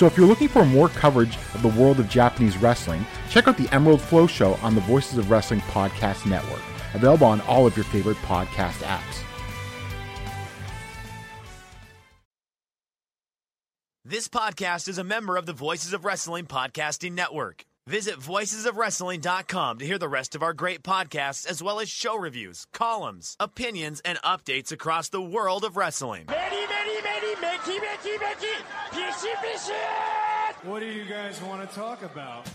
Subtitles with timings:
[0.00, 3.58] So if you're looking for more coverage of the world of Japanese wrestling, check out
[3.58, 6.62] the Emerald Flow Show on the Voices of Wrestling Podcast Network,
[6.94, 9.22] available on all of your favorite podcast apps.
[14.02, 17.66] This podcast is a member of the Voices of Wrestling Podcasting Network.
[17.86, 22.66] Visit voicesofwrestling.com to hear the rest of our great podcasts, as well as show reviews,
[22.72, 26.26] columns, opinions, and updates across the world of wrestling.
[30.62, 32.46] What do you guys want to talk about?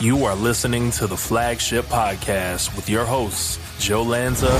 [0.00, 4.50] You are listening to the flagship podcast with your hosts, Joe Lanza.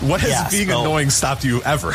[0.00, 0.80] What has Yes, being no.
[0.80, 1.94] annoying stopped you ever?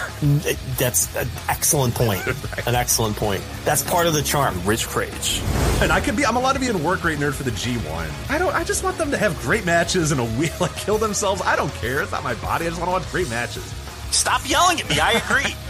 [0.78, 2.22] That's an excellent point.
[2.68, 3.44] An excellent point.
[3.64, 4.62] That's part of the charm.
[4.64, 5.42] Rich Kraetsch.
[5.82, 8.30] And I could be, I'm allowed to be a work rate nerd for the G1.
[8.30, 11.00] I don't, I just want them to have great matches and a wheel, like kill
[11.00, 11.42] themselves.
[11.42, 12.02] I don't care.
[12.04, 12.66] It's not my body.
[12.66, 13.64] I just want to watch great matches.
[14.12, 15.00] Stop yelling at me.
[15.00, 15.56] I agree.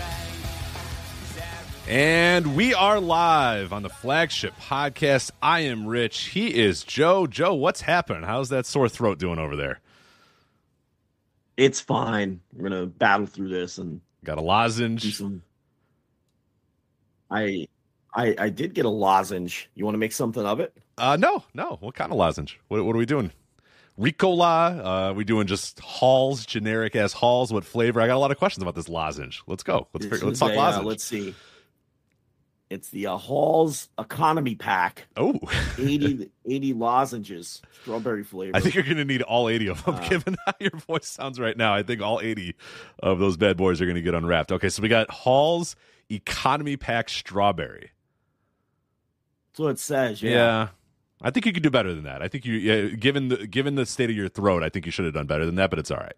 [1.87, 5.29] And we are live on the flagship podcast.
[5.39, 6.29] I am Rich.
[6.29, 7.27] He is Joe.
[7.27, 8.23] Joe, what's happening?
[8.23, 9.81] How's that sore throat doing over there?
[11.57, 12.41] It's fine.
[12.53, 15.15] We're gonna battle through this and Got a lozenge.
[15.15, 15.43] some.
[17.29, 17.67] I,
[18.13, 19.69] I, I did get a lozenge.
[19.75, 20.75] You want to make something of it?
[20.97, 21.77] Uh, no, no.
[21.79, 22.59] What kind of lozenge?
[22.67, 23.31] What, what are we doing?
[23.99, 25.09] Ricola?
[25.11, 27.53] Uh, we doing just halls, generic ass halls?
[27.53, 28.01] What flavor?
[28.01, 29.43] I got a lot of questions about this lozenge.
[29.47, 29.87] Let's go.
[29.93, 30.85] Let's figure, let's talk a, uh, lozenge.
[30.85, 31.35] let's see.
[32.69, 35.08] It's the uh, Hall's Economy Pack.
[35.17, 35.39] oh,
[35.77, 38.57] 80, 80 lozenges, strawberry flavor.
[38.57, 41.07] I think you're going to need all 80 of them, Uh, given how your voice
[41.07, 41.75] sounds right now.
[41.75, 42.56] I think all 80
[43.03, 44.51] of those bad boys are going to get unwrapped.
[44.51, 45.75] Okay, so we got Hall's
[46.09, 47.91] Economy Pack Strawberry.
[49.51, 50.22] That's what it says.
[50.23, 50.31] Yeah.
[50.31, 50.68] Yeah.
[51.22, 52.22] I think you could do better than that.
[52.22, 54.91] I think you, yeah, given the given the state of your throat, I think you
[54.91, 55.69] should have done better than that.
[55.69, 56.13] But it's all right.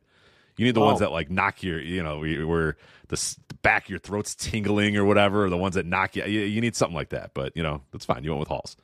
[0.58, 1.06] You need the ones Oh.
[1.06, 2.78] that like knock your, you know, where
[3.12, 5.46] s- the back of your throat's tingling or whatever.
[5.46, 6.42] Or the ones that knock you, you.
[6.42, 7.32] You need something like that.
[7.34, 8.24] But you know, that's fine.
[8.24, 8.78] You went with Halls.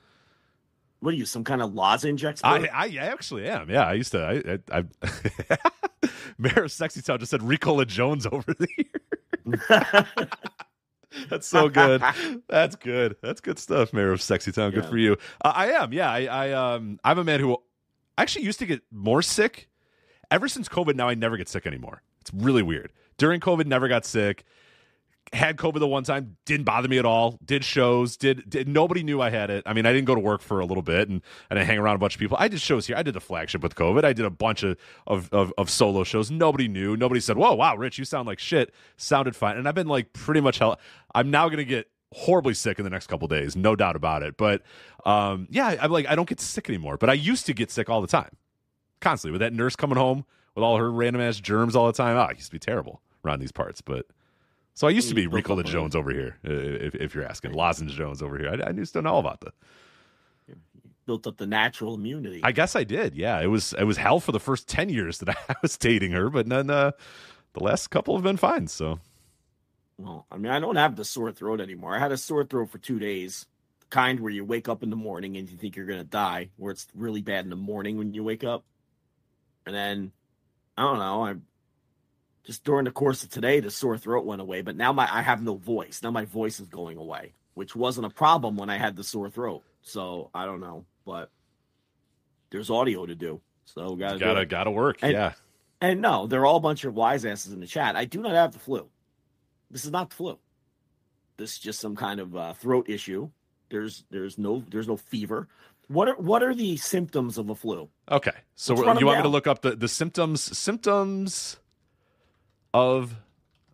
[1.00, 2.48] What are you, some kind of lozenge expert?
[2.48, 3.70] I, I actually am.
[3.70, 4.60] Yeah, I used to.
[4.72, 4.84] I, I,
[5.52, 6.08] I
[6.38, 8.54] Mayor of Sexy Town just said Ricola Jones over
[9.46, 10.08] there.
[11.30, 12.02] That's so good.
[12.48, 13.18] That's good.
[13.22, 14.72] That's good stuff, Mayor of Sexy Town.
[14.72, 14.90] Good Yeah.
[14.90, 15.18] for you.
[15.44, 15.94] Uh, I am.
[15.94, 16.10] Yeah.
[16.10, 17.00] I, I um.
[17.04, 17.58] I'm a man who
[18.18, 19.70] actually used to get more sick.
[20.32, 22.02] Ever since COVID, now I never get sick anymore.
[22.22, 22.92] It's really weird.
[23.18, 24.46] During COVID, never got sick.
[25.34, 27.40] Had COVID the one time, didn't bother me at all.
[27.44, 29.64] Did shows, did, did nobody knew I had it.
[29.66, 31.80] I mean, I didn't go to work for a little bit, and and I hang
[31.80, 32.38] around a bunch of people.
[32.40, 32.96] I did shows here.
[32.96, 34.04] I did the flagship with COVID.
[34.04, 34.78] I did a bunch of
[35.08, 36.30] of of, of solo shows.
[36.30, 36.96] Nobody knew.
[36.96, 40.14] Nobody said, "Whoa, wow, Rich, you sound like shit." Sounded fine, and I've been like
[40.14, 40.80] pretty much hell.
[41.16, 44.38] I'm now gonna get horribly sick in the next couple days, no doubt about it.
[44.38, 44.62] But
[45.04, 46.98] um, yeah, I'm like I don't get sick anymore.
[46.98, 48.38] But I used to get sick all the time,
[49.02, 52.18] constantly with that nurse coming home with all her random ass germs all the time.
[52.18, 54.06] Oh, it used to be terrible around these parts, but.
[54.76, 57.54] So I used to be Ricola Jones over here, if, if you're asking.
[57.54, 58.50] Lozenge Jones over here.
[58.50, 59.52] I, I used to know about the.
[61.06, 62.40] Built up the natural immunity.
[62.44, 63.14] I guess I did.
[63.14, 66.12] Yeah, it was it was hell for the first ten years that I was dating
[66.12, 66.92] her, but then uh,
[67.54, 68.68] the last couple have been fine.
[68.68, 69.00] So
[69.98, 71.94] Well, I mean, I don't have the sore throat anymore.
[71.94, 73.46] I had a sore throat for two days,
[73.82, 76.50] the kind where you wake up in the morning and you think you're gonna die,
[76.56, 78.64] where it's really bad in the morning when you wake up,
[79.66, 80.14] and then
[80.78, 81.26] I don't know.
[81.26, 81.36] I
[82.44, 85.22] just during the course of today, the sore throat went away, but now my I
[85.22, 86.02] have no voice.
[86.04, 89.30] Now my voice is going away, which wasn't a problem when I had the sore
[89.30, 89.64] throat.
[89.82, 91.30] So I don't know, but
[92.50, 94.50] there's audio to do, so gotta gotta it.
[94.50, 95.00] gotta work.
[95.02, 95.34] And- yeah,
[95.82, 97.96] And no, they're all a bunch of wise asses in the chat.
[97.96, 98.90] I do not have the flu.
[99.72, 100.38] This is not the flu.
[101.38, 103.30] This is just some kind of uh, throat issue.
[103.70, 105.48] There's there's no there's no fever.
[105.88, 107.90] What are what are the symptoms of a flu?
[108.10, 108.32] okay.
[108.56, 111.58] So Let's we're- run you want me to look up the the symptoms symptoms
[112.74, 113.16] of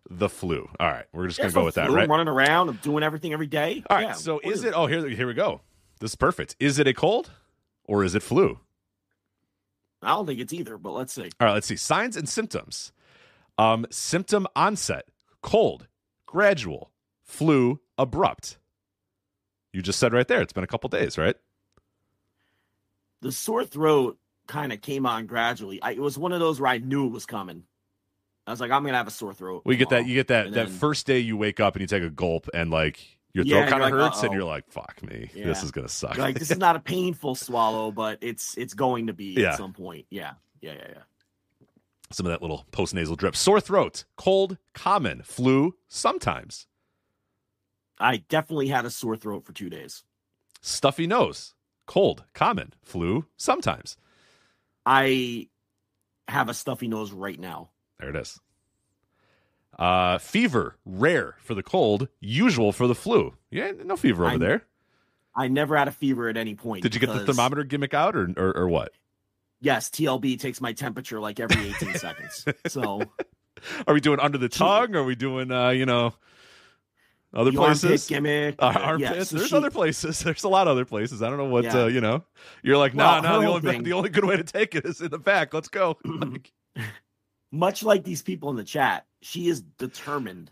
[0.08, 0.68] the flu?
[0.78, 1.96] All right, we're just gonna go no with that, flu.
[1.96, 2.04] right?
[2.04, 3.82] I'm running around, I'm doing everything every day.
[3.88, 4.08] All right.
[4.08, 4.74] Yeah, so is it?
[4.74, 5.60] Oh, here here we go.
[6.00, 6.56] This is perfect.
[6.58, 7.30] Is it a cold
[7.84, 8.58] or is it flu?
[10.02, 11.30] I don't think it's either, but let's see.
[11.40, 11.76] All right, let's see.
[11.76, 12.92] Signs and symptoms.
[13.58, 15.06] Um, symptom onset:
[15.42, 15.86] cold,
[16.26, 16.90] gradual,
[17.22, 18.58] flu, abrupt.
[19.72, 20.40] You just said right there.
[20.40, 21.36] It's been a couple days, right?
[23.20, 25.80] The sore throat kind of came on gradually.
[25.82, 27.64] I, it was one of those where I knew it was coming.
[28.50, 29.62] I was like, I'm gonna have a sore throat.
[29.64, 30.06] We get that.
[30.06, 30.46] You get that.
[30.46, 32.98] And That then- first day you wake up and you take a gulp and like
[33.32, 35.46] your Yeah, throat kind of like, hurts and "Uh-oh." you're like, "Fuck me, Yeah.
[35.46, 38.74] this is gonna suck." You're like this is not a painful swallow, but it's it's
[38.74, 39.50] going to be Yeah.
[39.52, 40.06] at some point.
[40.10, 41.02] Yeah, yeah, yeah, yeah.
[42.12, 43.36] Some of that little post nasal drip.
[43.36, 46.66] Sore throat, cold, common, flu, sometimes
[48.00, 50.02] I definitely had a sore throat for two days.
[50.62, 51.54] stuffy nose,
[51.86, 53.96] cold, common, flu, sometimes.
[54.84, 55.48] I
[56.28, 57.70] have a stuffy nose right now.
[58.00, 58.40] There it is.
[59.78, 63.34] Uh, fever, rare for the cold, usual for the flu.
[63.50, 64.64] Yeah, no fever over I'm- there.
[65.34, 66.82] I never had a fever at any point.
[66.82, 68.92] Did you get the thermometer gimmick out or, or or what?
[69.60, 72.44] Yes, TLB takes my temperature like every 18 seconds.
[72.66, 73.00] So
[73.86, 74.96] Are we doing under the tongue?
[74.96, 76.14] Are we doing uh, you know,
[77.32, 78.08] other the places?
[78.08, 78.56] gimmick.
[78.58, 79.16] Uh, uh, armpits.
[79.16, 80.18] yeah, so There's she- other places.
[80.24, 81.22] There's a lot of other places.
[81.22, 81.82] I don't know what Yeah.
[81.84, 82.24] uh, you know.
[82.64, 83.40] You're like, nah, Well, nah.
[83.40, 85.54] The only thing- the only good way to take it is in the back.
[85.54, 85.96] Let's go.
[86.04, 86.52] Like,
[87.50, 90.50] much like these people in the chat, she is determined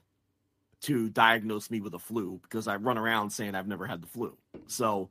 [0.81, 4.07] to diagnose me with a flu because I run around saying I've never had the
[4.07, 4.37] flu.
[4.67, 5.11] So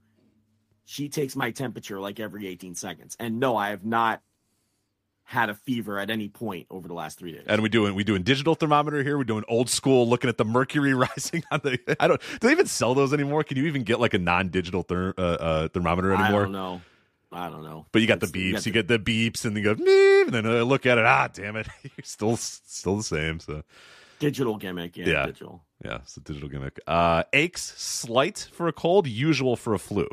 [0.85, 3.17] she takes my temperature like every 18 seconds.
[3.19, 4.21] And no, I have not
[5.25, 7.43] had a fever at any point over the last three days.
[7.47, 9.17] and we doing we doing digital thermometer here.
[9.17, 11.77] We're doing old school, looking at the mercury rising on the.
[11.99, 12.21] I don't.
[12.21, 13.43] Do they even sell those anymore?
[13.43, 16.43] Can you even get like a non-digital ther, uh, uh, thermometer I anymore?
[16.43, 16.81] don't know.
[17.31, 17.85] I don't know.
[17.91, 18.65] But you got the beeps.
[18.65, 21.05] You, got get the beeps, and then you go beep, and then look at it.
[21.05, 21.67] Ah, damn it!
[21.83, 23.39] You're still still the same.
[23.39, 23.63] So
[24.19, 24.95] digital gimmick.
[24.95, 25.25] Yeah, Yeah.
[25.27, 25.63] digital.
[25.83, 26.79] yeah, it's a digital gimmick.
[26.87, 30.07] Uh, aches slight for a cold, usual for a flu.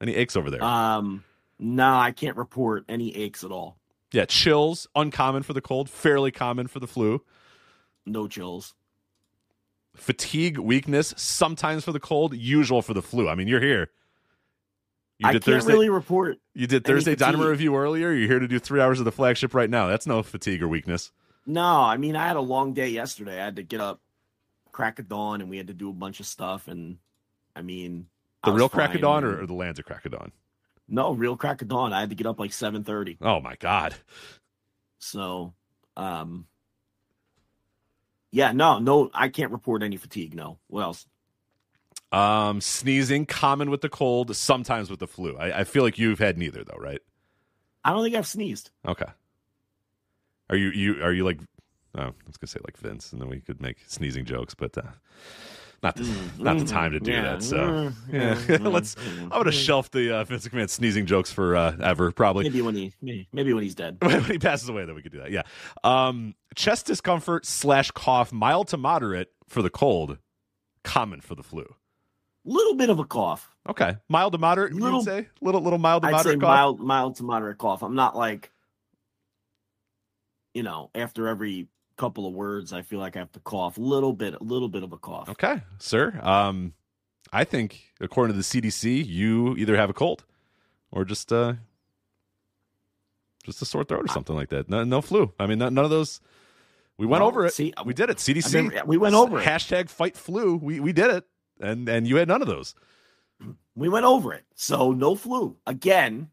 [0.00, 0.62] Any aches over there?
[0.62, 1.24] Um,
[1.58, 3.76] no, I can't report any aches at all.
[4.12, 7.22] yeah, chills uncommon for the cold, fairly common for the flu.
[8.06, 8.74] No chills.
[9.94, 13.28] Fatigue, weakness, sometimes for the cold, usual for the flu.
[13.28, 13.90] I mean, you're here.
[15.20, 15.72] You I did can't Thursday.
[15.74, 16.38] really report.
[16.54, 18.10] you did Thursday Dynamo review earlier.
[18.10, 19.86] You're here to do three hours of the flagship right now.
[19.86, 21.12] That's no fatigue or weakness.
[21.46, 23.38] No, I mean I had a long day yesterday.
[23.40, 24.00] I had to get up,
[24.72, 26.68] crack of dawn, and we had to do a bunch of stuff.
[26.68, 26.96] And
[27.54, 28.06] I mean,
[28.44, 30.32] The was real crack of dawn or, or the of crack of dawn?
[30.88, 31.92] no real crack of dawn?
[31.92, 33.18] I had to get up like seven thirty.
[33.20, 33.94] Oh my god.
[35.00, 35.52] So,
[35.96, 36.46] um,
[38.32, 40.34] yeah, no, no, I can't report any fatigue.
[40.34, 41.06] No, what else?
[42.12, 45.36] Um, sneezing, common with the cold, sometimes with the flu.
[45.36, 47.00] I, I feel like you've had neither though, right?
[47.84, 48.70] I don't think I've sneezed.
[48.86, 49.06] Okay.
[50.48, 51.38] Are you you are you like?
[51.96, 54.76] Oh, I was gonna say like Vince, and then we could make sneezing jokes, but
[54.76, 54.82] uh,
[55.82, 56.02] not the
[56.38, 57.22] not the time to do Yeah.
[57.22, 57.42] that.
[57.44, 58.96] So yeah, mm, let's.
[59.22, 62.42] I'm gonna shelf the uh, Vince McMahon sneezing jokes for uh, ever probably.
[62.44, 63.98] Maybe when he, maybe, maybe when he's dead.
[64.02, 65.30] when he passes away, then we could do that.
[65.30, 65.42] Yeah.
[65.84, 70.18] Um, chest discomfort slash cough, mild to moderate for the cold,
[70.82, 71.74] common for the flu.
[72.44, 73.50] Little bit of a cough.
[73.68, 74.72] Okay, mild to moderate.
[74.72, 76.48] Little, Little- you'd say little little mild to I'd say moderate cough.
[76.48, 77.82] mild, mild to moderate cough.
[77.82, 78.50] I'm not like,
[80.54, 83.76] you know, after every couple of words, I feel like I have to cough.
[83.76, 85.28] A little bit, a little bit of a cough.
[85.28, 86.18] Okay, sir.
[86.22, 86.72] Um,
[87.32, 90.24] I think according to the CDC, you either have a cold
[90.90, 91.54] or just uh,
[93.44, 94.68] just a sore throat or something like that.
[94.68, 95.32] No, no flu.
[95.38, 96.20] I mean, no- none of those.
[96.96, 97.54] We went No, over it.
[97.54, 98.18] see, we did it.
[98.18, 98.58] CDC.
[98.66, 99.46] I've never- we went over it.
[99.46, 100.56] Hashtag fight flu.
[100.56, 101.24] We we did it,
[101.60, 102.74] and and you had none of those.
[103.74, 104.44] We went over it.
[104.54, 105.56] So no flu.
[105.66, 106.30] Again,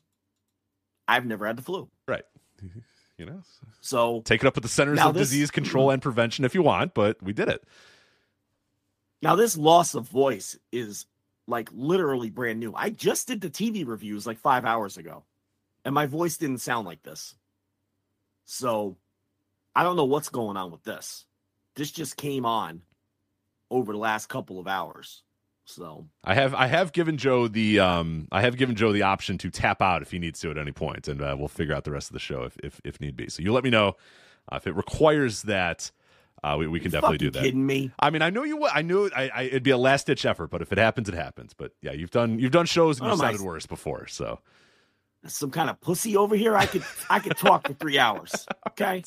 [1.07, 1.89] I've never had the flu.
[2.07, 2.23] Right.
[3.19, 3.41] You know,
[3.81, 6.61] So take it up with the Centers of this- Disease Control and Prevention if you
[6.61, 7.63] want, but we did it.
[9.23, 11.07] now this loss of voice is
[11.47, 12.75] like literally brand new.
[12.75, 15.23] I just did the TV reviews like five hours ago,
[15.83, 17.33] and my voice didn't sound like this.
[18.45, 18.97] So
[19.75, 21.25] I don't know what's going on with this.
[21.73, 22.83] This just came on
[23.69, 25.23] over the last couple of hours.
[25.65, 29.37] So I have I have given Joe the um I have given Joe the option
[29.39, 31.83] to tap out if he needs to at any point, and uh, we'll figure out
[31.83, 33.27] the rest of the show if if, if need be.
[33.29, 33.97] So you let me know
[34.51, 35.91] uh, if it requires that.
[36.43, 37.41] Uh, we, we can definitely do that.
[37.41, 37.91] Kidding me?
[37.99, 38.65] I mean, I know you.
[38.67, 41.15] I knew I, I, it'd be a last ditch effort, but if it happens, it
[41.15, 41.53] happens.
[41.53, 44.05] But yeah, you've done you've done shows and you am I- sounded worse before.
[44.07, 44.39] So
[45.25, 46.55] Some kind of pussy over here?
[46.55, 48.45] I could I could talk for three hours.
[48.69, 49.03] Okay,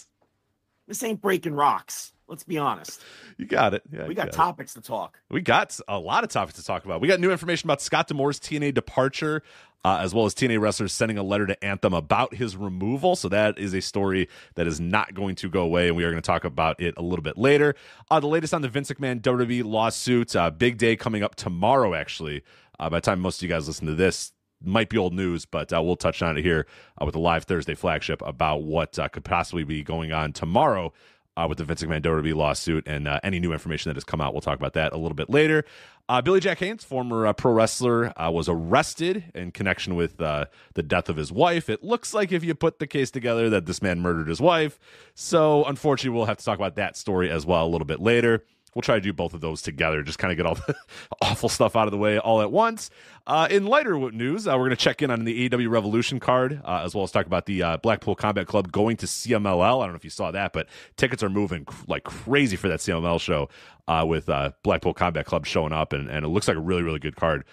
[0.88, 2.12] this ain't breaking rocks.
[2.30, 3.02] Let's be honest.
[3.36, 3.82] you got it.
[3.92, 4.32] Yeah, We got it.
[4.32, 5.18] topics to talk.
[5.30, 7.00] We got a lot of topics to talk about.
[7.00, 9.42] We got new information about Scott D'Amore's TNA departure,
[9.84, 13.16] uh, as well as TNA wrestlers sending a letter to Anthem about his removal.
[13.16, 16.10] So that is a story that is not going to go away, and we are
[16.10, 17.74] going to talk about it a little bit later.
[18.10, 20.36] Uh, the latest on the Vince McMahon WWE lawsuit.
[20.36, 22.42] Uh, big day coming up tomorrow, actually.
[22.78, 24.32] Uh, by the time most of you guys listen to this,
[24.62, 26.66] might be old news, but uh, we'll touch on it here
[27.00, 30.92] uh, with the live Thursday flagship about what uh, could possibly be going on tomorrow
[31.36, 34.20] uh, with the Vince McMahon WWE lawsuit and uh, any new information that has come
[34.20, 34.32] out.
[34.32, 35.64] We'll talk about that a little bit later.
[36.08, 40.46] Uh, Billy Jack Haynes, former uh, pro wrestler, uh, was arrested in connection with uh,
[40.74, 41.70] the death of his wife.
[41.70, 44.78] It looks like if you put the case together that this man murdered his wife.
[45.14, 48.44] So unfortunately, we'll have to talk about that story as well a little bit later
[48.74, 50.02] we'll try to do both of those together.
[50.02, 50.74] Just kind of get all the
[51.20, 52.90] awful stuff out of the way all at once.
[53.26, 56.60] Uh, in lighter news uh, we're going to check in on the AEW Revolution card
[56.64, 59.84] uh, as well as talk about the uh, Blackpool Combat Club going to CMLL I
[59.84, 62.80] don't know if you saw that but tickets are moving cr- like crazy for that
[62.80, 63.48] CMLL show
[63.86, 66.82] uh, with uh, Blackpool Combat Club showing up and, and it looks like a really
[66.82, 67.44] really good card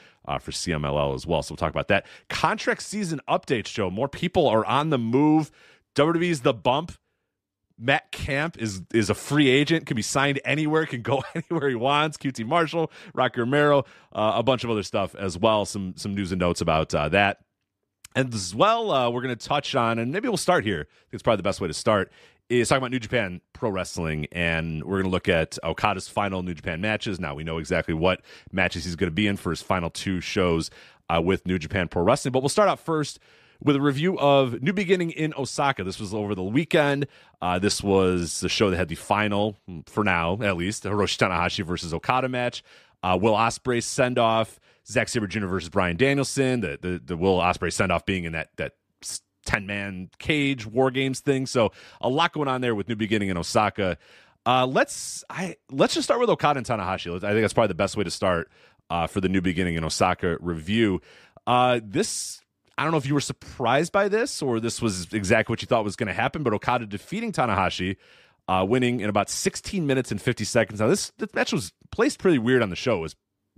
[0.42, 1.42] for CMLL as well.
[1.42, 2.06] So we'll talk about that.
[2.28, 5.52] Contract season update show more people are on the move.
[5.96, 6.92] WWE's the bump
[7.80, 11.76] Matt Camp is is a free agent, can be signed anywhere, can go anywhere he
[11.76, 12.18] wants.
[12.18, 13.80] QT Marshall, Rocky Romero,
[14.14, 15.66] uh, a bunch of other stuff as well.
[15.66, 17.40] Some some news and notes about uh, that.
[18.16, 20.80] And as well, uh, we're going to touch on, and maybe we'll start here.
[20.90, 22.12] I think it's probably the best way to start.
[22.50, 26.42] Is talking about New Japan Pro Wrestling, and we're going to look at Okada's final
[26.42, 27.20] New Japan matches.
[27.20, 30.22] Now we know exactly what matches he's going to be in for his final two
[30.22, 30.72] shows
[31.10, 32.32] uh, with New Japan Pro Wrestling.
[32.32, 33.20] But we'll start out first
[33.64, 35.84] with a review of New Beginning in Osaka.
[35.84, 37.08] This was over the weekend.
[37.42, 41.66] Uh, this was the show that had the final, for now at least, Hiroshi Tanahashi
[41.66, 42.64] versus Okada match.
[43.04, 45.48] Uh, Will Ospreay send off, Zack Sabre Jr.
[45.48, 46.62] versus Bryan Danielson.
[46.62, 48.74] The the, the Will Ospreay send off being in that that
[49.46, 51.46] ten man cage war games thing.
[51.46, 51.72] So
[52.02, 53.98] a lot going on there with New Beginning in Osaka.
[54.46, 57.16] Uh, let's I let's just start with Okada and Tanahashi.
[57.16, 58.50] I think that's probably the best way to start
[58.90, 61.02] uh, for the New Beginning in Osaka review.
[61.46, 62.42] Uh, this
[62.78, 65.68] I don't know if you were surprised by this or this was exactly what you
[65.68, 67.98] thought was going to happen, but Okada defeating Tanahashi,
[68.48, 70.80] uh, winning in about 16 minutes and 50 seconds.
[70.80, 72.98] Now, this, this match was placed pretty weird on the show.
[72.98, 73.16] It was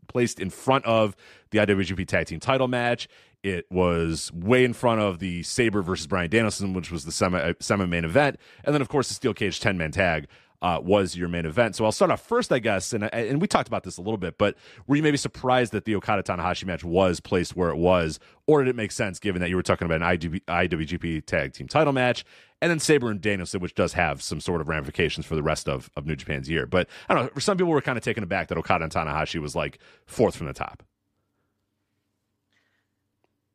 [0.08, 1.16] placed in front of
[1.52, 3.08] the IWGP Tag Team title match.
[3.44, 7.54] It was way in front of the Sabre versus Bryan Danielson, which was the semi,
[7.60, 8.38] semi main event.
[8.64, 10.28] And then, of course, the Steel Cage 10 man tag
[10.62, 11.76] uh, was your main event.
[11.76, 14.18] So I'll start off first, I guess, and and we talked about this a little
[14.18, 14.56] bit, but
[14.88, 18.64] were you maybe surprised that the Okada Tanahashi match was placed where it was, or
[18.64, 21.94] did it make sense given that you were talking about an IWGP, Tag Team Title
[21.94, 22.26] match,
[22.62, 25.70] and then Sabre and Danielson, which does have some sort of ramifications for the rest
[25.70, 26.66] of of New Japan's year.
[26.66, 27.32] But I don't know.
[27.34, 30.36] For some people, were kind of taken aback that Okada and Tanahashi was like fourth
[30.36, 30.84] from the top.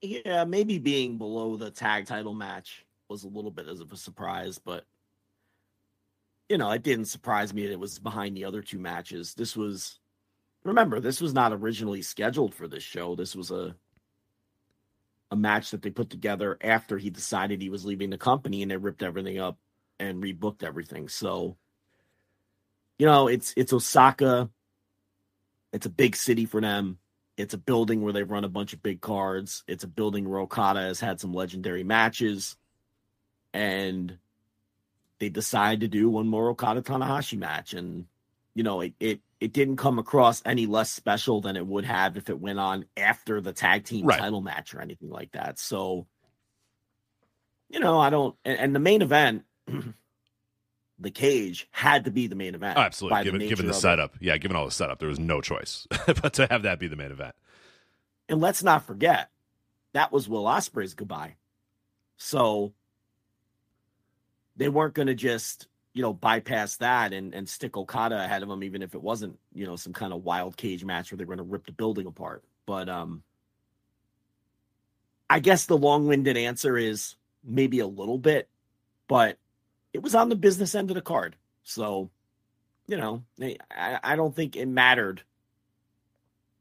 [0.00, 3.96] Yeah, maybe being below the tag title match was a little bit as of a
[3.96, 4.84] surprise, but
[6.48, 9.34] you know, it didn't surprise me that it was behind the other two matches.
[9.34, 9.98] This was
[10.64, 13.14] remember, this was not originally scheduled for this show.
[13.14, 13.74] This was a
[15.30, 18.70] a match that they put together after he decided he was leaving the company and
[18.70, 19.58] they ripped everything up
[19.98, 21.08] and rebooked everything.
[21.08, 21.56] So
[22.98, 24.50] you know, it's it's Osaka.
[25.72, 26.98] It's a big city for them.
[27.36, 29.64] It's a building where they've run a bunch of big cards.
[29.66, 32.56] It's a building where Okada has had some legendary matches.
[33.52, 34.18] And
[35.18, 38.06] they decide to do one more Okada Tanahashi match, and
[38.54, 42.16] you know it it it didn't come across any less special than it would have
[42.16, 44.18] if it went on after the tag team right.
[44.18, 45.58] title match or anything like that.
[45.58, 46.06] So,
[47.68, 48.34] you know, I don't.
[48.44, 49.44] And, and the main event,
[50.98, 52.78] the cage had to be the main event.
[52.78, 54.22] Oh, absolutely, given the, given the setup, it.
[54.22, 56.96] yeah, given all the setup, there was no choice but to have that be the
[56.96, 57.34] main event.
[58.28, 59.28] And let's not forget
[59.92, 61.36] that was Will Ospreay's goodbye.
[62.16, 62.72] So
[64.56, 68.48] they weren't going to just you know bypass that and and stick Okada ahead of
[68.48, 71.26] them, even if it wasn't you know some kind of wild cage match where they're
[71.26, 72.44] going to rip the building apart.
[72.66, 73.22] But um,
[75.28, 78.48] I guess the long-winded answer is maybe a little bit,
[79.08, 79.38] but
[79.92, 82.10] it was on the business end of the card, so
[82.86, 83.24] you know
[83.70, 85.22] I, I don't think it mattered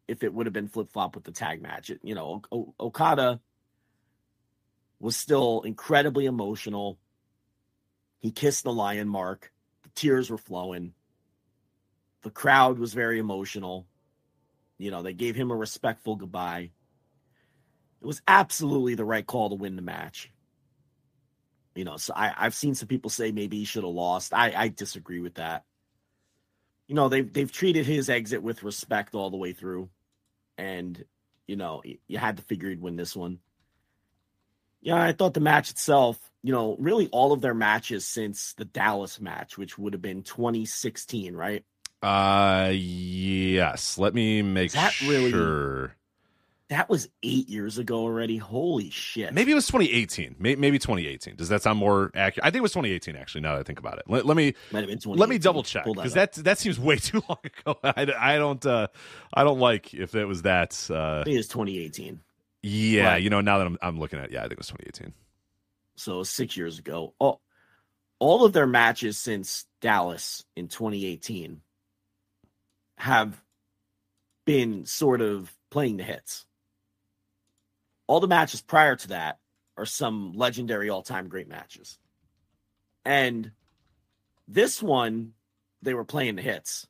[0.08, 1.90] if it would have been flip flop with the tag match.
[1.90, 3.40] It, you know, o- Okada
[5.00, 6.98] was still incredibly emotional
[8.24, 9.52] he kissed the lion mark.
[9.84, 10.94] The tears were flowing.
[12.22, 13.86] The crowd was very emotional.
[14.78, 16.72] You know, they gave him a respectful goodbye.
[18.02, 20.32] It was absolutely the right call to win the match.
[21.76, 24.34] You know, so I, I've seen some people say maybe he should have lost.
[24.34, 25.66] I, I disagree with that.
[26.88, 29.90] You know, they've they've treated his exit with respect all the way through.
[30.58, 31.04] And,
[31.46, 33.40] you know, you had to figure he'd win this one.
[34.84, 38.66] Yeah, I thought the match itself you know, really all of their matches since the
[38.66, 41.64] Dallas match, which would have been 2016, right?
[42.02, 43.98] Uh, yes.
[43.98, 45.10] Let me make that sure.
[45.10, 45.90] Really,
[46.68, 48.36] that was eight years ago already.
[48.36, 49.32] Holy shit!
[49.34, 50.36] Maybe it was 2018.
[50.40, 51.36] Maybe 2018.
[51.36, 52.46] Does that sound more accurate?
[52.46, 53.16] I think it was 2018.
[53.16, 56.14] Actually, now that I think about it, let, let me let me double check because
[56.14, 57.78] that, that, that seems way too long ago.
[57.84, 58.88] I, I don't uh,
[59.34, 60.88] I don't like if it was that.
[60.90, 62.20] Uh, I think it's 2018.
[62.64, 64.68] Yeah, you know, now that I'm I'm looking at, it, yeah, I think it was
[64.68, 65.14] 2018
[65.96, 67.14] so six years ago.
[67.20, 67.42] All,
[68.20, 71.62] all of their matches since Dallas in 2018
[72.98, 73.42] have
[74.46, 76.46] been sort of playing the hits.
[78.08, 79.40] All the matches prior to that
[79.78, 81.98] are some legendary all time great matches.
[83.06, 83.52] And
[84.48, 85.34] this one,
[85.82, 86.88] they were playing the hits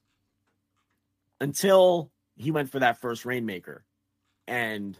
[1.39, 3.83] until he went for that first Rainmaker.
[4.47, 4.97] And,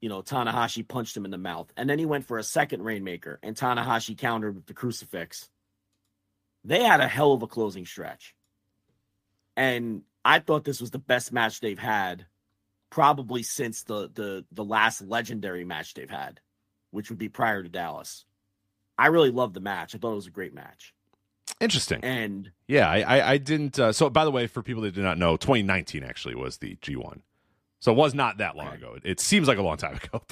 [0.00, 1.72] you know, Tanahashi punched him in the mouth.
[1.76, 5.48] And then he went for a second Rainmaker, and Tanahashi countered with the crucifix.
[6.64, 8.34] They had a hell of a closing stretch.
[9.56, 12.26] And I thought this was the best match they've had
[12.90, 16.40] probably since the the the last legendary match they've had,
[16.90, 18.24] which would be prior to Dallas.
[18.98, 19.94] I really loved the match.
[19.94, 20.94] I thought it was a great match.
[21.60, 22.00] Interesting.
[22.02, 23.78] And yeah, I I, I didn't.
[23.78, 26.76] Uh, so by the way, for people that did not know, 2019 actually was the
[26.76, 27.20] G1.
[27.80, 28.96] So it was not that long ago.
[29.04, 30.22] It, seems like a long time ago,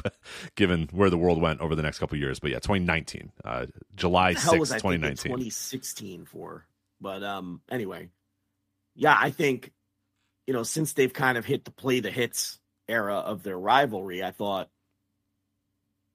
[0.56, 2.40] given where the world went over the next couple years.
[2.40, 5.16] But yeah, 2019, uh, July 6th, 2019.
[5.16, 6.66] 2016 for.
[7.00, 8.08] But um, anyway,
[8.94, 9.72] yeah, I think
[10.46, 12.58] you know, since they've kind of hit the play the hits
[12.88, 14.68] era of their rivalry, I thought,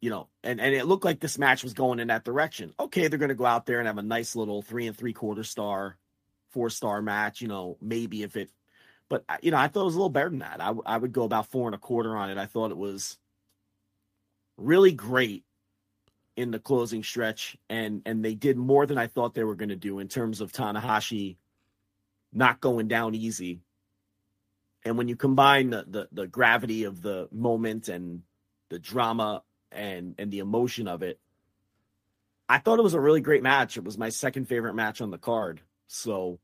[0.01, 2.74] you know, and, and it looked like this match was going in that direction.
[2.79, 5.13] Okay, they're going to go out there and have a nice little three and three
[5.13, 5.98] quarter star,
[6.51, 8.50] four star match, you know, maybe if it,
[9.09, 10.61] but, you know, I thought it was a little better than that.
[10.61, 12.37] I, I would go about four and a quarter on it.
[12.37, 13.17] I thought it was
[14.57, 15.43] really great
[16.35, 19.69] in the closing stretch and and they did more than I thought they were going
[19.69, 21.35] to do in terms of Tanahashi
[22.31, 23.61] not going down easy
[24.85, 28.23] and when you combine the, the, the gravity of the moment and
[28.69, 31.19] the drama and and the emotion of it,
[32.47, 33.77] I thought it was a really great match.
[33.77, 35.61] It was my second favorite match on the card.
[35.87, 36.39] So,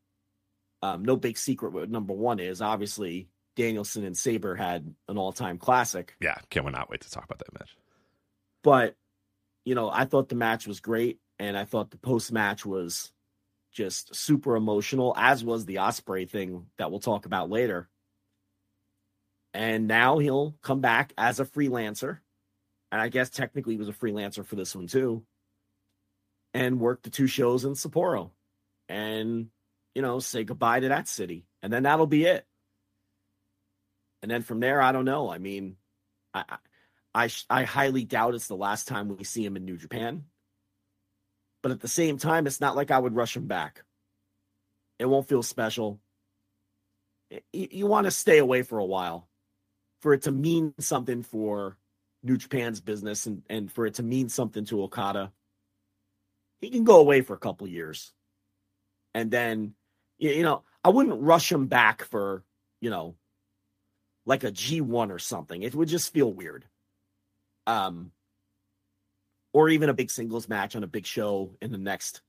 [0.82, 2.62] um, no big secret what number one is.
[2.62, 6.16] Obviously, Danielson and Sabre had an all time classic.
[6.20, 7.76] Yeah, can't not wait to talk about that match.
[8.64, 8.96] But,
[9.64, 13.12] you know, I thought the match was great, and I thought the post match was
[13.72, 17.90] just super emotional, as was the Ospreay thing that we'll talk about later
[19.56, 22.20] and now he'll come back as a freelancer.
[22.92, 25.24] And I guess technically he was a freelancer for this one too.
[26.54, 28.32] And work the two shows in Sapporo
[28.90, 29.48] and,
[29.96, 31.46] you know, say goodbye to that city.
[31.64, 32.46] And then that'll be it.
[34.22, 35.32] And then from there, I don't know.
[35.32, 35.78] I mean,
[36.34, 36.58] I,
[37.14, 40.26] I, I highly doubt it's the last time we see him in New Japan.
[41.64, 43.84] But at the same time, it's not like I would rush him back.
[45.00, 46.00] It won't feel special.
[47.52, 49.28] You, you want to stay away for a while
[50.02, 51.78] for it to mean something for
[52.22, 55.32] New Japan's business and, and for it to mean something to Okada,
[56.62, 58.14] he can go away for a couple years.
[59.14, 59.74] And then,
[60.18, 62.44] you know, I wouldn't rush him back for,
[62.82, 63.16] you know,
[64.26, 65.62] like a G1 or something.
[65.62, 66.66] It would just feel weird.
[67.68, 68.12] Um,
[69.54, 72.22] or even a big singles match on a big show in the next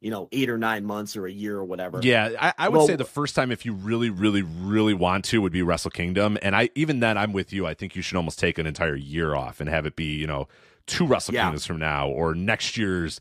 [0.00, 2.00] you know, eight or nine months or a year or whatever.
[2.02, 5.24] Yeah, I, I would well, say the first time if you really, really, really want
[5.26, 7.66] to would be Wrestle Kingdom, and I even then I'm with you.
[7.66, 10.26] I think you should almost take an entire year off and have it be you
[10.26, 10.48] know
[10.86, 11.44] two Wrestle yeah.
[11.44, 13.20] Kingdoms from now or next year's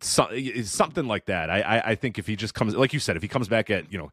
[0.00, 1.50] something like that.
[1.50, 3.70] I, I I think if he just comes like you said, if he comes back
[3.70, 4.10] at you know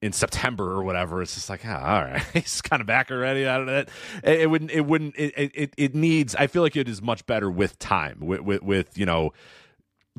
[0.00, 3.46] in September or whatever, it's just like, ah, all right, he's kind of back already.
[3.46, 3.78] I don't know.
[3.78, 3.88] It,
[4.24, 4.70] it wouldn't.
[4.70, 5.14] It wouldn't.
[5.16, 6.34] It, it it needs.
[6.34, 8.18] I feel like it is much better with time.
[8.20, 9.32] With with, with you know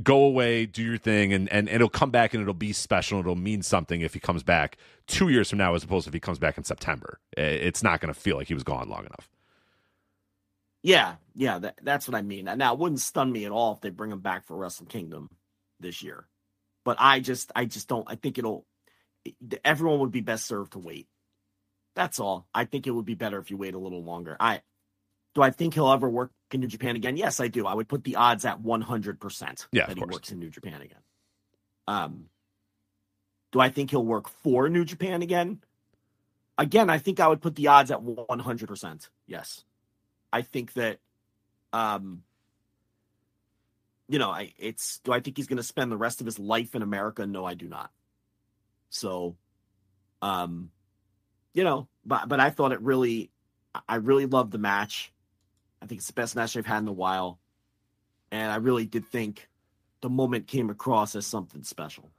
[0.01, 3.19] go away, do your thing, and, and, and it'll come back and it'll be special.
[3.19, 6.13] It'll mean something if he comes back two years from now, as opposed to if
[6.13, 7.19] he comes back in September.
[7.37, 9.29] It's not going to feel like he was gone long enough.
[10.83, 12.45] Yeah, yeah, that, that's what I mean.
[12.45, 15.29] Now, it wouldn't stun me at all if they bring him back for Wrestle Kingdom
[15.79, 16.27] this year,
[16.83, 18.05] but I just, I just don't.
[18.07, 18.65] I think it'll.
[19.63, 21.07] Everyone would be best served to wait.
[21.95, 22.47] That's all.
[22.53, 24.35] I think it would be better if you wait a little longer.
[24.37, 24.61] I
[25.33, 27.17] do I think he'll ever work in New Japan again?
[27.17, 27.65] Yes, I do.
[27.65, 30.99] I would put the odds at 100% that he works in New Japan again.
[31.87, 32.25] Um,
[33.51, 35.61] do I think he'll work for New Japan again?
[36.57, 39.09] Again, I think I would put the odds at 100%.
[39.27, 39.63] Yes.
[40.33, 40.97] I think that,
[41.71, 42.23] um,
[44.09, 46.39] you know, I it's do I think he's going to spend the rest of his
[46.39, 47.25] life in America?
[47.27, 47.91] No, I do not.
[48.89, 49.37] So,
[50.23, 50.71] um,
[51.53, 53.29] you know, but but I thought it really,
[53.87, 55.13] I really loved the match.
[55.81, 57.39] I think it's the best match they've had in a while.
[58.31, 59.47] And I really did think
[60.01, 62.11] the moment came across as something special.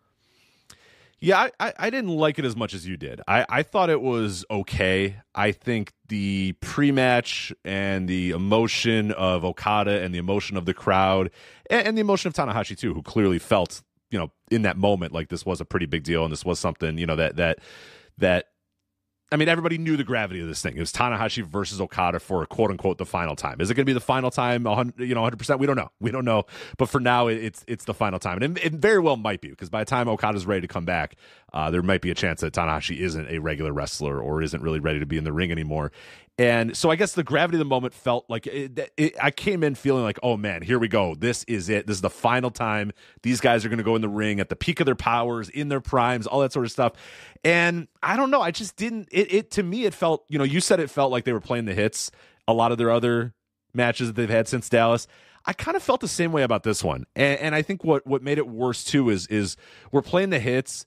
[1.20, 3.20] Yeah, I, I didn't like it as much as you did.
[3.26, 5.16] I, I thought it was okay.
[5.34, 10.74] I think the pre match and the emotion of Okada and the emotion of the
[10.74, 11.30] crowd
[11.70, 15.12] and, and, the emotion of Tanahashi too, who clearly felt, you know, in that moment
[15.12, 17.60] like this was a pretty big deal and this was something, you know, that that
[18.18, 18.48] that
[19.34, 20.76] I mean, everybody knew the gravity of this thing.
[20.76, 23.60] It was Tanahashi versus Okada for quote unquote the final time.
[23.60, 24.62] Is it going to be the final time?
[24.96, 25.36] You know, 100.
[25.36, 25.90] percent We don't know.
[25.98, 26.44] We don't know.
[26.78, 29.48] But for now, it's it's the final time, and it, it very well might be
[29.48, 31.16] because by the time Okada's ready to come back,
[31.54, 34.80] uh, there might be a chance that Tanahashi isn't a regular wrestler or isn't really
[34.80, 35.92] ready to be in the ring anymore.
[36.36, 39.62] And so I guess the gravity of the moment felt like it, it, I came
[39.62, 41.14] in feeling like, oh man, here we go.
[41.14, 41.86] This is it.
[41.86, 42.90] This is the final time
[43.22, 45.48] these guys are going to go in the ring at the peak of their powers,
[45.48, 46.94] in their primes, all that sort of stuff.
[47.44, 48.40] And I don't know.
[48.40, 49.08] I just didn't.
[49.12, 50.24] It, it to me, it felt.
[50.28, 52.10] You know, you said it felt like they were playing the hits.
[52.48, 53.32] A lot of their other
[53.72, 55.06] matches that they've had since Dallas.
[55.46, 58.04] I kind of felt the same way about this one, and, and I think what
[58.06, 59.56] what made it worse too is is
[59.92, 60.84] we're playing the hits,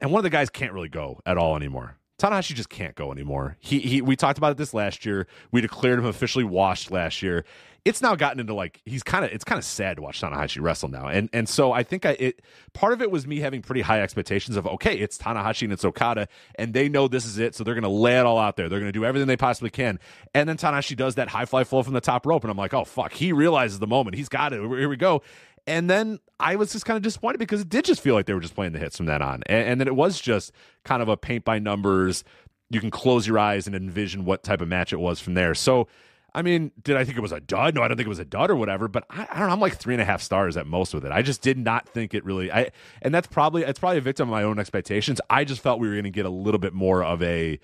[0.00, 1.96] and one of the guys can't really go at all anymore.
[2.18, 3.56] Tanahashi just can't go anymore.
[3.60, 5.28] He he we talked about it this last year.
[5.52, 7.44] We declared him officially washed last year.
[7.84, 10.60] It's now gotten into like he's kind of it's kind of sad to watch Tanahashi
[10.60, 11.06] wrestle now.
[11.06, 14.02] And and so I think I it part of it was me having pretty high
[14.02, 17.62] expectations of okay, it's Tanahashi and it's Okada and they know this is it, so
[17.62, 18.68] they're going to lay it all out there.
[18.68, 20.00] They're going to do everything they possibly can.
[20.34, 22.74] And then Tanahashi does that high fly flow from the top rope and I'm like,
[22.74, 24.16] "Oh fuck, he realizes the moment.
[24.16, 24.60] He's got it.
[24.60, 25.22] Here we go."
[25.68, 28.34] And then I was just kind of disappointed because it did just feel like they
[28.34, 29.42] were just playing the hits from that on.
[29.46, 30.52] And, and then it was just
[30.84, 32.24] kind of a paint by numbers.
[32.70, 35.54] You can close your eyes and envision what type of match it was from there.
[35.54, 35.88] So,
[36.34, 37.74] I mean, did I think it was a dud?
[37.74, 38.88] No, I don't think it was a dud or whatever.
[38.88, 39.52] But I, I, don't know.
[39.52, 41.12] I'm like three and a half stars at most with it.
[41.12, 42.50] I just did not think it really.
[42.50, 42.70] I
[43.02, 45.20] and that's probably it's probably a victim of my own expectations.
[45.28, 47.58] I just felt we were going to get a little bit more of a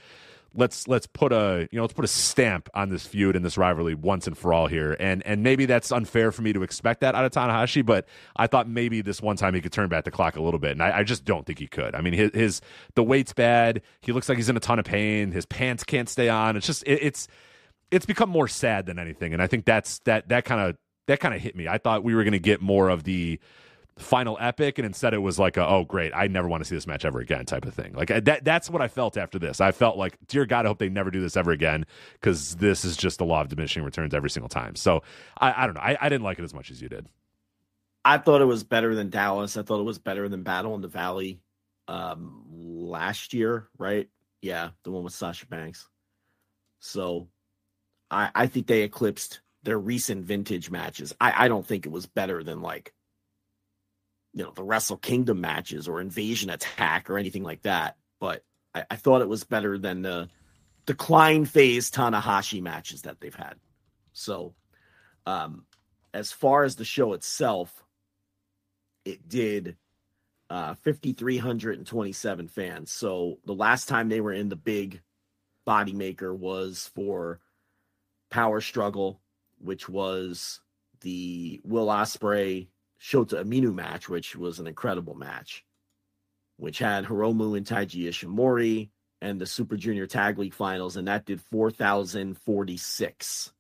[0.54, 3.58] let's let's put a you know let's put a stamp on this feud and this
[3.58, 4.96] rivalry once and for all here.
[4.98, 8.46] And and maybe that's unfair for me to expect that out of Tanahashi, but I
[8.46, 10.82] thought maybe this one time he could turn back the clock a little bit, and
[10.82, 11.94] I, I just don't think he could.
[11.94, 12.60] I mean, his, his,
[12.94, 13.82] the weight's bad.
[14.00, 15.32] He looks like he's in a ton of pain.
[15.32, 16.56] His pants can't stay on.
[16.56, 17.28] It's just it, it's
[17.90, 21.20] it's become more sad than anything, and I think that's that that kind of that
[21.20, 21.68] kind of hit me.
[21.68, 23.38] I thought we were going to get more of the
[23.98, 26.74] final epic and instead it was like a, oh great i never want to see
[26.74, 27.92] this match ever again type of thing.
[27.92, 29.60] Like that that's what i felt after this.
[29.60, 32.84] I felt like dear god i hope they never do this ever again because this
[32.84, 34.74] is just the law of diminishing returns every single time.
[34.74, 35.02] So
[35.38, 35.80] i, I don't know.
[35.80, 37.06] I, I didn't like it as much as you did.
[38.04, 39.56] I thought it was better than dallas.
[39.56, 41.40] I thought it was better than battle in the valley
[41.86, 44.08] um last year right?
[44.42, 45.88] Yeah the one with sasha banks.
[46.80, 47.28] So
[48.10, 51.14] i i think they eclipsed their recent vintage matches.
[51.20, 52.92] I i don't think it was better than like
[54.34, 57.96] you know the Wrestle Kingdom matches or Invasion Attack or anything like that.
[58.20, 58.44] But
[58.74, 60.28] I, I thought it was better than the
[60.86, 63.54] decline phase Tanahashi matches that they've had.
[64.12, 64.54] So,
[65.26, 65.64] um,
[66.12, 67.84] as far as the show itself,
[69.04, 69.76] it did
[70.50, 72.92] uh, 5,327 fans.
[72.92, 75.00] So the last time they were in the big
[75.64, 77.40] body maker was for
[78.30, 79.20] Power Struggle,
[79.58, 80.60] which was
[81.00, 82.68] the Will Ospreay
[83.00, 85.64] Shota Umino match, which was an incredible match,
[86.56, 91.24] which had Hiromu and Taiji Ishimori and the Super Junior Tag League Finals, and that
[91.24, 93.52] did 4,046.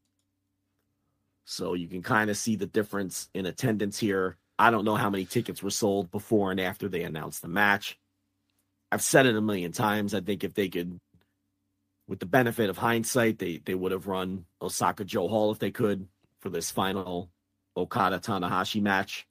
[1.46, 4.36] So you can kind of see the difference in attendance here.
[4.58, 7.98] I don't know how many tickets were sold before and after they announced the match.
[8.92, 10.14] I've said it a million times.
[10.14, 10.98] I think if they could,
[12.06, 16.08] with the benefit of hindsight, they they would have run Osaka-jo Hall if they could
[16.40, 17.30] for this final
[17.76, 19.26] Okada Tanahashi match.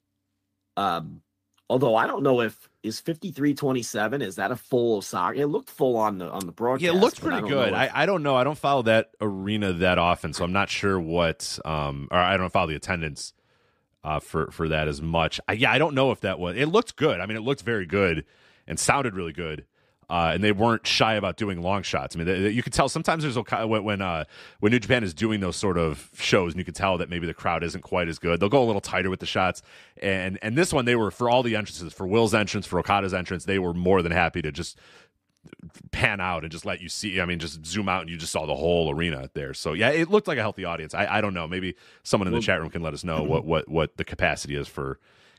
[0.76, 1.22] Um,
[1.68, 5.40] although I don't know if is 5327 is that a full Osaka?
[5.40, 6.82] It looked full on the on the broadcast.
[6.82, 7.68] Yeah, it looked pretty I good.
[7.68, 7.74] If...
[7.74, 8.36] I, I don't know.
[8.36, 12.36] I don't follow that arena that often, so I'm not sure what um or I
[12.36, 13.32] don't follow the attendance
[14.02, 15.40] uh for for that as much.
[15.48, 16.56] I, yeah, I don't know if that was.
[16.56, 17.20] It looked good.
[17.20, 18.24] I mean, it looked very good
[18.66, 19.64] and sounded really good
[20.10, 22.14] uh, and they weren't shy about doing long shots.
[22.14, 24.24] I mean, they, they, you could tell sometimes there's when when, uh,
[24.60, 27.26] when New Japan is doing those sort of shows, and you could tell that maybe
[27.26, 28.40] the crowd isn't quite as good.
[28.40, 29.62] They'll go a little tighter with the shots,
[30.00, 33.14] and and this one they were for all the entrances, for Will's entrance, for Okada's
[33.14, 34.78] entrance, they were more than happy to just
[35.90, 37.20] pan out and just let you see.
[37.20, 39.54] I mean, just zoom out and you just saw the whole arena there.
[39.54, 40.94] So yeah, it looked like a healthy audience.
[40.94, 41.46] I, I don't know.
[41.46, 44.04] Maybe someone in the well, chat room can let us know what what what the
[44.04, 44.98] capacity is for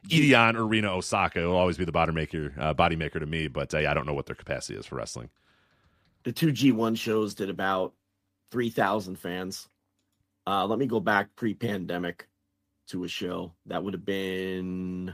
[0.09, 3.73] Edion Arena Osaka It'll always be the body maker, uh, body maker to me, but
[3.73, 5.29] uh, I don't know what their capacity is for wrestling.
[6.23, 7.93] The two G1 shows did about
[8.51, 9.67] 3,000 fans.
[10.47, 12.27] Uh, let me go back pre pandemic
[12.87, 15.13] to a show that would have been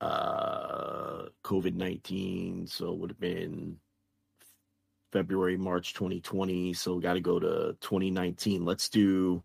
[0.00, 2.66] uh, COVID 19.
[2.66, 3.76] So it would have been
[5.12, 6.72] February, March 2020.
[6.72, 8.64] So got to go to 2019.
[8.64, 9.42] Let's do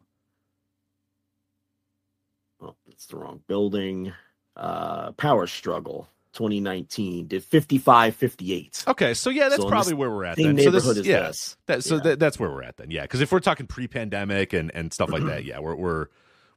[2.62, 4.14] oh, that's the wrong building.
[4.56, 8.84] Uh, Power Struggle 2019 did 55 58.
[8.88, 10.58] Okay, so yeah, that's so probably where we're at then.
[10.60, 11.58] So this, is yeah, this.
[11.66, 12.02] That, so yeah.
[12.02, 12.92] That, that's where we're at then.
[12.92, 16.08] Yeah, because if we're talking pre-pandemic and and stuff like that, yeah, we're we're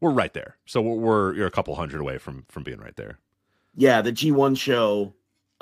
[0.01, 0.57] we're right there.
[0.67, 3.19] So we're, we're you're a couple hundred away from from being right there.
[3.75, 5.15] Yeah, the G1 show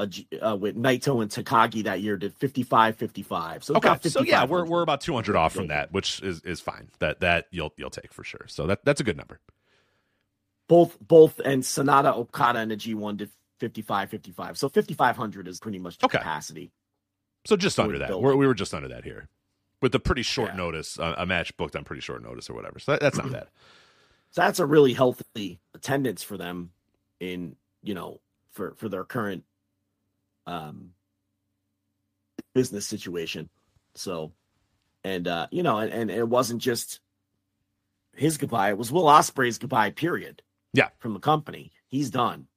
[0.04, 3.64] G- uh, with Naito and Takagi that year did 55 55.
[3.64, 6.60] So, Okay, about so yeah, we're we're about 200 off from that, which is is
[6.60, 6.88] fine.
[6.98, 8.44] That that you'll you'll take for sure.
[8.46, 9.40] So that that's a good number.
[10.68, 14.58] Both both and Sonata Okada and the G1 did 55 55.
[14.58, 16.18] So 5500 is pretty much the Okay.
[16.18, 16.72] capacity.
[17.46, 18.20] So just under that.
[18.20, 19.28] We're, we were just under that here,
[19.80, 20.56] with the pretty short Yeah.
[20.56, 22.80] notice, uh, a match booked on pretty short notice or whatever.
[22.80, 23.46] So that, that's not bad.
[24.32, 26.72] So that's a really healthy attendance for them
[27.20, 29.44] in, you know, for for their current
[30.46, 30.90] um
[32.54, 33.48] business situation.
[33.94, 34.32] So
[35.04, 37.00] and uh you know, and, and it wasn't just
[38.14, 40.42] his goodbye, it was Will Ospreay's goodbye period.
[40.76, 40.88] Yeah.
[40.98, 41.72] From the company.
[41.88, 42.48] He's done.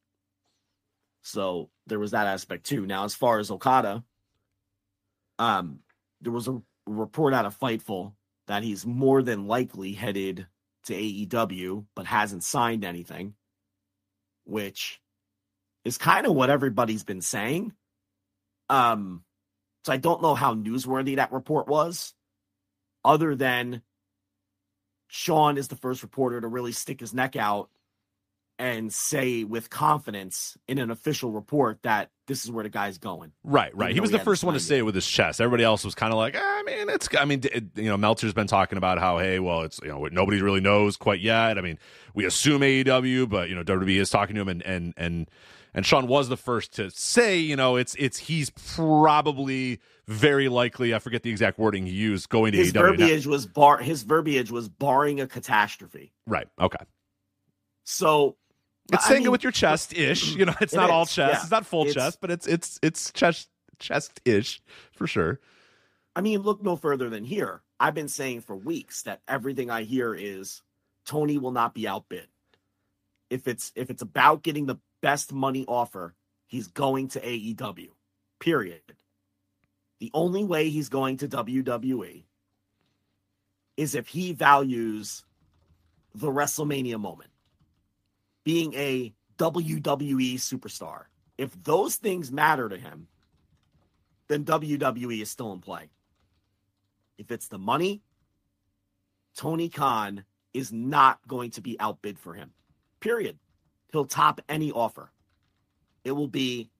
[1.22, 2.86] So there was that aspect too.
[2.86, 4.04] Now as far as Okada,
[5.38, 5.80] um
[6.22, 8.14] there was a report out of Fightful
[8.48, 10.48] that he's more than likely headed
[10.86, 13.36] to AEW, but hasn't signed anything,
[14.44, 15.00] which
[15.86, 17.72] is kind of what everybody's been saying.
[18.70, 19.24] Um,
[19.86, 22.14] so I don't know how newsworthy that report was,
[23.06, 23.82] other than
[25.08, 27.70] Sean is the first reporter to really stick his neck out
[28.60, 33.32] and say with confidence in an official report that this is where the guy's going.
[33.44, 33.94] Right, right.
[33.94, 35.40] He was he the first one to say it with his chest.
[35.40, 37.08] Everybody else was kind of like, ah, I mean, it's.
[37.18, 40.06] I mean, it, you know, Meltzer's been talking about how, hey, well, it's you know,
[40.12, 41.58] nobody really knows quite yet.
[41.58, 41.80] I mean,
[42.14, 45.32] we assume AEW, but you know, WWE is talking to him, and and and
[45.74, 50.94] and Sean was the first to say, you know, it's it's he's probably very likely.
[50.94, 52.76] I forget the exact wording he used, going to His AEW.
[52.76, 56.12] Now- verbiage was bar his verbiage was barring a catastrophe.
[56.28, 56.48] right.
[56.60, 56.84] Okay.
[57.86, 58.36] So
[58.92, 60.36] It's I saying it with your chest ish.
[60.36, 61.34] You know, it's It not all chest.
[61.34, 61.42] yeah.
[61.42, 63.50] It's not full It's- chest, but it's it's it's chest
[63.80, 65.40] chest ish for sure.
[66.16, 67.62] I mean, look no further than here.
[67.80, 70.62] I've been saying for weeks that everything I hear is
[71.06, 72.28] Tony will not be outbid.
[73.30, 76.16] If it's if it's about getting the best money offer,
[76.48, 77.90] he's going to AEW.
[78.40, 78.82] Period.
[80.00, 82.24] The only way he's going to WWE
[83.78, 85.24] is if he values
[86.16, 87.29] the WrestleMania moment,
[88.50, 91.04] being a WWE superstar.
[91.38, 93.08] If those things matter to him,
[94.28, 95.92] then WWE is still in play.
[97.20, 98.02] If it's the money,
[99.36, 102.50] Tony Khan is not going to be outbid for him.
[103.02, 103.38] Period.
[103.92, 105.12] He'll top any offer.
[106.04, 106.72] It will be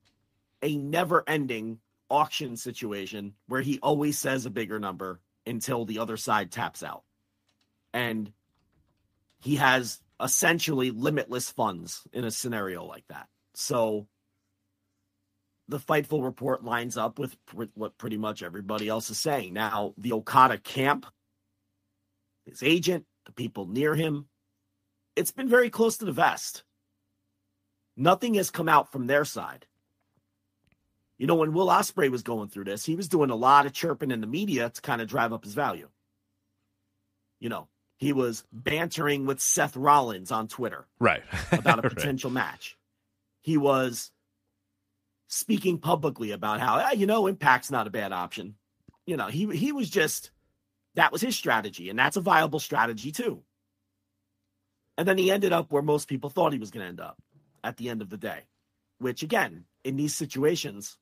[0.64, 1.78] a never ending
[2.10, 7.04] auction situation where he always says a bigger number until the other side taps out.
[7.94, 8.34] And
[9.40, 13.28] he has essentially limitless funds in a scenario like that.
[13.56, 14.08] So
[15.68, 19.54] the Fightful report lines up with pr- what pretty much everybody else is saying.
[19.54, 21.06] Now, the Okada camp,
[22.46, 24.28] his agent, the people near him,
[25.16, 26.64] it's been very close to the vest.
[27.96, 29.66] Nothing has come out from their side.
[31.18, 33.74] You know, when Will Ospreay was going through this, he was doing a lot of
[33.74, 35.90] chirping in the media to kind of drive up his value.
[37.40, 37.68] You know,
[38.00, 41.22] he was bantering with Seth Rollins on Twitter Right.
[41.52, 41.92] about a Right.
[41.96, 42.78] potential match.
[43.42, 44.12] He was
[45.28, 48.56] speaking publicly about how, "Ah, you know, Impact's not a bad option.
[49.06, 50.32] You know, he he was just
[50.96, 53.44] that was his strategy, and that's a viable strategy too.
[54.98, 57.18] And then he ended up where most people thought he was going to end up
[57.64, 58.42] at the end of the day,
[58.98, 60.98] which again, in these situations,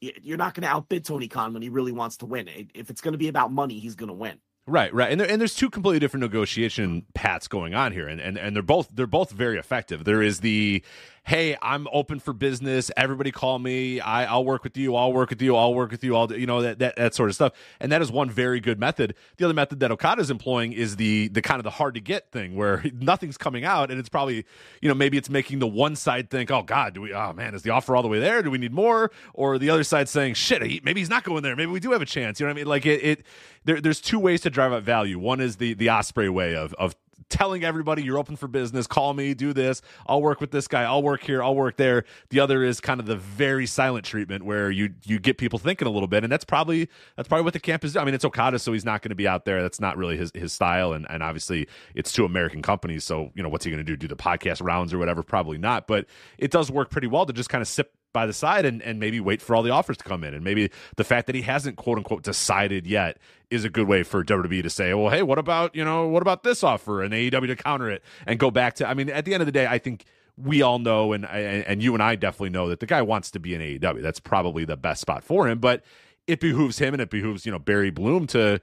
[0.00, 2.48] you're not going to outbid Tony Khan when he really wants to win.
[2.74, 4.38] If it's going to be about money, he's going to win.
[4.68, 8.20] Right, right, and there, and there's two completely different negotiation paths going on here, and,
[8.20, 10.02] and and they're both they're both very effective.
[10.02, 10.82] There is the,
[11.22, 12.90] hey, I'm open for business.
[12.96, 14.00] Everybody call me.
[14.00, 14.96] I, I'll work with you.
[14.96, 15.54] I'll work with you.
[15.54, 16.26] I'll work with you.
[16.26, 17.52] Do- you know that, that that sort of stuff.
[17.78, 19.14] And that is one very good method.
[19.36, 22.00] The other method that Okada is employing is the the kind of the hard to
[22.00, 24.44] get thing where nothing's coming out, and it's probably
[24.82, 27.14] you know maybe it's making the one side think, oh God, do we?
[27.14, 28.42] Oh man, is the offer all the way there?
[28.42, 29.12] Do we need more?
[29.32, 31.54] Or the other side saying, shit, maybe he's not going there.
[31.54, 32.40] Maybe we do have a chance.
[32.40, 32.66] You know what I mean?
[32.66, 33.04] Like it.
[33.04, 33.26] it
[33.66, 35.18] there, there's two ways to drive up value.
[35.18, 36.96] One is the the Ospreay way of of
[37.28, 38.86] telling everybody you're open for business.
[38.86, 39.82] Call me, do this.
[40.06, 40.82] I'll work with this guy.
[40.82, 41.42] I'll work here.
[41.42, 42.04] I'll work there.
[42.30, 45.86] The other is kind of the very silent treatment where you you get people thinking
[45.86, 47.96] a little bit, and that's probably that's probably what the camp is.
[47.96, 49.62] I mean, it's Okada, so he's not going to be out there.
[49.62, 53.42] That's not really his his style, and and obviously it's two American companies, so you
[53.42, 53.96] know what's he going to do?
[53.96, 55.22] Do the podcast rounds or whatever?
[55.22, 55.86] Probably not.
[55.86, 56.06] But
[56.38, 58.98] it does work pretty well to just kind of sit by the side and, and
[58.98, 60.32] maybe wait for all the offers to come in.
[60.32, 63.18] And maybe the fact that he hasn't quote unquote decided yet
[63.50, 66.22] is a good way for WWE to say, well, hey, what about, you know, what
[66.22, 69.26] about this offer and AEW to counter it and go back to, I mean, at
[69.26, 70.06] the end of the day, I think
[70.38, 73.30] we all know, and, and, and you and I definitely know that the guy wants
[73.32, 74.00] to be in AEW.
[74.00, 75.84] That's probably the best spot for him, but
[76.26, 78.62] it behooves him and it behooves, you know, Barry Bloom to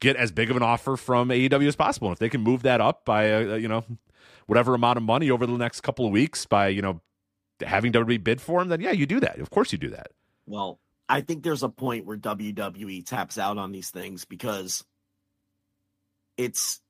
[0.00, 2.08] get as big of an offer from AEW as possible.
[2.08, 3.82] And if they can move that up by, uh, you know,
[4.44, 7.00] whatever amount of money over the next couple of weeks by, you know,
[7.62, 9.38] having WWE bid for him, then yeah, you do that.
[9.38, 10.08] Of course, you do that.
[10.46, 14.84] Well, I think there's a point where WWE taps out on these things because
[16.36, 16.80] it's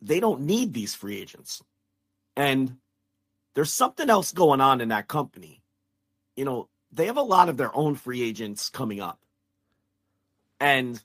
[0.00, 1.62] they don't need these free agents.
[2.36, 2.78] And
[3.54, 5.62] there's something else going on in that company.
[6.36, 9.20] You know, they have a lot of their own free agents coming up.
[10.60, 11.02] And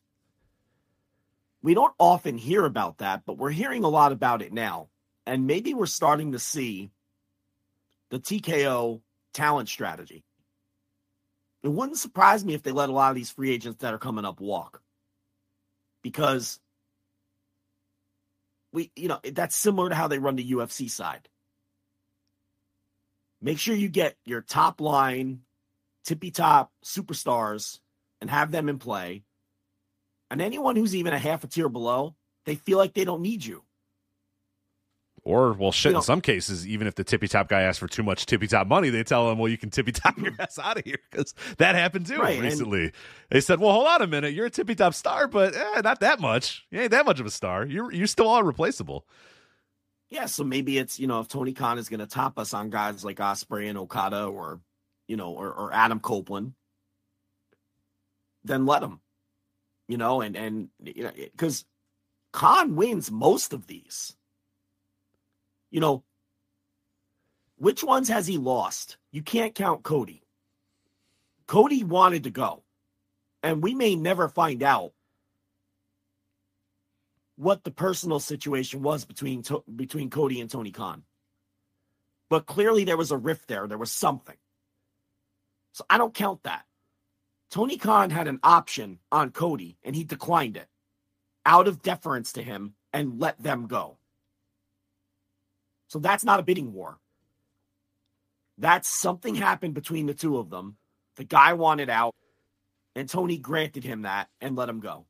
[1.62, 4.89] we don't often hear about that, but we're hearing a lot about it now.
[5.25, 6.89] And maybe we're starting to see
[8.09, 9.01] the TKO
[9.33, 10.23] talent strategy.
[11.63, 13.99] It wouldn't surprise me if they let a lot of these free agents that are
[13.99, 14.81] coming up walk.
[16.01, 16.59] Because
[18.71, 21.27] we, you know, that's similar to how they run the UFC side.
[23.41, 25.41] Make sure you get your top line,
[26.05, 27.79] tippy top superstars
[28.21, 29.23] and have them in play.
[30.31, 33.43] And anyone who's even a half a tier below, they feel like they don't need
[33.43, 33.63] you.
[35.23, 37.77] Or, well, shit, You know- in some cases, even if the tippy top guy asks
[37.79, 40.34] for too much tippy top money, they tell him, well, you can tippy top your
[40.39, 42.91] ass out of here because that happened too Right, and- recently.
[43.29, 44.34] They said, well, hold on a minute.
[44.34, 46.65] You're a tippy top star, but eh, not that much.
[46.71, 47.65] You ain't that much of a star.
[47.65, 49.05] You're, you're still all replaceable.
[50.10, 52.69] Yeah, so maybe it's, you know, if Tony Khan is going to top us on
[52.71, 54.60] guys like Ospreay and Okada or,
[55.08, 56.53] you know, or, or Adam Copeland,
[58.43, 59.01] then let him,
[59.88, 61.65] you know, and, and, you know, because
[62.32, 64.15] Khan wins most of these.
[65.71, 66.03] You know,
[67.58, 68.97] which ones has he lost?
[69.12, 70.23] You can't count Cody.
[71.47, 72.63] Cody wanted to go,
[73.43, 74.93] and we may never find out
[77.36, 79.43] what the personal situation was between
[79.75, 81.03] between Cody and Tony Khan.
[82.29, 83.67] But clearly there was a rift there.
[83.67, 84.36] There was something.
[85.71, 86.65] So I don't count that.
[87.49, 90.67] Tony Khan had an option on Cody and he declined it
[91.45, 93.98] out of deference to him and let them go.
[95.89, 96.97] So that's not a bidding war.
[98.58, 100.78] That's something happened between the two of them.
[101.15, 102.15] The guy wanted out
[102.95, 105.06] and Tony granted him that and let him go.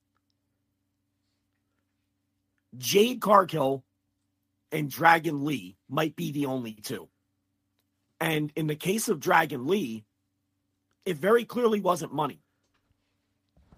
[2.77, 3.83] Jade Cargill
[4.71, 7.09] and Dragon Lee might be the only two.
[8.19, 10.05] And in the case of Dragon Lee,
[11.05, 12.41] it very clearly wasn't money.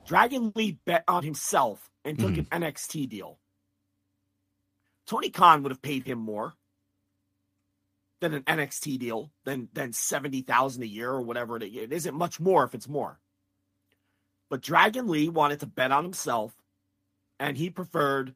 [0.05, 2.53] Dragon Lee bet on himself and took mm-hmm.
[2.53, 3.39] an NXT deal.
[5.05, 6.55] Tony Khan would have paid him more
[8.21, 11.75] than an NXT deal than than 70,000 a year or whatever it is.
[11.75, 13.19] It isn't much more if it's more.
[14.49, 16.53] But Dragon Lee wanted to bet on himself
[17.39, 18.35] and he preferred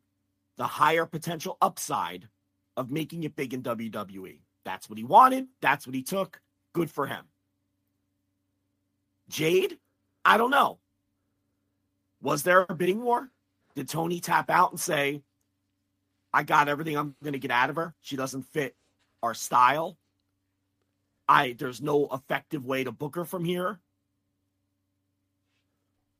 [0.57, 2.27] the higher potential upside
[2.75, 4.39] of making it big in WWE.
[4.63, 5.47] That's what he wanted.
[5.61, 6.41] That's what he took.
[6.73, 7.25] Good for him.
[9.29, 9.77] Jade,
[10.23, 10.79] I don't know.
[12.21, 13.29] Was there a bidding war?
[13.75, 15.21] Did Tony tap out and say,
[16.33, 17.93] I got everything I'm going to get out of her?
[18.01, 18.75] She doesn't fit
[19.25, 19.97] our style.
[21.27, 23.79] I there's no effective way to book her from here.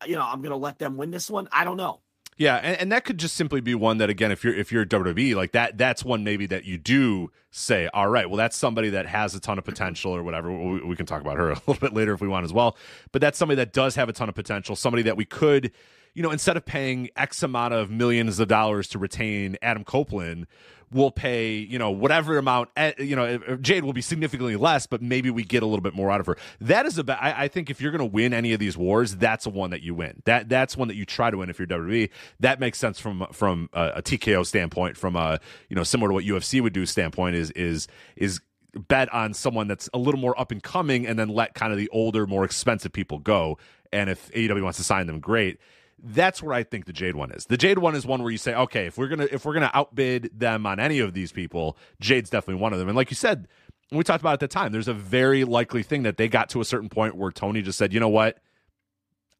[0.06, 1.48] You know, I'm to let them win this one.
[1.52, 2.02] I don't know.
[2.38, 4.86] Yeah, and, and that could just simply be one that again, if you're if you're
[4.86, 8.90] WWE, like that, that's one maybe that you do say, all right, well, that's somebody
[8.90, 10.52] that has a ton of potential or whatever.
[10.52, 12.76] We, we can talk about her a little bit later if we want as well.
[13.14, 14.76] But that's somebody that does have a ton of potential.
[14.76, 15.72] Somebody that we could,
[16.16, 20.48] you know, instead of paying X amount of millions of dollars to retain Adam Copeland,
[20.92, 22.70] we'll pay, you know, whatever amount.
[22.78, 25.94] eh, You know, Jade will be significantly less, but maybe we get a little bit
[25.94, 26.38] more out of her.
[26.62, 27.22] That is about.
[27.22, 29.72] I, I think if you're going to win any of these wars, that's a one
[29.72, 30.22] that you win.
[30.26, 32.10] That that's one that you try to win if you're WWE.
[32.40, 36.14] That makes sense from from a, a TKO standpoint, from a you know similar to
[36.14, 37.36] what UFC would do standpoint.
[37.36, 38.40] Is is is
[38.88, 41.78] bet on someone that's a little more up and coming, and then let kind of
[41.78, 43.58] the older, more expensive people go.
[43.92, 45.60] And if AEW wants to sign them, great
[46.06, 47.46] that's where I think the Jade one is.
[47.46, 49.72] The Jade one is one where you say, okay, if we're gonna if we're gonna
[49.74, 52.88] outbid them on any of these people, Jade's definitely one of them.
[52.88, 53.48] And like you said,
[53.92, 56.62] we talked about at the time, there's a very likely thing that they got to
[56.62, 58.38] a certain point where Tony just said, you know what,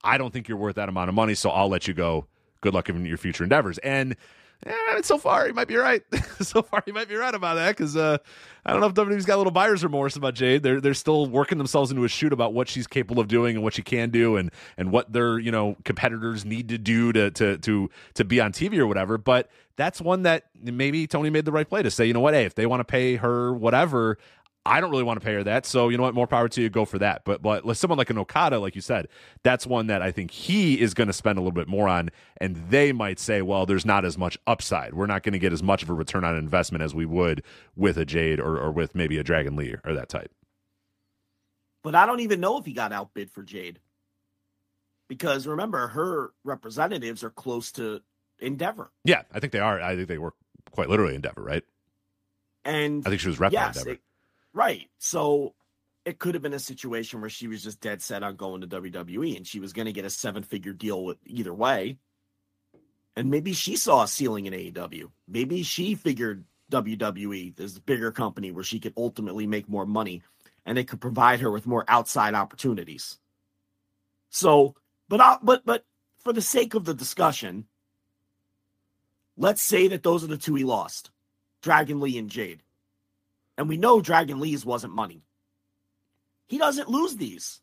[0.04, 2.28] I don't think you're worth that amount of money, so I'll let you go.
[2.62, 3.78] Good luck in your future endeavors.
[3.80, 4.16] And
[4.66, 6.02] eh, so far, he might be right.
[6.42, 8.18] so far, he might be right about that because uh,
[8.66, 10.64] I don't know if WWE's got a little buyer's remorse about Jade.
[10.64, 13.64] They're they're still working themselves into a shoot about what she's capable of doing and
[13.64, 17.32] what she can do and and what their you know competitors need to do to
[17.32, 19.18] to to to be on TV or whatever.
[19.18, 22.34] But that's one that maybe Tony made the right play to say, you know what,
[22.34, 24.18] hey, if they want to pay her whatever.
[24.68, 26.16] I don't really want to pay her that, so you know what?
[26.16, 26.70] More power to you.
[26.70, 27.24] Go for that.
[27.24, 29.08] But but someone like an Okada, like you said,
[29.44, 32.10] that's one that I think he is going to spend a little bit more on,
[32.38, 34.94] and they might say, well, there's not as much upside.
[34.96, 37.44] We're not going to get as much of a return on investment as we would
[37.76, 40.32] with a Jade or, or with maybe a Dragon Lee or that type.
[41.84, 43.80] But I don't even know if he got outbid for Jade.
[45.08, 48.02] Because remember, her representatives are close to
[48.40, 48.92] Endeavor.
[49.04, 49.80] Yeah, I think they are.
[49.80, 50.34] I think they work
[50.72, 51.64] quite literally Endeavor, right?
[52.64, 53.92] And I think she was rep yes, Endeavor.
[53.92, 54.02] it-
[54.56, 54.90] right.
[54.98, 55.54] So
[56.06, 58.68] it could have been a situation where she was just dead set on going to
[58.68, 61.98] WWE and she was going to get a seven figure deal with either way.
[63.16, 65.12] And maybe she saw a ceiling in AEW.
[65.28, 70.24] Maybe she figured WWE is a bigger company where she could ultimately make more money
[70.66, 73.20] and it could provide her with more outside opportunities.
[74.30, 74.76] So,
[75.08, 75.86] but I, but but
[76.20, 77.66] for the sake of the discussion,
[79.38, 81.12] let's say that those are the two he lost,
[81.62, 82.64] Dragon Lee and Jade.
[83.58, 85.24] And we know Dragon Lee's wasn't money.
[86.48, 87.62] He doesn't lose these.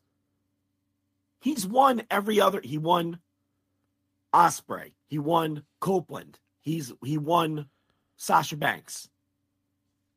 [1.39, 2.61] He's won every other.
[2.63, 3.19] He won
[4.33, 4.93] Ospreay.
[5.07, 6.39] He won Copeland.
[6.61, 7.67] He's he won
[8.15, 9.09] Sasha Banks,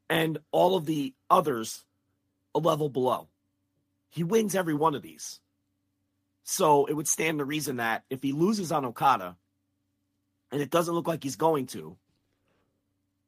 [0.08, 1.84] and all of the others
[2.54, 3.28] a level below.
[4.10, 5.40] He wins every one of these.
[6.44, 9.36] So it would stand to reason that if he loses on Okada,
[10.52, 11.96] and it doesn't look like he's going to,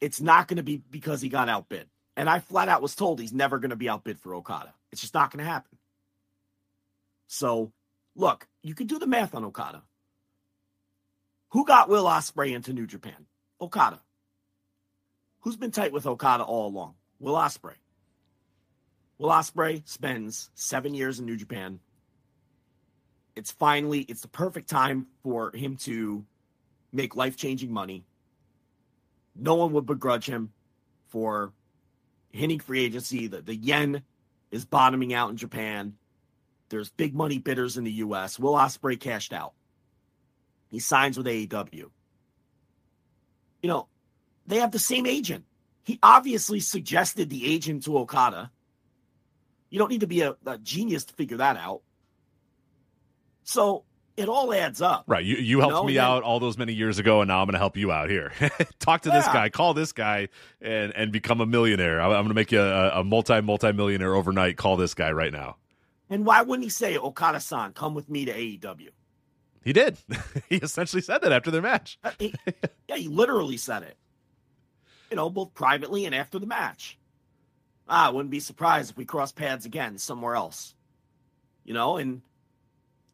[0.01, 1.88] it's not going to be because he got outbid.
[2.18, 4.74] And I flat out was told he's never going to be outbid for Okada.
[4.90, 5.78] It's just not going to happen.
[7.28, 7.70] So,
[8.16, 9.84] look, you can do the math on Okada.
[11.50, 13.26] Who got Will Ospreay into New Japan?
[13.60, 14.00] Okada.
[15.42, 16.94] Who's been tight with Okada all along?
[17.20, 17.76] Will Ospreay.
[19.18, 21.78] Will Ospreay spends seven years in New Japan.
[23.36, 26.24] It's finally it's the perfect time for him to
[26.92, 28.04] make life changing money.
[29.36, 30.52] No one would begrudge him
[31.06, 31.52] for
[32.39, 33.26] hitting free agency.
[33.26, 34.03] The, the yen
[34.51, 35.95] is bottoming out in Japan.
[36.70, 38.39] There's big money bidders in the U.S.
[38.39, 39.53] Will Ospreay cashed out.
[40.68, 41.91] He signs with AEW.
[43.62, 43.89] You know,
[44.47, 45.45] they have the same agent.
[45.84, 48.51] He obviously suggested the agent to Okada.
[49.70, 51.82] You don't need to be a, a genius to figure that out.
[53.45, 53.84] So
[54.18, 55.04] it all adds up.
[55.06, 55.24] Right.
[55.24, 57.52] You you helped know, me out all those many years ago, and now I'm going
[57.52, 58.32] to help you out here.
[58.80, 60.28] Talk to this guy, call this guy,
[60.60, 62.00] and and become a millionaire.
[62.00, 64.56] I'm, I'm going to make you a, a multi multi millionaire overnight.
[64.56, 65.56] Call this guy right now.
[66.10, 68.88] And why wouldn't he say, Okada san, come with me to AEW?
[69.62, 69.98] He did.
[70.48, 71.98] he essentially said that after their match.
[72.02, 72.34] Uh, he-
[72.88, 73.96] yeah, he literally said it.
[75.10, 76.98] You know, both privately and after the match.
[77.88, 80.74] Ah, I wouldn't be surprised if we cross paths again somewhere else.
[81.64, 82.22] You know, and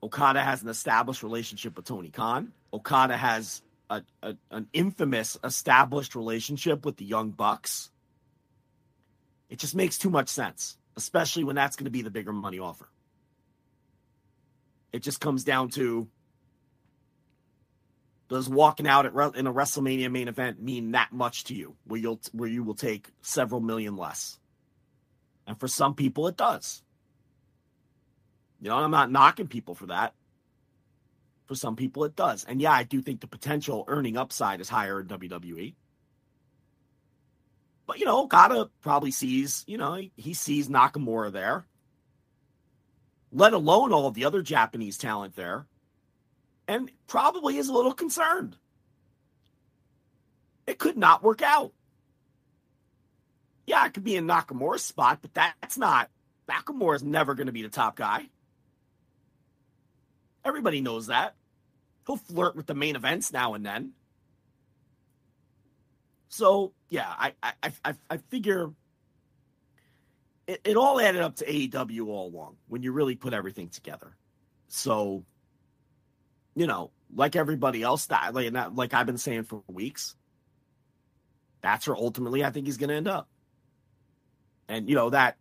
[0.05, 2.52] Okada has an established relationship with Tony Khan.
[2.74, 7.90] Okada has a, a, an infamous established relationship with the Young Bucks.
[9.48, 12.59] It just makes too much sense, especially when that's going to be the bigger money
[12.59, 12.86] offer.
[14.92, 16.07] It just comes down to
[18.28, 21.98] does walking out at in a WrestleMania main event mean that much to you, where
[21.98, 24.38] you'll where you will take several million less?
[25.46, 26.84] And for some people, it does.
[28.64, 30.14] You know, I'm not knocking people for that.
[31.44, 34.70] For some people, it does, and yeah, I do think the potential earning upside is
[34.70, 35.74] higher in WWE.
[37.86, 41.66] But you know, Okada probably sees, you know, he, sees Nakamura there,
[43.30, 45.66] let alone all the other Japanese talent there
[46.66, 48.56] and probably is a little concerned.
[50.66, 51.74] It could not work out.
[53.66, 56.08] Yeah, it could be in Nakamura's spot, but that's not.
[56.48, 58.30] Nakamura is never going to be the top guy.
[60.45, 61.34] Everybody knows that.
[62.07, 63.92] He'll flirt with the main events now and then.
[66.28, 68.70] So yeah, I I I, I figure
[70.47, 74.16] it, it all added up to AEW all along when you really put everything together.
[74.68, 75.24] So
[76.55, 80.14] you know, like everybody else, that like, not, like I've been saying for weeks,
[81.62, 83.28] that's where ultimately I think he's going to end up.
[84.68, 85.36] And you know that,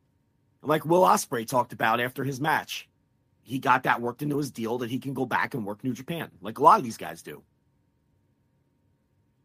[0.62, 2.88] like Will Ospreay talked about after his match,
[3.44, 5.94] he got that worked into his deal that he can go back and work New
[5.94, 7.44] Japan, like a lot of these guys do.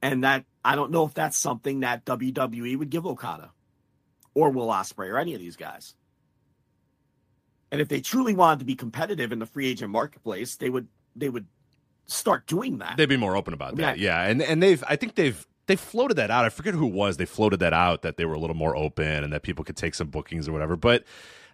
[0.00, 3.50] And that I don't know if that's something that WWE would give Okada,
[4.34, 5.94] or Will Ospreay, or any of these guys.
[7.72, 10.86] And if they truly wanted to be competitive in the free agent marketplace, they would
[11.16, 11.46] they would
[12.06, 12.96] start doing that.
[12.96, 13.98] They'd be more open about that.
[13.98, 14.22] Yeah.
[14.22, 14.30] Yeah.
[14.30, 16.44] And and they've I think they've they floated that out.
[16.44, 17.16] I forget who it was.
[17.16, 19.76] They floated that out that they were a little more open and that people could
[19.76, 20.76] take some bookings or whatever.
[20.76, 21.04] But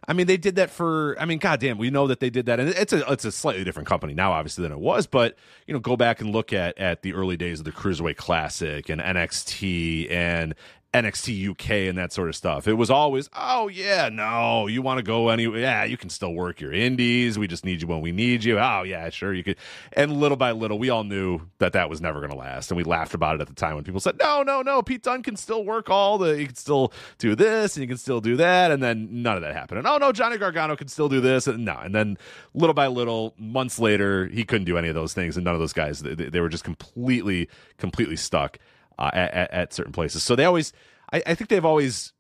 [0.07, 1.17] I mean, they did that for.
[1.19, 3.65] I mean, goddamn, we know that they did that, and it's a it's a slightly
[3.65, 5.07] different company now, obviously, than it was.
[5.07, 5.37] But
[5.67, 8.89] you know, go back and look at at the early days of the Cruiserweight Classic
[8.89, 10.55] and NXT and
[10.95, 12.69] NXT UK and that sort of stuff.
[12.69, 15.59] It was always, oh yeah, no, you want to go anywhere?
[15.59, 17.37] Yeah, you can still work your indies.
[17.37, 18.61] We just need you when we need you.
[18.61, 19.57] Oh yeah, sure, you could.
[19.93, 22.77] And little by little, we all knew that that was never going to last, and
[22.77, 25.25] we laughed about it at the time when people said, no, no, no, Pete Dunne
[25.25, 28.37] can still work all the, he can still do this and you can still do
[28.37, 29.79] that, and then none of that happened.
[29.79, 32.17] And oh no, Johnny Gargano can still do this, and no, and then
[32.55, 35.61] little by little, months later, he couldn't do any of those things, and none of
[35.61, 38.61] those guys, they, they were just completely, completely stuck
[38.99, 40.23] uh, at, at, certain places.
[40.23, 40.73] So they always,
[41.13, 42.13] I, I think they've always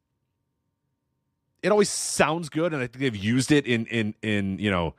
[1.64, 4.94] it always sounds good, and I think they've used it in in in you know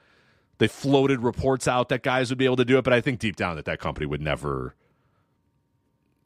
[0.58, 3.20] they floated reports out that guys would be able to do it, but I think
[3.20, 4.76] deep down that that company would never.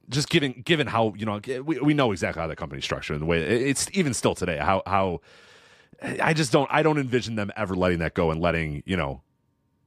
[0.07, 3.21] Just given given how you know we, we know exactly how that company's structured and
[3.21, 5.21] the way it's even still today how how
[6.01, 9.21] I just don't I don't envision them ever letting that go and letting you know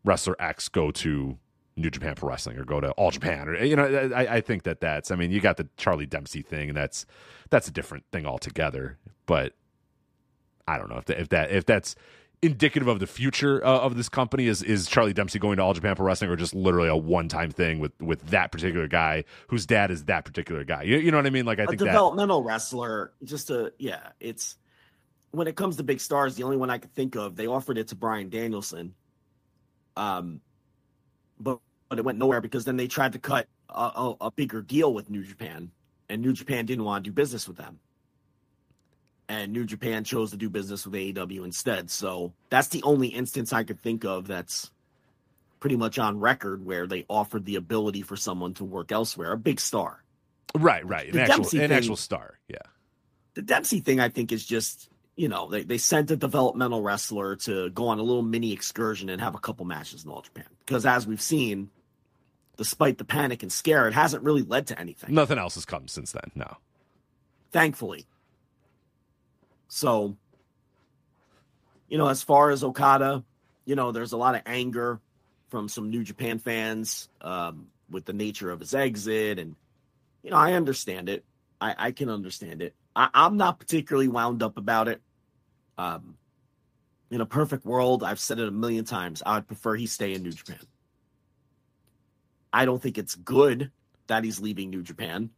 [0.05, 1.39] wrestler X go to
[1.77, 4.65] New Japan Pro Wrestling or go to All Japan or you know I, I think
[4.65, 7.07] that that's I mean you got the Charlie Dempsey thing and that's
[7.51, 9.55] that's a different thing altogether but
[10.69, 11.95] I don't know if that, if that if that's
[12.43, 15.75] indicative of the future uh, of this company is is Charlie Dempsey going to All
[15.75, 19.25] Japan Pro Wrestling or just literally a one time thing with with that particular guy
[19.49, 20.83] whose dad is that particular guy.
[20.83, 21.47] You, you know what I mean?
[21.47, 23.13] Like I a think developmental wrestler.
[23.25, 24.57] Just a yeah, it's
[25.31, 27.79] when it comes to big stars, the only one I could think of, they offered
[27.79, 28.95] it to Bryan Danielson,
[29.97, 30.41] um,
[31.43, 34.63] but but it went nowhere because then they tried to cut a, a, a bigger
[34.63, 35.71] deal with New Japan,
[36.09, 37.79] and New Japan didn't want to do business with them
[39.33, 41.91] and New Japan chose to do business with AEW instead.
[41.91, 44.71] So that's the only instance I could think of that's
[45.59, 49.39] pretty much on record where they offered the ability for someone to work elsewhere, a
[49.39, 50.03] big star.
[50.55, 51.09] Right, right.
[51.09, 52.39] An, actual, an thing, actual star.
[52.47, 52.59] Yeah.
[53.33, 54.91] The Dempsey thing, I think, is just,
[55.23, 59.09] you know, they, they sent a developmental wrestler to go on a little mini excursion
[59.09, 60.47] and have a couple matches in All Japan.
[60.67, 61.71] Because as we've seen,
[62.57, 65.15] despite the panic and scare, it hasn't really led to anything.
[65.15, 66.57] Nothing else has come since then, no.
[67.53, 68.05] Thankfully.
[69.69, 70.17] So,
[71.89, 73.23] you know, as far as Okada,
[73.65, 74.99] you know, there's a lot of anger
[75.51, 79.39] from some New Japan fans um, with the nature of his exit.
[79.39, 79.55] And,
[80.25, 81.25] you know, I understand it.
[81.61, 82.75] I, I can understand it.
[82.97, 85.01] I, am not particularly wound up about it.
[85.79, 86.17] Um,
[87.11, 90.15] in a perfect world, I've said it a million times, I would prefer he stay
[90.15, 90.59] in New Japan.
[92.53, 93.71] I don't think it's good
[94.07, 95.31] that he's leaving New Japan.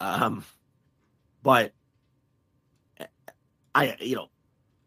[0.00, 0.44] Um,
[1.42, 1.72] but
[3.74, 4.28] I, you know,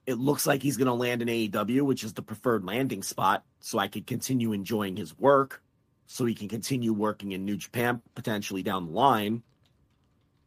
[0.05, 3.43] it looks like he's going to land in AEW, which is the preferred landing spot,
[3.59, 5.63] so I could continue enjoying his work,
[6.07, 9.43] so he can continue working in New Japan potentially down the line.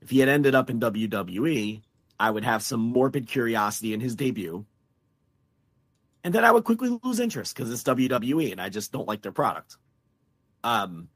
[0.02, 1.80] If he had ended up in WWE,
[2.18, 4.64] I would have some morbid curiosity in his debut.
[6.24, 9.22] And then I would quickly lose interest because it's WWE and I just don't like
[9.22, 9.76] their product.
[10.64, 11.08] Um,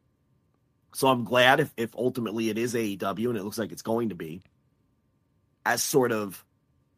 [0.94, 4.10] so I'm glad if, if ultimately it is AEW and it looks like it's going
[4.10, 4.42] to be
[5.64, 6.44] as sort of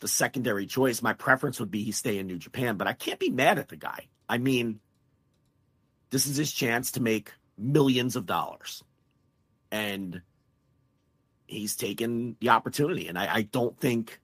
[0.00, 3.20] the secondary choice, my preference would be he stay in New Japan, but I can't
[3.20, 4.08] be mad at the guy.
[4.28, 4.80] I mean,
[6.10, 8.82] this is his chance to make millions of dollars.
[9.70, 10.22] And
[11.52, 13.08] he's taken the opportunity.
[13.08, 14.20] And I, I don't think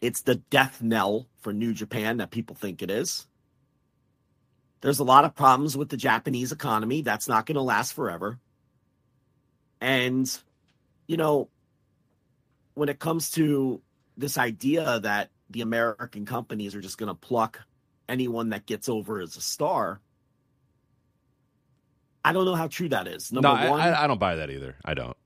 [0.00, 3.26] it's the death knell for New Japan that people think it is.
[4.80, 7.02] There's a lot of problems with the Japanese economy.
[7.02, 8.38] That's not going to last forever.
[9.80, 10.28] And,
[11.06, 11.48] you know,
[12.74, 13.80] when it comes to
[14.16, 17.60] this idea that the American companies are just going to pluck
[18.08, 20.00] anyone that gets over as a star.
[22.24, 23.32] I don't know how true that is.
[23.32, 24.76] Number no, one, I, I don't buy that either.
[24.84, 25.16] I don't.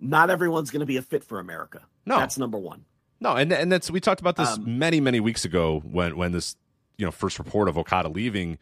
[0.00, 1.82] Not everyone's going to be a fit for America.
[2.06, 2.84] No, that's number one.
[3.20, 6.32] No, and and that's we talked about this um, many many weeks ago when when
[6.32, 6.56] this
[6.96, 8.58] you know first report of Okada leaving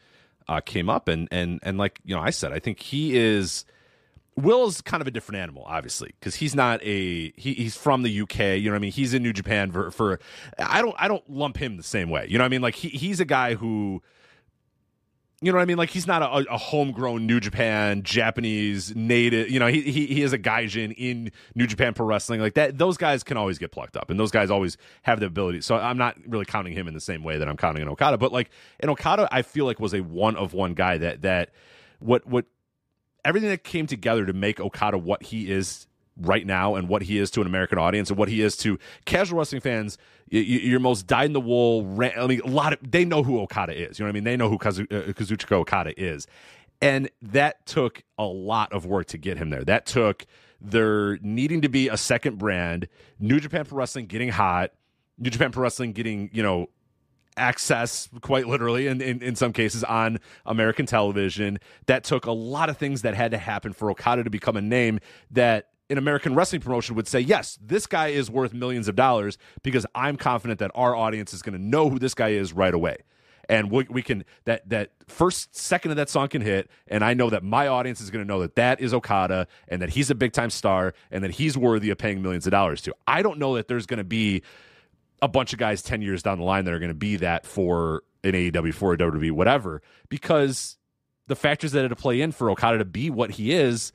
[0.47, 3.65] uh, came up, and and and like you know I said, I think he is
[4.39, 8.03] Will is kind of a different animal, obviously, because he's not a he, he's from
[8.03, 8.39] the UK.
[8.39, 8.91] You know what I mean?
[8.91, 10.19] He's in New Japan for for.
[10.57, 12.25] I don't I don't lump him the same way.
[12.29, 12.61] You know what I mean?
[12.61, 14.01] Like he he's a guy who.
[15.41, 15.77] You know what I mean?
[15.77, 19.49] Like he's not a, a homegrown New Japan Japanese native.
[19.49, 22.41] You know, he, he he is a gaijin in New Japan Pro Wrestling.
[22.41, 25.27] Like that, those guys can always get plucked up, and those guys always have the
[25.27, 25.61] ability.
[25.61, 28.17] So I'm not really counting him in the same way that I'm counting an Okada.
[28.17, 28.49] But like
[28.81, 31.51] an Okada, I feel like was a one of one guy that that
[31.99, 32.45] what what
[33.23, 35.87] everything that came together to make Okada what he is
[36.19, 38.77] right now and what he is to an American audience and what he is to
[39.05, 39.97] casual wrestling fans,
[40.29, 42.01] your most dyed in the wool.
[42.01, 43.99] I mean, a lot of they know who Okada is.
[43.99, 44.23] You know what I mean?
[44.23, 46.27] They know who uh, Kazuchika Okada is,
[46.81, 49.63] and that took a lot of work to get him there.
[49.63, 50.25] That took
[50.61, 52.87] there needing to be a second brand,
[53.19, 54.71] New Japan Pro Wrestling getting hot,
[55.17, 56.67] New Japan Pro Wrestling getting you know
[57.37, 61.57] access quite literally in, in, in, some cases on American television.
[61.85, 64.61] That took a lot of things that had to happen for Okada to become a
[64.61, 64.99] name
[65.31, 69.37] that an American wrestling promotion would say, yes, this guy is worth millions of dollars
[69.63, 72.73] because I'm confident that our audience is going to know who this guy is right
[72.73, 72.97] away.
[73.47, 77.15] And we, we can that that first second of that song can hit, and I
[77.15, 80.11] know that my audience is going to know that that is Okada and that he's
[80.11, 82.93] a big time star and that he's worthy of paying millions of dollars to.
[83.07, 84.43] I don't know that there's going to be
[85.23, 87.47] a bunch of guys 10 years down the line that are going to be that
[87.47, 90.77] for an AEW, for a WWE, whatever, because
[91.25, 93.91] the factors that had to play in for Okada to be what he is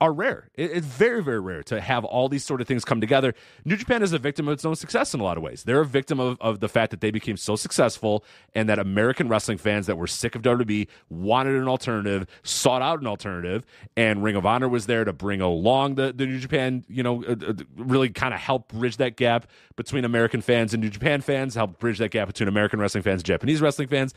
[0.00, 0.50] are rare.
[0.54, 3.34] It's very, very rare to have all these sort of things come together.
[3.64, 5.62] New Japan is a victim of its own success in a lot of ways.
[5.62, 8.22] They're a victim of, of the fact that they became so successful
[8.54, 13.00] and that American wrestling fans that were sick of WWE wanted an alternative, sought out
[13.00, 13.64] an alternative,
[13.96, 17.24] and Ring of Honor was there to bring along the, the New Japan, you know,
[17.24, 21.22] uh, uh, really kind of help bridge that gap between American fans and New Japan
[21.22, 24.12] fans, help bridge that gap between American wrestling fans and Japanese wrestling fans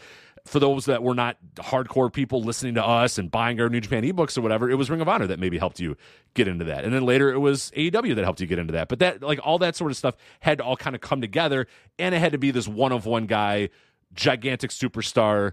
[0.50, 4.02] for those that were not hardcore people listening to us and buying our New Japan
[4.04, 5.96] ebooks or whatever, it was Ring of Honor that maybe helped you
[6.34, 6.84] get into that.
[6.84, 8.88] And then later it was AEW that helped you get into that.
[8.90, 11.68] But that, like, all that sort of stuff had to all kind of come together.
[12.00, 13.70] And it had to be this one of one guy,
[14.16, 15.52] gigantic superstar,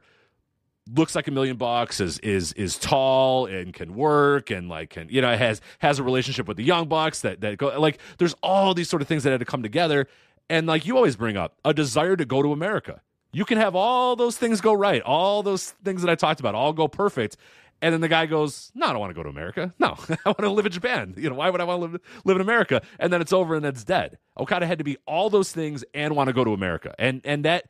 [0.91, 5.09] looks like a million bucks, is is is tall and can work and like can
[5.11, 8.35] you know has has a relationship with the young bucks that that go like there's
[8.43, 10.09] all these sort of things that had to come together.
[10.49, 13.75] And like you always bring up, a desire to go to America you can have
[13.75, 17.37] all those things go right, all those things that I talked about, all go perfect.
[17.83, 19.75] And then the guy goes, No, I don't want to go to America.
[19.79, 21.15] No, I want to live in Japan.
[21.17, 22.81] You know, why would I want to live, live in America?
[22.99, 24.19] And then it's over and it's dead.
[24.39, 26.95] Okada had to be all those things and want to go to America.
[26.99, 27.67] And and that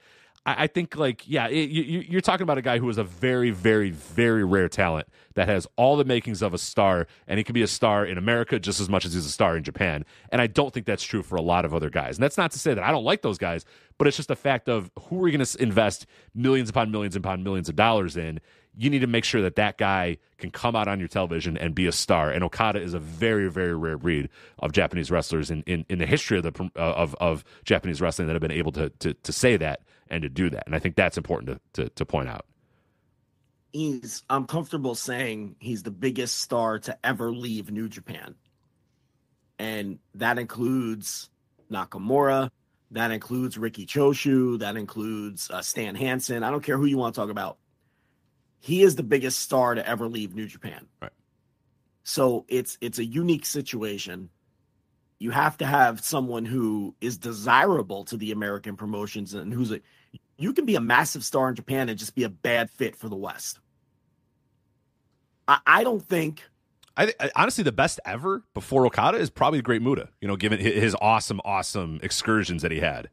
[0.46, 3.04] I, I think like yeah, it, you, you're talking about a guy who is a
[3.04, 7.44] very very very rare talent that has all the makings of a star, and he
[7.44, 10.04] can be a star in America just as much as he's a star in Japan.
[10.30, 12.16] And I don't think that's true for a lot of other guys.
[12.16, 13.64] And that's not to say that I don't like those guys,
[13.98, 17.16] but it's just a fact of who are you going to invest millions upon millions
[17.16, 18.40] upon millions of dollars in.
[18.78, 21.74] You need to make sure that that guy can come out on your television and
[21.74, 22.30] be a star.
[22.30, 24.28] And Okada is a very, very rare breed
[24.58, 28.34] of Japanese wrestlers in, in, in the history of the of of Japanese wrestling that
[28.34, 29.80] have been able to to to say that
[30.10, 30.64] and to do that.
[30.66, 32.46] And I think that's important to, to, to point out.
[33.72, 38.34] He's, I'm comfortable saying he's the biggest star to ever leave New Japan.
[39.58, 41.30] And that includes
[41.70, 42.50] Nakamura,
[42.92, 46.42] that includes Riki Choshu, that includes uh, Stan Hansen.
[46.42, 47.58] I don't care who you want to talk about.
[48.58, 50.86] He is the biggest star to ever leave New Japan.
[51.00, 51.12] Right.
[52.02, 54.30] So it's it's a unique situation
[55.18, 59.80] you have to have someone who is desirable to the American promotions and who's a
[60.38, 63.08] you can be a massive star in Japan and just be a bad fit for
[63.08, 63.60] the West.
[65.48, 66.42] I, I don't think.
[66.96, 70.08] I, I, honestly, the best ever before Okada is probably Great Muta.
[70.20, 73.10] You know, given his awesome, awesome excursions that he had,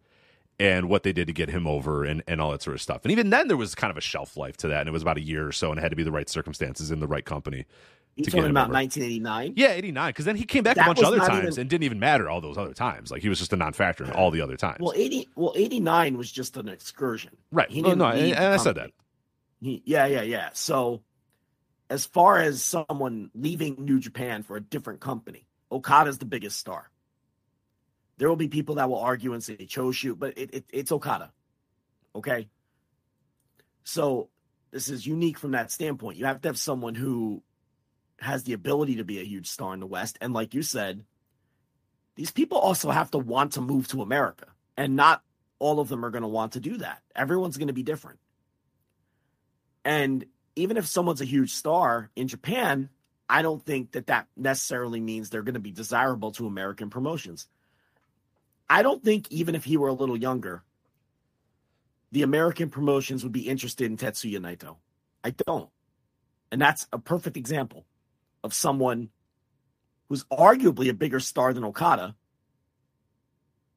[0.60, 3.02] and what they did to get him over, and and all that sort of stuff.
[3.04, 5.02] And even then, there was kind of a shelf life to that, and it was
[5.02, 7.08] about a year or so, and it had to be the right circumstances in the
[7.08, 7.66] right company.
[8.16, 9.54] You talking about 1989?
[9.56, 10.10] Yeah, 89.
[10.10, 11.62] Because then he came back that a bunch of other times even...
[11.62, 13.10] and didn't even matter all those other times.
[13.10, 14.78] Like he was just a non-factor in all the other times.
[14.82, 15.30] Well, 80.
[15.36, 17.36] Well, 89 was just an excursion.
[17.52, 17.70] Right.
[17.70, 18.92] He didn't no, no, and I said that.
[19.62, 20.50] He, yeah, yeah, yeah.
[20.54, 21.02] So,
[21.90, 26.92] as far as someone leaving New Japan for a different company, Okada's the biggest star.
[28.18, 31.32] There will be people that will argue and say Choshu, but it, it, it's Okada.
[32.16, 32.48] Okay.
[33.84, 34.30] So
[34.72, 36.18] this is unique from that standpoint.
[36.18, 37.42] You have to have someone who
[38.20, 40.18] has the ability to be a huge star in the West.
[40.22, 41.04] And like you said,
[42.16, 44.48] these people also have to want to move to America.
[44.78, 45.24] And not
[45.60, 47.02] all of them are going to want to do that.
[47.16, 48.20] Everyone's going to be different.
[49.86, 52.90] And even if someone's a huge star in Japan,
[53.30, 57.48] I don't think that that necessarily means they're going to be desirable to American promotions.
[58.70, 60.64] I don't think even if he were a little younger,
[62.12, 64.78] the American promotions would be interested in Tetsuya Naito.
[65.24, 65.70] I don't.
[66.52, 67.86] And that's a perfect example
[68.44, 69.10] of someone
[70.10, 72.16] who's arguably a bigger star than Okada.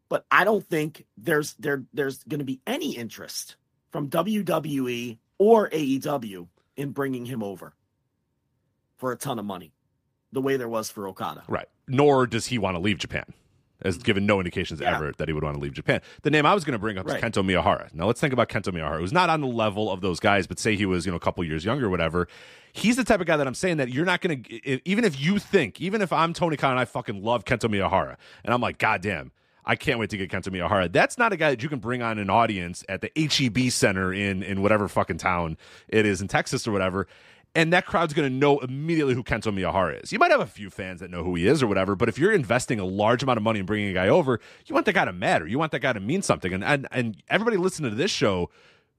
[0.08, 3.56] But I don't think there's there there's going to be any interest
[3.90, 7.74] from WWE or AEW in bringing him over
[8.98, 9.72] for a ton of money,
[10.32, 11.42] the way there was for Okada.
[11.48, 11.68] Right.
[11.88, 13.24] Nor does he want to leave Japan
[13.82, 14.94] has given no indications yeah.
[14.94, 16.00] ever that he would want to leave Japan.
[16.22, 17.16] The name I was going to bring up right.
[17.16, 17.92] is Kento Miyahara.
[17.94, 20.58] Now let's think about Kento Miyahara, who's not on the level of those guys, but
[20.58, 22.28] say he was, you know, a couple years younger or whatever.
[22.72, 25.20] He's the type of guy that I'm saying that you're not going to, even if
[25.20, 28.60] you think, even if I'm Tony Khan and I fucking love Kento Miyahara, and I'm
[28.60, 29.32] like, God damn,
[29.64, 30.92] I can't wait to get Kento Miyahara.
[30.92, 34.12] That's not a guy that you can bring on an audience at the HEB Center
[34.12, 35.56] in in whatever fucking town
[35.88, 37.08] it is in Texas or whatever
[37.56, 40.12] and that crowd's going to know immediately who Kento Miyahara is.
[40.12, 42.18] You might have a few fans that know who he is or whatever, but if
[42.18, 44.92] you're investing a large amount of money in bringing a guy over, you want that
[44.92, 45.46] guy to matter.
[45.46, 46.52] You want that guy to mean something.
[46.52, 48.50] And and, and everybody listening to this show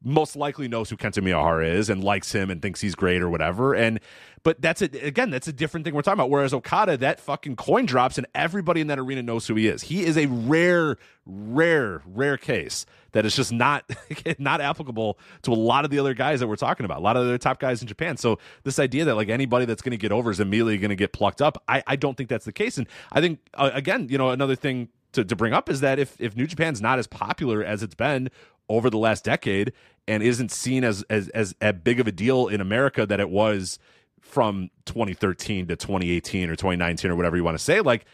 [0.03, 3.29] most likely knows who Kento Miyahara is and likes him and thinks he's great or
[3.29, 3.73] whatever.
[3.73, 3.99] And
[4.43, 6.29] but that's a, again, that's a different thing we're talking about.
[6.29, 9.81] Whereas Okada, that fucking coin drops and everybody in that arena knows who he is.
[9.81, 13.89] He is a rare, rare, rare case that is just not
[14.39, 16.99] not applicable to a lot of the other guys that we're talking about.
[16.99, 18.15] A lot of the top guys in Japan.
[18.15, 20.95] So this idea that like anybody that's going to get over is immediately going to
[20.95, 22.77] get plucked up, I, I don't think that's the case.
[22.77, 25.99] And I think uh, again, you know, another thing to, to bring up is that
[25.99, 28.29] if if New Japan's not as popular as it's been
[28.69, 29.73] over the last decade
[30.07, 33.29] and isn't seen as as as, as big of a deal in America that it
[33.29, 33.79] was
[34.21, 37.81] from 2013 to 2018 or 2019 or whatever you want to say.
[37.81, 38.05] Like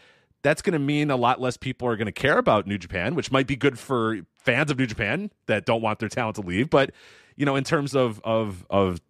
[0.42, 3.14] that's going to mean a lot less people are going to care about New Japan,
[3.14, 6.42] which might be good for fans of New Japan that don't want their talent to
[6.42, 6.70] leave.
[6.70, 6.92] But
[7.36, 9.00] you know, in terms of of of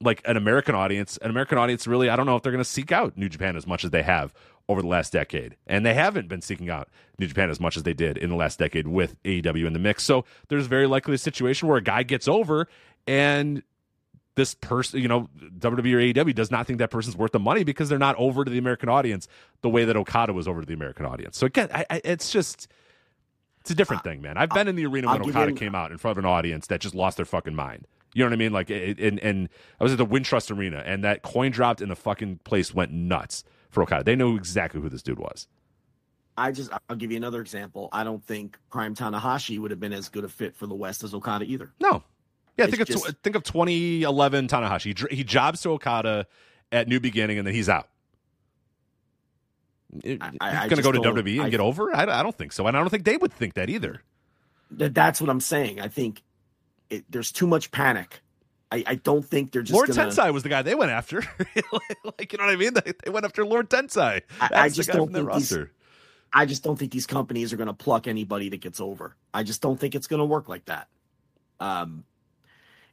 [0.00, 2.70] like an American audience, an American audience really, I don't know if they're going to
[2.70, 4.32] seek out New Japan as much as they have
[4.68, 5.56] over the last decade.
[5.66, 6.88] And they haven't been seeking out
[7.18, 9.78] New Japan as much as they did in the last decade with AEW in the
[9.78, 10.02] mix.
[10.02, 12.68] So there's very likely a situation where a guy gets over
[13.06, 13.62] and
[14.34, 17.64] this person, you know, WWE or AEW does not think that person's worth the money
[17.64, 19.28] because they're not over to the American audience
[19.62, 21.38] the way that Okada was over to the American audience.
[21.38, 22.68] So again, I, I, it's just
[23.62, 24.36] it's a different thing, man.
[24.36, 26.80] I've been in the arena when Okada came out in front of an audience that
[26.80, 27.86] just lost their fucking mind.
[28.14, 28.52] You know what I mean?
[28.52, 29.48] Like, and and
[29.80, 32.92] I was at the Wintrust Arena, and that coin dropped, and the fucking place went
[32.92, 33.42] nuts
[33.76, 34.04] for Okada.
[34.04, 35.46] They know exactly who this dude was.
[36.38, 37.90] I just I'll give you another example.
[37.92, 41.04] I don't think Prime Tanahashi would have been as good a fit for the West
[41.04, 41.72] as Okada either.
[41.78, 42.02] No,
[42.56, 45.10] yeah, think of just, think of 2011 Tanahashi.
[45.10, 46.26] He, he jobs to Okada
[46.72, 47.88] at New Beginning, and then he's out.
[50.02, 51.94] I, he's going to go to WWE and I, get over?
[51.94, 54.02] I, I, don't think so, and I don't think they would think that either.
[54.70, 55.80] That's what I'm saying.
[55.80, 56.22] I think
[56.88, 58.20] it, there's too much panic.
[58.72, 59.74] I, I don't think they're just.
[59.74, 60.10] Lord gonna...
[60.10, 61.18] Tensai was the guy they went after.
[62.18, 62.74] like you know what I mean?
[62.74, 64.22] They, they went after Lord Tensai.
[64.40, 65.56] That's I, I just don't think these,
[66.32, 69.14] I just don't think these companies are going to pluck anybody that gets over.
[69.32, 70.88] I just don't think it's going to work like that.
[71.60, 72.04] Um,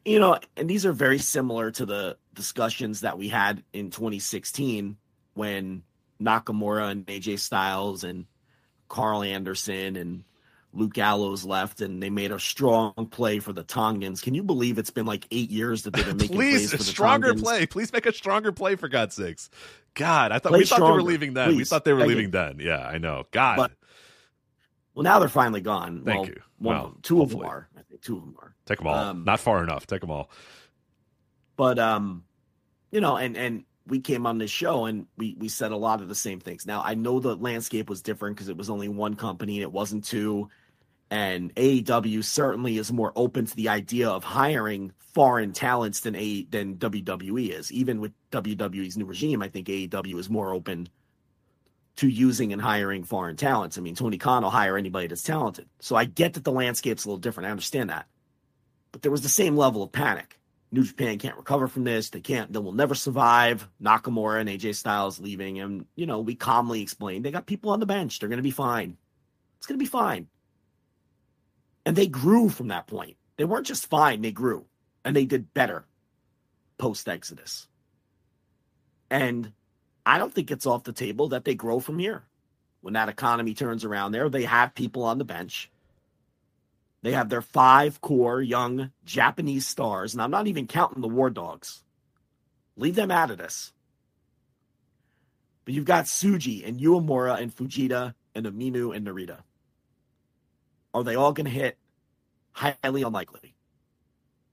[0.04, 4.96] you know, and these are very similar to the discussions that we had in 2016
[5.34, 5.82] when
[6.20, 8.26] Nakamura and AJ Styles and
[8.88, 10.24] Karl Anderson and
[10.74, 14.20] Luke Gallows left, and they made a strong play for the Tongans.
[14.20, 16.76] Can you believe it's been like eight years that they've been making Please, plays for
[16.78, 17.42] the stronger Tongans?
[17.42, 17.66] play.
[17.66, 19.50] Please make a stronger play for God's sakes.
[19.94, 21.50] God, I thought play we thought they were leaving then.
[21.50, 21.58] Please.
[21.58, 22.30] We thought they were Thank leaving you.
[22.32, 22.58] then.
[22.60, 23.24] Yeah, I know.
[23.30, 23.56] God.
[23.56, 23.72] But,
[24.94, 26.02] well, now they're finally gone.
[26.04, 26.42] Thank well, you.
[26.58, 27.46] One, well, two hopefully.
[27.46, 27.68] of them are.
[27.78, 28.54] I think two of them are.
[28.66, 28.94] Take them all.
[28.94, 29.86] Um, Not far enough.
[29.86, 30.30] Take them all.
[31.56, 32.24] But um,
[32.90, 36.00] you know, and and we came on this show and we we said a lot
[36.00, 36.66] of the same things.
[36.66, 39.72] Now I know the landscape was different because it was only one company and it
[39.72, 40.48] wasn't two.
[41.10, 46.44] And AEW certainly is more open to the idea of hiring foreign talents than a
[46.50, 47.70] than WWE is.
[47.72, 50.88] Even with WWE's new regime, I think AEW is more open
[51.96, 53.78] to using and hiring foreign talents.
[53.78, 55.68] I mean, Tony Khan will hire anybody that's talented.
[55.78, 57.46] So I get that the landscape's a little different.
[57.46, 58.06] I understand that.
[58.90, 60.38] But there was the same level of panic.
[60.72, 62.10] New Japan can't recover from this.
[62.10, 63.68] They can't, they will never survive.
[63.80, 65.60] Nakamura and AJ Styles leaving.
[65.60, 68.18] And, you know, we calmly explained they got people on the bench.
[68.18, 68.96] They're going to be fine.
[69.58, 70.26] It's going to be fine.
[71.86, 73.16] And they grew from that point.
[73.36, 74.66] They weren't just fine, they grew.
[75.04, 75.84] And they did better
[76.78, 77.68] post Exodus.
[79.10, 79.52] And
[80.06, 82.24] I don't think it's off the table that they grow from here.
[82.80, 85.70] When that economy turns around there, they have people on the bench
[87.04, 91.28] they have their five core young Japanese stars, and I'm not even counting the War
[91.28, 91.82] Dogs.
[92.78, 93.74] Leave them out of this.
[95.66, 99.40] But you've got Tsuji and Uemura and Fujita and Umino and Narita.
[100.94, 101.76] Are they all going to hit?
[102.52, 103.56] Highly unlikely.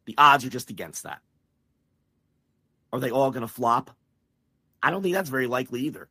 [0.06, 1.20] The odds are just against that.
[2.92, 3.92] Are they all going to flop?
[4.82, 6.10] I don't think that's very likely either.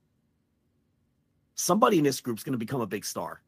[1.56, 3.42] Somebody in this group is going to become a big star.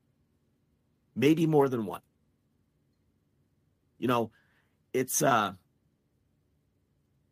[1.15, 2.03] Maybe more than one.
[3.99, 4.33] You know,
[4.93, 5.53] it's uh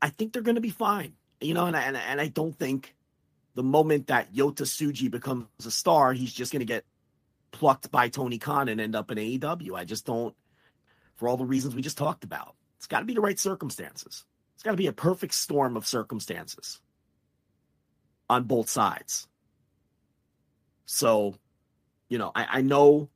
[0.01, 1.14] I think they're going to be fine.
[1.40, 2.94] You know, and I, and, and I don't think
[3.55, 6.84] the moment that Yota Tsuji becomes a star, he's just going to get
[7.53, 9.74] plucked by Tony Khan and end up in AEW.
[9.74, 10.34] I just don't,
[11.16, 12.55] for all the reasons we just talked about.
[12.78, 14.24] It's got to be the right circumstances.
[14.55, 16.80] It's got to be a perfect storm of circumstances
[18.28, 19.26] on both sides.
[20.86, 21.34] So,
[22.09, 23.11] you know, I, I know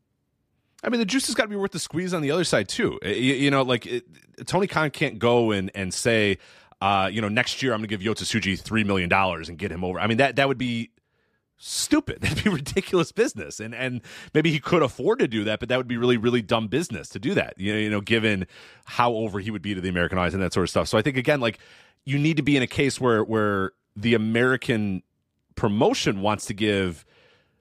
[0.85, 2.69] I mean, the juice has got to be worth the squeeze on the other side
[2.69, 2.99] too.
[3.03, 4.05] You, you know, like it,
[4.47, 6.39] Tony Khan can't go and and say,
[6.81, 9.57] uh, you know, next year I'm going to give Yota Tsuji three million dollars and
[9.57, 9.99] get him over.
[9.99, 10.91] I mean, that that would be
[11.59, 12.19] stupid.
[12.21, 13.61] That'd be ridiculous business.
[13.61, 14.01] And and
[14.33, 17.09] maybe he could afford to do that, but that would be really really dumb business
[17.11, 17.55] to do that.
[17.57, 18.47] You know, you know, given
[18.85, 20.89] how over he would be to the American eyes and that sort of stuff.
[20.89, 21.59] So I think again, like
[22.05, 25.03] you need to be in a case where where the American
[25.55, 27.05] promotion wants to give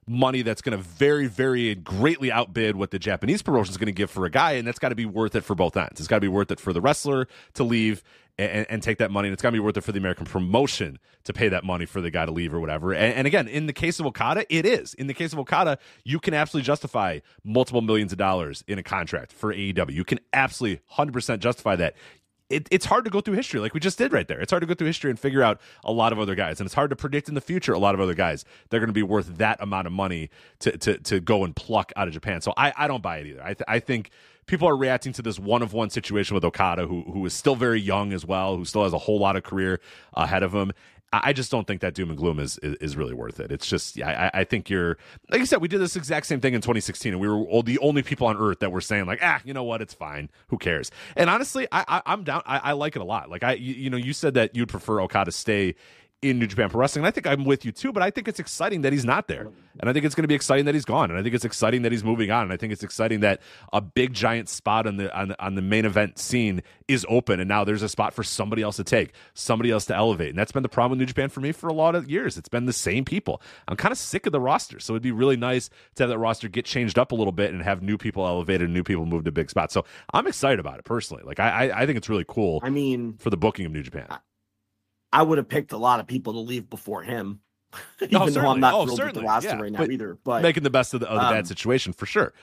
[0.07, 3.93] money that's going to very, very greatly outbid what the Japanese promotion is going to
[3.93, 5.99] give for a guy, and that's got to be worth it for both ends.
[5.99, 8.03] It's got to be worth it for the wrestler to leave
[8.37, 10.25] and, and take that money, and it's got to be worth it for the American
[10.25, 12.93] promotion to pay that money for the guy to leave or whatever.
[12.93, 14.93] And, and again, in the case of Okada, it is.
[14.95, 18.83] In the case of Okada, you can absolutely justify multiple millions of dollars in a
[18.83, 19.93] contract for AEW.
[19.93, 21.95] You can absolutely 100% justify that
[22.49, 24.39] it, it's hard to go through history like we just did right there.
[24.39, 26.65] It's hard to go through history and figure out a lot of other guys, and
[26.65, 28.93] it's hard to predict in the future a lot of other guys they're going to
[28.93, 30.29] be worth that amount of money
[30.59, 32.41] to to to go and pluck out of Japan.
[32.41, 33.43] So I I don't buy it either.
[33.43, 34.11] I th- I think
[34.45, 37.55] people are reacting to this one of one situation with Okada, who who is still
[37.55, 39.79] very young as well, who still has a whole lot of career
[40.13, 40.71] ahead of him.
[41.23, 43.51] I just don't think that doom and gloom is is, is really worth it.
[43.51, 44.97] It's just I, I think you're
[45.29, 47.63] like I said, we did this exact same thing in 2016, and we were all
[47.63, 50.29] the only people on earth that were saying like, ah, you know what, it's fine,
[50.47, 50.91] who cares?
[51.15, 52.41] And honestly, I, I am down.
[52.45, 53.29] I, I, like it a lot.
[53.29, 55.75] Like I, you, you know, you said that you'd prefer Okada stay
[56.23, 57.01] in New Japan Pro Wrestling.
[57.01, 59.27] And I think I'm with you too, but I think it's exciting that he's not
[59.27, 59.49] there.
[59.79, 61.09] And I think it's going to be exciting that he's gone.
[61.09, 62.43] And I think it's exciting that he's moving on.
[62.43, 63.41] And I think it's exciting that
[63.73, 67.39] a big giant spot on the on the, on the main event scene is open
[67.39, 70.29] and now there's a spot for somebody else to take, somebody else to elevate.
[70.29, 72.37] And that's been the problem with New Japan for me for a lot of years.
[72.37, 73.41] It's been the same people.
[73.67, 74.79] I'm kind of sick of the roster.
[74.79, 77.51] So it'd be really nice to have that roster get changed up a little bit
[77.51, 79.73] and have new people elevated and new people move to big spots.
[79.73, 81.23] So I'm excited about it personally.
[81.25, 82.59] Like I I, I think it's really cool.
[82.63, 84.07] I mean for the booking of New Japan.
[84.09, 84.19] I,
[85.13, 87.39] I would have picked a lot of people to leave before him.
[88.01, 89.61] Even oh, though I'm not oh, thrilled with the roster yeah.
[89.61, 90.17] right now but either.
[90.23, 92.33] But making the best of the, of the um, bad situation for sure.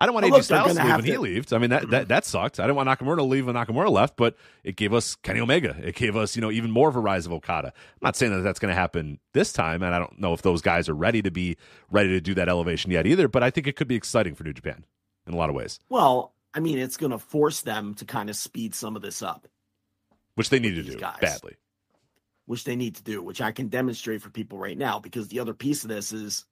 [0.00, 1.10] I don't want AJ Styles to leave when to...
[1.10, 1.52] he left.
[1.52, 2.60] I mean that, that that sucked.
[2.60, 5.76] I didn't want Nakamura to leave when Nakamura left, but it gave us Kenny Omega.
[5.82, 7.68] It gave us you know even more of a rise of Okada.
[7.68, 10.42] I'm not saying that that's going to happen this time, and I don't know if
[10.42, 11.56] those guys are ready to be
[11.90, 13.26] ready to do that elevation yet either.
[13.26, 14.84] But I think it could be exciting for New Japan
[15.26, 15.80] in a lot of ways.
[15.88, 19.20] Well, I mean, it's going to force them to kind of speed some of this
[19.20, 19.48] up,
[20.36, 21.18] which they need to do guys.
[21.20, 21.56] badly
[22.48, 24.98] which they need to do, which I can demonstrate for people right now.
[24.98, 26.46] Because the other piece of this is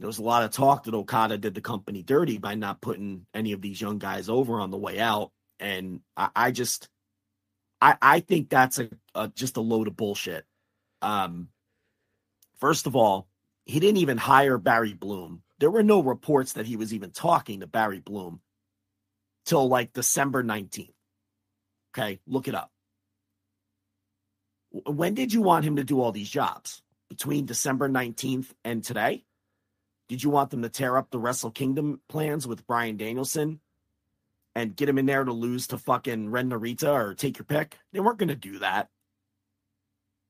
[0.00, 3.24] there was a lot of talk that Okada did the company dirty by not putting
[3.32, 5.30] any of these young guys over on the way out.
[5.60, 6.88] And I, I just,
[7.80, 10.44] I, I think that's a, a just a load of bullshit.
[11.02, 11.50] Um,
[12.58, 13.28] first of all,
[13.64, 15.44] he didn't even hire Barry Bloom.
[15.60, 18.40] There were no reports that he was even talking to Barry Bloom
[19.44, 20.90] till like December 19th.
[21.96, 22.72] Okay, look it up
[24.84, 26.82] when did you want him to do all these jobs?
[27.08, 29.24] Between December 19th and today?
[30.08, 33.60] Did you want them to tear up the Wrestle Kingdom plans with Bryan Danielson
[34.54, 37.78] and get him in there to lose to fucking Ren Narita or take your pick?
[37.92, 38.88] They weren't going to do that.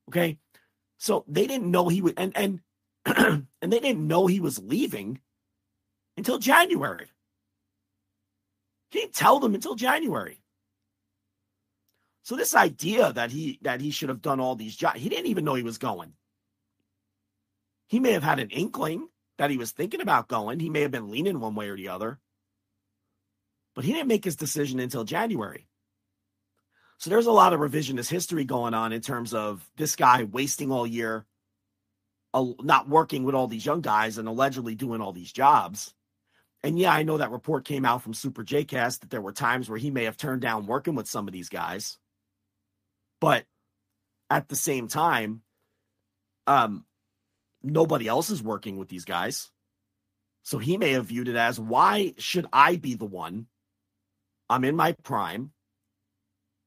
[0.09, 0.37] Okay.
[0.97, 2.59] So they didn't know he would, and, and,
[3.61, 5.19] and they didn't know he was leaving
[6.15, 7.11] until January.
[8.91, 10.39] He didn't tell them until January.
[12.27, 15.27] So this idea that he that he should have done all these jobs, he didn't
[15.27, 16.11] even know he was going.
[17.87, 19.07] He may have had an inkling
[19.37, 20.59] that he was thinking about going.
[20.59, 22.19] He may have been leaning one way or the other.
[23.75, 25.69] But he didn't make his decision until January.
[26.97, 30.69] So there's a lot of revisionist history going on in terms of this guy wasting
[30.69, 31.25] all year,
[32.33, 35.93] not working with all these young guys and allegedly doing all these jobs.
[36.61, 39.69] And yeah, I know that report came out from Super JCast that there were times
[39.69, 41.97] where he may have turned down working with some of these guys.
[43.19, 43.45] But
[44.29, 45.41] at the same time,
[46.45, 46.85] um,
[47.63, 49.51] nobody else is working with these guys.
[50.43, 53.47] So he may have viewed it as why should I be the one?
[54.49, 55.51] I'm in my prime.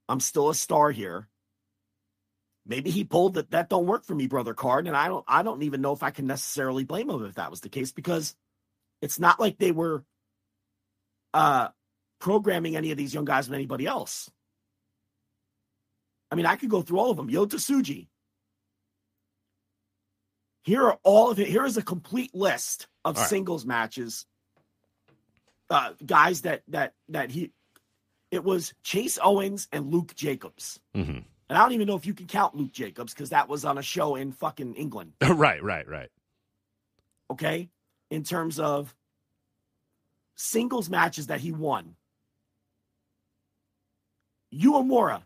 [0.08, 1.28] I'm still a star here.
[2.66, 5.42] Maybe he pulled that that don't work for me, brother Card, and I don't I
[5.42, 8.36] don't even know if I can necessarily blame him if that was the case because
[9.00, 10.04] it's not like they were
[11.32, 11.68] uh
[12.20, 14.30] programming any of these young guys with anybody else.
[16.30, 17.28] I mean, I could go through all of them.
[17.28, 18.08] Yota Tsuji.
[20.62, 21.48] Here are all of it.
[21.48, 23.26] Here is a complete list of right.
[23.26, 24.26] singles matches.
[25.68, 27.52] Uh, guys that that that he
[28.30, 30.80] it was Chase Owens and Luke Jacobs.
[30.94, 31.18] Mm-hmm.
[31.50, 33.76] And I don't even know if you can count Luke Jacobs because that was on
[33.76, 35.14] a show in fucking England.
[35.20, 36.08] right, right, right.
[37.30, 37.68] Okay.
[38.10, 38.94] In terms of
[40.36, 41.96] singles matches that he won,
[44.54, 45.22] Uemura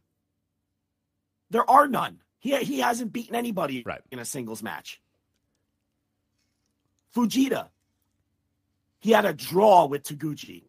[1.51, 2.21] there are none.
[2.39, 4.03] He, he hasn't beaten anybody right.
[4.11, 5.01] in a singles match.
[7.15, 7.69] Fujita,
[8.99, 10.65] he had a draw with Taguchi.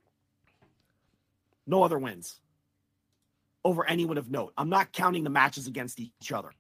[1.68, 2.40] No other wins
[3.64, 4.54] over anyone of note.
[4.58, 6.52] I'm not counting the matches against each other,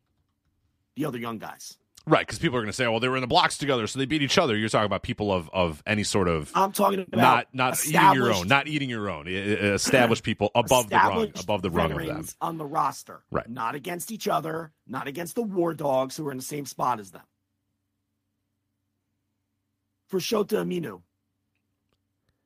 [0.95, 1.77] the other young guys.
[2.07, 3.97] Right, because people are going to say, "Well, they were in the blocks together, so
[3.97, 6.51] they beat each other." You're talking about people of of any sort of.
[6.53, 9.27] I'm talking about not not eating your own, not eating your own.
[9.27, 13.49] Established people above the rung, above the rung of them on the roster, right?
[13.49, 16.99] Not against each other, not against the War Dogs who are in the same spot
[16.99, 17.25] as them.
[20.07, 21.01] For Shota Umino,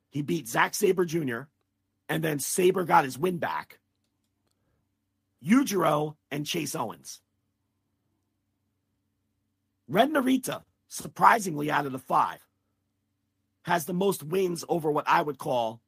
[0.09, 1.41] he beat Zack Sabre Jr.,
[2.07, 3.79] and then Sabre got his win back.
[5.45, 7.19] Yujiro and Chase Owens.
[9.89, 12.39] Ren Narita, surprisingly out of the five,
[13.63, 15.81] has the most wins over what I would call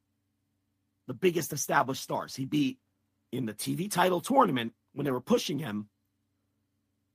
[1.06, 2.34] the biggest established stars.
[2.34, 2.78] He beat
[3.30, 5.88] in the TV title tournament when they were pushing him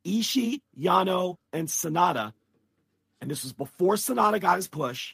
[0.06, 2.34] Ishii, Yano, and Sanada.
[3.20, 5.14] And this was before Sanada got his push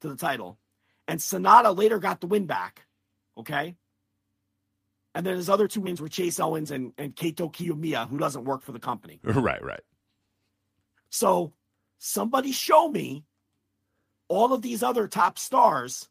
[0.00, 0.58] to the title.
[1.08, 2.86] And Sanada later got the win back.
[3.36, 3.74] Okay.
[5.14, 8.44] And then his other two wins were Chase Owens and, and Kaito Kiyomiya, who doesn't
[8.44, 9.18] work for the company.
[9.24, 9.80] Right, right.
[11.10, 11.52] So
[11.98, 13.24] somebody show me
[14.28, 16.08] all of these other top stars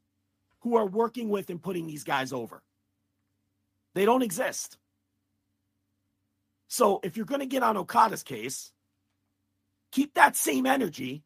[0.61, 2.63] who are working with and putting these guys over.
[3.93, 4.77] They don't exist.
[6.67, 8.71] So if you're going to get on Okada's case,
[9.91, 11.23] keep that same energy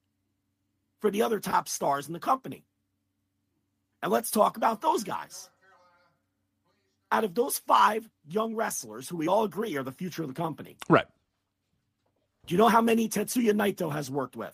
[0.99, 2.65] for the other top stars in the company.
[4.03, 5.49] And let's talk about those guys.
[7.11, 10.34] Out of those five young wrestlers who we all agree are the future of the
[10.34, 11.07] company, Right.
[12.47, 14.53] Do you know how many Tetsuya Naito has worked with?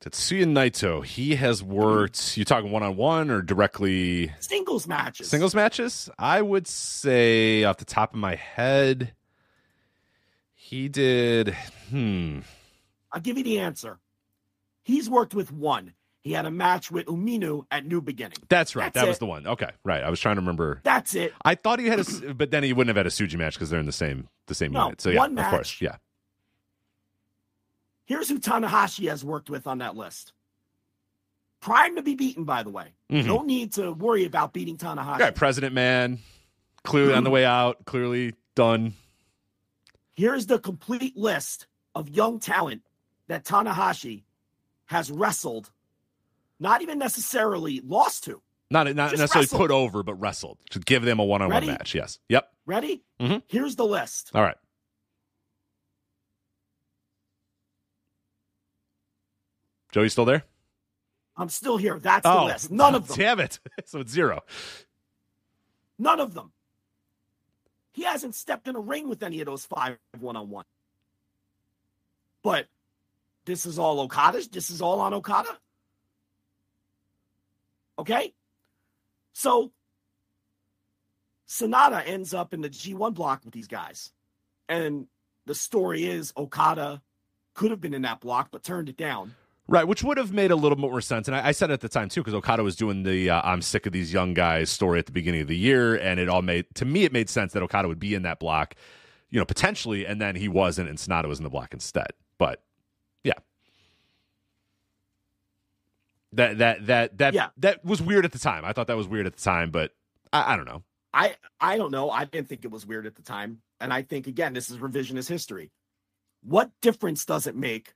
[0.00, 5.28] Tetsuya Naito, he has worked, you talking one on one or directly Singles matches.
[5.30, 6.10] singles matches?
[6.18, 9.14] I would say off the top of my head,
[10.54, 11.56] he did,
[11.88, 12.40] hmm.
[13.12, 13.98] I'll give you the answer.
[14.82, 15.94] He's worked with one.
[16.20, 18.38] He had a match with Umino at New Beginning.
[18.48, 18.92] That's right.
[18.92, 19.46] That's that was the one.
[19.46, 20.02] Okay, right.
[20.02, 20.80] I was trying to remember.
[20.82, 21.32] That's it.
[21.44, 23.68] I thought he had a, but then he wouldn't have had a Tsuji match because
[23.68, 25.02] they're in the same the same No, unit.
[25.02, 25.96] So yeah, one of course, yeah.
[28.06, 30.32] Here's who Tanahashi has worked with on that list.
[31.60, 32.92] Prime to be beaten, by the way.
[33.10, 33.24] Mhm.
[33.26, 35.34] No need to worry about beating Tanahashi.
[35.34, 36.18] President Man,
[36.82, 38.94] clearly on the way out, clearly done.
[40.12, 42.82] Here's the complete list of young talent
[43.28, 44.24] that Tanahashi
[44.86, 45.72] has wrestled,
[46.60, 48.42] not even necessarily lost to.
[48.70, 49.60] Not not Just necessarily wrestled.
[49.60, 51.94] put over, but wrestled to give them a one on one match.
[51.94, 52.18] Yes.
[52.28, 52.50] Yep.
[52.66, 53.02] Ready?
[53.20, 53.42] Mhm.
[53.46, 54.30] Here's the list.
[54.34, 54.56] All right.
[59.94, 60.42] Joe, you still there?
[61.36, 62.00] I'm still here.
[62.00, 62.68] That's the oh, list.
[62.68, 63.16] None of them.
[63.16, 63.60] Damn it!
[63.84, 64.40] So it's zero.
[66.00, 66.50] None of them.
[67.92, 70.64] He hasn't stepped in a ring with any of those five one on one.
[72.42, 72.66] But
[73.44, 74.42] this is all Okada.
[74.50, 75.56] This is all on Okada.
[77.96, 78.34] Okay?
[79.32, 79.70] So
[81.46, 84.10] Sanada ends up in the G1 block with these guys.
[84.68, 85.06] And
[85.46, 87.00] the story is Okada
[87.54, 89.36] could have been in that block, but turned it down.
[89.66, 91.26] Right, which would have made a little bit more sense.
[91.26, 93.40] And I, I said it at the time too, because Okada was doing the uh,
[93.42, 96.28] "I'm sick of these young guys" story at the beginning of the year, and it
[96.28, 98.74] all made to me it made sense that Okada would be in that block,
[99.30, 102.08] you know, potentially, and then he wasn't, and Sanada was in the block instead.
[102.36, 102.62] But
[103.22, 103.32] yeah,
[106.32, 107.48] that that that that Yeah.
[107.56, 108.66] that was weird at the time.
[108.66, 109.92] I thought that was weird at the time, but
[110.32, 110.82] I, I don't know.
[111.14, 112.10] I I don't know.
[112.10, 114.76] I didn't think it was weird at the time, and I think again this is
[114.76, 115.70] revisionist history.
[116.42, 117.94] What difference does it make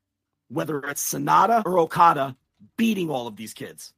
[0.49, 2.37] whether it's Sanada or Okada
[2.77, 3.93] beating all of these kids?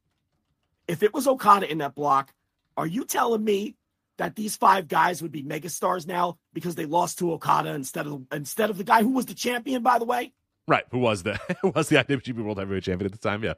[0.87, 2.33] If it was Okada in that block,
[2.77, 3.75] are you telling me
[4.17, 8.23] that these five guys would be megastars now because they lost to Okada instead of
[8.31, 9.83] instead of the guy who was the champion?
[9.83, 10.33] By the way,
[10.67, 13.43] Right, who was the who was the IWGP World Heavyweight Champion at the time?
[13.43, 13.55] Yeah,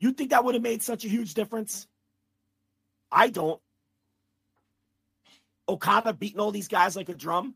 [0.00, 1.86] you think that would have made such a huge difference?
[3.10, 3.60] I don't.
[5.68, 7.54] Okada beating all these guys like a drum.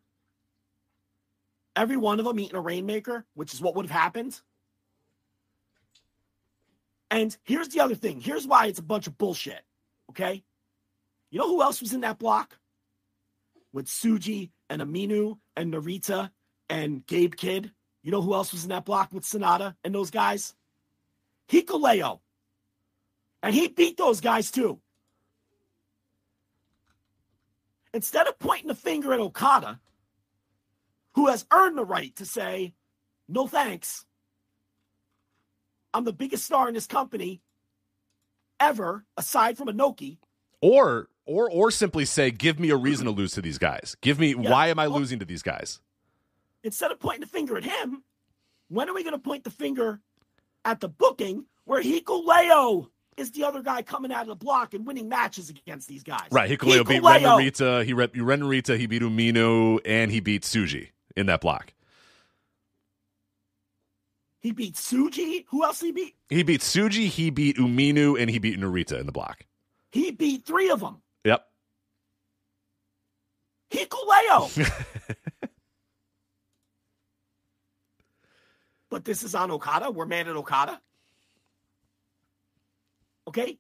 [1.81, 4.39] Every one of them eating a rainmaker, which is what would have happened.
[7.11, 8.21] And here's the other thing.
[8.21, 9.63] Here's why it's a bunch of bullshit.
[10.11, 10.45] Okay.
[11.31, 12.59] You know who else was in that block?
[13.73, 16.31] With Tsuji and Umino and Narita
[16.69, 17.73] and Gabe Kidd.
[18.03, 20.55] You know who else was in that block with Sanada and those guys?
[21.49, 22.21] Hikuleo.
[23.43, 24.79] And he beat those guys too.
[27.95, 29.81] Instead of pointing the finger at Okada,
[31.15, 32.75] who has earned the right to say,
[33.29, 34.05] no thanks,
[35.93, 37.41] I'm the biggest star in this company
[38.61, 40.19] ever, aside from Inoki.
[40.61, 43.97] or or or simply say, give me a reason to lose to these guys.
[44.01, 44.51] Give me Yeah.
[44.51, 45.81] why am I losing to these guys?
[46.63, 48.03] Instead of pointing the finger at him,
[48.69, 50.01] when are we going to point the finger
[50.65, 54.87] at the booking where Hikuleo is the other guy coming out of the block and
[54.87, 56.29] winning matches against these guys?
[56.31, 57.85] Right, Hikuleo beat Ren Hikuleo.
[57.85, 58.79] He re- Ren Narita.
[58.79, 61.73] He beat Umino, and he beat Tsuji in that block.
[64.41, 65.45] He beat Tsuji.
[65.49, 66.17] Who else he beat?
[66.29, 67.07] He beat Tsuji.
[67.07, 69.45] He beat Umino, and he beat Narita in the block.
[69.91, 71.03] He beat three of them.
[71.25, 71.47] Yep.
[73.71, 74.71] Hikuleo.
[78.91, 79.91] but this is on Okada.
[79.91, 80.81] We're mad at Okada.
[83.29, 83.59] Okay?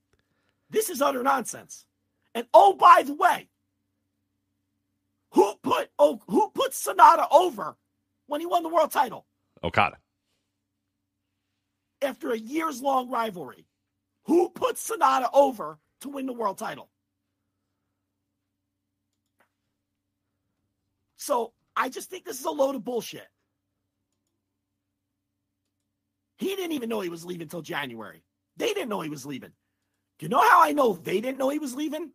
[0.70, 1.84] This is utter nonsense.
[2.34, 3.48] And oh, by the way,
[5.32, 7.76] who put oh who put Sanada over
[8.26, 9.26] when he won the world title
[9.62, 9.98] Okada.
[12.02, 13.66] after a years long rivalry?
[14.24, 16.88] Who put Sanada over to win the world title?
[21.16, 23.28] So I just think this is a load of bullshit.
[26.38, 28.22] He didn't even know he was leaving till January.
[28.56, 29.52] They didn't know he was leaving.
[30.20, 32.12] You know how I know they didn't know he was leaving?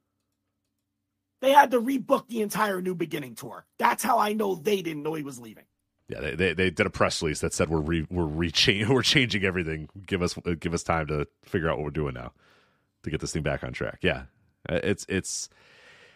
[1.42, 3.66] They had to rebook the entire New Beginning tour.
[3.78, 5.66] That's how I know they didn't know he was leaving.
[6.08, 8.52] Yeah, they, they, they did a press release that said we're re, we're re-
[8.90, 9.90] we're changing everything.
[10.06, 12.32] Give us give us time to figure out what we're doing now
[13.04, 14.00] to get this thing back on track.
[14.02, 14.24] Yeah,
[14.70, 15.50] uh, it's it's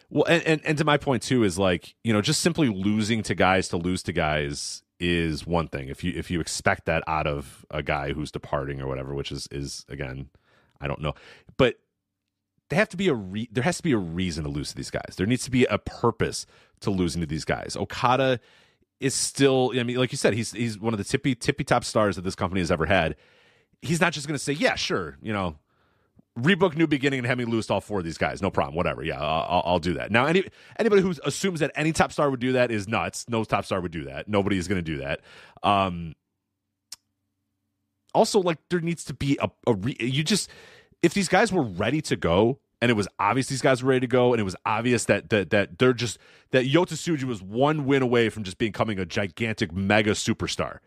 [0.09, 3.24] well, and, and and to my point too is like you know just simply losing
[3.24, 5.88] to guys to lose to guys is one thing.
[5.88, 9.32] If you if you expect that out of a guy who's departing or whatever, which
[9.32, 10.30] is is again,
[10.80, 11.15] I don't know,
[12.70, 14.76] they have to be a re- there has to be a reason to lose to
[14.76, 15.15] these guys.
[15.17, 16.45] There needs to be a purpose
[16.82, 17.76] to losing to these guys.
[17.78, 18.39] Okada
[18.99, 21.84] is still I mean like you said he's he's one of the tippy tippy top
[21.84, 23.15] stars that this company has ever had.
[23.82, 25.57] He's not just going to say, "Yeah, sure, you know,
[26.38, 28.41] rebook new beginning and have me lose to all four of these guys.
[28.41, 28.76] No problem.
[28.76, 29.03] Whatever.
[29.03, 30.11] Yeah, I'll, I'll, do that.
[30.11, 30.43] Now, any
[30.78, 33.26] anybody who assumes that any top star would do that is nuts.
[33.30, 34.28] No top star would do that.
[34.28, 35.22] Nobody is going to do that.
[35.63, 36.15] Um,
[38.13, 40.49] also, like there needs to be a, a re- you just
[41.02, 44.02] if these guys were ready to go and it was obvious these guys were ready
[44.02, 46.18] to go and it was obvious that that that they're just
[46.52, 50.80] that Yota Tsuji was one win away from just becoming a gigantic mega superstar.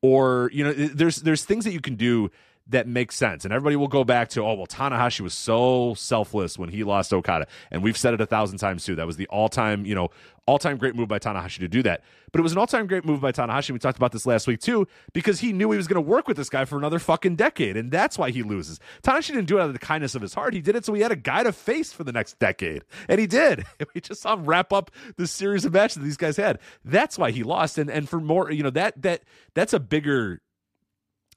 [0.00, 2.30] Or, you know, there's there's things that you can do
[2.68, 3.44] that makes sense.
[3.44, 7.12] And everybody will go back to, oh, well, Tanahashi was so selfless when he lost
[7.12, 7.46] Okada.
[7.70, 8.94] And we've said it a thousand times too.
[8.94, 10.10] That was the all time, you know,
[10.46, 12.02] all time great move by Tanahashi to do that.
[12.32, 13.70] But it was an all time great move by Tanahashi.
[13.70, 16.26] We talked about this last week too, because he knew he was going to work
[16.26, 17.76] with this guy for another fucking decade.
[17.76, 18.80] And that's why he loses.
[19.02, 20.54] Tanahashi didn't do it out of the kindness of his heart.
[20.54, 22.82] He did it so he had a guy to face for the next decade.
[23.08, 23.64] And he did.
[23.94, 26.60] We just saw him wrap up the series of matches that these guys had.
[26.84, 27.76] That's why he lost.
[27.76, 29.22] And and for more, you know, that that
[29.54, 30.40] that's a bigger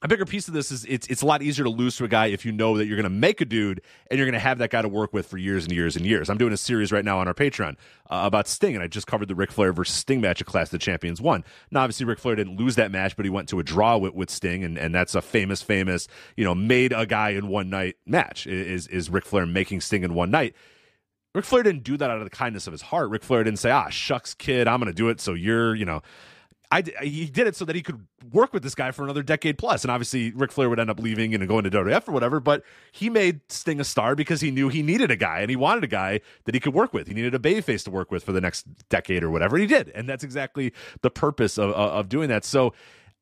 [0.05, 2.07] a bigger piece of this is it's it's a lot easier to lose to a
[2.07, 3.81] guy if you know that you're going to make a dude
[4.11, 6.05] and you're going to have that guy to work with for years and years and
[6.05, 6.29] years.
[6.29, 7.71] I'm doing a series right now on our Patreon
[8.11, 10.67] uh, about Sting, and I just covered the Ric Flair versus Sting match at Clash
[10.67, 11.43] of the Champions one.
[11.71, 14.13] Now, obviously, Ric Flair didn't lose that match, but he went to a draw with,
[14.13, 17.71] with Sting, and, and that's a famous, famous, you know, made a guy in one
[17.71, 18.45] night match.
[18.45, 20.53] Is is Ric Flair making Sting in one night?
[21.33, 23.09] Ric Flair didn't do that out of the kindness of his heart.
[23.09, 25.85] Ric Flair didn't say, "Ah, shucks, kid, I'm going to do it so you're, you
[25.85, 26.03] know."
[26.71, 29.57] I, he did it so that he could work with this guy for another decade
[29.57, 29.83] plus.
[29.83, 32.39] And obviously, Ric Flair would end up leaving and going to WWF or whatever.
[32.39, 35.55] But he made Sting a star because he knew he needed a guy and he
[35.55, 37.07] wanted a guy that he could work with.
[37.07, 39.57] He needed a babyface to work with for the next decade or whatever.
[39.57, 39.89] He did.
[39.95, 42.45] And that's exactly the purpose of, of doing that.
[42.45, 42.73] So,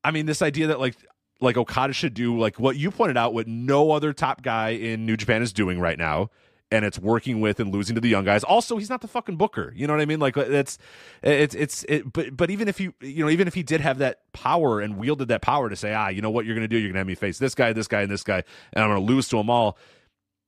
[0.02, 0.96] I mean, this idea that like,
[1.40, 5.04] like Okada should do like what you pointed out, what no other top guy in
[5.04, 6.30] New Japan is doing right now,
[6.74, 8.42] and it's working with and losing to the young guys.
[8.42, 9.72] Also, he's not the fucking booker.
[9.76, 10.18] You know what I mean?
[10.18, 10.76] Like that's
[11.22, 13.98] it's it's it, but but even if you you know even if he did have
[13.98, 16.76] that power and wielded that power to say ah you know what you're gonna do
[16.76, 19.00] you're gonna have me face this guy this guy and this guy and I'm gonna
[19.00, 19.78] lose to them all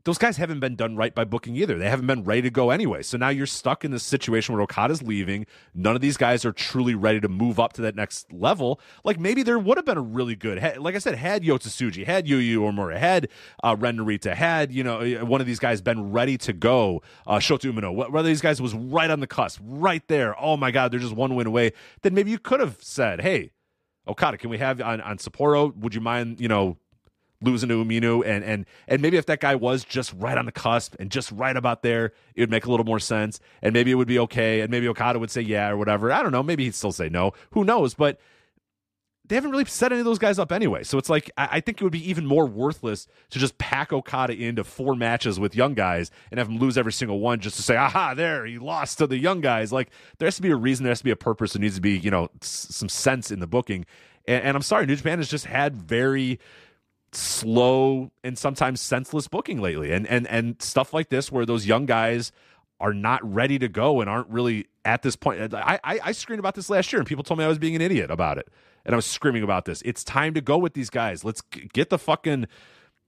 [0.07, 1.77] those guys haven't been done right by booking either.
[1.77, 3.03] They haven't been ready to go anyway.
[3.03, 5.47] So now you're stuck in this situation where Okada's leaving.
[5.75, 8.81] None of these guys are truly ready to move up to that next level.
[9.03, 12.07] Like maybe there would have been a really good, like I said, had Yota Tsuji,
[12.07, 13.29] had Yuya Uemura, had
[13.65, 17.03] uh, Ren Narita, had you know one of these guys been ready to go.
[17.27, 20.41] Uh, Shota Umino, whether these guys was right on the cusp, right there.
[20.41, 21.73] Oh my God, they're just one win away.
[22.03, 23.51] Then maybe you could have said, hey.
[24.09, 25.77] Okada, can we have on, on Sapporo?
[25.79, 26.77] Would you mind, you know,
[27.47, 30.53] losing to Umino and and and maybe if that guy was just right on the
[30.53, 33.41] cusp and just right about there, it would make a little more sense.
[33.63, 34.61] And maybe it would be okay.
[34.61, 36.13] And maybe Okada would say yeah or whatever.
[36.13, 36.43] I don't know.
[36.43, 37.33] Maybe he'd still say no.
[37.53, 37.95] Who knows?
[37.95, 38.19] But
[39.29, 40.85] they haven't really set any of those guys up anyway.
[40.85, 43.93] So it's like I, I think it would be even more worthless to just pack
[43.93, 47.57] Okada into four matches with young guys and have him lose every single one just
[47.57, 49.73] to say, aha, there he lost to the young guys.
[49.73, 50.85] Like there has to be a reason.
[50.85, 51.55] There has to be a purpose.
[51.55, 53.85] There needs to be you know s- some sense in the booking.
[54.29, 56.39] And, and I'm sorry, New Japan has just had very
[57.13, 59.93] slow and sometimes senseless booking lately.
[59.93, 62.33] And and and stuff like this where those young guys
[62.81, 65.55] are not ready to go and aren't really at this point.
[65.55, 67.75] I, I i screamed about this last year and people told me i was being
[67.75, 68.49] an idiot about it.
[68.85, 69.83] And i was screaming about this.
[69.85, 71.25] It's time to go with these guys.
[71.25, 72.47] Let's get the fucking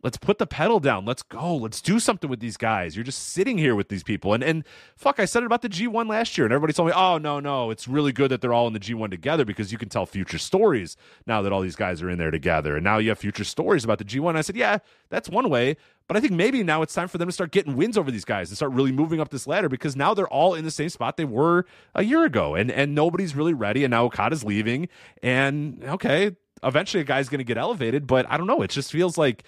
[0.02, 1.04] let's put the pedal down.
[1.04, 1.56] Let's go.
[1.56, 2.96] Let's do something with these guys.
[2.96, 4.32] You're just sitting here with these people.
[4.32, 4.64] And and
[4.96, 7.40] fuck, I said it about the G1 last year, and everybody told me, oh no,
[7.40, 10.06] no, it's really good that they're all in the G1 together because you can tell
[10.06, 10.96] future stories
[11.26, 12.76] now that all these guys are in there together.
[12.76, 14.36] And now you have future stories about the G1.
[14.36, 14.78] I said, yeah,
[15.10, 15.76] that's one way.
[16.06, 18.24] But I think maybe now it's time for them to start getting wins over these
[18.24, 20.88] guys and start really moving up this ladder because now they're all in the same
[20.88, 22.54] spot they were a year ago.
[22.54, 23.84] And and nobody's really ready.
[23.84, 24.88] And now Okada's leaving.
[25.22, 28.62] And okay, eventually a guy's gonna get elevated, but I don't know.
[28.62, 29.44] It just feels like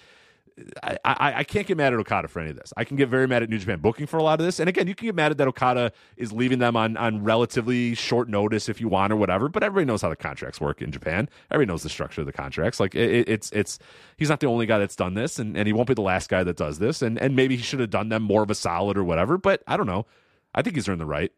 [0.83, 2.73] I, I, can't get mad at Okada for any of this.
[2.75, 4.59] I can get very mad at New Japan booking for a lot of this.
[4.59, 7.95] And again, you can get mad at that Okada is leaving them on, on relatively
[7.95, 9.49] short notice if you want or whatever.
[9.49, 11.29] But everybody knows how the contracts work in Japan.
[11.49, 12.79] Everybody knows the structure of the contracts.
[12.79, 13.79] Like it, it's it's
[14.17, 16.29] he's not the only guy that's done this, and, and he won't be the last
[16.29, 17.01] guy that does this.
[17.01, 19.37] And and maybe he should have done them more of a solid or whatever.
[19.37, 20.05] But I don't know.
[20.53, 21.31] I think he's earned the right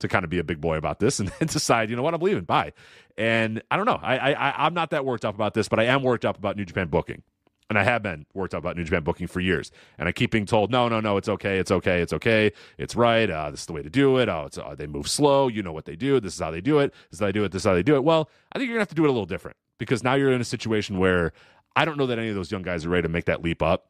[0.00, 2.14] to kind of be a big boy about this and, and decide, you know what,
[2.14, 2.44] I'm leaving.
[2.44, 2.72] Bye.
[3.16, 4.00] And I don't know.
[4.02, 6.56] I, I I'm not that worked up about this, but I am worked up about
[6.56, 7.22] New Japan booking.
[7.70, 9.70] And I have been worked up about New Japan booking for years.
[9.96, 12.94] And I keep being told, no, no, no, it's okay, it's okay, it's okay, it's
[12.94, 13.28] right.
[13.28, 14.28] Uh, this is the way to do it.
[14.28, 15.48] Oh, uh, they move slow.
[15.48, 16.20] You know what they do.
[16.20, 16.92] This is how they do it.
[17.10, 17.52] This is how they do it.
[17.52, 18.04] This is how they do it.
[18.04, 20.32] Well, I think you're gonna have to do it a little different because now you're
[20.32, 21.32] in a situation where
[21.74, 23.62] I don't know that any of those young guys are ready to make that leap
[23.62, 23.88] up.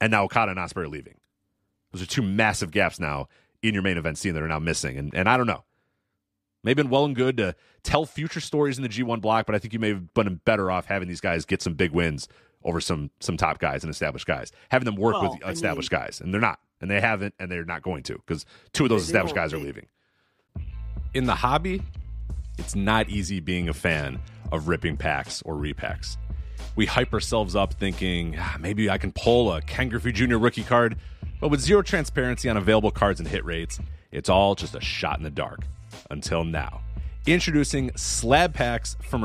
[0.00, 1.16] And now Okada and Ospreay are leaving.
[1.92, 3.28] Those are two massive gaps now
[3.62, 4.96] in your main event scene that are now missing.
[4.96, 5.64] And and I don't know.
[6.62, 9.58] Maybe been well and good to tell future stories in the G1 block, but I
[9.58, 12.26] think you may have been better off having these guys get some big wins
[12.64, 15.92] over some some top guys and established guys, having them work Well, with I established
[15.92, 18.84] mean- guys, and they're not, and they haven't, and they're not going to because two
[18.84, 19.86] of those established guys are leaving.
[21.12, 21.82] In the hobby,
[22.58, 24.18] it's not easy being a fan
[24.52, 26.16] of ripping packs or repacks.
[26.76, 30.36] We hype ourselves up thinking "Ah, maybe I can pull a Ken Griffey Jr.
[30.38, 30.96] rookie card,
[31.40, 33.78] but with zero transparency on available cards and hit rates,
[34.10, 35.60] it's all just a shot in the dark.
[36.10, 36.80] Until now.
[37.26, 39.24] Introducing slab packs from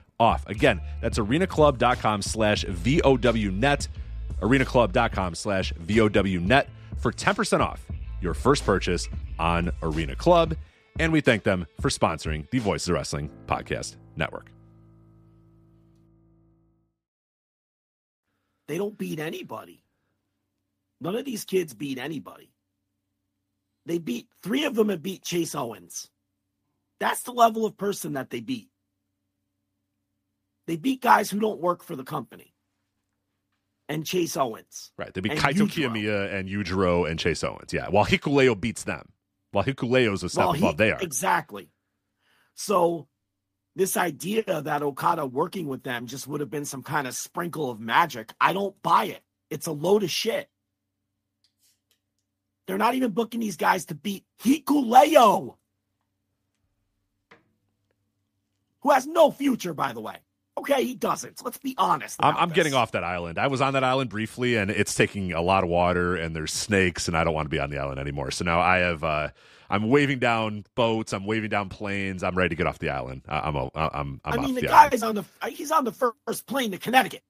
[0.21, 0.47] off.
[0.47, 3.87] Again, that's arenaclub.com slash VOWnet.
[4.41, 6.67] Arenaclub.com slash VOWnet
[6.97, 7.85] for 10% off
[8.21, 10.55] your first purchase on Arena Club.
[10.99, 14.51] And we thank them for sponsoring the Voices of Wrestling Podcast Network.
[18.67, 19.83] They don't beat anybody.
[21.01, 22.51] None of these kids beat anybody.
[23.85, 26.09] They beat three of them have beat Chase Owens.
[26.99, 28.70] That's the level of person that they beat.
[30.71, 32.53] They beat guys who don't work for the company.
[33.89, 34.93] And Chase Owens.
[34.97, 35.13] Right.
[35.13, 35.67] They beat Kaito.
[35.67, 37.73] Kiyomiya and Yujiro and Chase Owens.
[37.73, 37.89] Yeah.
[37.89, 39.09] While Hikuleo beats them.
[39.51, 41.01] While Hikuleo's a step Well, he- above they are.
[41.01, 41.73] Exactly.
[42.53, 43.09] So
[43.75, 47.69] this idea that Okada working with them just would have been some kind of sprinkle
[47.69, 49.23] of magic, I don't buy it.
[49.49, 50.49] It's a load of shit.
[52.65, 55.57] They're not even booking these guys to beat Hikuleo,
[58.79, 60.15] who has no future, by the way.
[60.61, 61.43] Okay, he doesn't.
[61.43, 62.17] Let's be honest.
[62.19, 63.39] I'm, I'm getting off that island.
[63.39, 66.53] I was on that island briefly, and it's taking a lot of water, and there's
[66.53, 68.29] snakes, and I don't want to be on the island anymore.
[68.29, 69.29] So now I have, uh,
[69.71, 73.23] I'm waving down boats, I'm waving down planes, I'm ready to get off the island.
[73.27, 75.83] I, I'm, o- I'm, I'm I mean, the the guy is on the he's on
[75.83, 77.23] the first plane to Connecticut.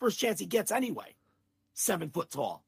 [0.00, 1.14] First chance he gets anyway.
[1.72, 2.62] Seven foot tall.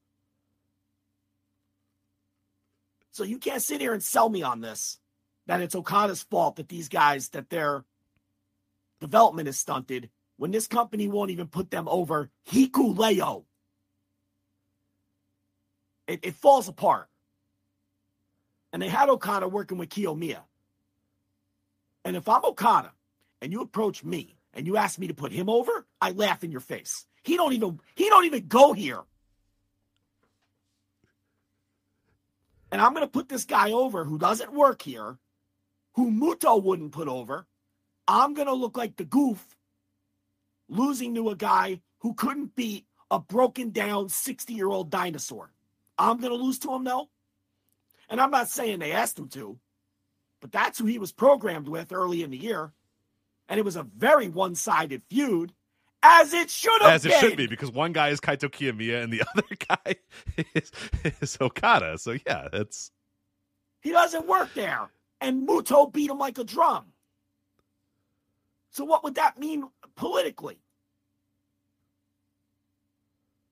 [3.11, 4.97] So you can't sit here and sell me on this
[5.45, 7.83] that it's Okada's fault that these guys that their
[9.01, 13.43] development is stunted when this company won't even put them over Hikuleo.
[16.07, 17.09] It, it falls apart.
[18.71, 20.39] And they had Okada working with Kiyomiya.
[22.05, 22.93] And if I'm Okada
[23.41, 26.51] and you approach me and you ask me to put him over, I laugh in
[26.51, 27.05] your face.
[27.23, 29.01] He don't even he don't even go here.
[32.71, 35.17] and I'm going to put this guy over who doesn't work here,
[35.93, 37.45] who Muto wouldn't put over.
[38.11, 39.55] I'm going to look like the goof
[40.67, 45.53] losing to a guy who couldn't beat a broken down 60 year old dinosaur.
[45.97, 47.09] I'm going to lose to him, though.
[48.09, 49.57] And I'm not saying they asked him to,
[50.41, 52.73] but that's who he was programmed with early in the year.
[53.47, 55.53] And it was a very one sided feud,
[56.03, 57.11] as it should have been As been.
[57.13, 59.95] it should be, because one guy is Kaito Kiyomiya and the other guy
[60.53, 60.71] is,
[61.21, 61.97] is Okada.
[61.97, 62.91] So yeah, it's
[63.81, 64.89] He doesn't work there.
[65.21, 66.90] And Muto beat him like a drum.
[68.71, 69.65] So what would that mean
[69.95, 70.59] politically?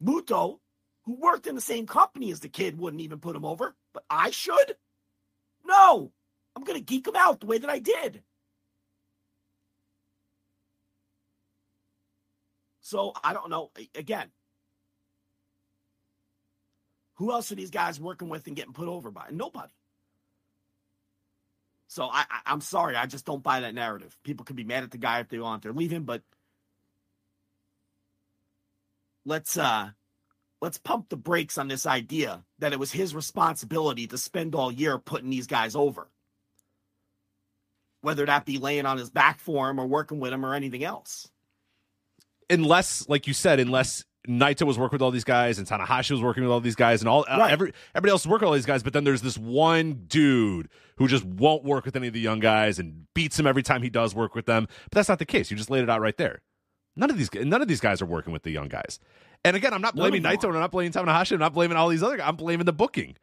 [0.03, 0.59] Muto,
[1.03, 4.05] who worked in the same company as the kid, wouldn't even put him over, but
[4.09, 4.77] I should?
[5.65, 6.11] No.
[6.55, 8.23] I'm going to geek him out the way that I did.
[12.81, 13.71] So I don't know.
[13.95, 14.31] Again,
[17.15, 19.27] who else are these guys working with and getting put over by?
[19.31, 19.73] Nobody.
[21.89, 24.17] So I, I I'm sorry, I just don't buy that narrative.
[24.23, 26.21] People can be mad at the guy if they want to leave him, but
[29.25, 29.91] let's uh
[30.61, 34.71] let's pump the brakes on this idea that it was his responsibility to spend all
[34.71, 36.09] year putting these guys over.
[38.01, 40.83] Whether that be laying on his back for him or working with him or anything
[40.83, 41.29] else.
[42.49, 46.21] unless, like you said, unless Naito was working with all these guys and Tanahashi was
[46.21, 48.53] working with all these guys and all uh, every everybody else is working with all
[48.53, 52.13] these guys, but then there's this one dude who just won't work with any of
[52.13, 54.67] the young guys and beats him every time he does work with them.
[54.85, 55.49] But that's not the case.
[55.49, 56.41] You just laid it out right there.
[56.95, 58.99] None of these none of these guys are working with the young guys.
[59.45, 61.31] And again, I'm not blaming Naito and I'm not blaming Tanahashi.
[61.31, 62.27] I'm not blaming all these other guys.
[62.27, 63.15] I'm blaming the booking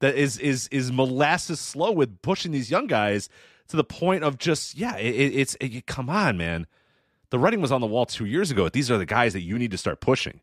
[0.00, 3.28] that is is is molasses slow with pushing these young guys
[3.68, 6.66] to the point of just yeah, it, it- it's it, come on, man.
[7.32, 8.68] The writing was on the wall two years ago.
[8.68, 10.40] These are the guys that you need to start pushing,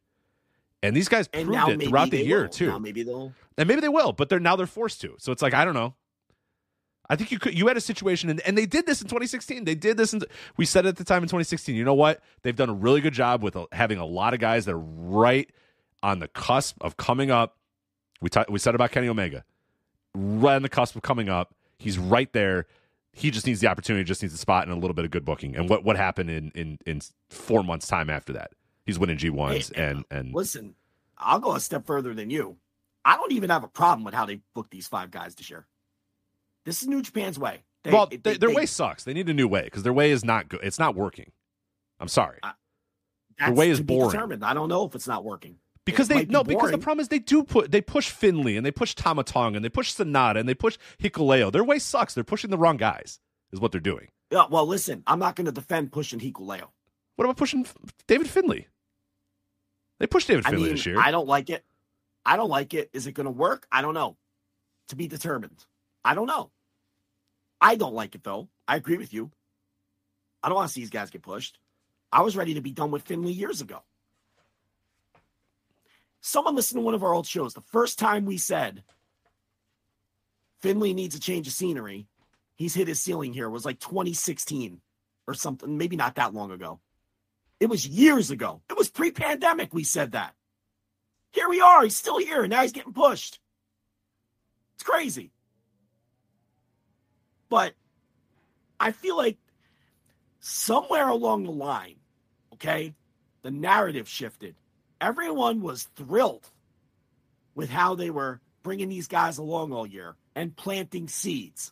[0.81, 2.49] and these guys And proved it throughout the year will.
[2.49, 2.65] too.
[2.67, 5.13] Now maybe they'll and maybe they will, but they're now they're forced to.
[5.19, 5.93] So it's like I don't know.
[7.07, 9.65] I think you could you had a situation and, and they did this in 2016.
[9.65, 10.21] They did this in
[10.57, 11.75] we said it at the time in 2016.
[11.75, 12.21] You know what?
[12.41, 15.47] They've done a really good job with having a lot of guys that are right
[16.01, 17.55] on the cusp of coming up.
[18.19, 19.43] We ta- we said about Kenny Omega.
[20.15, 21.53] Right on the cusp of coming up.
[21.77, 22.65] He's right there.
[23.19, 25.25] He just needs the opportunity, just needs the spot and a little bit of good
[25.25, 25.55] booking.
[25.55, 28.51] And what what happened in in in 4 months time after that?
[28.85, 30.75] He's winning G1s Hey, and uh, and listen.
[31.17, 32.57] I'll go a step further than you.
[33.03, 35.67] I don't even have a problem with how they booked these five guys this year.
[36.65, 37.63] This is New Japan's way.
[37.83, 39.03] They- well, they- their they- way sucks.
[39.03, 40.61] They need a new way because their way is not good.
[40.63, 41.31] It's not working.
[41.99, 42.39] I'm sorry
[43.39, 44.11] that's way is boring.
[44.11, 44.43] determined.
[44.43, 45.57] I don't know if it's not working.
[45.91, 48.65] Because they be no because the problem is they do put they push Finley and
[48.65, 51.51] they push Tama Tonga and they push Sanada and they push Hikuleo.
[51.51, 52.13] Their way sucks.
[52.13, 53.19] They're pushing the wrong guys.
[53.51, 54.09] Is what they're doing.
[54.31, 56.67] Yeah, well, listen, I'm not going to defend pushing Hikuleo.
[57.15, 57.65] What about pushing
[58.07, 58.67] David Finley?
[59.99, 60.99] They pushed David I Finley mean, this year.
[60.99, 61.65] I don't like it.
[62.25, 62.89] I don't like it.
[62.93, 63.67] Is it going to work?
[63.71, 64.17] I don't know.
[64.89, 65.65] To be determined.
[66.05, 66.51] I don't know.
[67.59, 68.49] I don't like it though.
[68.67, 69.31] I agree with you.
[70.41, 71.59] I don't want to see these guys get pushed.
[72.11, 73.81] I was ready to be done with Finley years ago.
[76.21, 77.53] Someone listened to one of our old shows.
[77.53, 78.83] The first time we said
[80.61, 82.07] Finley needs a change of scenery,
[82.55, 84.81] he's hit his ceiling here was like 2016
[85.27, 86.79] or something, maybe not that long ago.
[87.59, 88.61] It was years ago.
[88.69, 90.33] It was pre pandemic we said that.
[91.31, 91.83] Here we are.
[91.83, 92.47] He's still here.
[92.47, 93.39] Now he's getting pushed.
[94.75, 95.31] It's crazy.
[97.49, 97.73] But
[98.79, 99.37] I feel like
[100.39, 101.97] somewhere along the line,
[102.53, 102.93] okay,
[103.41, 104.55] the narrative shifted.
[105.01, 106.49] Everyone was thrilled
[107.55, 111.71] with how they were bringing these guys along all year and planting seeds.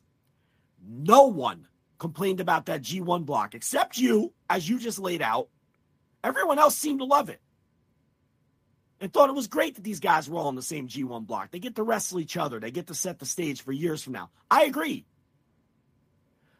[0.87, 1.67] No one
[1.99, 5.49] complained about that G1 block except you, as you just laid out.
[6.23, 7.41] Everyone else seemed to love it
[8.99, 11.51] and thought it was great that these guys were all on the same G1 block.
[11.51, 14.13] They get to wrestle each other, they get to set the stage for years from
[14.13, 14.29] now.
[14.49, 15.05] I agree.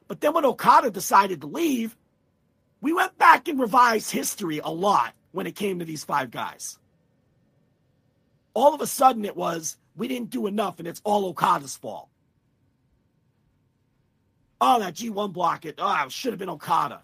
[0.08, 1.98] But then when Okada decided to leave,
[2.80, 6.78] we went back and revised history a lot when it came to these five guys.
[8.54, 12.10] All of a sudden, it was we didn't do enough and it's all Okada's fault.
[14.60, 17.02] Oh, that G1 block, it, oh, it should have been Okada.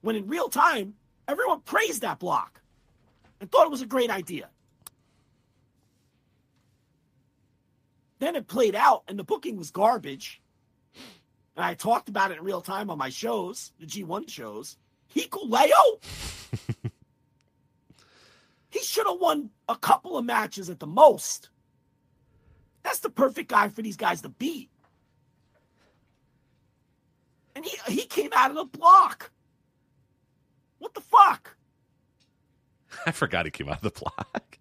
[0.00, 0.94] When in real time,
[1.28, 2.60] everyone praised that block
[3.40, 4.48] and thought it was a great idea.
[8.18, 10.40] Then it played out and the booking was garbage.
[11.56, 14.76] And I talked about it in real time on my shows, the G1 shows.
[15.14, 16.02] Hikuleo?
[18.70, 21.50] he should have won a couple of matches at the most.
[22.82, 24.70] That's the perfect guy for these guys to beat.
[27.54, 29.30] And he, he came out of the block.
[30.78, 31.56] What the fuck?
[33.06, 34.58] I forgot he came out of the block.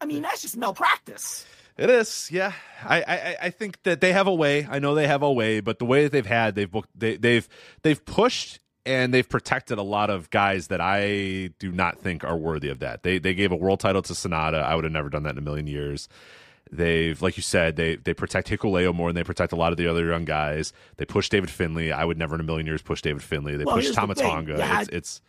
[0.00, 1.44] I mean, that's just malpractice.
[1.76, 2.52] It is, yeah.
[2.82, 4.66] I, I I think that they have a way.
[4.70, 7.16] I know they have a way, but the way that they've had, they've booked, they,
[7.16, 7.46] they've
[7.82, 12.36] they've pushed and they've protected a lot of guys that I do not think are
[12.36, 13.02] worthy of that.
[13.02, 14.62] They they gave a world title to Sanada.
[14.62, 16.08] I would have never done that in a million years.
[16.72, 19.76] They've, like you said, they they protect Hikuleo more than they protect a lot of
[19.78, 20.72] the other young guys.
[20.96, 21.92] They push David Finley.
[21.92, 23.56] I would never in a million years push David Finley.
[23.56, 23.94] They Well, push the.
[23.94, 24.52] Tama Tonga.
[24.52, 25.20] You It's, it's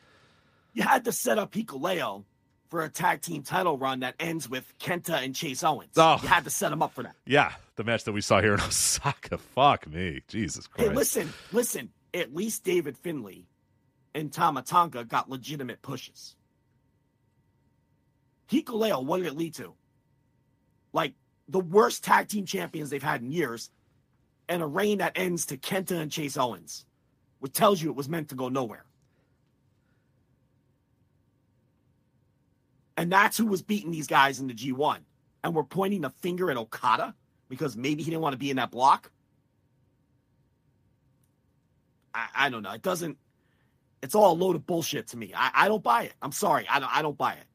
[0.73, 2.23] You had to set up Hikuleo
[2.69, 5.93] for a tag team title run that ends with Kenta and Chase Owens.
[5.97, 6.19] Oh.
[6.21, 7.15] You had to set him up for that.
[7.25, 9.37] yeah, the match that we saw here in Osaka.
[9.37, 10.89] Fuck me, Jesus Christ.
[10.89, 11.89] Hey, listen, listen.
[12.13, 13.47] At least David Finley
[14.15, 16.35] and Tama Tonga got legitimate pushes.
[18.49, 19.73] Hikuleo, what did it lead to?
[20.93, 21.13] Like
[21.47, 23.69] the worst tag team champions they've had in years,
[24.49, 26.85] and a reign that ends to Kenta and Chase Owens,
[27.39, 28.85] which tells you it was meant to go nowhere.
[32.97, 34.97] And that's who was beating these guys in the G1.
[35.43, 37.13] And we're pointing the finger at Okada
[37.47, 39.11] because maybe he didn't want to be in that block.
[42.13, 42.71] I, I don't know.
[42.71, 43.17] It doesn't.
[44.01, 45.31] It's all a load of bullshit to me.
[45.35, 46.13] I, I don't buy it.
[46.21, 46.67] I'm sorry.
[46.67, 46.93] I don't.
[46.93, 47.45] I don't buy it.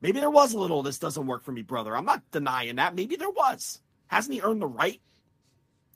[0.00, 0.82] Maybe there was a little.
[0.82, 1.96] This doesn't work for me, brother.
[1.96, 2.94] I'm not denying that.
[2.94, 3.80] Maybe there was.
[4.06, 5.00] Hasn't he earned the right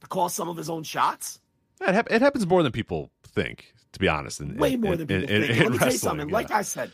[0.00, 1.40] to call some of his own shots?
[1.80, 4.40] It, it happens more than people think, to be honest.
[4.40, 5.50] In, Way in- more than people in- think.
[5.56, 6.28] in Let me tell you something.
[6.28, 6.34] yeah.
[6.34, 6.90] Like I said,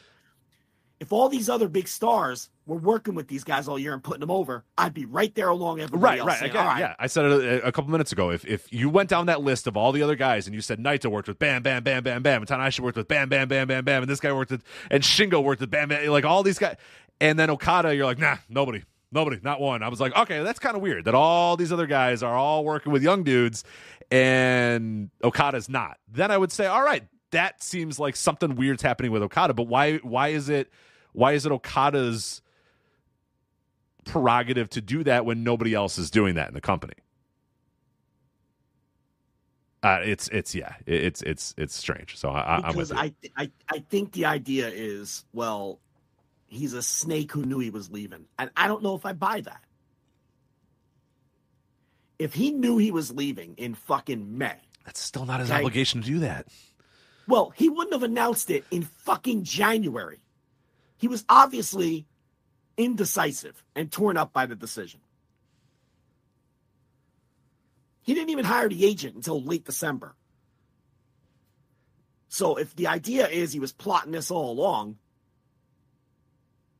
[1.01, 4.19] if all these other big stars were working with these guys all year and putting
[4.20, 6.27] them over, I'd be right there along everybody Right, else.
[6.27, 6.39] right.
[6.41, 8.31] saying, Again, right, yeah, I said it a, a couple minutes ago.
[8.31, 10.81] If if you went down that list of all the other guys and you said
[10.81, 13.69] Naito worked with Bam, Bam, Bam, Bam, Bam, and Tanahashi worked with Bam, Bam, Bam,
[13.69, 16.43] Bam, Bam, and this guy worked with and Shingo worked with Bam, Bam, like all
[16.43, 16.77] these guys,
[17.20, 19.82] and then Okada, you're like, nah, nobody, nobody, not one.
[19.82, 22.64] I was like, okay, that's kind of weird that all these other guys are all
[22.64, 23.64] working with young dudes,
[24.10, 25.98] and Okada's not.
[26.10, 29.55] Then I would say, all right, that seems like something weird's happening with Okada.
[29.55, 29.97] But why?
[29.98, 30.70] Why is it?
[31.12, 32.43] Why is it Okada's
[34.05, 36.94] prerogative to do that when nobody else is doing that in the company?
[39.82, 42.16] Uh, it's it's yeah, it's it's it's strange.
[42.16, 43.30] So I, I, I'm with because you.
[43.36, 45.78] I, I I think the idea is well,
[46.49, 49.41] he's a snake who knew he was leaving, and I don't know if I buy
[49.43, 49.62] that.
[52.19, 55.59] If he knew he was leaving in fucking May, That's still not his Okay.
[55.61, 56.49] obligation to do that.
[57.27, 60.20] well, he wouldn't have announced it in fucking January.
[60.97, 62.07] He was obviously
[62.77, 65.01] indecisive and torn up by the decision.
[68.03, 70.15] He didn't even hire the agent until late December.
[72.29, 74.97] So if the idea is he was plotting this all along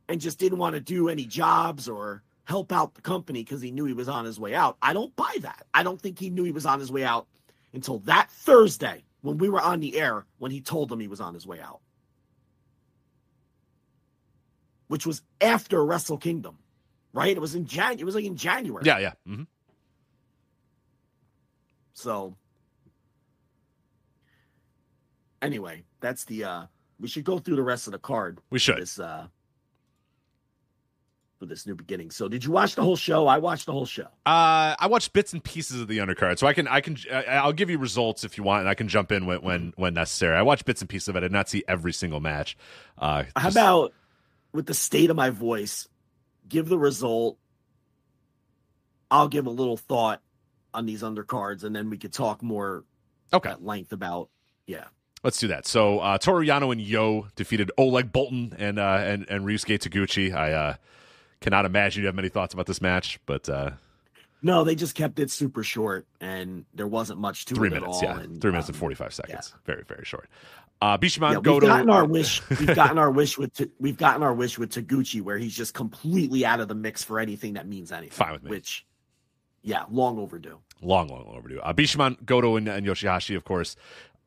[0.09, 3.71] and just didn't want to do any jobs or help out the company because he
[3.71, 5.67] knew he was on his way out, I don't buy that.
[5.75, 7.27] I don't think he knew he was on his way out
[7.75, 11.21] until that Thursday when we were on the air when he told them he was
[11.21, 11.81] on his way out.
[14.87, 16.59] Which was after Wrestle Kingdom,
[17.13, 17.37] right?
[17.37, 17.99] It was in Jan.
[17.99, 18.85] It was like in January.
[18.87, 19.13] Yeah, yeah.
[19.29, 19.43] Mm-hmm.
[21.93, 22.35] So
[25.43, 26.67] anyway, that's the uh
[26.99, 28.39] we should go through the rest of the card.
[28.49, 28.79] We should.
[28.79, 29.27] this uh
[31.39, 32.11] for this new beginning.
[32.11, 33.27] So did you watch the whole show?
[33.27, 34.09] I watched the whole show.
[34.27, 37.23] Uh, I watched bits and pieces of the undercard, so I can I can I-
[37.25, 39.95] I'll give you results if you want, and I can jump in when when, when
[39.95, 40.37] necessary.
[40.37, 41.19] I watched bits and pieces of it.
[41.19, 42.57] I did not see every single match.
[42.99, 43.93] Uh, How about
[44.53, 45.89] with the state of my voice,
[46.49, 47.39] give the result.
[49.11, 50.21] I'll give a little thought
[50.75, 52.85] on these undercards, and then we could talk more
[53.33, 53.51] okay?
[53.51, 54.29] at length about
[54.67, 54.85] yeah.
[55.25, 55.67] Let's do that.
[55.67, 60.33] So uh, Toru Yano and Yo defeated Oleg Boltin and uh, and and Ryusuke Taguchi.
[60.35, 60.75] I uh,
[61.41, 63.71] cannot imagine you have many thoughts about this match, but uh,
[64.43, 68.03] No, they just kept it super short, and there wasn't much to three it minutes,
[68.03, 68.17] at all.
[68.17, 69.55] yeah, and, three minutes um, and forty five seconds.
[69.67, 70.29] Very very short.
[70.81, 72.49] Uh, Bishamon Yeah, we've gotten our wish.
[72.51, 76.47] We've gotten our wish with we've gotten our wish with Taguchi, where he's just completely
[76.47, 78.11] out of the mix for anything that means anything.
[78.11, 78.51] Fine with me.
[78.51, 78.87] Which,
[79.63, 80.59] yeah, long overdue.
[80.81, 81.59] long, long, long overdue.
[81.61, 83.75] Uh, Bishamon, Goto, and, and Yoshi-Hashi, of course,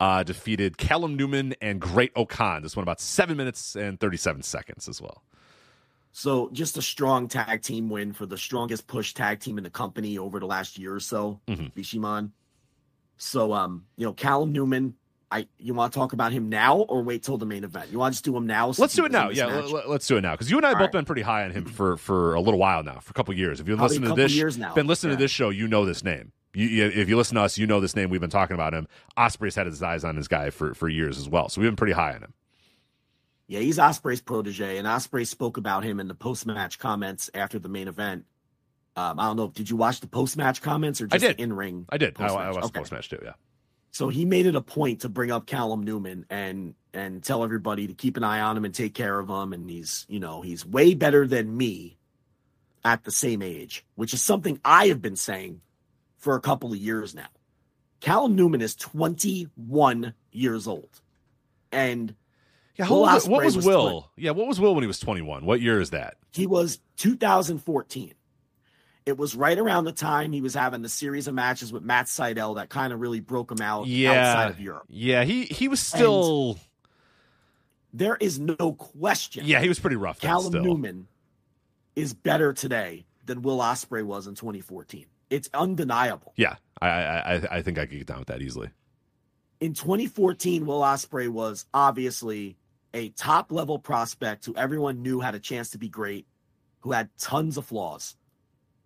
[0.01, 2.63] uh, defeated Callum Newman and Great-O-Khan.
[2.63, 5.23] This one about seven minutes and 37 seconds as well.
[6.11, 9.69] So just a strong tag team win for the strongest push tag team in the
[9.69, 11.71] company over the last year or so, Mhm.
[11.73, 12.31] Bishamon.
[13.17, 14.95] So um, you know, Callum Newman,
[15.31, 17.91] I you want to talk about him now or wait till the main event?
[17.91, 18.67] You want to just do him now?
[18.77, 19.29] Let's do it now.
[19.29, 19.71] Yeah, match?
[19.71, 20.91] let, us do it now because you and I have both right.
[20.91, 23.59] been pretty high on him for for a little while now, for a couple years.
[23.61, 24.73] If you've Probably listened to this, years now.
[24.73, 25.17] been listening Yeah.
[25.17, 26.31] to this show, you know this name.
[26.53, 28.09] You, you, if you listen to us, you know this name.
[28.09, 28.85] We've been talking about him.
[29.17, 31.77] Ospreay's had his eyes on this guy for for years as well, so we've been
[31.77, 32.33] pretty high on him.
[33.51, 37.67] Yeah, he's Ospreay's protege, and Ospreay spoke about him in the post-match comments after the
[37.67, 38.23] main event.
[38.95, 39.49] Um, I don't know.
[39.49, 41.37] Did you watch the post-match comments or just did.
[41.37, 41.85] in ring?
[41.89, 42.15] I did.
[42.17, 42.79] I, I watched Okay.
[42.79, 43.19] post match too.
[43.21, 43.33] Yeah.
[43.91, 47.87] So he made it a point to bring up Callum Newman and and tell everybody
[47.87, 49.51] to keep an eye on him and take care of him.
[49.51, 51.97] And he's, you know, he's way better than me
[52.85, 55.59] at the same age, which is something I have been saying
[56.19, 57.27] for a couple of years now.
[57.99, 61.01] Callum Newman is 21 years old.
[61.73, 62.15] And
[62.77, 64.09] Yeah, how old- what was, was Will?
[64.17, 65.45] Yeah, what was Will when he was 21?
[65.45, 66.15] What year is that?
[66.33, 68.13] he was 2014.
[69.05, 72.07] It was right around the time he was having the series of matches with Matt
[72.07, 74.85] Seidel that kind of really broke him out Yeah, outside of Europe.
[74.89, 76.57] yeah, he he was still.
[77.93, 79.43] There is no question.
[79.45, 80.19] yeah, he was pretty rough.
[80.21, 80.63] Callum still.
[80.63, 81.07] Newman
[81.95, 85.05] is better today than Will Ospreay was in 2014.
[85.29, 86.33] It's undeniable.
[86.37, 88.69] Yeah, I, I I I think I could get down with that easily.
[89.59, 92.55] In 2014, Will Osprey was obviously
[92.93, 96.25] a top level prospect who everyone knew had a chance to be great,
[96.81, 98.15] who had tons of flaws.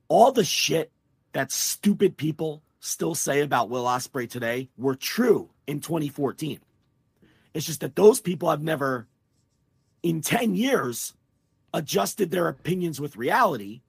[0.08, 0.92] All the shit
[1.34, 6.60] that stupid people still say about Will Ospreay today were true in 2014.
[7.54, 9.08] It's just that those people have never,
[10.04, 11.14] in 10 years,
[11.74, 13.82] adjusted their opinions with reality.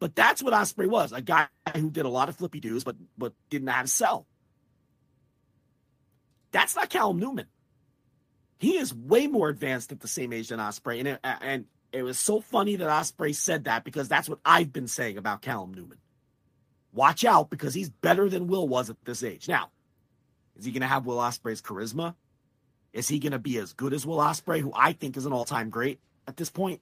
[0.00, 2.96] But that's what Ospreay was a guy who did a lot of flippy doos, but
[3.16, 4.26] but didn't know how to sell.
[6.52, 7.46] That's not Callum Newman.
[8.58, 12.02] He is way more advanced at the same age than Ospreay, and it, and it
[12.02, 15.72] was so funny that Ospreay said that because that's what I've been saying about Callum
[15.72, 15.98] Newman.
[16.92, 19.48] Watch out because he's better than Will was at this age.
[19.48, 19.70] Now,
[20.56, 22.14] is he going to have Will Ospreay's charisma?
[22.92, 25.32] Is he going to be as good as Will Ospreay, who I think is an
[25.32, 26.80] all-time great at this point?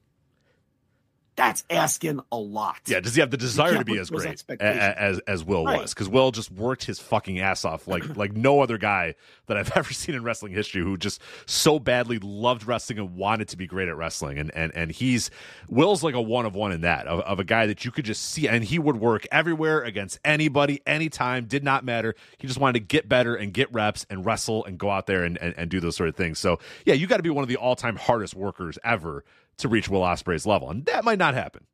[1.36, 2.78] That's asking a lot.
[2.86, 4.78] Yeah, does he have the desire to be as great a- expectations.
[4.82, 5.82] a- as as Will Right.
[5.82, 5.92] was?
[5.92, 9.14] Because Will just worked his fucking ass off like like no other guy
[9.46, 13.48] that I've ever seen in wrestling history who just so badly loved wrestling and wanted
[13.48, 14.38] to be great at wrestling.
[14.38, 15.30] And and and he's
[15.68, 18.06] Will's like a one of one in that of, of a guy that you could
[18.06, 22.14] just see and he would work everywhere against anybody, anytime, did not matter.
[22.38, 25.22] He just wanted to get better and get reps and wrestle and go out there
[25.22, 26.38] and and, and do those sort of things.
[26.38, 29.22] So yeah, you got to be one of the all time hardest workers ever
[29.58, 31.66] to reach Will Ospreay's level, and that might not happen.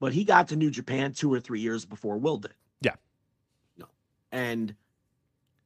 [0.00, 2.54] but he got to New Japan two or three years before Will did.
[2.80, 2.94] Yeah.
[3.76, 3.86] No.
[4.32, 4.74] And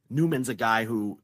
[0.09, 1.19] Newman's a guy who,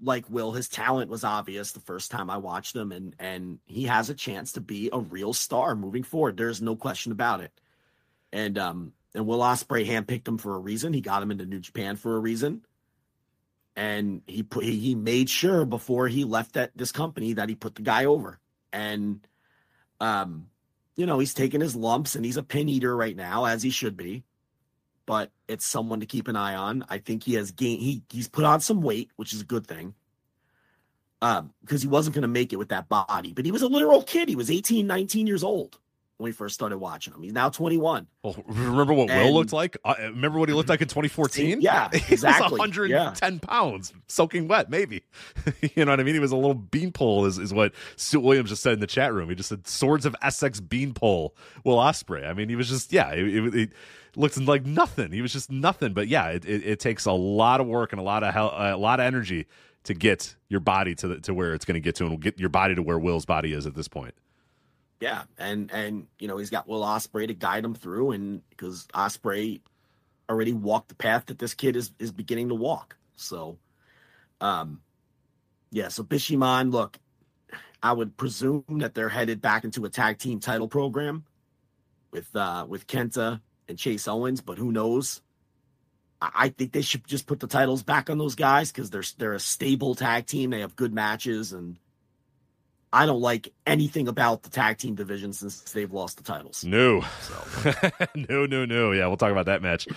[0.00, 3.84] like Will, his talent was obvious the first time I watched him, and and he
[3.84, 6.36] has a chance to be a real star moving forward.
[6.36, 7.52] There's no question about it.
[8.32, 10.92] And um and Will Ospreay handpicked him for a reason.
[10.92, 12.64] He got him into New Japan for a reason.
[13.76, 17.54] And he put he, he made sure before he left that this company that he
[17.54, 18.38] put the guy over.
[18.74, 19.26] And
[20.00, 20.48] um
[20.96, 23.70] you know, he's taking his lumps and he's a pin eater right now, as he
[23.70, 24.22] should be.
[25.06, 26.84] But it's someone to keep an eye on.
[26.88, 29.66] I think he has gained he he's put on some weight, which is a good
[29.66, 29.94] thing.
[31.22, 34.02] Um, because he wasn't gonna make it with that body, but he was a literal
[34.02, 34.28] kid.
[34.28, 35.78] He was 18, 19 years old
[36.18, 37.22] when we first started watching him.
[37.22, 38.06] He's now 21.
[38.22, 39.76] Well, remember what Will looked like?
[39.84, 41.60] Uh, remember what he looked like in 2014?
[41.60, 42.58] Yeah, he was exactly.
[42.58, 45.02] 110 pounds, soaking wet, maybe.
[45.74, 46.14] you know what I mean?
[46.14, 49.12] He was a little beanpole, is, is what Stu Williams just said in the chat
[49.12, 49.28] room.
[49.28, 51.34] He just said swords of Essex beanpole,
[51.64, 52.28] Will Ospreay.
[52.28, 53.72] I mean, he was just yeah, it, it, it
[54.14, 55.10] looked like nothing.
[55.10, 55.94] He was just nothing.
[55.94, 58.52] But yeah, it, it, it takes a lot of work and a lot of hell,
[58.56, 59.46] a lot of energy
[59.84, 62.38] to get your body to the, to where it's going to get to, and get
[62.38, 64.14] your body to where Will's body is at this point.
[65.00, 68.86] Yeah, and and you know he's got Will Ospreay to guide him through, and because
[68.94, 69.60] Ospreay
[70.30, 72.96] already walked the path that this kid is is beginning to walk.
[73.16, 73.58] So,
[74.40, 74.80] um,
[75.70, 75.88] yeah.
[75.88, 76.98] So Bishamon, look,
[77.82, 81.24] I would presume that they're headed back into a tag team title program
[82.10, 85.20] with uh with Kenta and Chase Owens, but who knows?
[86.22, 89.04] I, I think they should just put the titles back on those guys because they're
[89.18, 90.50] they're a stable tag team.
[90.50, 91.78] They have good matches and.
[92.94, 96.64] I don't like anything about the tag team division since they've lost the titles.
[96.64, 97.04] No.
[97.22, 97.72] So
[98.14, 98.92] no, no, no.
[98.92, 99.88] Yeah, we'll talk about that match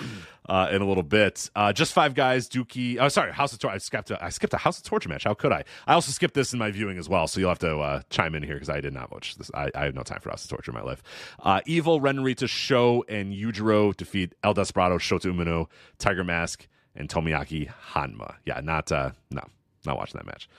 [0.50, 1.48] uh, in a little bit.
[1.56, 2.50] Uh, just five guys.
[2.50, 2.98] Douki.
[3.00, 3.32] Oh, sorry.
[3.32, 3.76] House of Torture.
[3.76, 4.10] I skipped.
[4.10, 5.26] A, I skipped a House of Torture match.
[5.26, 5.64] How could I?
[5.86, 7.28] I also skipped this in my viewing as well.
[7.28, 9.52] So you'll have to uh, chime in here because I did not watch this.
[9.54, 11.04] I, I have no time for House of Torture in my life.
[11.44, 15.68] Uh, Evil, Ren Narita, Show, and Yujiro defeat El Desperado, Shota Umino,
[16.00, 18.38] Tiger Mask, and Tomoaki Honma.
[18.44, 18.92] Yeah, not.
[18.92, 19.44] Uh, no,
[19.86, 20.50] not watching that match.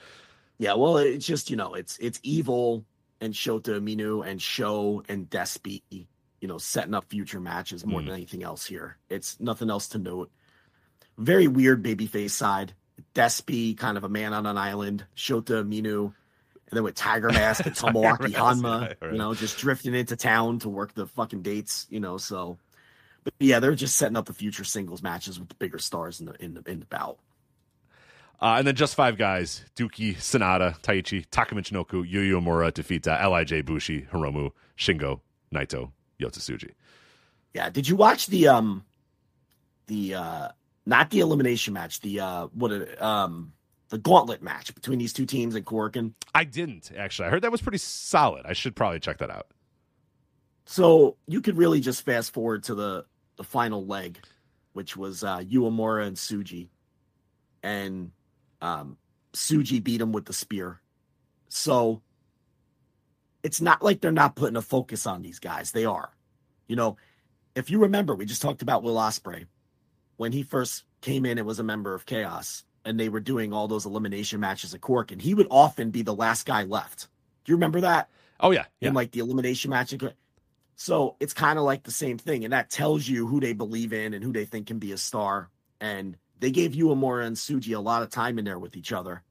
[0.59, 2.85] Yeah, well, it's just you know, it's it's evil
[3.21, 8.07] and Shota Umino and Show and Despy, you know, setting up future matches more hmm.
[8.07, 8.97] than anything else here.
[9.09, 10.29] It's nothing else to note.
[11.17, 12.73] Very weird babyface side.
[13.15, 15.05] Despy, kind of a man on an island.
[15.15, 16.13] Shota Umino,
[16.69, 19.11] and then with Tiger Mask and Tomoaki Honma, yeah, right.
[19.13, 22.17] you know, just drifting into town to work the fucking dates, you know.
[22.17, 22.57] So,
[23.23, 26.25] but yeah, they're just setting up the future singles matches with the bigger stars in
[26.25, 27.17] the in the in the bout.
[28.41, 33.65] Uh, and then just five guys: Douki, Sanada, Taichi, Taka Michinoku, Yu defeat uh, Lij
[33.65, 35.19] Bushi, Hiromu, Shingo,
[35.53, 36.71] Naito, Yota Tsuji.
[37.53, 37.69] Yeah.
[37.69, 38.85] Did you watch the um
[39.87, 40.47] the uh
[40.85, 43.53] not the elimination match, the uh, what it, um,
[43.89, 46.13] the gauntlet match between these two teams in Korakuen.
[46.33, 47.27] I didn't actually.
[47.27, 48.45] I heard that was pretty solid.
[48.45, 49.47] I should probably check that out.
[50.65, 53.05] So you could really just fast forward to the
[53.35, 54.19] the final leg,
[54.73, 56.69] which was uh, Uemura and Tsuji.
[57.63, 58.11] and
[58.61, 58.97] um,
[59.33, 60.81] Tsuji beat him with the spear.
[61.49, 62.01] So
[63.43, 65.71] it's not like they're not putting a focus on these guys.
[65.71, 66.11] They are.
[66.67, 66.97] You know,
[67.55, 69.45] if you remember, we just talked about Will Ospreay
[70.17, 73.53] when he first came in and was a member of Chaos, and they were doing
[73.53, 77.07] all those elimination matches at Cork, and he would often be the last guy left.
[77.45, 78.09] Do you remember that?
[78.39, 78.89] Oh yeah, yeah.
[78.89, 79.93] In like the elimination match.
[80.75, 83.93] So it's kind of like the same thing, and that tells you who they believe
[83.93, 85.49] in and who they think can be a star.
[85.81, 89.23] And they gave Uemura and Tsuji a lot of time in there with each other,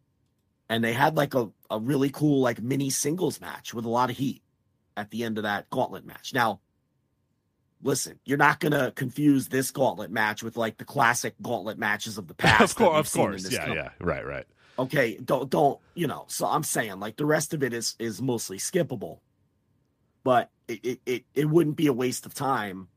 [0.68, 4.10] and they had like a, a really cool like mini singles match with a lot
[4.10, 4.42] of heat
[4.96, 6.34] at the end of that gauntlet match.
[6.34, 6.60] Now,
[7.82, 12.28] listen, you're not gonna confuse this gauntlet match with like the classic gauntlet matches of
[12.28, 12.72] the past.
[12.72, 13.76] of course, of course, yeah, company.
[13.76, 14.46] yeah, right, right.
[14.78, 16.26] Okay, don't don't you know?
[16.28, 19.20] So I'm saying like the rest of it is is mostly skippable,
[20.24, 22.88] but it it it, it wouldn't be a waste of time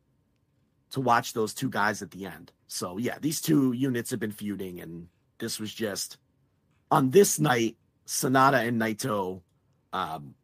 [0.91, 2.51] to watch those two guys at the end.
[2.67, 5.07] So yeah, these two units have been feuding, and
[5.39, 6.17] this was just
[6.89, 7.77] on this night.
[8.07, 9.41] Sanada and Naito
[9.93, 10.35] um,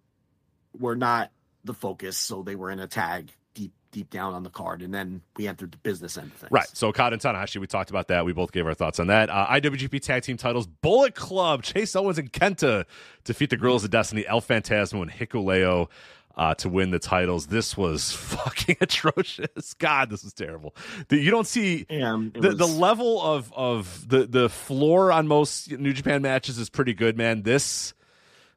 [0.77, 1.31] were not
[1.63, 4.93] the focus, so they were in a tag deep deep down on the card, and
[4.93, 6.51] then we entered the business end of things.
[6.51, 6.67] Right.
[6.73, 8.25] So Okada and Tanahashi, we talked about that.
[8.25, 9.29] We both gave our thoughts on that.
[9.29, 12.85] Uh, IWGP Tag Team Titles: Bullet Club, Chase Owens and Kenta
[13.25, 15.89] defeat the Guerrillas of Destiny, El Phantasmo and Hikuleo
[16.37, 17.47] uh, to win the titles.
[17.47, 19.73] This was fucking atrocious.
[19.73, 20.75] God, this was terrible.
[21.09, 22.57] The, you don't see the, was...
[22.57, 27.17] the level of of the the floor on most New Japan matches is pretty good,
[27.17, 27.41] man.
[27.41, 27.93] This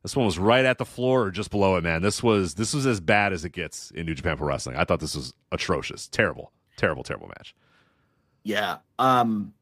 [0.02, 2.02] this one was right at the floor or just below it, man.
[2.02, 4.77] This was this was as bad as it gets in New Japan Pro Wrestling.
[4.77, 7.55] I thought this was atrocious, terrible, terrible, terrible match.
[8.43, 9.52] Yeah, um,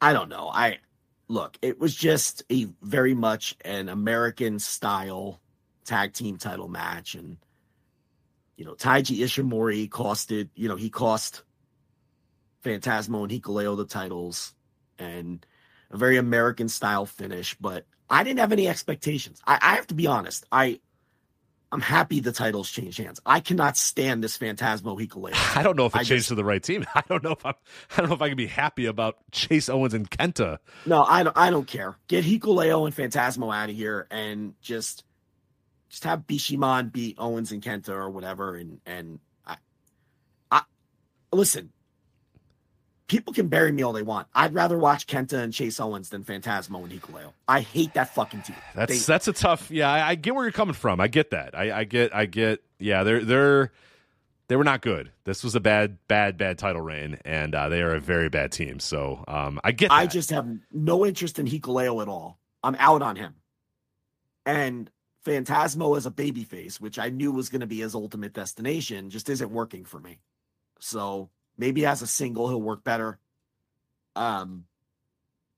[0.00, 0.50] I don't know.
[0.52, 0.78] I
[1.28, 5.40] look, it was just a very much an American style
[5.84, 7.14] tag team title match.
[7.14, 7.38] And,
[8.56, 11.42] you know, Taiji Ishimori costed, you know, he cost
[12.64, 14.54] Phantasmo and Hikuleo the titles
[14.98, 15.44] and
[15.90, 17.54] a very American style finish.
[17.54, 19.40] But I didn't have any expectations.
[19.46, 20.44] I, I have to be honest.
[20.52, 20.80] I,
[21.72, 23.20] I'm happy the titles changed hands.
[23.24, 25.34] I cannot stand this Phantasmo Hikuleo.
[25.56, 26.84] I don't know if it I changed just, to the right team.
[26.94, 27.54] I don't know if I'm.
[27.92, 30.58] I don't know if I can be happy about Chase Owens and Kenta.
[30.84, 31.36] No, I don't.
[31.36, 31.96] I don't care.
[32.08, 35.04] Get Hikuleo and Phantasmo out of here, and just
[35.90, 38.56] just have Bishamon beat Owens and Kenta or whatever.
[38.56, 39.56] And and I,
[40.50, 40.62] I
[41.32, 41.72] listen.
[43.08, 44.28] People can bury me all they want.
[44.36, 47.32] I'd rather watch Kenta and Chase Owens than Phantasmo and Hikuleo.
[47.48, 48.54] I hate that fucking team.
[48.72, 49.68] That's they, that's a tough.
[49.68, 51.00] Yeah, I, I, get where you're coming from.
[51.00, 51.58] I get that.
[51.58, 52.14] I, I get.
[52.14, 52.62] I get.
[52.78, 53.72] Yeah, they're they're
[54.46, 55.10] they were not good.
[55.24, 58.52] This was a bad, bad, bad title reign, and uh, they are a very bad
[58.52, 58.78] team.
[58.78, 59.88] So um, I get.
[59.88, 59.94] That.
[59.94, 62.38] I just have no interest in Hikuleo at all.
[62.62, 63.34] I'm out on him,
[64.46, 64.88] and
[65.24, 69.28] Phantasmo as a babyface, which I knew was going to be his ultimate destination, just
[69.28, 70.18] isn't working for me.
[70.80, 73.18] So maybe as a single, he'll work better.
[74.16, 74.64] Um,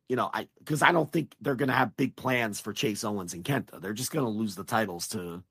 [0.09, 3.05] you know, I because I don't think they're going to have big plans for Chase
[3.05, 3.81] Owens and Kenta.
[3.81, 5.43] They're just going to lose the titles to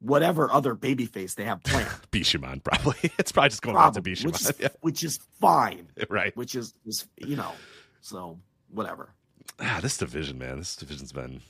[0.00, 1.88] whatever other babyface they have planned.
[2.12, 2.96] Bishamon, probably.
[3.18, 4.68] It's probably just going probably, back to Bishamon, which is, yeah.
[4.80, 6.36] which is fine, right?
[6.36, 7.52] Which is, is you know,
[8.02, 8.38] so
[8.68, 9.10] whatever.
[9.60, 11.40] Ah, this division, man, this division's been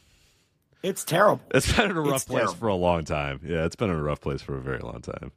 [0.84, 1.42] it's terrible.
[1.54, 2.54] It's been in a rough it's place terrible.
[2.54, 3.40] for a long time.
[3.42, 5.32] Yeah, it's been in a rough place for a very long time.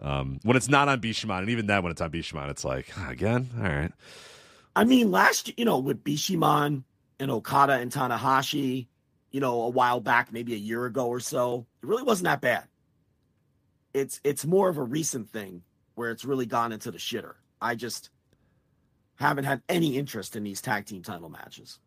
[0.00, 2.86] Um, when it's not on Bishamon, and even then, when it's on Bishamon, it's like
[2.96, 3.50] ah, again.
[3.56, 3.90] All right.
[4.76, 6.84] I mean, last you know with Bishamon
[7.18, 8.86] and Okada and Tanahashi,
[9.32, 12.40] you know, a while back, maybe a year ago or so, it really wasn't that
[12.40, 12.64] bad.
[13.92, 15.62] It's it's more of a recent thing
[15.96, 17.34] where it's really gone into the shitter.
[17.60, 18.10] I just
[19.16, 21.80] haven't had any interest in these tag team title matches.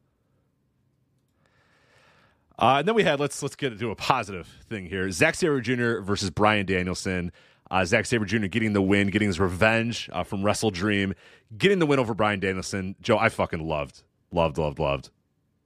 [2.59, 5.09] Uh, and then we had let's let's get into a positive thing here.
[5.11, 6.01] Zack Sabre Jr.
[6.01, 7.31] versus Bryan Danielson.
[7.71, 8.45] Uh, Zack Sabre Jr.
[8.45, 11.15] getting the win, getting his revenge uh, from Wrestle Dream,
[11.57, 12.95] getting the win over Bryan Danielson.
[13.01, 15.09] Joe, I fucking loved, loved, loved, loved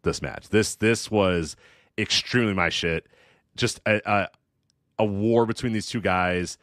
[0.04, 0.48] this match.
[0.50, 1.56] This this was
[1.98, 3.08] extremely my shit.
[3.58, 4.30] Just a, a,
[5.00, 6.58] a war between these two guys.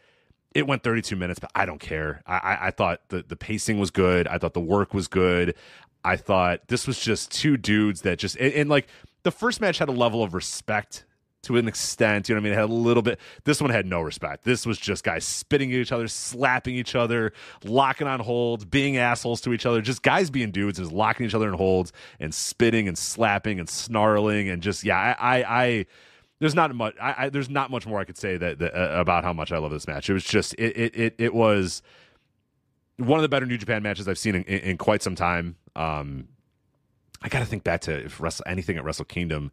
[0.55, 2.23] It went 32 minutes, but I don't care.
[2.27, 4.29] I, I, I thought the, the pacing was good.
[4.29, 5.57] I thought the work was good.
[6.05, 8.87] I thought this was just two dudes that just and, and like
[9.25, 11.05] the first match had a level of respect
[11.43, 12.29] to an extent.
[12.29, 12.53] You know what I mean?
[12.53, 13.19] It had a little bit.
[13.45, 14.45] This one had no respect.
[14.45, 17.33] This was just guys spitting at each other, slapping each other,
[17.65, 19.81] locking on holds, being assholes to each other.
[19.81, 23.69] Just guys being dudes and locking each other in holds and spitting and slapping and
[23.69, 25.17] snarling and just yeah.
[25.19, 25.87] I I, I
[26.41, 26.95] there's not much.
[27.01, 29.53] I, I, there's not much more I could say that, that uh, about how much
[29.53, 30.11] I love this match.
[30.11, 31.83] It was just it it it, it was
[32.97, 35.57] one of the better New Japan matches I've seen in, in, in quite some time.
[35.77, 36.29] Um,
[37.25, 39.51] I got to think back to if Wrestle, anything at Wrestle Kingdom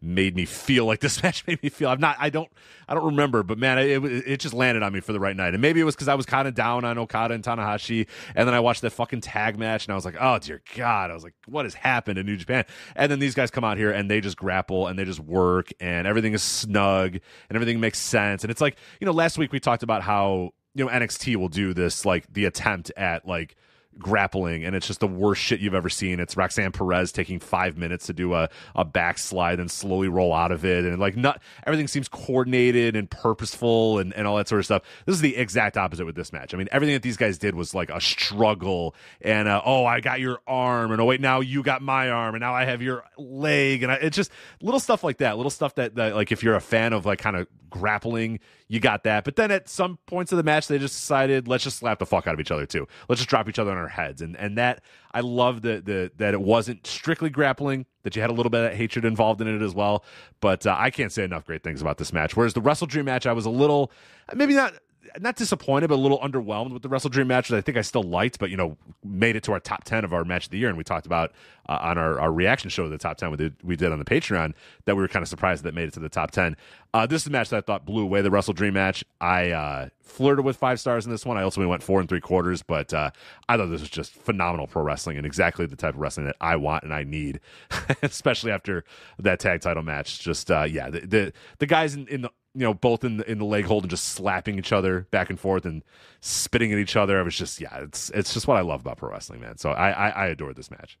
[0.00, 1.90] made me feel like this match made me feel.
[1.90, 2.16] I'm not.
[2.18, 2.50] I don't.
[2.88, 5.52] I don't remember, but man, it it just landed on me for the right night.
[5.52, 8.48] And maybe it was because I was kind of down on Okada and Tanahashi, and
[8.48, 11.14] then I watched that fucking tag match, and I was like, oh dear God, I
[11.14, 12.64] was like, what has happened in New Japan?
[12.96, 15.70] And then these guys come out here and they just grapple and they just work,
[15.80, 18.44] and everything is snug and everything makes sense.
[18.44, 21.48] And it's like you know, last week we talked about how you know NXT will
[21.50, 23.56] do this like the attempt at like
[23.98, 26.20] grappling and it's just the worst shit you've ever seen.
[26.20, 30.52] It's Roxanne Perez taking five minutes to do a, a backslide and slowly roll out
[30.52, 30.84] of it.
[30.84, 34.82] And like not everything seems coordinated and purposeful and, and all that sort of stuff.
[35.06, 36.54] This is the exact opposite with this match.
[36.54, 40.00] I mean, everything that these guys did was like a struggle and uh, oh, I
[40.00, 42.82] got your arm and oh wait, now you got my arm and now I have
[42.82, 43.82] your leg.
[43.82, 44.30] And I, it's just
[44.60, 47.18] little stuff like that, little stuff that, that like if you're a fan of like
[47.18, 49.24] kind of grappling, you got that.
[49.24, 52.06] But then at some points of the match, they just decided let's just slap the
[52.06, 52.86] fuck out of each other too.
[53.08, 54.82] Let's just drop each other on our heads, and and that
[55.12, 57.86] I love the the that it wasn't strictly grappling.
[58.02, 60.04] That you had a little bit of hatred involved in it as well.
[60.40, 62.36] But uh, I can't say enough great things about this match.
[62.36, 63.90] Whereas the Wrestle Dream match, I was a little
[64.34, 64.74] maybe not
[65.20, 67.82] not disappointed, but a little underwhelmed with the Wrestle Dream match that I think I
[67.82, 70.50] still liked, but you know, made it to our top ten of our match of
[70.50, 71.32] the year, and we talked about
[71.68, 74.04] uh, on our, our reaction show the top ten we did we did on the
[74.04, 74.54] Patreon
[74.84, 76.56] that we were kind of surprised that made it to the top ten.
[76.94, 79.04] Uh, this is a match that I thought blew away the Wrestle Dream match.
[79.20, 81.36] I uh, flirted with five stars in this one.
[81.36, 83.10] I ultimately went four and three quarters, but uh,
[83.48, 86.36] I thought this was just phenomenal pro wrestling and exactly the type of wrestling that
[86.40, 87.40] I want and I need,
[88.02, 88.84] especially after
[89.18, 90.20] that tag title match.
[90.20, 93.30] Just uh, yeah, the, the the guys in, in the you know, both in the,
[93.30, 95.82] in the leg hold and just slapping each other back and forth and
[96.20, 97.18] spitting at each other.
[97.18, 99.58] I was just, yeah, it's it's just what I love about pro wrestling, man.
[99.58, 100.98] So I I, I adored this match.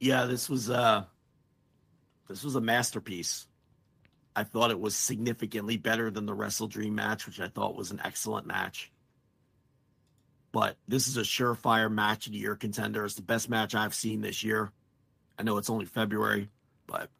[0.00, 1.04] Yeah, this was uh
[2.28, 3.46] this was a masterpiece.
[4.36, 7.90] I thought it was significantly better than the Wrestle Dream match, which I thought was
[7.90, 8.92] an excellent match.
[10.52, 13.04] But this is a surefire match of the year contender.
[13.04, 14.70] It's the best match I've seen this year.
[15.38, 16.48] I know it's only February,
[16.86, 17.10] but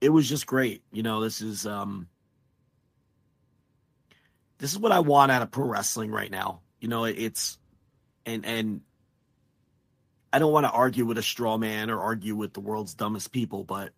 [0.00, 0.82] it was just great.
[0.92, 2.08] You know, this is um
[4.58, 6.60] this is what I want out of pro wrestling right now.
[6.80, 7.58] You know, it's
[8.26, 8.80] and and
[10.32, 13.32] I don't want to argue with a straw man or argue with the world's dumbest
[13.32, 13.90] people, but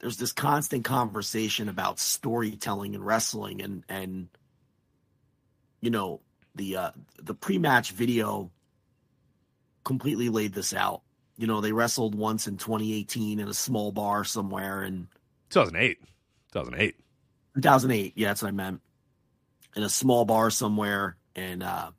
[0.00, 4.28] there's this constant conversation about storytelling and wrestling and and
[5.80, 6.20] you know
[6.54, 6.90] the uh
[7.22, 8.50] the pre-match video
[9.84, 11.02] completely laid this out
[11.38, 15.06] you know, they wrestled once in 2018 in a small bar somewhere in
[15.50, 16.00] 2008.
[16.52, 16.96] 2008.
[17.54, 18.12] 2008.
[18.16, 18.80] Yeah, that's what I meant.
[19.76, 21.92] In a small bar somewhere, and uh,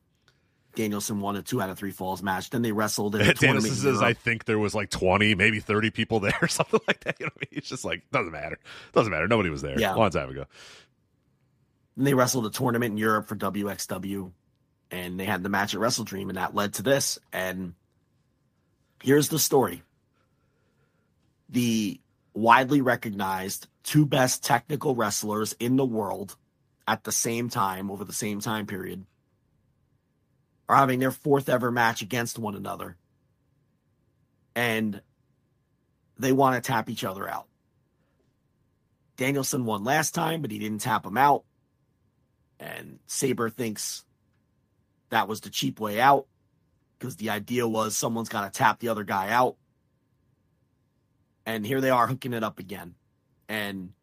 [0.76, 2.50] Danielson won a two out of three falls match.
[2.50, 5.90] Then they wrestled in a Danielson says, I think there was like 20, maybe 30
[5.92, 7.16] people there or something like that.
[7.20, 8.60] You know, it's just like, doesn't matter.
[8.94, 9.28] Doesn't matter.
[9.28, 9.80] Nobody was there.
[9.80, 9.96] Yeah.
[9.96, 10.46] A long time ago.
[11.98, 14.32] And they wrestled a tournament in Europe for WXW,
[14.92, 17.20] and they had the match at Wrestle Dream, and that led to this.
[17.34, 17.74] And
[19.02, 19.84] Here's the story
[21.50, 22.00] the
[22.34, 26.36] widely recognized two best technical wrestlers in the world
[26.88, 29.06] at the same time over the same time period
[30.68, 32.96] are having their fourth ever match against one another.
[34.56, 35.02] And
[36.20, 37.48] they want to tap each other out.
[39.18, 41.44] Danielson won last time, but he didn't tap him out.
[42.60, 44.06] And Sabre thinks
[45.10, 46.28] that was the cheap way out
[47.00, 49.56] because the idea was someone's got to tap the other guy out.
[51.46, 52.96] And here they are hooking it up again.
[53.48, 53.94] And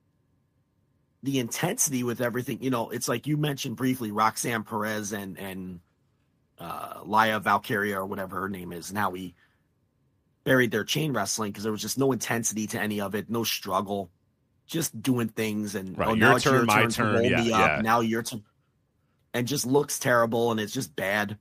[1.23, 5.81] the intensity with everything, you know, it's like you mentioned briefly Roxanne Perez and and
[6.59, 9.35] uh Laya Valkyria or whatever her name is, and how we
[10.45, 13.45] buried their chain wrestling because there was just no intensity to any of it, no
[13.45, 14.11] struggle,
[14.67, 16.09] just doing things and right.
[16.09, 17.81] oh, your turn, your my turn, yeah, yeah.
[17.83, 18.43] now your turn,
[19.35, 21.37] and just looks terrible and it's just bad.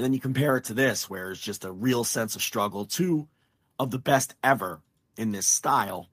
[0.00, 2.86] And then you compare it to this, where it's just a real sense of struggle.
[2.86, 3.28] Two
[3.78, 4.80] of the best ever
[5.18, 6.08] in this style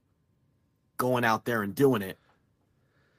[0.97, 2.19] going out there and doing it.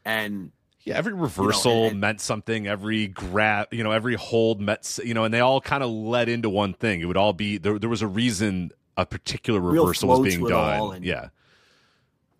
[0.05, 2.66] And yeah, every reversal you know, and, and, meant something.
[2.66, 6.28] Every grab, you know, every hold meant, you know, and they all kind of led
[6.28, 7.01] into one thing.
[7.01, 7.78] It would all be there.
[7.78, 10.97] There was a reason a particular reversal was being done.
[10.97, 11.28] And, yeah,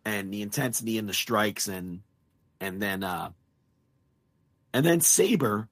[0.05, 2.02] and the intensity and the strikes and
[2.60, 3.30] and then uh
[4.74, 5.70] and then Sabre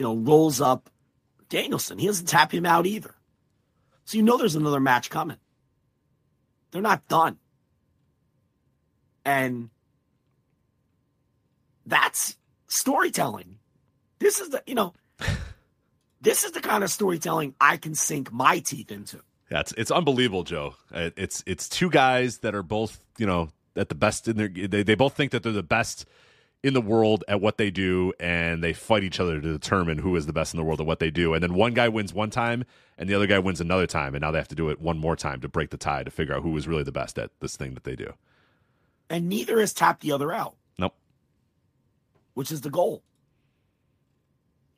[0.00, 0.88] you know, rolls up
[1.50, 1.98] Danielson.
[1.98, 3.14] He doesn't tap him out either.
[4.06, 5.36] So you know there's another match coming.
[6.70, 7.36] They're not done.
[9.26, 9.68] And
[11.84, 13.58] that's storytelling.
[14.20, 14.94] This is the, you know,
[16.22, 19.20] this is the kind of storytelling I can sink my teeth into.
[19.50, 20.76] Yeah, it's, it's unbelievable, Joe.
[20.90, 24.48] Uh, it's it's two guys that are both, you know, at the best in their.
[24.48, 26.06] They, they both think that they're the best
[26.62, 30.14] in the world at what they do, and they fight each other to determine who
[30.16, 31.32] is the best in the world at what they do.
[31.32, 32.64] And then one guy wins one time,
[32.98, 34.98] and the other guy wins another time, and now they have to do it one
[34.98, 37.30] more time to break the tie to figure out who is really the best at
[37.40, 38.12] this thing that they do.
[39.08, 40.54] And neither has tapped the other out.
[40.78, 40.94] Nope.
[42.34, 43.02] Which is the goal.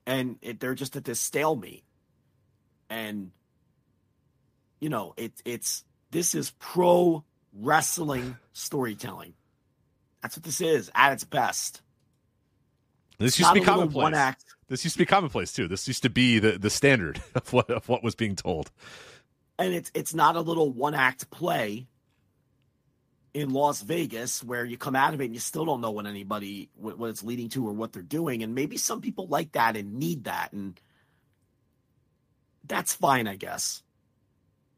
[0.06, 1.84] And it, they're just at this stalemate.
[2.88, 3.32] And
[4.80, 9.34] you know, it, it's this is pro wrestling storytelling.
[10.22, 11.82] That's what this is at its best.
[13.18, 14.02] This used to be Not a little commonplace.
[14.02, 14.44] one act.
[14.68, 15.68] This used to be commonplace too.
[15.68, 18.70] This used to be the, the standard of what of what was being told.
[19.58, 21.86] and it's it's not a little one act play
[23.34, 26.06] in Las Vegas where you come out of it and you still don't know what
[26.06, 29.52] anybody what, what it's leading to or what they're doing and maybe some people like
[29.52, 30.78] that and need that and
[32.66, 33.82] that's fine I guess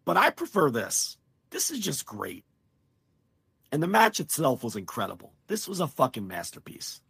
[0.04, 1.16] but I prefer this
[1.50, 2.44] this is just great
[3.72, 7.00] and the match itself was incredible this was a fucking masterpiece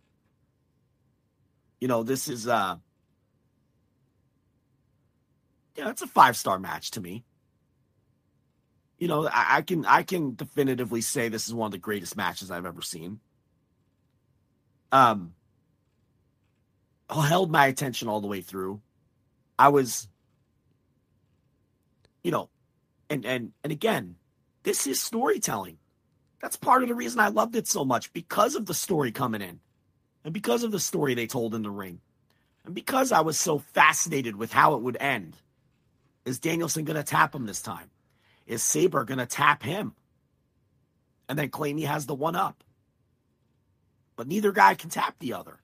[1.80, 2.76] you know this is uh
[5.76, 7.24] yeah it's a five star match to me
[8.98, 12.16] you know, I, I can I can definitively say this is one of the greatest
[12.16, 13.20] matches I've ever seen.
[14.92, 15.34] Um,
[17.10, 18.80] held my attention all the way through.
[19.58, 20.08] I was,
[22.22, 22.48] you know,
[23.10, 24.16] and and and again,
[24.62, 25.78] this is storytelling.
[26.44, 29.40] That's part of the reason I loved it so much because of the story coming
[29.40, 29.60] in,
[30.24, 32.02] and because of the story they told in the ring,
[32.66, 35.38] and because I was so fascinated with how it would end.
[36.26, 37.88] Is Danielson going to tap him this time?
[38.46, 39.94] Is Sabre going to tap him
[41.30, 42.62] and then claim he has the one up?
[44.14, 45.60] But neither guy can tap the other.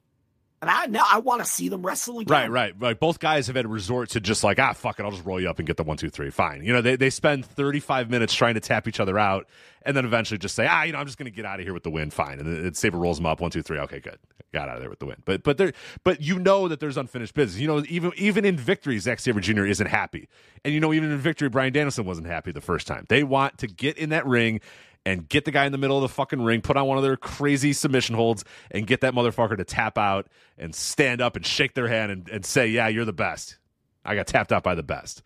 [0.62, 2.30] And I now I want to see them wrestle again.
[2.30, 2.98] Right, right, right.
[2.98, 5.48] Both guys have had resort to just like, ah, fuck it, I'll just roll you
[5.48, 6.28] up and get the one, two, three.
[6.28, 6.64] Fine.
[6.64, 9.46] You know, they, they spend 35 minutes trying to tap each other out
[9.82, 11.64] and then eventually just say, ah, you know, I'm just going to get out of
[11.64, 12.10] here with the win.
[12.10, 12.40] Fine.
[12.40, 13.78] And then Sabre rolls them up, one, two, three.
[13.78, 14.18] Okay, good.
[14.52, 15.22] Got out of there with the win.
[15.24, 15.72] But but there,
[16.02, 17.60] but you know that there's unfinished business.
[17.60, 19.64] You know, even even in victory, Zack Sabre Jr.
[19.64, 20.28] isn't happy.
[20.64, 23.06] And you know, even in victory, Bryan Danielson wasn't happy the first time.
[23.08, 24.60] They want to get in that ring
[25.06, 27.02] and get the guy in the middle of the fucking ring, put on one of
[27.02, 30.28] their crazy submission holds, and get that motherfucker to tap out
[30.58, 33.58] and stand up and shake their hand and, and say, Yeah, you're the best.
[34.04, 35.22] I got tapped out by the best.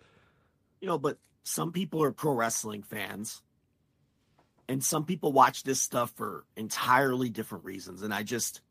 [0.80, 3.42] You know, but some people are pro wrestling fans.
[4.68, 8.02] And some people watch this stuff for entirely different reasons.
[8.02, 8.62] And I just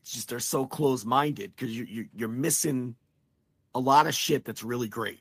[0.00, 2.96] it's just they're so close minded because you, you you're missing
[3.74, 5.20] a lot of shit that's really great.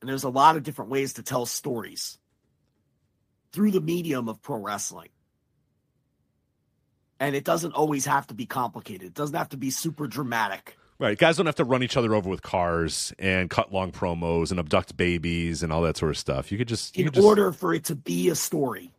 [0.00, 2.18] And there's a lot of different ways to tell stories
[3.52, 5.08] through the medium of pro wrestling.
[7.20, 9.08] And it doesn't always have to be complicated.
[9.08, 10.76] It doesn't have to be super dramatic.
[11.00, 11.16] Right.
[11.16, 14.58] Guys don't have to run each other over with cars and cut long promos and
[14.58, 16.50] abduct babies and all that sort of stuff.
[16.50, 18.92] You could just you in could just, order for it to be a story.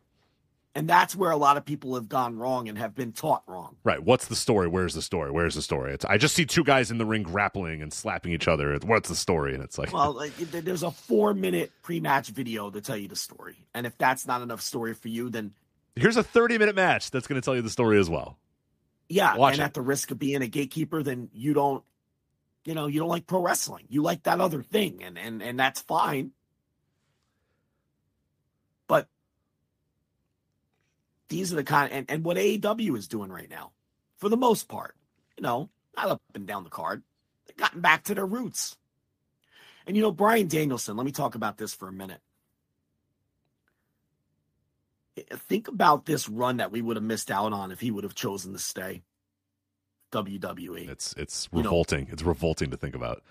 [0.74, 3.76] And that's where a lot of people have gone wrong and have been taught wrong.
[3.82, 4.00] Right.
[4.00, 4.68] What's the story?
[4.68, 5.32] Where's the story?
[5.32, 5.92] Where's the story?
[5.92, 8.78] It's I just see two guys in the ring grappling and slapping each other.
[8.84, 9.54] What's the story?
[9.54, 13.08] And it's like Well, like, there's a four minute pre match video to tell you
[13.08, 13.66] the story.
[13.74, 15.52] And if that's not enough story for you, then
[15.96, 18.38] here's a 30 minute match that's going to tell you the story as well.
[19.08, 19.34] yeah.
[19.36, 19.64] Watch and it.
[19.64, 21.82] at the risk of being a gatekeeper, then you don't,
[22.64, 23.86] you know, you don't like pro wrestling.
[23.88, 25.02] You like that other thing.
[25.02, 26.30] And, and, and that's fine.
[28.86, 29.08] But
[31.30, 33.72] these are the kind and, and what AEW is doing right now,
[34.18, 34.94] for the most part,
[35.38, 37.02] you know, not up and down the card.
[37.46, 38.76] They've gotten back to their roots.
[39.86, 42.20] And you know, Bryan Danielson, let me talk about this for a minute.
[45.48, 48.14] Think about this run that we would have missed out on if he would have
[48.14, 49.02] chosen to stay.
[50.12, 50.88] WWE.
[50.88, 52.08] It's it's You know- revolting.
[52.10, 53.22] it's revolting to think about.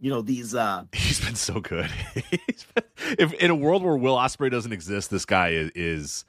[0.00, 1.90] You know, these uh He's been so good.
[2.14, 2.84] Been,
[3.18, 6.24] if in a world where Will Ospreay doesn't exist, this guy is is,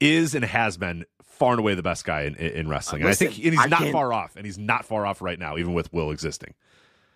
[0.00, 3.02] is and has been far and away the best guy in, in wrestling.
[3.02, 5.38] and I think and he's I not far off, and he's not far off right
[5.38, 6.54] now, even with Will existing.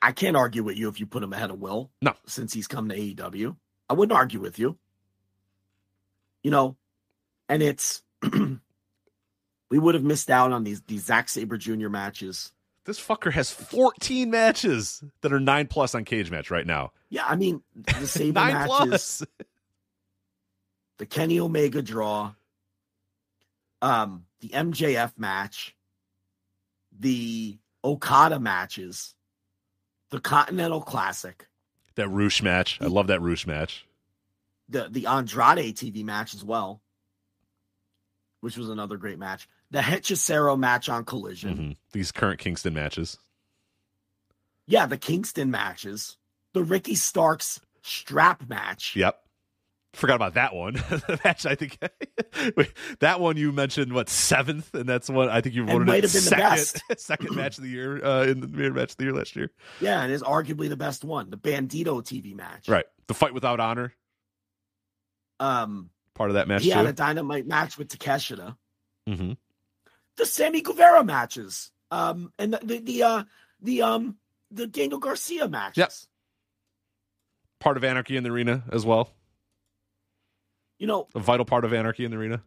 [0.00, 1.90] I can't argue with you if you put him ahead of Will.
[2.00, 2.14] No.
[2.26, 3.56] Since he's come to AEW.
[3.88, 4.78] I wouldn't argue with you.
[6.42, 6.76] You know,
[7.48, 11.88] and it's we would have missed out on these these Zack Sabre Jr.
[11.88, 12.52] matches.
[12.84, 16.90] This fucker has 14 matches that are nine plus on Cage Match right now.
[17.10, 19.22] Yeah, I mean the Sabre nine matches, plus.
[20.98, 22.32] the Kenny Omega draw,
[23.82, 25.76] um, the MJF match,
[26.98, 29.14] the Okada matches,
[30.10, 31.46] the Continental Classic,
[31.96, 32.78] That Rush match.
[32.80, 33.84] I love that Rush match.
[34.68, 36.80] the the Andrade TV match as well,
[38.40, 39.48] which was another great match.
[39.70, 41.56] The Hechicero match on Collision.
[41.56, 41.76] Mhm.
[41.92, 43.18] These current Kingston matches.
[44.66, 46.16] Yeah, the Kingston matches.
[46.52, 48.94] The Ricky Starks strap match.
[48.96, 49.21] Yep.
[49.94, 50.74] Forgot about that one.
[50.90, 51.78] the match I think
[53.00, 56.04] that one you mentioned what seventh, and that's what I think you voted might it
[56.04, 56.82] have been the second best.
[56.98, 59.50] second match of the year uh, in the mirror match of the year last year.
[59.80, 62.68] Yeah, and is arguably the best one, the Bandido TV match.
[62.68, 63.92] Right, the fight without honor,
[65.40, 68.56] Um, part of that match he had a dynamite match with Takeshita.
[69.08, 69.32] mm-hmm.
[70.16, 71.70] The Sammy Guevara matches.
[71.90, 73.24] Um, and the the, the uh
[73.60, 74.16] the um
[74.50, 75.76] the Daniel Garcia matches.
[75.76, 76.06] Yes.
[77.60, 79.10] Part of Anarchy in the Arena as well.
[80.82, 82.42] You know, A vital part of Anarchy in the Arena.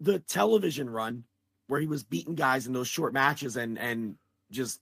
[0.00, 1.24] the television run
[1.66, 4.14] where he was beating guys in those short matches and and
[4.50, 4.80] just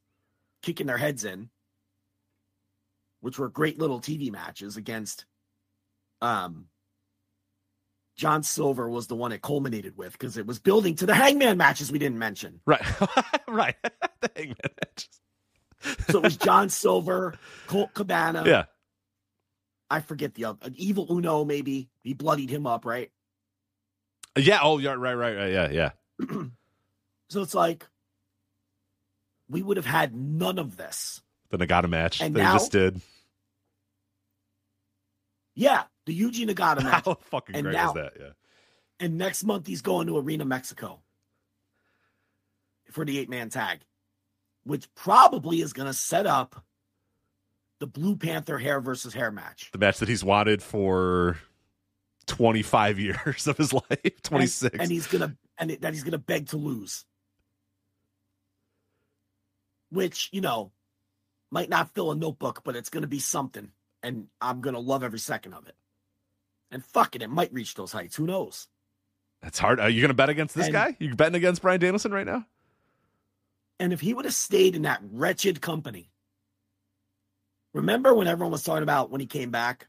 [0.63, 1.51] kicking their heads in,
[3.23, 5.25] which were great little TV matches against
[6.23, 6.67] um
[8.17, 11.57] John Silver was the one it culminated with because it was building to the hangman
[11.57, 12.61] matches we didn't mention.
[12.67, 12.87] Right,
[13.49, 13.75] right.
[14.21, 15.21] the Hangman matches.
[16.09, 17.35] So it was John Silver,
[17.67, 18.45] Colt Cabana.
[18.47, 18.67] Yeah,
[19.91, 21.89] I forget the other Evil Uno, maybe.
[22.03, 23.11] He bloodied him up, right?
[24.37, 24.59] yeah.
[24.63, 24.91] Oh, yeah.
[24.95, 25.53] Right, right, right.
[25.53, 25.91] Yeah, yeah.
[27.29, 27.85] So it's like
[29.49, 31.21] we would have had none of this.
[31.51, 33.01] The Nagata match And they just did.
[35.55, 37.05] Yeah, the Yuji Nagata match.
[37.05, 38.13] How fucking And great now- was that?
[38.19, 38.31] Yeah.
[39.01, 41.01] And next month he's going to Arena Mexico
[42.93, 43.81] for the eight man tag,
[44.65, 46.65] which probably is going to set up
[47.79, 49.71] the Blue Panther hair versus hair match.
[49.73, 51.39] The match that he's wanted for
[52.27, 54.73] 25 years of his life, 26.
[54.75, 57.05] And, and he's going to and that he's going to beg to lose.
[59.91, 60.73] Which, you know,
[61.51, 63.71] might not fill a notebook, but it's going to be something
[64.03, 65.75] and I'm going to love every second of it.
[66.71, 68.17] And fuck it, it might reach those heights.
[68.17, 68.69] Who knows?
[69.43, 69.79] That's hard.
[69.81, 70.97] Are you going to bet against this And- guy?
[70.99, 72.47] You betting against Bryan Danielson right now?
[73.79, 76.11] And if he would have stayed in that wretched company,
[77.77, 79.87] remember when everyone was talking about when he came back,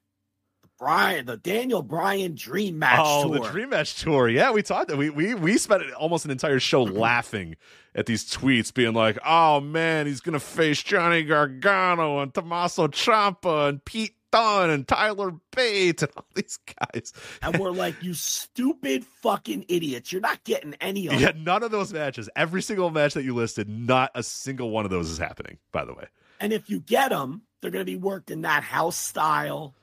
[0.61, 3.39] the Bryan, the Daniel Bryan Dream Match oh, tour.
[3.39, 4.27] the Dream Match tour.
[4.27, 4.89] Yeah, we talked.
[4.89, 4.97] that.
[4.97, 6.97] We we we spent almost an entire show mm-hmm.
[6.97, 7.55] laughing
[7.95, 13.69] at these tweets, being like, "Oh man, he's gonna face Johnny Gargano and Tommaso Ciampa
[13.69, 19.05] and Pete Dunne and Tyler Bates and all these guys." and we're like, you stupid
[19.05, 20.11] fucking idiots!
[20.11, 21.21] You're not getting any of them.
[21.21, 22.29] Yeah, none of those matches.
[22.35, 25.57] Every single match that you listed, not a single one of those is happening.
[25.71, 26.07] By the way,
[26.39, 29.73] And if you get them, they're going to be worked in that house style.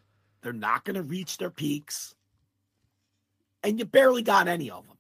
[0.43, 2.15] They're not going to reach their peaks,
[3.63, 4.97] and you barely got any of them.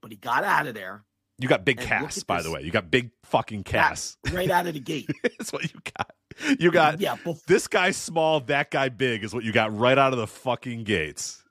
[0.00, 1.04] But he got out of there
[1.40, 2.18] you got big And look Cass.
[2.18, 4.16] at By this- the way, you got big fucking casts.
[4.32, 5.08] right out of the gate.
[5.22, 6.10] That's what you got.
[6.58, 9.96] You got yeah, bef- this guy small, that guy big is what you got right
[9.98, 11.44] out of the fucking gates.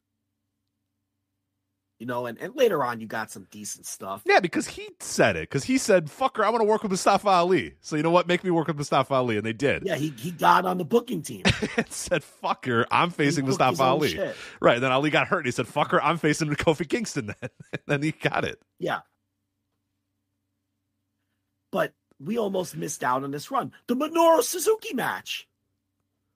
[1.99, 4.22] You know, and, and later on you got some decent stuff.
[4.26, 5.49] Yeah, because he said it.
[5.49, 8.28] Because he said, "Fucker, I want to work with Mustafa Ali." So you know what?
[8.28, 9.84] Make me work with Mustafa Ali, and they did.
[9.86, 11.44] Yeah, he, he got on the booking team.
[11.78, 14.19] and said, "Fucker, I'm facing He Mustafa Ali."
[14.61, 14.76] Right.
[14.76, 15.40] And then Ali got hurt.
[15.40, 17.36] And he said, "Fucker, I'm facing Kofi Kingston." Then,
[17.74, 18.61] and then he got it.
[18.80, 18.99] Yeah.
[21.72, 23.72] But we almost missed out on this run.
[23.88, 25.48] The Minoru Suzuki match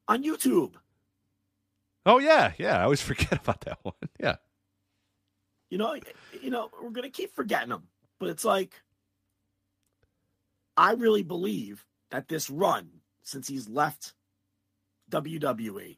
[0.07, 0.73] on YouTube.
[2.05, 2.79] Oh yeah, yeah.
[2.79, 3.93] I always forget about that one.
[4.19, 4.37] Yeah.
[5.71, 5.95] You know,
[6.41, 7.87] you know, we're gonna keep forgetting them,
[8.19, 8.75] but it's like
[10.75, 12.89] I really believe that this run,
[13.23, 14.13] since he's left
[15.09, 15.97] WWE,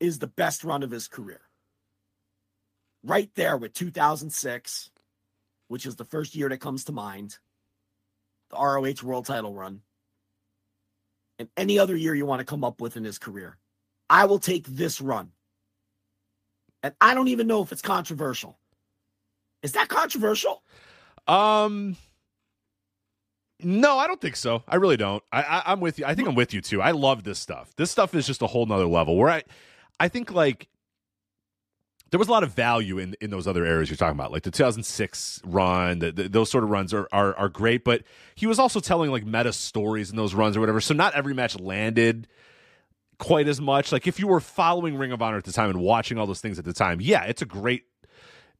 [0.00, 1.40] is the best run of his career.
[3.04, 4.90] Right there with 2006,
[5.68, 7.38] which is the first year that comes to mind,
[8.50, 9.82] the ROH World Title run,
[11.38, 13.56] and any other year you want to come up with in his career.
[14.10, 15.30] I will take this run.
[16.82, 18.58] And I don't even know if it's controversial.
[19.62, 20.62] Is that controversial?
[21.26, 21.96] Um.
[23.60, 24.62] No, I don't think so.
[24.68, 25.22] I really don't.
[25.32, 26.04] I, I I'm with you.
[26.04, 26.80] I think I'm with you too.
[26.80, 27.74] I love this stuff.
[27.76, 29.16] This stuff is just a whole nother level.
[29.16, 29.42] Where I,
[29.98, 30.68] I think like
[32.10, 34.44] there was a lot of value in in those other areas you're talking about, like
[34.44, 35.98] the 2006 run.
[35.98, 38.02] The, the, those sort of runs are, are are great, but
[38.36, 40.80] he was also telling like meta stories in those runs or whatever.
[40.80, 42.28] So not every match landed
[43.18, 43.92] quite as much.
[43.92, 46.40] Like if you were following Ring of Honor at the time and watching all those
[46.40, 47.84] things at the time, yeah, it's a great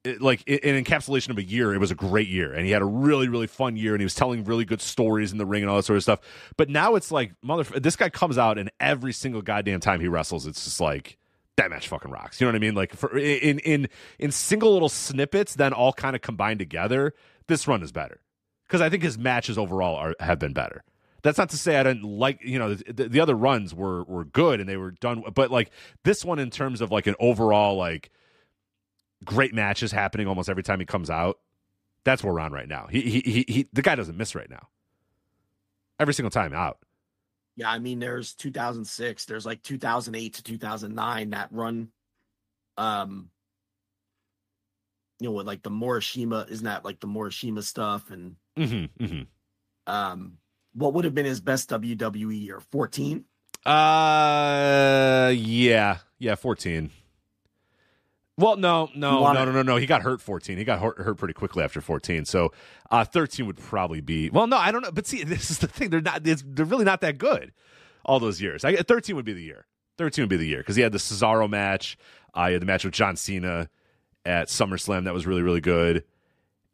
[0.05, 1.74] it- like an encapsulation of a year.
[1.74, 4.05] It was a great year, and he had a really really fun year, and he
[4.05, 6.20] was telling really good stories in the ring and all that sort of stuff.
[6.56, 10.09] But now it's like mother, this guy comes out, and every single goddamn time he
[10.09, 11.18] wrestles, it's just like
[11.56, 12.40] that match fucking rocks.
[12.40, 12.74] You know what I mean?
[12.74, 13.89] Like for in in
[14.20, 17.12] in single little snippets, then all kind of combined together,
[17.48, 18.20] this run is better
[18.68, 20.85] because I think his matches overall are have been better.
[21.22, 24.24] That's not to say I didn't like you know the, the other runs were were
[24.24, 25.70] good and they were done, but like
[26.04, 28.10] this one in terms of like an overall like
[29.24, 31.38] great matches happening almost every time he comes out.
[32.04, 32.86] That's where we're on right now.
[32.86, 34.68] He he he, he the guy doesn't miss right now.
[35.98, 36.78] Every single time out.
[37.56, 39.24] Yeah, I mean, there's 2006.
[39.24, 41.88] There's like 2008 to 2009 that run.
[42.76, 43.30] Um,
[45.18, 48.12] you know, with like the Morishima, isn't that like the Morishima stuff?
[48.12, 49.22] And Mm-hmm, mm-hmm.
[49.92, 50.38] um,
[50.72, 52.60] what would have been his best WWE year?
[52.60, 53.24] 14.
[53.68, 56.90] Uh, yeah, yeah, fourteen.
[58.38, 59.76] Well, no, no, no, no, no, no.
[59.76, 60.58] He got hurt fourteen.
[60.58, 62.24] He got hurt, hurt pretty quickly after fourteen.
[62.24, 62.52] So,
[62.90, 64.30] uh, thirteen would probably be.
[64.30, 64.92] Well, no, I don't know.
[64.92, 65.90] But see, this is the thing.
[65.90, 66.22] They're not.
[66.24, 67.52] They're really not that good.
[68.04, 68.64] All those years.
[68.64, 69.66] I, thirteen would be the year.
[69.98, 71.98] Thirteen would be the year because he had the Cesaro match.
[72.32, 73.68] Uh, had the match with John Cena
[74.24, 76.04] at SummerSlam that was really, really good.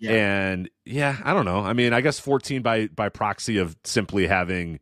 [0.05, 0.13] Yeah.
[0.13, 1.61] And yeah, I don't know.
[1.61, 4.81] I mean, I guess 14 by by proxy of simply having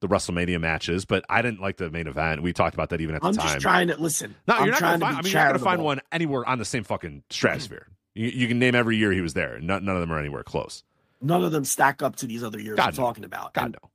[0.00, 2.42] the WrestleMania matches, but I didn't like the main event.
[2.42, 3.40] We talked about that even at the time.
[3.40, 4.34] I'm just trying to listen.
[4.46, 6.00] no, I'm you're not trying gonna to find, I mean, you're not gonna find one
[6.12, 7.88] anywhere on the same fucking stratosphere.
[8.14, 9.60] You, you can name every year he was there.
[9.60, 10.82] None, none of them are anywhere close.
[11.20, 13.02] None of them stack up to these other years God, I'm no.
[13.02, 13.54] talking about.
[13.54, 13.90] God And no.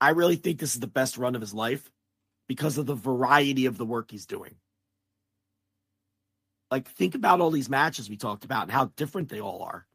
[0.00, 1.90] I really think this is the best run of his life
[2.46, 4.56] because of the variety of the work he's doing.
[6.70, 9.86] Like, think about all these matches we talked about and how different they all are.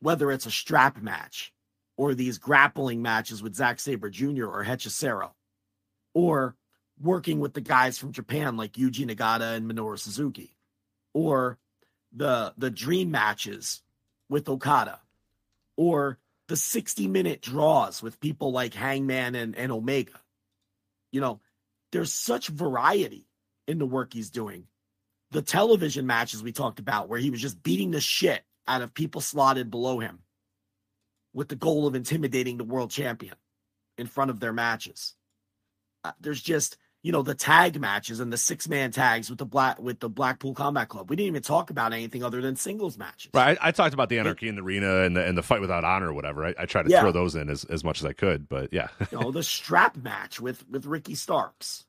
[0.00, 1.52] Whether it's a strap match
[1.96, 4.46] or these grappling matches with Zack Sabre Jr.
[4.46, 5.32] or Hechicero,
[6.14, 6.54] or
[7.00, 10.56] working with the guys from Japan like Yuji Nagata and Minoru Suzuki,
[11.12, 11.58] or
[12.12, 13.82] the the dream matches
[14.28, 15.00] with Okada,
[15.76, 20.20] or the 60 minute draws with people like Hangman and, and Omega.
[21.12, 21.40] You know,
[21.92, 23.28] there's such variety
[23.66, 24.66] in the work he's doing.
[25.30, 28.94] The television matches we talked about, where he was just beating the shit out of
[28.94, 30.20] people slotted below him
[31.34, 33.34] with the goal of intimidating the world champion
[33.98, 35.14] in front of their matches.
[36.04, 39.44] Uh, there's just, you know, the tag matches and the six man tags with the
[39.44, 41.10] black with the Blackpool Combat Club.
[41.10, 43.30] We didn't even talk about anything other than singles matches.
[43.34, 43.58] Right.
[43.60, 45.84] I, I talked about the anarchy in the arena and the, and the fight without
[45.84, 46.46] honor or whatever.
[46.46, 47.00] I, I tried to Yeah.
[47.02, 48.88] throw those in as, as much as I could, but yeah.
[49.12, 51.84] you know, the strap match with with Ricky Starks.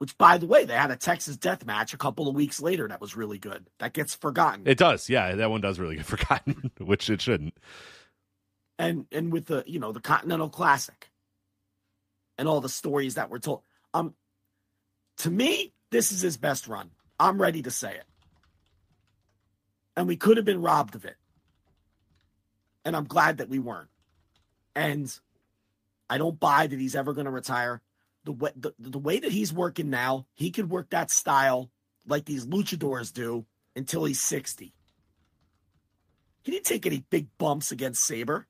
[0.00, 2.88] Which, by the way, they had a Texas death match a couple of weeks later
[2.88, 3.66] that was really good.
[3.80, 4.62] That gets forgotten.
[4.66, 5.10] it does.
[5.10, 5.34] Yeah.
[5.34, 7.54] That one does really get forgotten, which it shouldn't.
[8.78, 11.10] and and with the you know the Continental Classic
[12.38, 13.60] and all the stories that were told.
[13.92, 14.14] Um,
[15.18, 16.90] to me, this is his best run.
[17.18, 18.04] I'm ready to say it,
[19.98, 21.16] and we could have been robbed of it,
[22.86, 23.90] and I'm glad that we weren't.
[24.74, 25.14] And
[26.08, 27.82] I don't buy that he's ever going to retire.
[28.24, 31.70] The way the, the way that he's working now, he could work that style
[32.06, 34.74] like these luchadors do until he's 60.
[36.42, 38.46] He didn't take any big bumps against Sabre.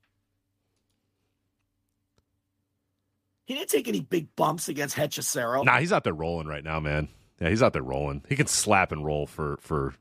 [3.44, 5.64] He didn't take any big bumps against Hechicero.
[5.64, 7.09] Nah, he's out there rolling right now, man.
[7.40, 8.22] Yeah, he's out there rolling.
[8.28, 9.94] He can slap and roll for for.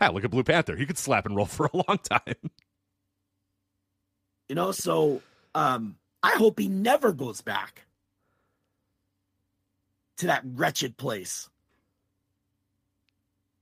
[0.00, 0.76] Ah, look at Blue Panther.
[0.76, 2.50] He could slap and roll for a long time.
[4.48, 5.20] You know, so
[5.54, 7.84] um, I hope he never goes back
[10.18, 11.48] to that wretched place.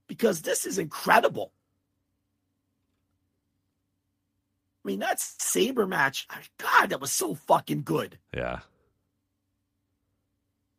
[0.07, 1.51] Because this is incredible.
[4.83, 6.27] I mean, that Sabre match,
[6.57, 8.17] God, that was so fucking good.
[8.33, 8.59] Yeah.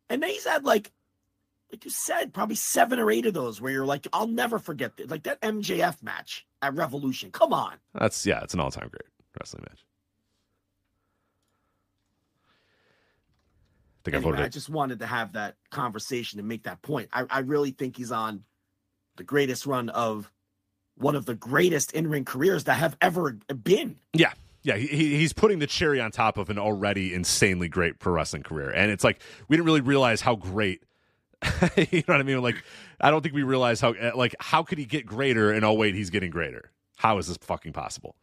[0.09, 0.93] And then he's had like,
[1.71, 4.97] like you said, probably seven or eight of those where you're like, I'll never forget
[4.97, 5.11] this.
[5.11, 7.31] Like that MJF match at Revolution.
[7.31, 7.75] Come on.
[7.95, 9.85] That's yeah, it's an all time great wrestling match.
[14.15, 17.09] I think I voted I just wanted to have that conversation and make that point.
[17.13, 18.45] I, I really think he's on
[19.17, 20.31] the greatest run of
[20.97, 23.97] one of the greatest in ring careers that have ever been.
[24.13, 24.33] Yeah.
[24.63, 28.13] Yeah, he, he- he's putting the cherry on top of an already insanely great pro
[28.13, 28.71] wrestling career.
[28.71, 30.83] And it's like we didn't really realize how great
[31.77, 32.43] you know what I mean?
[32.43, 32.63] Like
[33.01, 35.95] I don't think we realize how like how could he get greater and oh wait,
[35.95, 36.73] he's getting greater.
[36.97, 38.17] How is this fucking possible?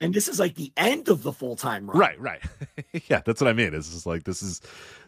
[0.00, 1.98] And this is like the end of the full time run.
[1.98, 2.40] Right, right.
[3.08, 3.74] yeah, that's what I mean.
[3.74, 4.60] It's is like this is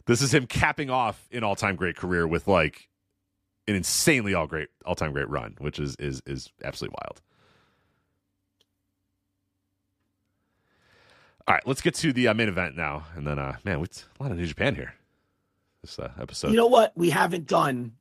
[0.06, 2.88] this is him capping off an all time great career with like
[3.68, 7.20] an insanely all great all time great run, which is is is absolutely wild.
[11.46, 14.06] All right, let's get to the uh, main event now, and then uh man, it's
[14.18, 14.94] a lot of New Japan here
[15.82, 16.50] this uh, episode.
[16.50, 16.92] You know what?
[16.96, 17.92] We haven't done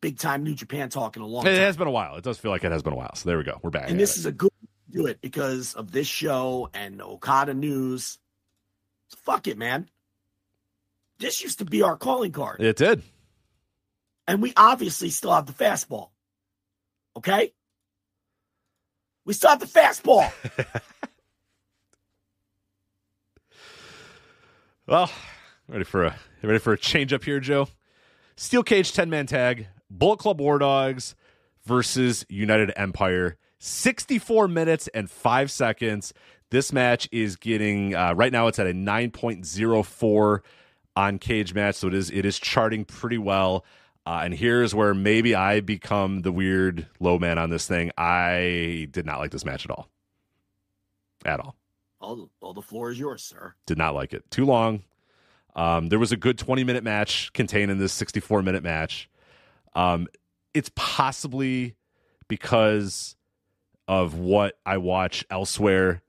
[0.00, 1.58] big time New Japan talk in a long it time.
[1.58, 2.16] has been a while.
[2.16, 3.14] It does feel like it has been a while.
[3.14, 3.58] So there we go.
[3.62, 3.90] We're back.
[3.90, 4.20] and this it.
[4.20, 4.52] is a good
[4.96, 8.18] do it because of this show and Okada news.
[9.08, 9.88] So fuck it, man.
[11.18, 12.60] This used to be our calling card.
[12.60, 13.02] it did.
[14.26, 16.08] And we obviously still have the fastball.
[17.16, 17.52] Okay?
[19.24, 20.32] We still have the fastball.
[24.88, 25.10] Well,
[25.66, 27.66] ready for a ready for a change up here, Joe.
[28.36, 31.16] Steel cage ten man tag, Bullet Club War Dogs
[31.64, 33.36] versus United Empire.
[33.58, 36.12] Sixty four minutes and five seconds.
[36.50, 38.46] This match is getting uh, right now.
[38.46, 40.40] It's at a 9.04
[40.94, 43.64] on Cage Match, so it is it is charting pretty well.
[44.06, 47.90] Uh, and here's where maybe I become the weird low man on this thing.
[47.98, 49.88] I did not like this match at all,
[51.24, 51.56] at all.
[52.00, 53.54] All, all the floor is yours, sir.
[53.66, 54.30] Did not like it.
[54.30, 54.84] Too long.
[55.56, 59.10] Um, there was a good 20 minute match contained in this 64 minute match.
[59.74, 60.06] Um,
[60.54, 61.74] it's possibly
[62.28, 63.15] because
[63.88, 66.02] of what I watch elsewhere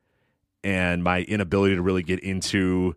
[0.63, 2.95] and my inability to really get into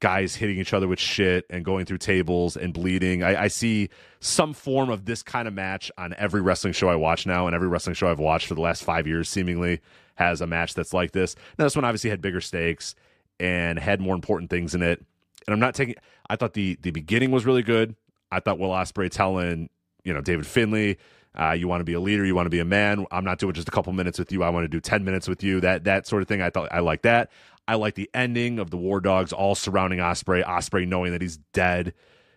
[0.00, 3.22] guys hitting each other with shit and going through tables and bleeding.
[3.22, 3.88] I, I, see
[4.20, 7.54] some form of this kind of match on every wrestling show I watch now, and
[7.54, 9.80] every wrestling show I've watched for the last five years seemingly
[10.14, 11.34] has a match that's like this.
[11.58, 12.94] Now, this one obviously had bigger stakes
[13.40, 15.04] and had more important things in it.
[15.46, 15.94] And I'm not taking.
[16.28, 17.96] I thought the the beginning was really good.
[18.30, 19.70] I thought Will Ospreay telling
[20.04, 20.98] you know David Finlay.
[21.34, 23.06] Uh, you want to be a leader, you want to be a man.
[23.10, 24.42] I'm not doing just a couple minutes with you.
[24.42, 25.60] I want to do 10 minutes with you.
[25.60, 26.42] That that sort of thing.
[26.42, 27.30] I thought I like that.
[27.68, 30.44] I like the ending of the War Dogs all surrounding Ospreay.
[30.44, 31.92] Ospreay knowing that he's dead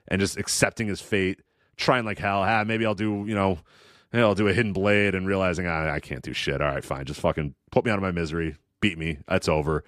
[0.07, 1.39] and just accepting his fate,
[1.77, 2.43] trying like hell.
[2.43, 3.59] Ah, maybe I'll do you know,
[4.11, 6.61] maybe I'll do a hidden blade and realizing ah, I can't do shit.
[6.61, 9.19] All right, fine, just fucking put me out of my misery, beat me.
[9.27, 9.84] That's over.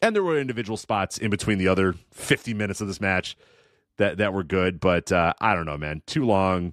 [0.00, 3.36] And there were individual spots in between the other 50 minutes of this match
[3.96, 6.02] that that were good, but uh, I don't know, man.
[6.06, 6.72] Too long,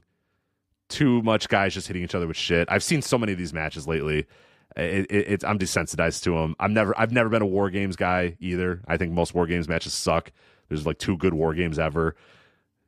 [0.92, 2.68] too much guys just hitting each other with shit.
[2.70, 4.28] I've seen so many of these matches lately
[4.76, 6.56] it, it, I'm desensitized to them.
[6.60, 8.82] I'm never I've never been a war games guy either.
[8.88, 10.32] I think most war games matches suck.
[10.70, 12.16] There's like two good war games ever,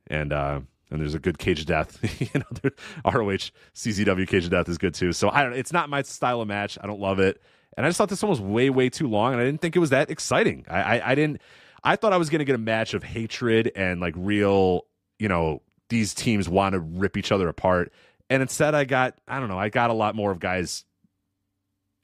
[0.06, 0.60] and uh,
[0.90, 1.98] and there's a good Cage of Death.
[2.20, 2.70] you know,
[3.04, 5.12] ROH CZW Cage of Death is good too.
[5.12, 5.52] So I don't.
[5.52, 6.78] It's not my style of match.
[6.80, 7.40] I don't love it,
[7.76, 9.76] and I just thought this one was way way too long, and I didn't think
[9.76, 10.64] it was that exciting.
[10.68, 11.42] I I, I didn't.
[11.82, 14.86] I thought I was going to get a match of hatred and like real,
[15.18, 17.92] you know, these teams want to rip each other apart.
[18.30, 20.84] And instead, I got, I don't know, I got a lot more of guys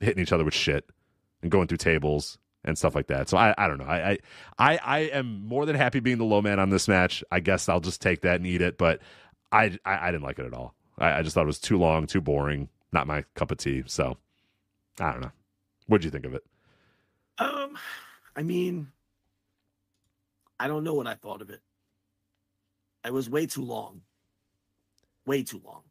[0.01, 0.89] hitting each other with shit
[1.43, 3.28] and going through tables and stuff like that.
[3.28, 3.86] So I, I don't know.
[3.86, 4.19] I,
[4.59, 7.24] I I am more than happy being the low man on this match.
[7.31, 8.77] I guess I'll just take that and eat it.
[8.77, 9.01] But
[9.51, 10.74] I I, I didn't like it at all.
[10.98, 13.85] I, I, just thought it was too long, too boring, not my cup of tea.
[13.86, 14.19] So
[14.98, 15.32] I don't know.
[15.86, 16.44] What'd you think of it?
[17.39, 17.78] Um,
[18.36, 18.89] I mean,
[20.59, 21.61] I don't know what I thought of it.
[23.05, 24.02] It was way too long.
[25.27, 25.82] Way too long.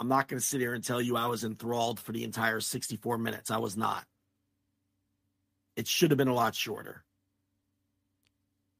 [0.00, 2.60] I'm not going to sit here and tell you I was enthralled for the entire
[2.60, 3.50] 64 minutes.
[3.50, 4.04] I was not.
[5.76, 7.04] It should have been a lot shorter.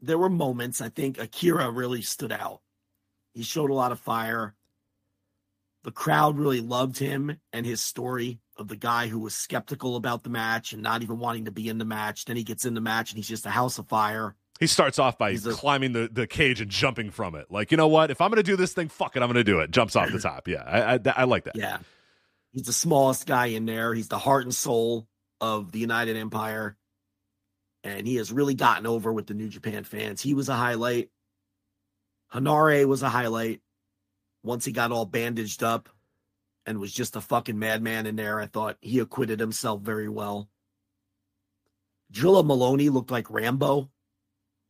[0.01, 2.61] There were moments, I think Akira really stood out.
[3.35, 4.55] He showed a lot of fire.
[5.85, 10.23] The crowd really loved him and his story of the guy who was skeptical about
[10.23, 12.25] the match and not even wanting to be in the match.
[12.25, 14.35] Then he gets in the match and he's just a house of fire.
[14.61, 17.47] He starts off by climbing the, the cage and jumping from it.
[17.51, 18.11] Like, you know what?
[18.11, 19.71] If I'm going to do this thing, fuck it, I'm going to do it.
[19.71, 20.47] Jumps off the top.
[20.47, 21.57] Yeah, I, I, I like that.
[21.57, 21.79] Yeah.
[22.53, 23.95] He's the smallest guy in there.
[23.95, 25.09] He's the heart and soul
[25.41, 26.77] of the United Empire.
[27.83, 30.21] And he has really gotten over with the New Japan fans.
[30.21, 31.11] He was a highlight.
[32.33, 33.61] Henare was a highlight.
[34.45, 35.89] Once he got all bandaged up
[36.67, 40.49] and was just a fucking madman in there, I thought he acquitted himself very well.
[42.13, 43.91] Drilla Moloney looked like Rambo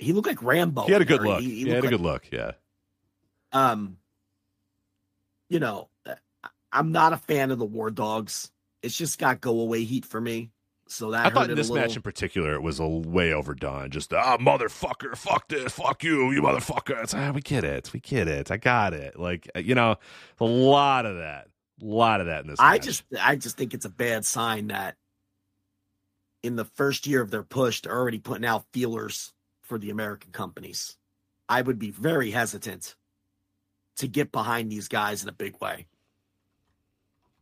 [0.02, 0.82] he looked like Rambo.
[0.82, 1.40] He had a good look.
[1.40, 2.24] He, he, had a good look.
[2.30, 2.52] Yeah.
[3.52, 3.98] Um,
[5.48, 5.88] you know,
[6.72, 8.50] I'm not a fan of the War Dogs.
[8.82, 10.50] It's just got go away heat for me.
[10.88, 13.90] So that I thought in this match in particular, it was a way overdone.
[13.90, 17.02] Just ah, motherfucker, fuck this, fuck you, you motherfucker.
[17.02, 18.50] It's, ah, we get it, we get it.
[18.50, 19.18] I got it.
[19.18, 19.96] Like you know,
[20.38, 21.48] a lot of that,
[21.80, 22.60] a lot of that in this.
[22.60, 22.84] I match.
[22.84, 24.96] just, I just think it's a bad sign that
[26.42, 29.32] in the first year of their push, they're already putting out feelers
[29.72, 30.98] for the American companies.
[31.48, 32.94] I would be very hesitant
[33.96, 35.86] to get behind these guys in a big way.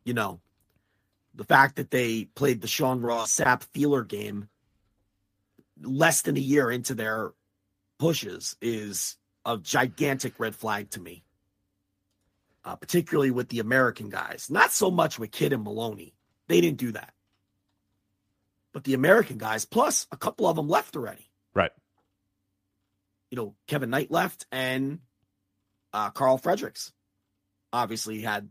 [0.04, 0.40] You know,
[1.34, 4.48] the fact that they played the Sean Ross Sapp feeler game
[5.82, 7.32] less than a year into their
[7.98, 11.24] pushes is a gigantic red flag to me.
[12.64, 14.46] Uh, particularly with the American guys.
[14.48, 16.14] Not so much with Kidd and Moloney,
[16.46, 17.12] They didn't do that.
[18.72, 21.28] But the American guys, plus a couple of them left already.
[21.54, 21.72] Right
[23.30, 25.00] you know, Kevin Knight left and
[25.92, 26.92] uh, Karl Fredericks
[27.72, 28.48] obviously had,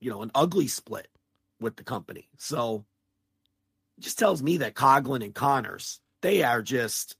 [0.00, 1.08] you know, an ugly split
[1.60, 2.28] with the company.
[2.38, 2.84] So
[3.98, 7.16] just tells me that Coughlin and Connors, they are just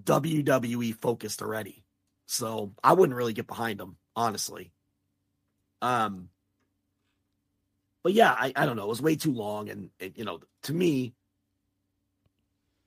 [0.00, 1.84] WWE focused already.
[2.26, 4.72] So I wouldn't really get behind them, honestly.
[5.82, 6.28] Um,
[8.02, 8.84] but yeah, I, I don't know.
[8.84, 11.14] It was way too long, and it, you know, to me,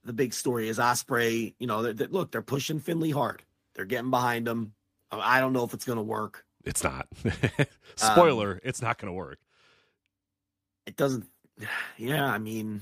[0.03, 1.53] the big story is Ospreay.
[1.59, 3.43] You know, that look, they're pushing Finlay hard.
[3.75, 4.73] They're getting behind him.
[5.11, 6.45] I don't know if it's going to work.
[6.65, 7.07] It's not.
[7.95, 9.39] Spoiler: um, It's not going to work.
[10.85, 11.25] It doesn't.
[11.97, 12.81] Yeah, I mean,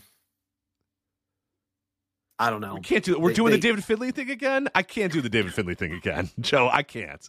[2.39, 2.75] I don't know.
[2.75, 3.19] We can't do.
[3.19, 4.67] We're They- doing they- the David Finlay thing again.
[4.73, 6.69] I can't do the David Finlay thing again, Joe.
[6.71, 7.27] I can't.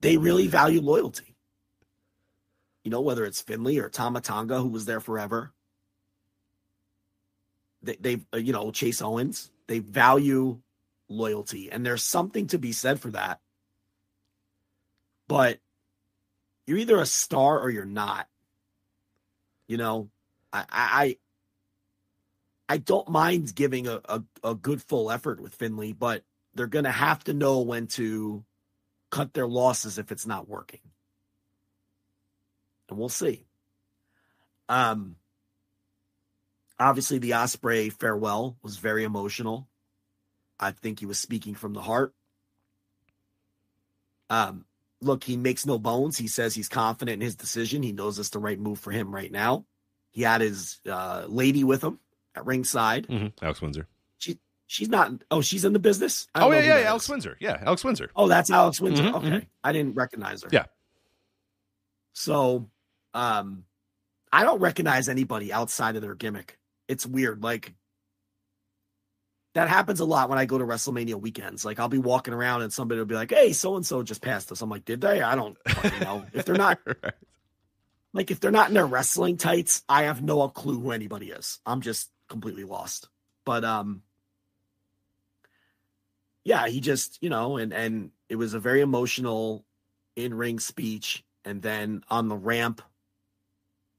[0.00, 1.36] They really value loyalty.
[2.84, 5.52] You know, whether it's Finlay or Tama Tonga, who was there forever.
[7.82, 9.50] They, they, uh, you know, Chase Owens.
[9.66, 10.60] They value
[11.08, 13.40] loyalty, and there's something to be said for that.
[15.28, 15.58] But
[16.66, 18.28] you're either a star or you're not.
[19.66, 20.10] You know,
[20.52, 21.16] I, I,
[22.68, 26.24] I don't mind giving a, a, a good full effort with Finlay, but
[26.54, 28.44] they're to have to know when to
[29.10, 30.80] cut their losses if it's not working.
[32.88, 33.44] And we'll see.
[34.68, 35.16] Um,
[36.80, 39.68] obviously, the Ospreay farewell was very emotional.
[40.58, 42.14] I think he was speaking from the heart.
[44.28, 44.64] Um,
[45.00, 46.18] look, he makes no bones.
[46.18, 47.82] He says he's confident in his decision.
[47.82, 49.64] He knows it's the right move for him right now.
[50.10, 51.98] He had his uh, lady with him
[52.34, 53.06] at ringside.
[53.08, 53.44] Mm-hmm.
[53.44, 53.86] Alex Windsor.
[54.18, 55.12] She she's not.
[55.30, 56.28] Oh, she's in the business.
[56.34, 57.08] Oh don't yeah, yeah, Alex.
[57.08, 57.36] Windsor.
[57.40, 58.10] Yeah, Alex Windsor.
[58.14, 59.04] Oh, that's Alex Windsor.
[59.04, 60.48] Mhm, okay, I didn't recognize her.
[60.52, 60.66] Yeah.
[62.12, 62.68] So,
[63.14, 63.64] um,
[64.32, 66.58] I don't recognize anybody outside of their gimmick.
[66.90, 67.42] It's weird.
[67.42, 67.72] Like
[69.54, 71.64] that happens a lot when I go to WrestleMania weekends.
[71.64, 74.22] Like I'll be walking around and somebody will be like, "Hey, so and so just
[74.22, 76.26] passed us." I'm like, "Did they?" I don't fucking know.
[76.32, 77.14] if they're not Right.
[78.12, 81.60] like if they're not in their wrestling tights, I have no clue who anybody is.
[81.64, 83.08] I'm just completely lost.
[83.44, 84.02] But um
[86.42, 89.64] yeah, he just, you know, and and it was a very emotional
[90.16, 92.82] in-ring speech and then on the ramp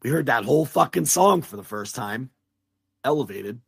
[0.03, 2.29] we heard that whole fucking song for the first time
[3.03, 3.61] elevated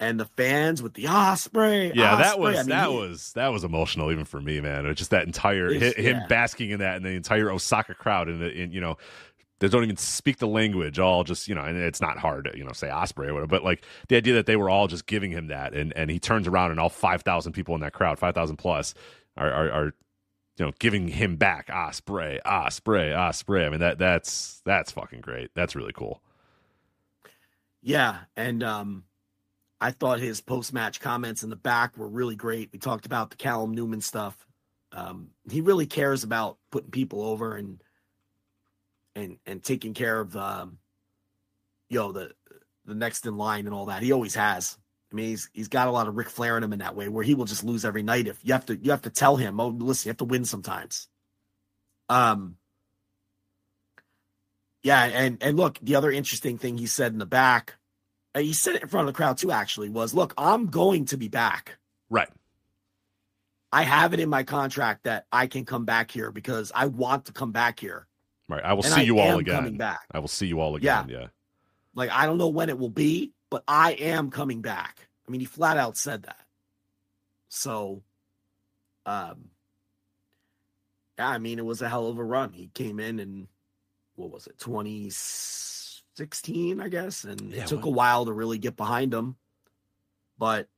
[0.00, 3.48] and the fans with the Ospreay Yeah, that was I mean, that he- was that
[3.48, 4.84] was emotional even for me, man.
[4.84, 6.26] It was just that entire him yeah.
[6.28, 8.96] basking in that, and the entire Osaka crowd, and in, you know
[9.60, 10.98] they don't even speak the language.
[10.98, 13.48] All just you know, and it's not hard to you know say Ospreay or whatever,
[13.48, 16.18] but like the idea that they were all just giving him that, and and he
[16.18, 18.94] turns around and all five thousand people in that crowd, five thousand plus,
[19.36, 19.84] are, are are
[20.58, 23.66] you know giving him back Ospreay, Ospreay, Ospreay.
[23.66, 25.50] I mean that that's that's fucking great.
[25.54, 26.22] That's really cool.
[27.82, 29.04] Yeah, and um
[29.80, 32.70] I thought his post-match comments in the back were really great.
[32.72, 34.36] We talked about the Callum Newman stuff.
[34.92, 37.82] Um he really cares about putting people over and
[39.14, 40.78] and and taking care of um
[41.88, 42.32] you know the
[42.84, 44.02] the next in line and all that.
[44.02, 44.78] He always has.
[45.10, 47.08] I mean, he's he's got a lot of Ric Flair in him in that way,
[47.08, 49.36] where he will just lose every night if you have to you have to tell
[49.36, 51.08] him, oh, listen, you have to win sometimes.
[52.10, 52.57] Um,
[54.88, 57.74] yeah, and and look, the other interesting thing he said in the back,
[58.34, 59.50] he said it in front of the crowd too.
[59.50, 61.76] Actually, was look, I'm going to be back.
[62.08, 62.28] Right.
[63.70, 67.26] I have it in my contract that I can come back here because I want
[67.26, 68.06] to come back here.
[68.48, 68.64] Right.
[68.64, 69.56] I will And see I you all again.
[69.56, 70.06] coming back.
[70.10, 71.06] I will see you all again.
[71.10, 71.26] Yeah.
[71.94, 75.06] Like I don't know when it will be, but I am coming back.
[75.26, 76.46] I mean, he flat out said that.
[77.50, 78.02] So,
[79.04, 79.50] um,
[81.18, 82.54] yeah, I mean, it was a hell of a run.
[82.54, 83.48] He came in and
[84.18, 88.58] what was it, 2016, I guess, and Yeah, it took what- a while to really
[88.58, 89.36] get behind him,
[90.36, 90.68] but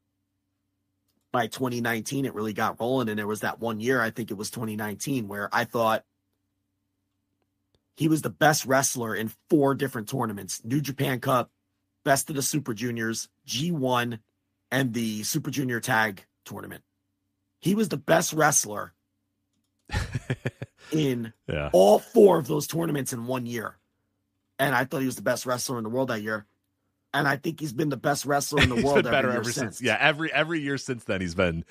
[1.32, 3.08] by 2019, it really got rolling.
[3.08, 6.04] And there was that one year, I think it was 2019, where I thought
[7.96, 11.50] he was the best wrestler in four different tournaments New Japan Cup,
[12.04, 14.18] Best of the Super Juniors, G1,
[14.70, 16.82] and the Super Junior Tag tournament.
[17.60, 18.94] He was the best wrestler
[20.92, 21.70] in Yeah.
[21.72, 23.76] all four of those tournaments in one year.
[24.58, 26.46] And I thought he was the best wrestler in the world that year.
[27.14, 29.44] And I think he's been the best wrestler in the world been better year ever
[29.44, 29.78] since.
[29.78, 29.82] since.
[29.82, 31.64] Yeah, every every year since then he's been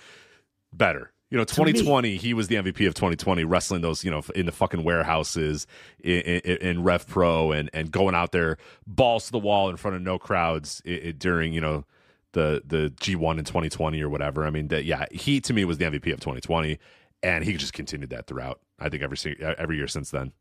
[0.74, 1.12] better.
[1.32, 4.24] You know, To me- 2020, he was the MVP of 2020, wrestling those, you know,
[4.34, 5.68] in the fucking warehouses
[6.00, 9.78] in, in, in Rev Pro and and going out there balls to the wall in
[9.78, 11.86] front of no crowds i i during, you know,
[12.34, 14.46] the the G1 in 2020 or whatever.
[14.46, 16.80] I mean, that yeah, he to me was the MVP of 2020,
[17.22, 18.60] and he just continued that throughout.
[18.80, 19.18] I think every
[19.57, 20.31] every year since then.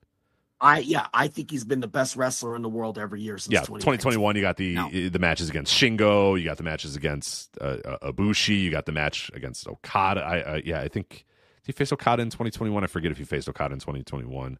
[0.61, 3.53] I yeah, I think he's been the best wrestler in the world every year since
[3.53, 4.91] yeah, 2021, you got the No.
[4.91, 8.13] the matches against Shingo, you got the matches against uh, uh,
[8.49, 10.21] you got the match against Okada.
[10.21, 11.25] I uh, yeah, I think did
[11.67, 12.83] he faced Okada in 2021?
[12.83, 14.59] I forget if he faced Okada in 2021,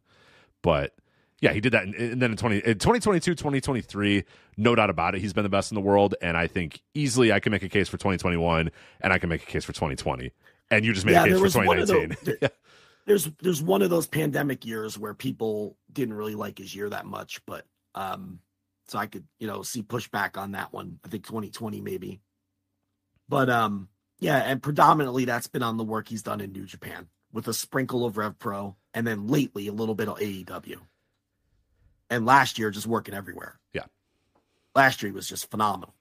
[0.61, 0.93] but
[1.41, 1.83] yeah, he did that.
[1.83, 4.23] And, then in 20 in 2022, 2023,
[4.57, 6.15] no doubt about it, he's been the best in the world.
[6.21, 9.43] And I think easily I can make a case for 2021, and I can make
[9.43, 10.31] a case for 2020.
[10.71, 12.37] And you just made Yeah, a case for was one of 2019.
[12.41, 12.49] those-
[13.09, 17.07] there's there's one of those pandemic years where people didn't really like his year that
[17.07, 17.65] much, but
[17.95, 18.39] um
[18.87, 20.99] so I could, you know, see pushback on that one.
[21.05, 22.21] I think 2020 maybe.
[23.29, 27.09] But um yeah, and predominantly that's been on the work he's done in New Japan
[27.33, 30.77] with a sprinkle of Rev Pro and then lately a little bit of AEW.
[32.09, 33.59] And last year just working everywhere.
[33.73, 33.85] Yeah.
[34.75, 35.95] Last year he was just phenomenal.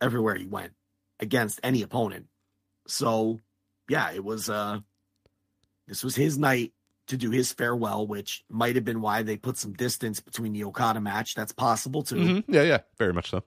[0.00, 0.72] Everywhere he went.
[1.20, 2.26] against any opponent.
[2.88, 3.40] So,
[3.88, 4.80] yeah, it was uh
[5.90, 6.72] this was his night
[7.08, 10.62] to do his farewell, which might have been why they put some distance between the
[10.62, 11.34] Okada match.
[11.34, 12.14] That's possible too.
[12.14, 12.44] Mhm.
[12.46, 13.42] Yeah, yeah, very much so.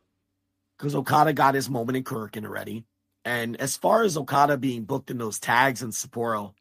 [0.78, 2.84] because Okada got his moment in Korakuen already.
[3.24, 6.54] And as far as Okada being booked in those tags in Sapporo,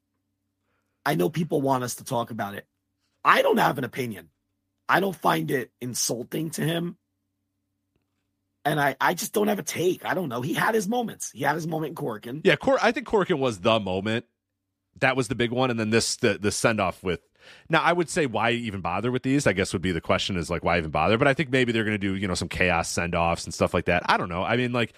[1.04, 2.64] I know people want us to talk about it.
[3.24, 4.28] I don't have an opinion.
[4.88, 6.96] I don't find it insulting to him.
[8.64, 10.04] And I, I just don't have a take.
[10.04, 10.40] I don't know.
[10.40, 11.32] He had his moments.
[11.32, 12.42] He had his moment in Korakuen.
[12.44, 14.24] Yeah, Cor- I think Korakuen was the moment.
[15.00, 17.20] That was the big one, and then this the the send off with.
[17.68, 19.46] Now, I would say why even bother with these?
[19.48, 21.18] I guess would be the question is like why even bother?
[21.18, 23.52] But I think maybe they're going to do you know some chaos send offs and
[23.54, 24.02] stuff like that.
[24.06, 24.42] I don't know.
[24.44, 24.92] I mean, like,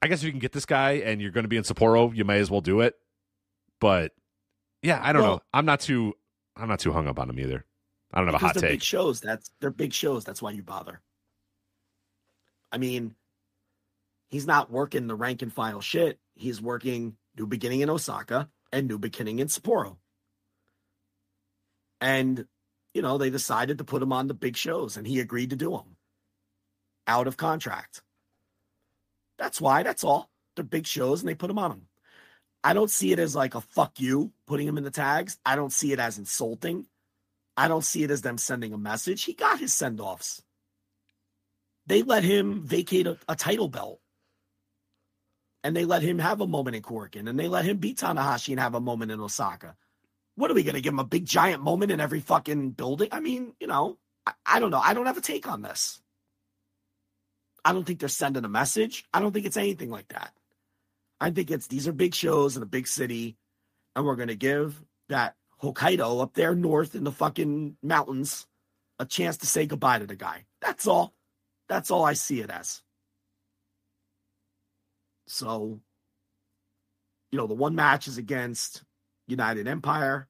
[0.00, 2.14] I guess if you can get this guy and you're going to be in Sapporo,
[2.16, 2.94] you may as well do it.
[3.80, 4.12] But
[4.82, 5.42] yeah, I don't Well- know.
[5.52, 6.14] I'm not too
[6.56, 7.64] I'm not too hung up on him either.
[8.12, 8.70] I don't have a hot they're take.
[8.72, 9.20] big shows.
[9.20, 10.24] That's they're big shows.
[10.24, 11.00] That's why you bother.
[12.72, 13.14] I mean,
[14.30, 16.18] he's not working the rank and file shit.
[16.34, 19.96] He's working new beginning in Osaka and new beginning in Sapporo.
[22.00, 22.46] And
[22.94, 25.56] you know, they decided to put him on the big shows and he agreed to
[25.56, 25.96] do them
[27.06, 28.02] out of contract.
[29.38, 30.30] That's why, that's all.
[30.56, 31.82] They're big shows and they put him on them.
[32.62, 35.38] I don't see it as like a fuck you putting him in the tags.
[35.46, 36.86] I don't see it as insulting.
[37.56, 39.24] I don't see it as them sending a message.
[39.24, 40.42] He got his send offs.
[41.86, 44.00] They let him vacate a, a title belt.
[45.62, 47.28] And they let him have a moment in Korakuen.
[47.28, 49.76] And they let him beat Tanahashi and have a moment in Osaka.
[50.36, 53.08] What are we going to give him a big giant moment in every fucking building?
[53.12, 54.80] I mean, you know, I, I don't know.
[54.80, 56.00] I don't have a take on this.
[57.64, 59.04] I don't think they're sending a message.
[59.12, 60.32] I don't think it's anything like that.
[61.20, 63.36] I think it's these are big shows in a big city,
[63.94, 68.46] and we're going to give that Hokkaido up there north in the fucking mountains
[68.98, 70.46] a chance to say goodbye to the guy.
[70.62, 71.12] That's all.
[71.68, 72.82] That's all I see it as.
[75.30, 75.80] So,
[77.30, 78.82] you know, the one match is against
[79.28, 80.28] United Empire,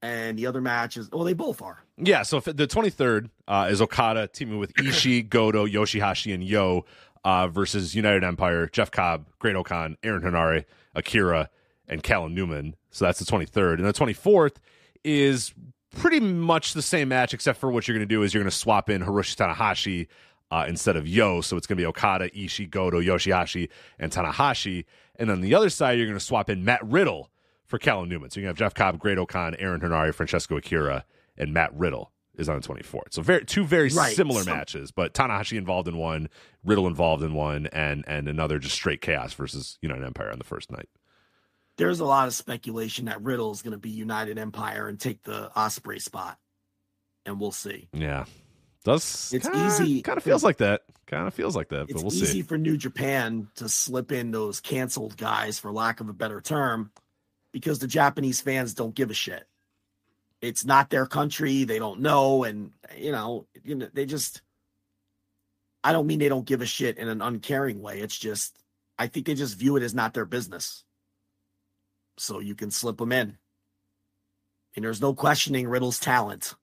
[0.00, 1.84] and the other match is well, they both are.
[1.98, 6.86] Yeah, so the 23rd uh, is Okada teaming with Ishii, Goto, Yoshi-Hashi, and Yo
[7.22, 10.64] uh, versus United Empire, Jeff Cobb, Great-O-Khan, Aaron Henare,
[10.94, 11.50] Akira,
[11.86, 12.76] and Callum Newman.
[12.90, 13.74] So that's the 23rd.
[13.74, 14.56] And the 24th
[15.04, 15.52] is
[15.94, 18.50] pretty much the same match, except for what you're going to do is you're going
[18.50, 20.06] to swap in Hiroshi Tanahashi
[20.50, 21.40] uh, instead of Yo.
[21.40, 23.68] So it's going to be Okada, Ishii, Goto, Yoshi-Hashi,
[23.98, 24.84] and Tanahashi.
[25.16, 27.30] And on the other side, you're going to swap in Matt Riddle
[27.66, 28.30] for Callum Newman.
[28.30, 31.04] So you have Jeff Cobb, Great-O-Khan, Aaron Henare, Francesco Akira,
[31.36, 33.12] and Matt Riddle is on the 24th.
[33.12, 34.14] So very two very Right.
[34.16, 36.28] similar So- matches, but Tanahashi involved in one,
[36.64, 40.44] Riddle involved in one, and and another just straight chaos versus United Empire on the
[40.44, 40.88] first night.
[41.76, 45.22] There's a lot of speculation that Riddle is going to be United Empire and take
[45.22, 46.38] the Ospreay spot,
[47.26, 47.88] and we'll see.
[47.92, 48.24] Yeah.
[48.84, 50.82] Does It's kinda, easy- Kind of feels like that.
[51.06, 52.42] Kind of feels like that, It's but we'll easy see.
[52.42, 56.92] for New Japan to slip in those canceled guys, for lack of a better term,
[57.52, 59.46] because the Japanese fans don't give a shit.
[60.40, 64.40] It's not their country; they don't know, and you know, you know, they just.
[65.84, 68.00] I don't mean they don't give a shit in an uncaring way.
[68.00, 68.56] It's just,
[68.98, 70.84] I think they just view it as not their business.
[72.18, 73.38] So you can slip them in.
[74.76, 76.54] And there's no questioning Riddle's talent.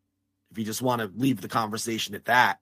[0.52, 2.60] If you just want to leave the conversation at that.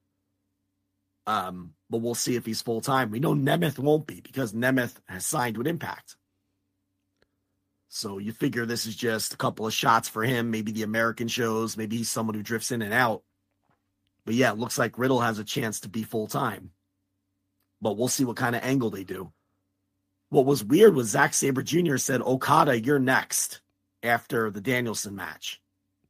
[1.28, 3.12] Um, but we'll see if he's full time.
[3.12, 6.16] We know Nemeth won't be because Nemeth has signed with Impact.
[7.90, 11.28] So you figure this is just a couple of shots for him, maybe the American
[11.28, 13.24] shows, maybe he's someone who drifts in and out.
[14.26, 16.72] But yeah, it looks like Riddle has a chance to be full time.
[17.82, 19.32] But we'll see what kind of angle they do.
[20.30, 21.98] What was weird was Zack Sabre Jr.
[21.98, 23.62] said, Okada, you're next
[24.04, 25.62] after the Danielson match.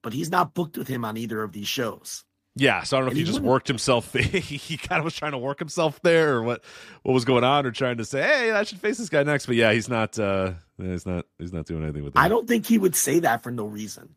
[0.05, 2.23] But he's not booked with him on either of these shows.
[2.55, 4.13] Yeah, so I don't know if he he just wouldn't- worked himself.
[4.13, 6.63] he kind of was trying to work himself there, or what?
[7.01, 9.47] What was going on, or trying to say, "Hey, I should face this guy next."
[9.47, 10.19] But yeah, he's not.
[10.19, 11.25] uh He's not.
[11.39, 12.19] He's not doing anything with that.
[12.19, 14.13] I don't think he would say that for no reason.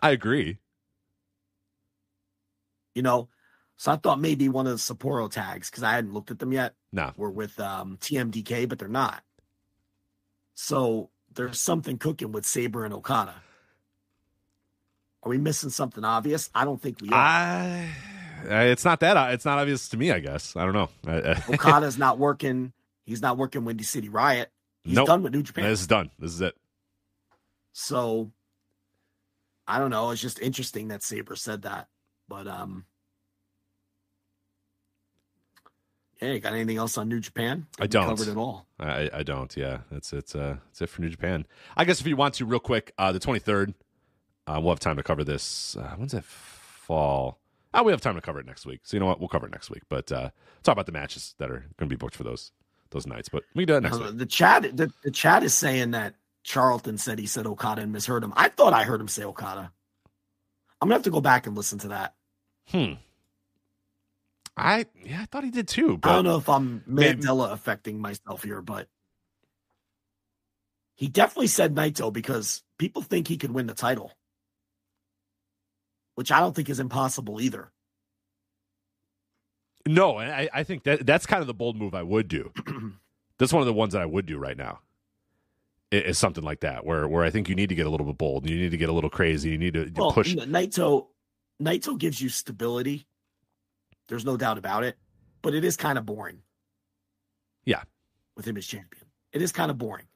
[0.00, 0.58] I agree.
[2.94, 3.28] you know.
[3.76, 6.52] So I thought maybe one of the Sapporo tags, because I hadn't looked at them
[6.52, 7.12] yet, No.
[7.16, 9.22] were with um, TMDK, but they're not.
[10.56, 13.34] So there's something cooking with Sabre and Okada.
[15.28, 16.48] Are we missing something obvious?
[16.54, 17.14] I don't think we are.
[17.14, 17.90] I.
[18.46, 19.34] It's not that.
[19.34, 20.10] It's not obvious to me.
[20.10, 20.56] I guess.
[20.56, 20.88] I don't know.
[21.50, 22.72] Okada's not working.
[23.04, 24.50] He's not working Windy City Riot.
[24.84, 25.06] He's Nope.
[25.06, 25.64] done with New Japan.
[25.64, 26.10] This is done.
[26.18, 26.56] This is it.
[27.74, 28.32] So
[29.66, 30.12] I don't know.
[30.12, 31.88] It's just interesting that Sabre said that.
[32.26, 32.86] But um
[36.22, 37.66] Yeah, you got anything else on New Japan?
[37.78, 38.06] I don't.
[38.06, 38.66] Covered it all.
[38.80, 39.54] I, I don't.
[39.54, 41.44] Yeah, that's it's uh it's it for New Japan.
[41.76, 43.74] I guess if you want to, real quick, uh the twenty third,
[44.48, 45.76] uh, we'll have time to cover this.
[45.76, 47.38] Uh, when's it fall?
[47.74, 48.80] Oh, we have time to cover it next week.
[48.84, 49.20] So you know what?
[49.20, 49.82] We'll cover it next week.
[49.88, 50.30] But uh
[50.62, 52.50] talk about the matches that are going to be booked for those
[52.90, 53.28] those nights.
[53.28, 54.18] But we can do that next Uh, week.
[54.18, 56.14] the chat the, the chat is saying that
[56.44, 58.32] Charlton said he said Okada and misheard him.
[58.36, 59.70] I thought I heard him say Okada.
[60.80, 62.14] I'm gonna have to go back and listen to that.
[62.68, 62.94] Hmm.
[64.56, 65.98] I yeah, I thought he did too.
[65.98, 68.88] But I don't know if I'm Mandela affecting myself here, but
[70.94, 74.12] he definitely said Naito because people think he could win the title,
[76.18, 77.70] which I don't think is impossible either.
[79.86, 82.52] No, and I, I think that that's kind of the bold move I would do.
[83.38, 84.80] that's one of the ones that I would do right now.
[85.92, 88.18] Is something like that where where I think you need to get a little bit
[88.18, 88.50] bold.
[88.50, 89.50] You need to get a little crazy.
[89.50, 90.36] You need to, Well, push.
[90.36, 91.06] N- Naito,
[91.62, 93.06] Naito gives you stability.
[94.08, 94.96] There's no doubt about it,
[95.40, 96.42] but it is kind of boring.
[97.64, 97.82] Yeah.
[98.36, 100.06] with him as champion, it is kind of boring,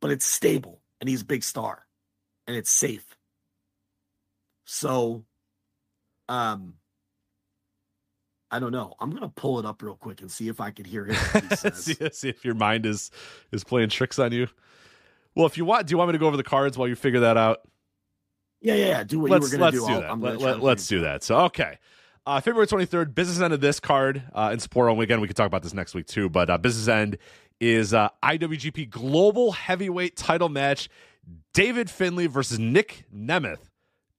[0.00, 1.86] but it's stable and he's a big star,
[2.46, 3.04] and it's safe.
[4.64, 5.24] So,
[6.28, 6.74] um,
[8.50, 8.94] I don't know.
[9.00, 11.16] I'm gonna pull it up real quick and see if I can hear him.
[11.16, 11.84] what he says.
[11.84, 13.10] see, see if your mind is
[13.52, 14.48] is playing tricks on you.
[15.34, 16.94] Well, if you want, do you want me to go over the cards while you
[16.94, 17.62] figure that out?
[18.60, 19.04] yeah, yeah, yeah.
[19.04, 19.94] Do what let's you were gonna let's do.
[19.94, 20.20] do that.
[20.20, 21.22] Let, let, let's do that.
[21.22, 21.78] So okay.
[22.26, 24.92] Uh, February 23rd, business end of this card uh, in Sapporo.
[24.92, 26.30] And again, we can talk about this next week too.
[26.30, 27.18] But uh, business end
[27.60, 30.88] is uh, IWGP Global Heavyweight Title match:
[31.52, 33.58] David Finlay versus Nick Nemeth.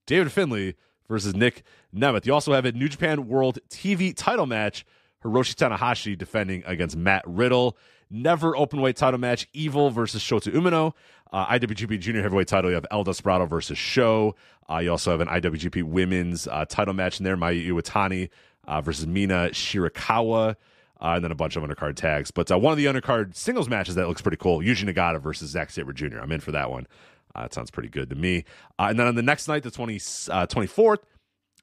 [0.05, 0.75] David Finlay
[1.07, 1.63] versus Nick
[1.95, 2.25] Nemeth.
[2.25, 4.85] You also have a New Japan World TV Title match:
[5.23, 7.77] Hiroshi Tanahashi defending against Matt Riddle.
[8.09, 10.93] Never openweight title match: Evil versus Shota Umino.
[11.33, 14.35] Uh, IWGP Junior Heavyweight title: You have El Desperado versus SHO.
[14.69, 18.29] Uh, you also have an IWGP Women's uh, title match in there: Mayu Iwatani
[18.67, 20.55] uh, versus Mina Shirakawa.
[21.01, 22.31] Uh, and then a bunch of undercard tags.
[22.31, 25.49] But uh, one of the undercard singles matches that looks pretty cool: Yuji Nagata versus
[25.49, 26.19] Zack Sabre Jr.
[26.19, 26.87] I'm in for that one.
[27.35, 28.45] Uh, that sounds pretty good to me.
[28.79, 30.99] Uh, and then on the next night, the 20, uh, 24th,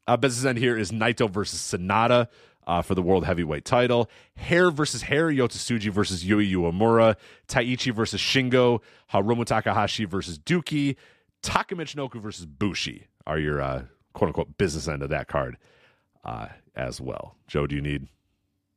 [0.07, 2.29] uh, business end here is Naito versus Sanada
[2.67, 4.11] uh, for the world heavyweight title.
[4.37, 7.17] Hair versus Hair, Yota Tsuji versus Yuya Uemura.
[7.49, 8.81] Taichi versus Shingo.
[9.13, 10.97] Hiromu Takahashi versus Douki.
[11.43, 15.57] Taka Michinoku versus Bushi are your uh, quote unquote business end of that card
[16.77, 17.37] as well.
[17.49, 18.07] Joe, do you need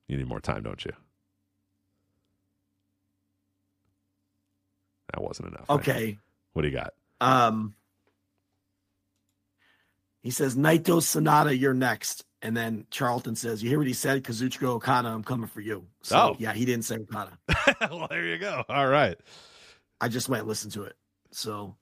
[0.07, 0.91] you need more time, don't you?
[5.13, 5.69] That wasn't enough.
[5.69, 6.17] Okay.
[6.55, 6.93] What do you got?
[7.19, 7.75] Um,
[10.21, 12.23] he says, Naito Sanada, you're next.
[12.41, 14.23] And then Charlton says, You hear what he said?
[14.23, 15.85] Kazuchika Okada, I'm coming for you.
[16.01, 16.35] So, Oh.
[16.39, 17.37] yeah, he didn't say Okada.
[17.91, 18.63] well, there you go.
[18.69, 19.17] All right.
[19.99, 20.95] I just might listen to it.
[21.31, 21.75] So,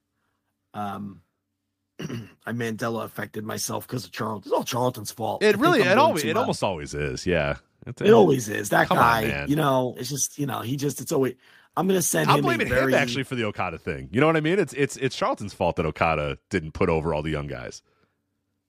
[0.74, 1.22] um,
[2.00, 4.50] I Mandela affected myself because of Charlton.
[4.50, 5.44] It's all Charlton's fault.
[5.44, 7.28] It really, it always, it almost always is.
[7.28, 7.58] Yeah.
[7.86, 8.70] It's- it always is.
[8.70, 11.36] That Come on, guy, you know, it's just, you know, he just, it's always,
[11.76, 14.10] I'm going to send I'm him blaming a very, him actually for the Okada thing.
[14.12, 14.60] You know what I mean?
[14.60, 17.82] It's it's it's Charlton's fault that Okada didn't put over all the young guys.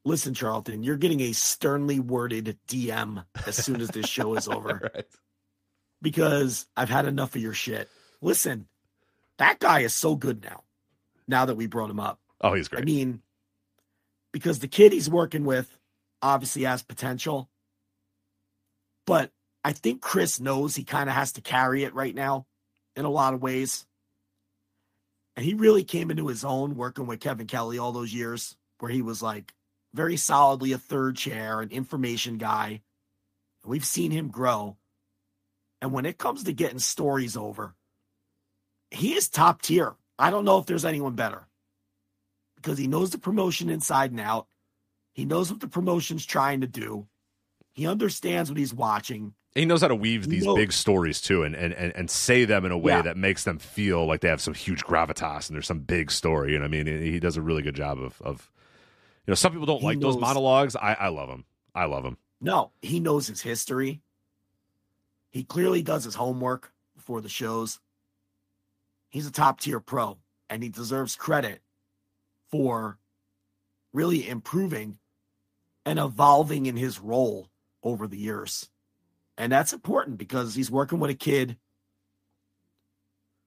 [0.05, 4.91] listen, Charlton, you're getting a sternly worded DM as soon as this show is over.
[4.95, 5.05] right.
[6.03, 7.89] because I've had enough of your shit.
[8.23, 8.69] Listen,
[9.39, 10.63] that guy is so good now.
[11.27, 12.83] Now that we brought him up, Oh, he's great.
[12.83, 13.23] I mean,
[14.33, 15.79] because the kid he's working with
[16.21, 17.49] obviously has potential,
[19.07, 19.31] but
[19.65, 22.47] I think Chris knows he kind of has to carry it right now
[22.97, 23.87] in a lot of ways.
[25.37, 28.91] And he really came into his own working with Kevin Kelly all those years, where
[28.91, 29.53] he was like
[29.93, 32.83] very solidly a third chair, an information guy.
[33.65, 34.77] We've seen him grow.
[35.81, 37.75] And when it comes to getting stories over,
[38.91, 39.95] he is top tier.
[40.19, 41.49] I don't know if there's anyone better
[42.57, 44.47] because he knows the promotion inside and out.
[45.13, 47.07] He knows what the promotion's trying to do.
[47.73, 49.35] He understands what he's watching.
[49.55, 52.45] He knows how to weave these knows- big stories too, and, and and and say
[52.45, 53.03] them in a way Yeah.
[53.03, 56.55] that makes them feel like they have some huge gravitas and there's some big story.
[56.57, 58.51] And I mean, he does a really good job of of.
[59.27, 60.77] You know, some people don't He like those monologues.
[60.77, 61.45] I I love them.
[61.75, 62.19] I love them.
[62.43, 64.03] No, he knows his history.
[65.31, 67.81] He clearly does his homework before the shows.
[69.09, 70.19] He's a top tier pro,
[70.51, 71.63] and he deserves credit
[72.51, 72.99] for
[73.93, 74.99] really improving
[75.87, 77.49] and evolving in his role
[77.83, 78.69] over the years.
[79.37, 81.57] And that's important because he's working with a kid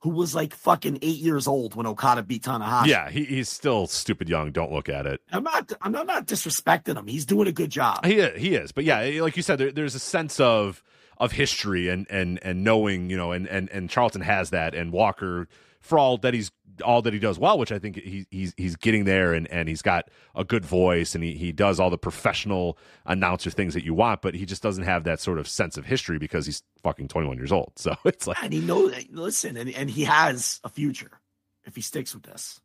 [0.02, 2.88] who was like fucking eight years old when Okada beat Tanahashi.
[2.88, 4.52] Yeah, he, he's still stupid young.
[4.52, 5.22] Don't look at it.
[5.32, 7.08] I'm not I'm not, not disrespecting him.
[7.08, 8.06] He's doing a good job.
[8.06, 10.84] He he is, but yeah, like you said, there, there's a sense of
[11.18, 14.92] of history and and and knowing, you know, and and and Charlton has that, and
[14.92, 15.48] Walker
[15.88, 16.52] for all that he's
[16.84, 19.68] all that he does well, which I think he, he's he's getting there, and and
[19.68, 23.84] he's got a good voice, and he he does all the professional announcer things that
[23.84, 26.64] you want, but he just doesn't have that sort of sense of history because he's
[26.84, 27.74] fucking 21 years old.
[27.88, 31.22] So it's like, and he knows listen and, and he has a future
[31.66, 32.60] if he sticks with this.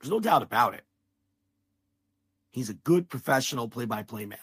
[0.00, 0.84] There's no doubt about it.
[2.52, 4.38] He's a good professional play-by-play man.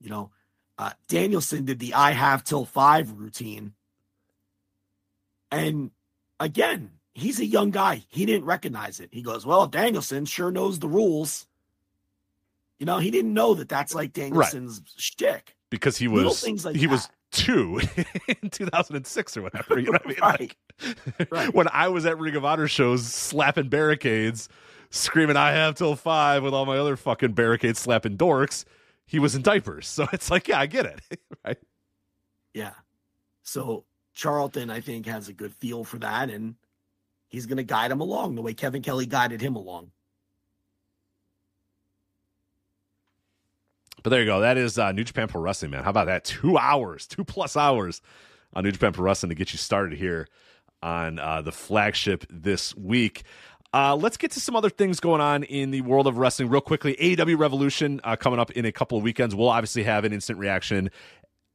[0.00, 0.30] You know
[0.78, 3.72] uh, danielson did the i have till five routine.
[5.50, 5.90] And
[6.42, 8.02] again, he's a young guy.
[8.08, 9.10] He didn't recognize it.
[9.12, 11.46] He goes, Well, Danielson sure knows the rules.
[12.78, 14.88] You know, he didn't know that that's like Danielson's right.
[14.96, 15.56] shtick.
[15.70, 16.92] Because he was like he that.
[16.92, 17.80] was two
[18.42, 19.78] in 2006 or whatever.
[19.78, 20.18] You know what I mean?
[20.20, 20.56] right.
[21.18, 21.54] Like, right.
[21.54, 24.48] When I was at Ring of Honor shows slapping barricades,
[24.90, 28.64] screaming, I have till five with all my other fucking barricades slapping dorks,
[29.06, 29.86] he was in diapers.
[30.02, 31.00] So it's like, yeah, I get it.
[31.44, 31.58] right.
[32.54, 32.74] Yeah.
[33.42, 36.56] So Charlton, I think, has a good feel for that, and
[37.28, 39.90] he's going to guide him along the way Kevin Kelly guided him along.
[44.02, 44.40] But there you go.
[44.40, 45.84] That is uh, New Japan Pro Wrestling, man.
[45.84, 46.24] How about that?
[46.24, 48.02] Two hours, two plus hours
[48.52, 50.28] on New Japan Pro Wrestling to get you started here
[50.82, 53.22] on uh, the flagship this week.
[53.74, 56.60] Uh, let's get to some other things going on in the world of wrestling real
[56.60, 56.94] quickly.
[57.00, 59.34] AEW Revolution uh, coming up in a couple of weekends.
[59.34, 60.90] We'll obviously have an instant reaction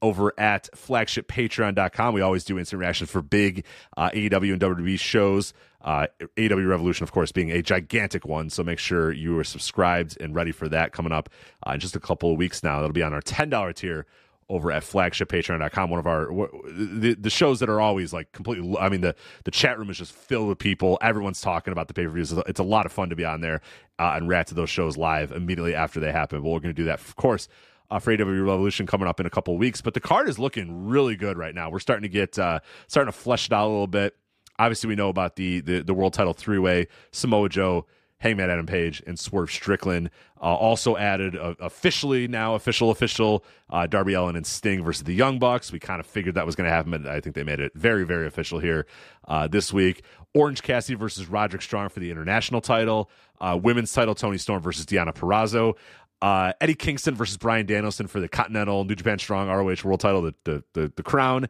[0.01, 2.13] over at flagshippatreon.com.
[2.13, 3.65] We always do instant reactions for big
[3.95, 5.53] uh, AEW and WWE shows.
[5.81, 8.49] Uh, AEW Revolution, of course, being a gigantic one.
[8.49, 11.29] So make sure you are subscribed and ready for that coming up
[11.65, 12.81] uh, in just a couple of weeks now.
[12.81, 14.05] That'll be on our $10 tier
[14.49, 15.89] over at flagshippatreon.com.
[15.89, 16.27] One of our
[16.71, 18.77] the, the shows that are always like completely.
[18.77, 20.97] I mean the the chat room is just filled with people.
[21.01, 22.31] Everyone's talking about the pay per views.
[22.31, 23.61] It's a lot of fun to be on there
[23.99, 26.41] uh, and react to those shows live immediately after they happen.
[26.41, 27.49] But we're going to do that, of course,
[27.89, 29.81] uh, for AEW Revolution coming up in a couple of weeks.
[29.81, 31.69] But the card is looking really good right now.
[31.69, 34.15] We're starting to get uh, starting to flesh it out a little bit.
[34.59, 37.85] Obviously, we know about the the, the world title three way Samoa Joe.
[38.19, 40.09] Hangman Adam Page and Swerve Strickland.
[40.41, 45.13] Uh, also added uh, officially now official official uh, Darby Allin and Sting versus the
[45.13, 45.71] Young Bucks.
[45.71, 47.71] We kind of figured that was going to happen, but I think they made it
[47.75, 48.87] very very official here
[49.27, 50.03] uh, this week.
[50.33, 53.09] Orange Cassidy versus Roderick Strong for the international title.
[53.39, 55.75] Uh, women's title Toni Storm versus Deonna Purrazzo
[56.21, 60.21] uh, Eddie Kingston versus Bryan Danielson for the Continental New Japan Strong ROH World Title,
[60.21, 61.47] the the the, the crown,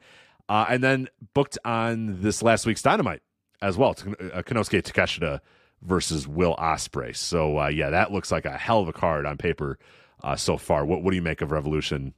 [0.50, 3.22] uh, and then booked on this last week's Dynamite
[3.62, 3.92] as well.
[3.92, 5.40] Uh, Konosuke Takeshita
[5.82, 7.16] versus Will Ospreay.
[7.16, 9.78] So uh, yeah, that looks like a hell of a card on paper
[10.24, 10.86] uh, so far.
[10.86, 12.14] What what do you make of Revolution?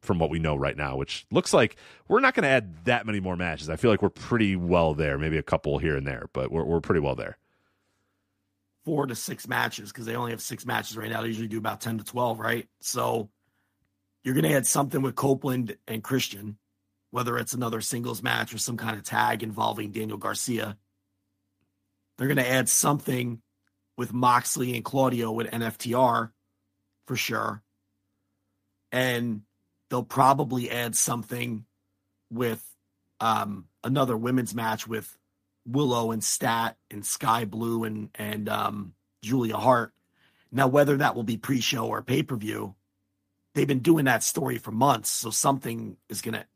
[0.00, 1.76] From what we know right now, which looks like
[2.08, 3.70] we're not going to add that many more matches.
[3.70, 6.64] I feel like we're pretty well there, maybe a couple here and there, but we're
[6.64, 7.38] we're pretty well there
[8.84, 11.22] four to six matches because they only have six matches right now.
[11.22, 12.68] They usually do about 10 to 12, right?
[12.80, 13.30] So
[14.22, 16.58] you're going to add something with Copeland and Christian,
[17.10, 20.76] whether it's another singles match or some kind of tag involving Daniel Garcia.
[22.16, 23.40] They're going to add something
[23.96, 26.30] with Moxley and Claudio with NFTR
[27.06, 27.62] for sure.
[28.92, 29.42] And
[29.90, 31.64] they'll probably add something
[32.30, 32.64] with
[33.20, 35.16] um, another women's match with
[35.66, 39.92] Willow and Stat and Sky Blue and and um, Julia Hart.
[40.52, 42.76] Now, whether that will be pre-show or pay-per-view,
[43.54, 45.10] they've been doing that story for months.
[45.10, 46.46] So something is gonna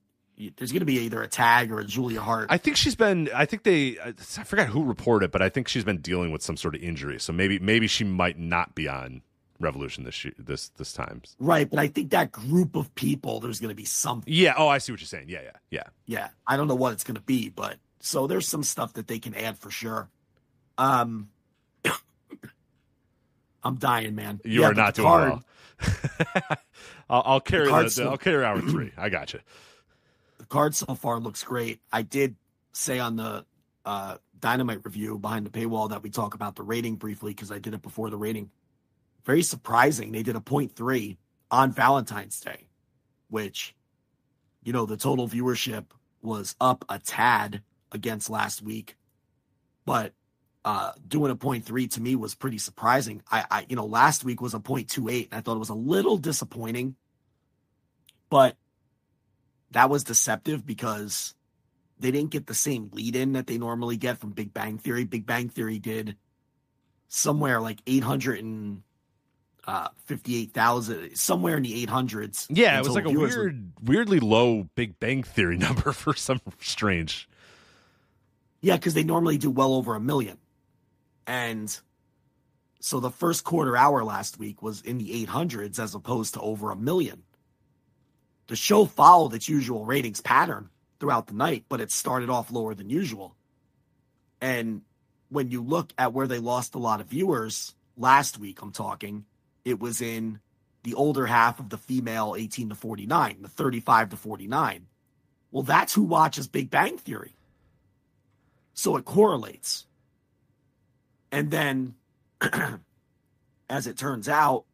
[0.57, 2.47] there's going to be either a tag or a Julia Hart.
[2.51, 3.28] I think she's been.
[3.35, 3.99] I think they.
[4.01, 7.19] I forgot who reported, but I think she's been dealing with some sort of injury.
[7.19, 9.23] So maybe maybe she might not be on
[9.61, 11.23] Revolution this this this time.
[11.41, 14.33] Right, but I think that group of people, there's going to be something.
[14.33, 14.55] Yeah.
[14.57, 15.28] Oh, I see what you're saying.
[15.28, 15.83] Yeah, yeah, yeah.
[16.07, 16.28] Yeah.
[16.47, 17.77] I don't know what it's going to be, but
[18.09, 20.09] so there's some stuff that they can add for sure.
[20.78, 21.28] Um,
[23.62, 24.41] I'm dying, man.
[24.45, 25.45] You yeah, are not doing card, well.
[27.11, 28.93] I'll, I'll, carry the, the, so, I'll carry hour three.
[28.97, 29.41] I got you.
[30.39, 31.81] The card so far looks great.
[31.93, 32.35] I did
[32.73, 33.45] say on the
[33.85, 37.59] uh, Dynamite review behind the paywall that we talk about the rating briefly because I
[37.59, 38.51] did it before the rating.
[39.27, 40.12] Very surprising.
[40.12, 41.19] They did a point three
[41.51, 42.69] on Valentine's Day,
[43.28, 43.75] which,
[44.62, 45.85] you know, the total viewership
[46.23, 48.97] was up a tad against last week,
[49.84, 50.12] but
[50.65, 53.23] uh, doing a point three to me was pretty surprising.
[53.31, 55.28] I, I, you know, last week was a point two eight.
[55.31, 56.97] and I thought it was a little disappointing,
[58.28, 58.57] but
[59.70, 61.34] that was deceptive because
[61.99, 65.05] they didn't get the same lead in that they normally get from Big Bang Theory.
[65.05, 66.17] Big Bang Theory did
[67.08, 68.83] somewhere like eight hundred and
[69.68, 72.47] uh, 58,000, somewhere in the 800s.
[72.49, 77.27] Yeah, it was like a weird, weirdly low Big Bang Theory number for some strange
[78.61, 80.39] yeah, because they normally do well over a million.
[81.27, 81.78] And
[82.81, 86.70] so the first quarter hour last week was in the 800s as opposed to over
[86.70, 87.23] a million.
[88.47, 92.75] The show followed its usual ratings pattern throughout the night, but it started off lower
[92.75, 93.37] than usual.
[94.41, 94.83] And
[95.28, 99.27] when you look at where they lost a lot of viewers last week, I'm talking,
[99.65, 100.41] it was in
[100.85, 104.87] the older half of the female 18 to 49, the 35 to 49.
[105.51, 107.35] Well, that's who watches Big Bang Theory.
[108.78, 109.86] So it correlates.
[111.32, 111.97] And then,
[113.68, 114.66] as it turns out,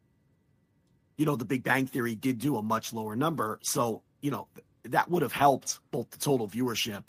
[1.17, 3.57] you know, the Big Bang Theory did do a much lower number.
[3.63, 4.47] So, you know,
[4.83, 7.05] that would have helped both the total viewership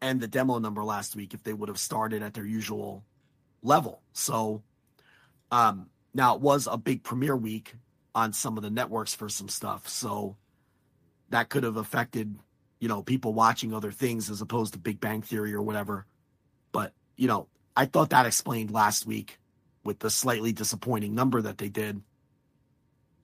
[0.00, 3.04] and the demo number last week if they would have started at their usual
[3.62, 4.02] level.
[4.12, 4.64] So
[5.52, 7.76] um, now it was a big premiere week
[8.12, 9.88] on some of the networks for some stuff.
[9.88, 10.36] So
[11.30, 12.40] that could have affected,
[12.86, 16.06] you know, people watching other things as opposed to Big Bang Theory or whatever.
[16.70, 19.40] But, you know, I thought that explained last week
[19.82, 22.00] with the slightly disappointing number that they did.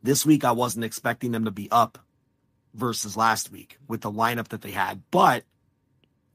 [0.03, 2.01] This week, I wasn't expecting them to be up
[2.75, 5.01] versus last week with the lineup that they had.
[5.13, 5.45] But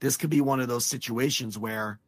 [0.00, 2.00] this could be one of those situations where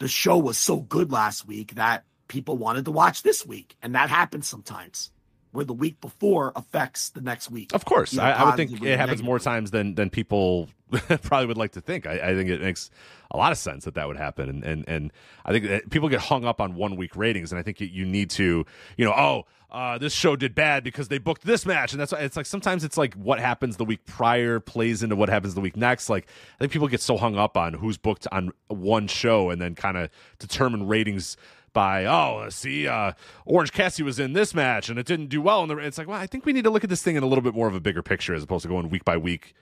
[0.00, 3.74] the show was so good last week that people wanted to watch this week.
[3.80, 5.12] And that happens sometimes
[5.52, 7.74] where the week before affects the next week.
[7.74, 8.16] Of course.
[8.18, 10.68] I, I would think it happens more times than than people
[11.22, 12.06] probably would like to think.
[12.06, 12.90] I, I think it makes
[13.30, 15.12] a lot of sense that that would happen, and and and
[15.44, 18.04] I think that people get hung up on one week ratings, and I think you
[18.04, 18.64] need to,
[18.96, 19.46] you know, oh.
[19.70, 22.46] Uh, this show did bad because they booked this match, and that's why it's like
[22.46, 26.08] sometimes it's like what happens the week prior plays into what happens the week next.
[26.08, 29.60] Like I think people get so hung up on who's booked on one show, and
[29.60, 31.36] then kind of determine ratings
[31.78, 33.12] by oh see uh,
[33.44, 36.18] Orange Cassidy was in this match and it didn't do well, and it's like well
[36.18, 37.74] I think we need to look at this thing in a little bit more of
[37.74, 39.54] a bigger picture as opposed to going week by week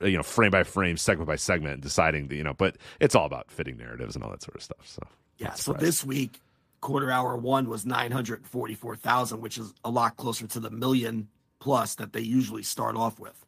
[0.00, 3.14] you know frame by frame segment by segment and deciding the, you know but it's
[3.14, 5.02] all about fitting narratives and all that sort of stuff so
[5.38, 5.54] Yeah.
[5.54, 6.40] So this week,
[6.80, 11.28] quarter hour one was 944,000, which is a lot closer to the million
[11.58, 13.44] plus that they usually start off with.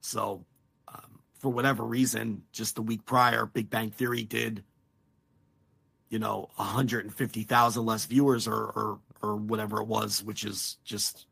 [0.00, 0.44] So,
[0.88, 4.64] um, for whatever reason, just the week prior, Big Bang Theory did,
[6.12, 11.26] you know, 150,000 less viewers or, or, or whatever it was, which is just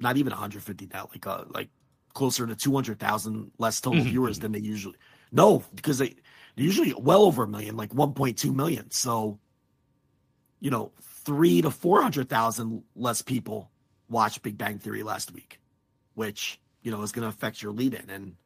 [0.00, 1.68] not even 150,000, like, uh, like
[2.14, 4.08] closer to 200,000 less total Mhm.
[4.08, 4.96] viewers than they usually,
[5.30, 6.16] no, because they,
[6.56, 8.90] they're usually well over a million, like 1.2 million.
[8.90, 9.38] So,
[10.60, 13.70] you know, three to 400,000 less people
[14.08, 15.60] watched Big Bang Theory last week,
[16.14, 18.08] which, you know, is going to affect your lead in.
[18.08, 18.36] And,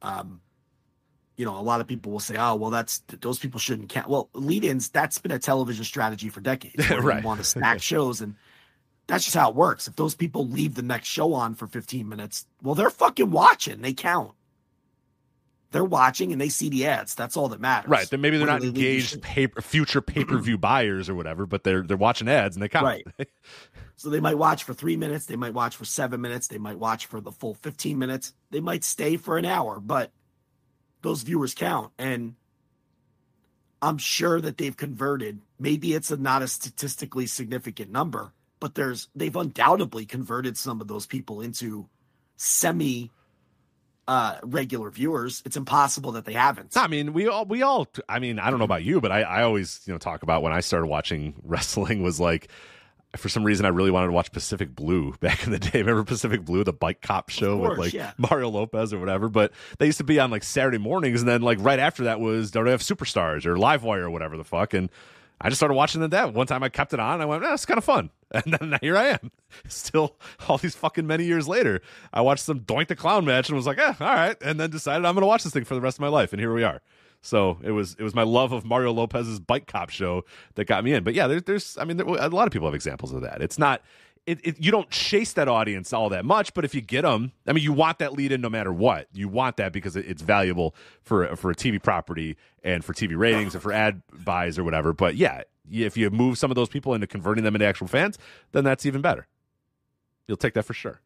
[0.00, 0.40] um,
[1.36, 4.08] you know, a lot of people will say, oh, well, that's those people shouldn't count.
[4.08, 6.88] Well, lead ins, that's been a television strategy for decades.
[6.90, 7.22] Right.
[7.22, 8.36] You want to stack shows and,
[9.06, 9.88] that's just how it works.
[9.88, 13.82] If those people leave the next show on for 15 minutes, well, they're fucking watching.
[13.82, 14.32] They count.
[15.72, 17.14] They're watching and they see the ads.
[17.14, 17.90] That's all that matters.
[17.90, 21.46] right then maybe they're not they engaged paper, future pay per view buyers or whatever
[21.46, 23.28] but they're they're watching ads and they count Right.
[23.96, 25.26] So they might watch for three minutes.
[25.26, 26.48] They might watch for seven minutes.
[26.48, 28.34] They might watch for the full 15 minutes.
[28.50, 30.10] They might stay for an hour, but
[31.02, 31.92] those viewers count.
[31.98, 32.34] And
[33.82, 35.40] I'm sure that they've converted.
[35.58, 40.88] Maybe it's a not a statistically significant number, but there's they've undoubtedly converted some of
[40.88, 41.88] those people into
[42.36, 43.10] semi
[44.06, 45.42] uh regular viewers.
[45.44, 46.76] It's impossible that they haven't.
[46.76, 49.22] I mean, we all, we all, I mean, I don't know about you, but I,
[49.22, 52.50] I always, you know, talk about when I started watching wrestling was like,
[53.16, 55.80] for some reason, I really wanted to watch Pacific Blue back in the day.
[55.80, 58.12] Remember Pacific Blue, the bike cop show course, with like yeah.
[58.18, 59.28] Mario Lopez or whatever?
[59.28, 62.20] But they used to be on like Saturday mornings, and then like right after that
[62.20, 64.74] was WWF Superstars or Livewire or whatever the fuck.
[64.74, 64.90] And
[65.42, 66.32] I just started watching that.
[66.32, 67.20] One time I kept it on.
[67.20, 68.10] I went, eh, it's kind of fun.
[68.34, 69.30] And then here I am,
[69.68, 70.16] still
[70.48, 71.82] all these fucking many years later.
[72.14, 74.34] I watched some Doink the Clown match and was like, eh, all right.
[74.40, 76.32] And then decided I'm going to watch this thing for the rest of my life.
[76.32, 76.80] And here we are.
[77.22, 80.24] So it was it was my love of Mario Lopez's bike cop show
[80.56, 81.04] that got me in.
[81.04, 83.40] But yeah, there's there's I mean there, a lot of people have examples of that.
[83.40, 83.80] It's not
[84.26, 87.32] it, it you don't chase that audience all that much, but if you get them,
[87.46, 89.06] I mean you want that lead in no matter what.
[89.12, 93.16] You want that because it, it's valuable for for a TV property and for TV
[93.16, 94.92] ratings and for ad buys or whatever.
[94.92, 98.18] But yeah, if you move some of those people into converting them into actual fans,
[98.50, 99.28] then that's even better.
[100.26, 101.01] You'll take that for sure.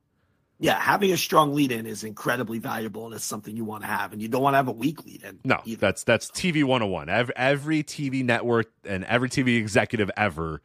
[0.58, 3.88] Yeah, having a strong lead in is incredibly valuable and it's something you want to
[3.88, 4.12] have.
[4.12, 5.38] And you don't want to have a weak lead in.
[5.44, 5.80] No, either.
[5.80, 7.08] that's that's TV 101.
[7.08, 10.62] Every, every TV network and every TV executive ever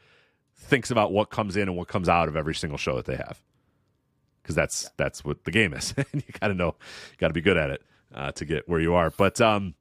[0.56, 3.18] thinks about what comes in and what comes out of every single show that they
[3.18, 3.42] have.
[4.42, 5.94] Because that's that's what the game is.
[5.98, 6.76] and you got to know,
[7.12, 7.84] you got to be good at it
[8.16, 9.10] uh, to get where you are.
[9.10, 9.76] But um,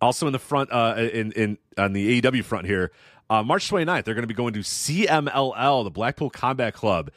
[0.00, 2.92] also in the front, uh, in in on the AEW front here,
[3.30, 7.10] uh, March 29th, they're going to be going to CMLL, the Blackpool Combat Club.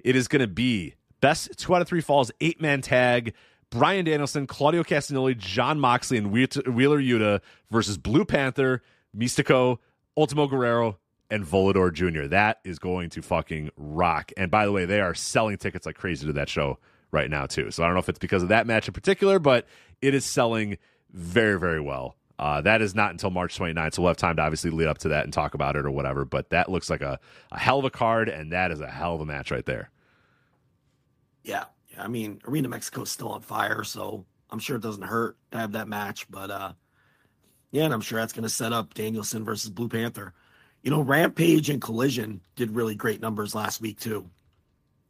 [0.00, 3.34] It is going to be best two out of three falls, eight man tag.
[3.70, 7.40] Bryan Danielson, Claudio Castagnoli, Jon Moxley, and Wheeler Yuta
[7.70, 8.82] versus Blue Panther,
[9.16, 9.78] Místico,
[10.16, 10.98] Ultimo Guerrero,
[11.30, 12.26] and Volador Jr.
[12.26, 14.32] That is going to fucking rock.
[14.36, 16.78] And by the way, they are selling tickets like crazy to that show
[17.12, 17.70] right now, too.
[17.70, 19.66] So I don't know if it's because of that match in particular, but
[20.02, 20.76] it is selling
[21.12, 22.16] very, very well.
[22.38, 24.96] Uh, that is not until March 29th, so we'll have time to obviously lead up
[24.96, 26.24] to that and talk about it or whatever.
[26.24, 27.20] But that looks like a,
[27.52, 29.90] a hell of a card, and that is a hell of a match right there.
[31.44, 31.64] Yeah.
[31.92, 32.02] yeah.
[32.02, 35.72] I mean, Arena Mexico's still on fire, so I'm sure it doesn't hurt to have
[35.72, 36.26] that match.
[36.30, 36.72] But uh
[37.72, 40.34] yeah, and I'm sure that's gonna set up Danielson versus Blue Panther.
[40.82, 44.28] You know, Rampage and Collision did really great numbers last week too.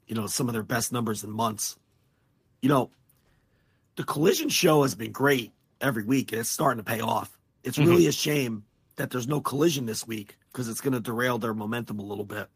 [0.06, 1.78] You know, some of their best numbers in months.
[2.60, 2.90] You know,
[3.96, 7.38] the Collision show has been great every week, and it's starting to pay off.
[7.62, 7.88] It's Mm-hmm.
[7.88, 8.64] really a shame
[8.96, 12.24] that there's no collision this week because it's going to derail their momentum a little
[12.24, 12.48] bit.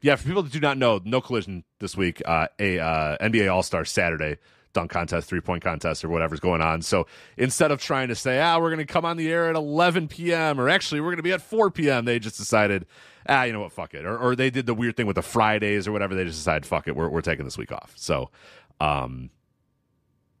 [0.00, 2.22] Yeah, for people that do not know, no collision this week.
[2.24, 4.36] Uh, a uh, NBA All Star Saturday
[4.72, 6.82] dunk contest, three point contest, or whatever's going on.
[6.82, 9.56] So instead of trying to say, ah, we're going to come on the air at
[9.56, 10.60] 11 p.m.
[10.60, 12.86] or actually we're going to be at 4 p.m., they just decided,
[13.28, 14.04] ah, you know what, fuck it.
[14.04, 16.14] Or, or they did the weird thing with the Fridays or whatever.
[16.14, 17.92] They just decided, fuck it, we're we're taking this week off.
[17.96, 18.30] So,
[18.80, 19.30] um,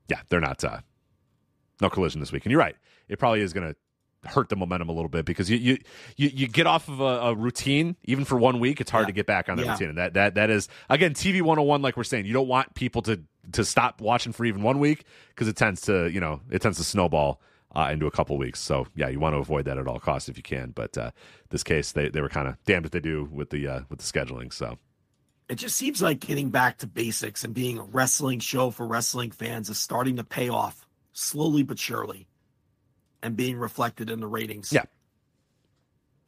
[0.08, 0.80] yeah, they're not uh,
[1.80, 2.44] no collision this week.
[2.44, 2.76] And you're right,
[3.08, 3.76] it probably is going to
[4.30, 5.78] hurt the momentum a little bit because you you
[6.16, 9.12] you, you get off of a, a routine even for one week it's hard to
[9.12, 9.72] get back on that Yeah.
[9.72, 9.88] routine.
[9.90, 13.02] And that that that is again tv 101 like we're saying you don't want people
[13.02, 13.20] to
[13.52, 16.78] to stop watching for even one week because it tends to you know it tends
[16.78, 17.40] to snowball
[17.76, 18.60] uh, into a couple weeks.
[18.60, 20.70] So yeah you want to avoid that at all costs if you can.
[20.70, 21.10] But uh
[21.50, 23.98] this case they they were kind of damned if they do with the uh with
[24.00, 24.78] the scheduling so.
[25.48, 29.30] It just seems like getting back to basics and being a wrestling show for wrestling
[29.30, 32.27] fans is starting to pay off slowly but surely
[33.22, 34.72] and being reflected in the ratings.
[34.72, 34.84] Yeah.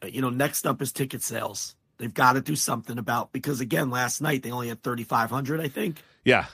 [0.02, 1.76] Uh, You know, next up is ticket sales.
[1.98, 5.68] They've got to do something about because again, last night they only had 3,500, I
[5.68, 6.02] think.
[6.24, 6.46] yeah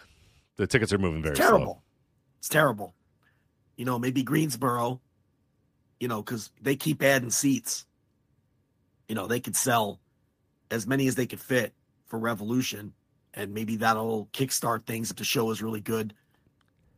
[0.57, 1.65] the tickets are moving very it's terrible.
[1.65, 1.83] slow
[2.39, 2.95] It's terrible.
[3.77, 5.01] You know, maybe Greensboro,
[6.01, 7.87] you know, because they keep adding seats.
[9.09, 10.01] You know, they could sell
[10.71, 11.75] as many as they could fit
[12.07, 12.93] for Revolution,
[13.35, 16.15] and maybe that'll kickstart things if the show is really good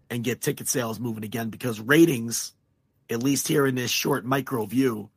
[0.08, 2.54] and get ticket sales moving again because ratings,
[3.10, 5.10] at least here in this short micro view,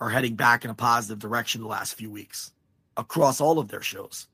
[0.00, 2.52] are heading back in a positive direction the last few weeks
[2.96, 4.28] across all of their shows.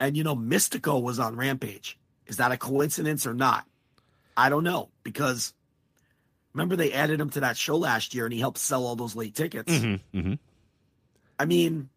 [0.00, 1.98] And you know, Místico was on Rampage.
[2.26, 3.64] Is that a coincidence or not?
[4.36, 5.52] I don't know because
[6.52, 9.16] remember they added him to that show last year and he helped sell all those
[9.16, 9.72] late tickets.
[9.72, 10.34] mm-hmm, mm-hmm.
[11.38, 11.88] I mean,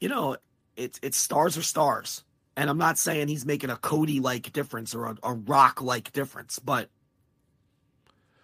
[0.00, 0.36] you know,
[0.76, 2.24] it's it's stars or stars.
[2.56, 6.12] And I'm not saying he's making a Cody like difference or a, a rock like
[6.12, 6.90] difference, but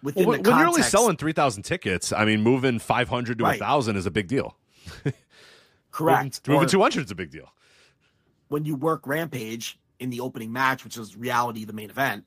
[0.03, 3.43] within well, when, the when you're only selling 3000 tickets i mean moving 500 to
[3.43, 3.59] Right.
[3.59, 4.55] 1000 is a big deal
[5.91, 6.47] correct.
[6.47, 7.51] moving, moving 200 is a big deal
[8.47, 12.25] when you work Rampage in the opening match, which is reality the main event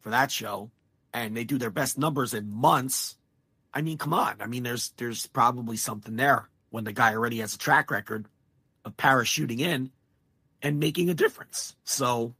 [0.00, 0.70] for that show,
[1.12, 3.16] and they do their best numbers in months.
[3.72, 4.36] I mean, come on.
[4.40, 8.26] I mean, there's there's probably something there when the guy already has a track record
[8.84, 9.90] of parachuting in
[10.62, 11.76] and making a difference.
[11.84, 12.34] So,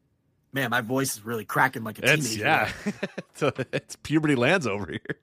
[0.55, 2.45] man, my voice is really cracking like a It's teenager.
[2.45, 2.73] yeah,
[3.35, 5.19] So it's puberty lands over here.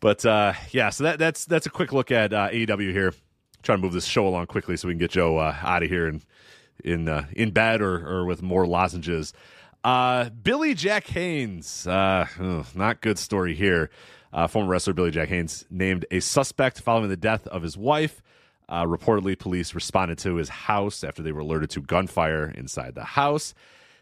[0.00, 3.12] But uh, yeah, so that that's that's a quick look at uh, AEW here.
[3.62, 5.88] Trying to move this show along quickly so we can get Joe uh, out of
[5.90, 6.24] here and
[6.84, 9.32] in uh, in bed or or with more lozenges.
[9.82, 13.90] Uh, Billy Jack Haynes, uh, ugh, not good story here.
[14.32, 18.22] Uh, former wrestler Billy Jack Haynes named a suspect following the death of his wife.
[18.68, 23.04] Uh, reportedly, police responded to his house after they were alerted to gunfire inside the
[23.04, 23.54] house.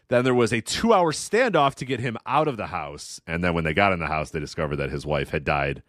[0.09, 3.19] Then there was a two hour standoff to get him out of the house.
[3.27, 5.83] And then when they got in the house, they discovered that his wife had died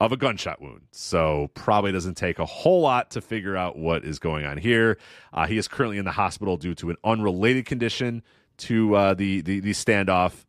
[0.00, 0.82] of a gunshot wound.
[0.90, 4.98] So probably doesn't take a whole lot to figure out what is going on here.
[5.32, 8.22] Uh, he is currently in the hospital due to an unrelated condition
[8.56, 10.44] to uh, the, the, the standoff.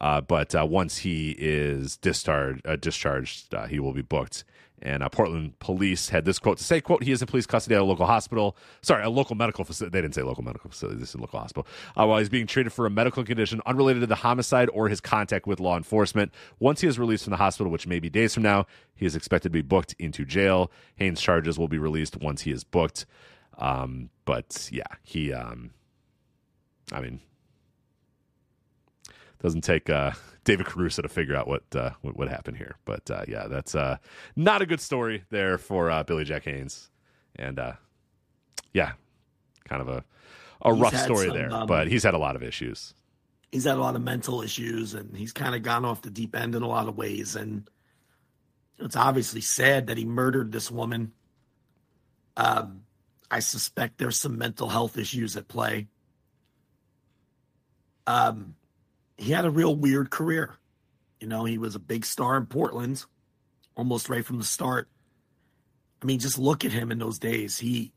[0.00, 4.44] Uh, but uh, once he is discharged, uh, discharged uh, he will be booked.
[4.86, 7.74] And uh, Portland police had this quote to say, "quote He is in police custody
[7.74, 8.56] at a local hospital.
[8.82, 9.92] Sorry, a local medical facility.
[9.92, 11.00] They didn't say local medical facility.
[11.00, 11.66] This is a local hospital.
[11.96, 15.00] Uh, while he's being treated for a medical condition unrelated to the homicide or his
[15.00, 16.32] contact with law enforcement.
[16.60, 19.16] Once he is released from the hospital, which may be days from now, he is
[19.16, 20.70] expected to be booked into jail.
[20.94, 23.06] Haynes' charges will be released once he is booked.
[23.58, 25.32] Um, but yeah, he.
[25.32, 25.70] Um,
[26.92, 27.20] I mean,
[29.42, 30.12] doesn't take uh,
[30.44, 32.76] David Caruso to figure out what uh, what, what happened here.
[32.84, 33.96] But uh, yeah, that's uh,
[34.36, 36.90] not a good story there for uh, Billy Jack Haynes,
[37.36, 37.72] and uh,
[38.72, 38.92] yeah,
[39.68, 40.04] kind of a
[40.62, 41.52] a He's rough story some, there.
[41.52, 42.94] um, but he's had a lot of issues.
[43.52, 46.34] he's had a lot of mental issues and he's kind of gone off the deep
[46.34, 47.68] end in a lot of ways and
[48.78, 51.12] it's obviously sad that he murdered this woman
[52.36, 52.82] um,
[53.30, 55.86] i suspect there's some mental health issues at play
[58.06, 58.55] um,
[59.16, 60.54] he had a real weird career
[61.20, 63.04] you know he was a big star in portland
[63.76, 64.88] almost right from the start
[66.02, 67.92] i mean just look at him in those days he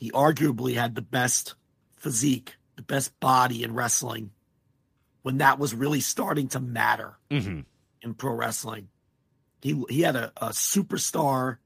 [0.00, 1.54] he arguably had the best
[1.94, 4.30] physique, the best body in wrestling
[5.20, 7.60] when that was really starting to matter hmm
[8.02, 8.88] in pro wrestling.
[9.60, 11.58] He he had a, a superstar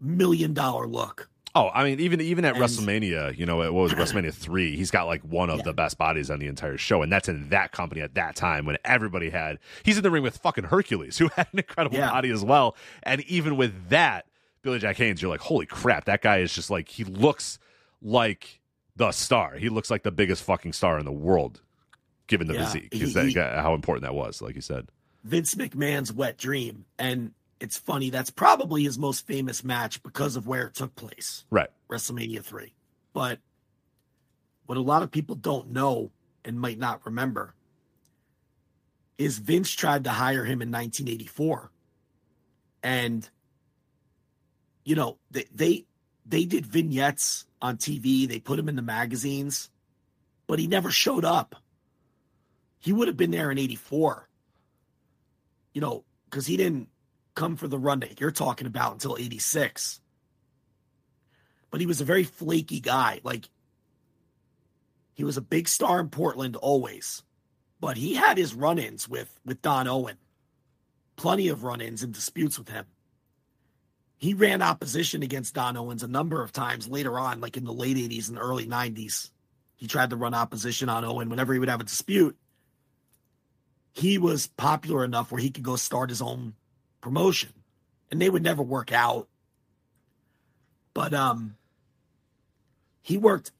[0.00, 1.30] million dollar look.
[1.56, 4.76] Oh, I mean, even even at And- WrestleMania, you know, what was it, WrestleMania three?
[4.76, 5.64] He's got like one of Yeah.
[5.64, 8.66] the best bodies on the entire show, and that's in that company at that time
[8.66, 9.58] when everybody had.
[9.84, 12.10] He's in the ring with fucking Hercules, who had an incredible Yeah.
[12.10, 14.26] body as well, and even with that,
[14.62, 17.58] Billy Jack Haynes, you're like, holy crap, that guy is just like he looks
[18.02, 18.60] like
[18.96, 19.54] the star.
[19.56, 21.60] He looks like the biggest fucking star in the world,
[22.26, 22.92] given the Yeah, physique.
[22.92, 24.40] he- that he- how important that was?
[24.42, 24.88] Like you said.
[25.22, 26.84] Vince McMahon's wet dream.
[26.98, 31.44] And it's funny, that's probably his most famous match because of where it took place.
[31.50, 31.70] Right.
[31.90, 32.74] WrestleMania 3.
[33.12, 33.38] But
[34.66, 36.10] what a lot of people don't know
[36.44, 37.54] and might not remember
[39.18, 41.70] is Vince tried to hire him in 1984.
[42.82, 43.28] And
[44.84, 45.86] you know, they they
[46.26, 49.70] they did vignettes on TV, they put him in the magazines,
[50.46, 51.56] but he never showed up.
[52.78, 54.28] He would have been there in 84.
[55.72, 56.88] You know, cuz he didn't
[57.34, 60.00] come for the run that you're talking about until 86
[61.74, 63.20] but he was a very flaky guy.
[63.24, 63.48] Like
[65.12, 67.24] he was a big star in Portland always,
[67.80, 70.18] but he had his run-ins with with Don Owen,
[71.16, 72.84] plenty of run-ins and disputes with him.
[74.16, 77.72] He ran opposition against Don Owens a number of times later on, like in the
[77.72, 79.32] late '80s and early '90s.
[79.74, 82.36] He tried to run opposition on Owen whenever he would have a dispute.
[83.94, 86.54] He was popular enough where he could go start his own
[87.04, 87.52] promotion,
[88.10, 89.28] and they would never work out.
[90.94, 91.56] But um,
[93.02, 93.52] he worked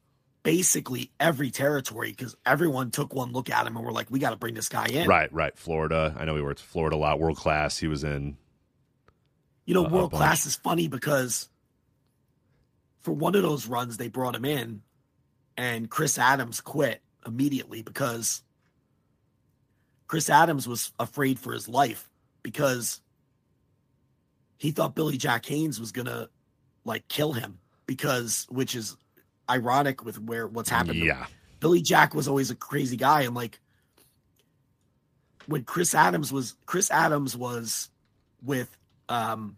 [0.42, 4.30] basically every territory because everyone took one look at him and were like, "We got
[4.30, 5.56] to bring this guy in." Right, right.
[5.56, 6.16] Florida.
[6.18, 7.20] I know he worked Florida a lot.
[7.20, 7.78] World class.
[7.78, 8.38] He was in.
[9.66, 11.48] You know, world class is funny because
[13.00, 14.82] for one of those runs, they brought him in,
[15.56, 18.42] and Chris Adams quit immediately because
[20.06, 22.10] Chris Adams was afraid for his life
[22.42, 23.00] because
[24.58, 26.28] he thought Billy Jack Haynes was gonna
[26.84, 28.96] like kill him because which is
[29.48, 30.98] ironic with where what's happened.
[30.98, 31.26] Yeah.
[31.60, 33.60] Billy Jack was always a crazy guy, and like
[35.46, 37.90] when Chris Adams was Chris Adams was
[38.42, 38.76] with
[39.08, 39.56] um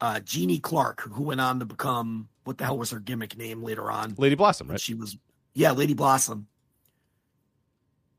[0.00, 3.62] uh Jeannie Clark, who went on to become what the hell was her gimmick name
[3.62, 4.14] later on?
[4.18, 4.80] Lady Blossom, right?
[4.80, 5.16] She was
[5.54, 6.48] yeah, Lady Blossom.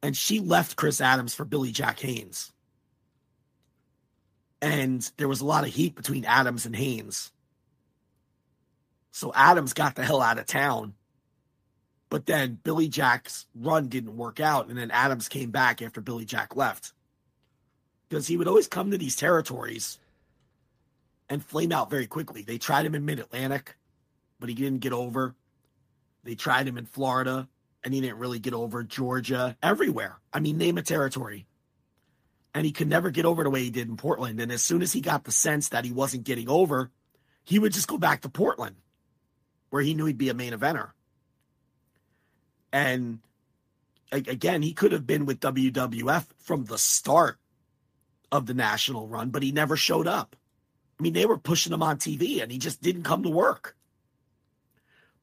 [0.02, 2.52] And she left Chris Adams for Billy Jack Haynes.
[4.66, 7.32] And there was a lot of heat between Adams and Haynes.
[9.12, 10.96] So Adams got the hell out of town.
[12.10, 14.68] But then Billy Jack's run didn't work out.
[14.68, 16.94] And then Adams came back after Billy Jack left.
[18.10, 20.00] Because he would always come to these territories
[21.30, 22.42] and flame out very quickly.
[22.42, 23.76] They tried him in Mid Atlantic,
[24.40, 25.36] but he didn't get over.
[26.24, 27.48] They tried him in Florida,
[27.84, 28.84] and he didn't really get over.
[28.84, 30.18] Georgia, everywhere.
[30.34, 31.46] I mean, name a territory.
[32.56, 34.40] And he could never get over the way he did in Portland.
[34.40, 36.90] And as soon as he got the sense that he wasn't getting over,
[37.44, 38.78] he would just go back to Portland,
[39.70, 40.92] where he knew he'd be a main eventer.
[42.72, 43.20] And
[44.12, 47.38] again, he could have been with WWF from the start
[48.32, 50.38] of the national run, but he never showed up.
[50.98, 53.76] I mean, they were pushing him on TV, and he just didn't come to work.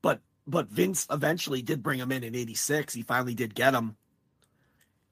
[0.02, 2.93] But but Vince eventually did bring him in in '86.
[2.93, 3.97] He finally did get him,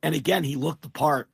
[0.02, 1.29] and again, he looked the part.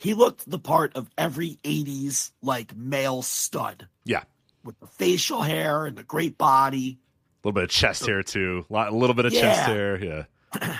[0.00, 4.22] He looked the part of every '80s like male stud Yeah.
[4.64, 6.98] with the facial hair and the great body
[7.44, 8.64] A little bit of chest hair too.
[8.70, 10.02] Lot- A little bit of chest hair.
[10.02, 10.24] Yeah.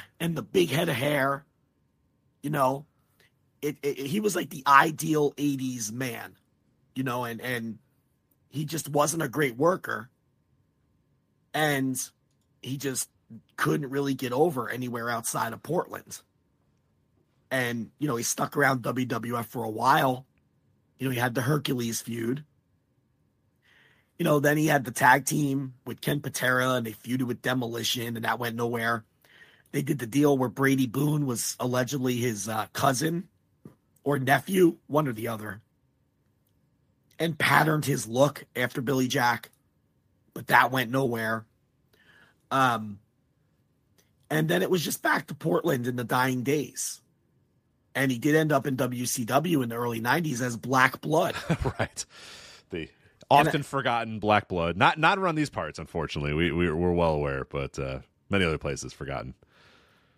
[0.21, 1.45] and the big head of hair.
[2.43, 2.87] You know,
[3.61, 6.37] it, it he was like the ideal '80s man.
[6.95, 7.79] You know, and and
[8.49, 10.09] he just wasn't a great worker,
[11.55, 12.01] and
[12.63, 13.11] he just
[13.57, 16.21] couldn't really get over anywhere outside of Portland.
[17.51, 20.27] And you know, he stuck around WWF for a while.
[20.99, 22.45] You know, he had the Hercules feud.
[24.19, 27.41] You know, then he had the tag team with Ken Patera, and they feuded with
[27.41, 29.05] Demolition, and that went nowhere
[29.73, 33.29] they did the deal where Brady Boone was allegedly his uh, cousin
[34.03, 35.61] or nephew, one or the other,
[37.19, 39.51] and patterned his look after Billy Jack,
[40.35, 41.45] but that went nowhere.
[42.51, 42.99] Um,
[44.29, 47.01] and then it was just back to Portland in the dying days.
[47.95, 51.35] And he did end up in WCW in the early 90s as Black Blood.
[51.79, 52.05] right.
[52.71, 52.89] The
[53.31, 54.77] often forgotten Black Blood.
[54.77, 56.33] Not not around these parts, unfortunately.
[56.33, 59.35] We, we we're well aware, but uh, many other places forgotten.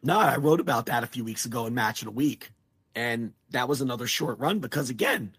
[0.03, 2.51] No, I wrote about that a few weeks ago in Match of the Week.
[2.95, 5.35] And that was another short run because, again,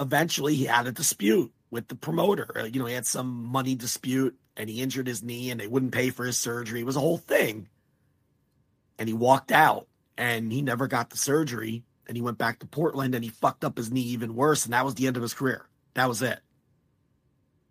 [0.00, 2.46] eventually he had a dispute with the promoter.
[2.56, 5.66] Uh, You know, he had some money dispute and he injured his knee and they
[5.66, 6.80] wouldn't pay for his surgery.
[6.80, 7.68] It was a whole thing.
[8.98, 9.86] And he walked out
[10.18, 11.84] and he never got the surgery.
[12.06, 14.64] And he went back to Portland and he fucked up his knee even worse.
[14.64, 15.66] And that was the end of his career.
[15.94, 16.40] That was it.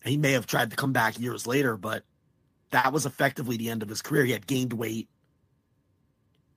[0.03, 2.03] He may have tried to come back years later, but
[2.71, 4.23] that was effectively the end of his career.
[4.23, 5.09] He had gained weight.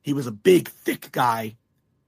[0.02, 1.56] He was a big, thick guy.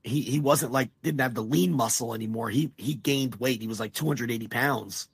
[0.05, 2.51] He he wasn't like didn't have the lean muscle anymore.
[2.51, 3.61] He he gained weight.
[3.61, 5.09] He was like 280 pounds.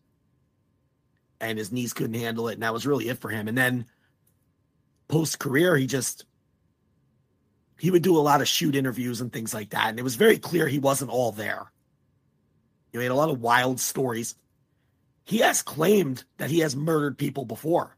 [1.41, 2.55] And his knees couldn't handle it.
[2.55, 3.49] And that was really it for him.
[3.49, 3.87] And then
[5.07, 6.25] post career, he just
[7.79, 10.17] he would do a lot of shoot interviews and things like that, and it was
[10.17, 11.73] very clear he wasn't all there.
[12.93, 14.35] He had a lot of wild stories.
[15.25, 17.97] He has claimed that he has murdered people before.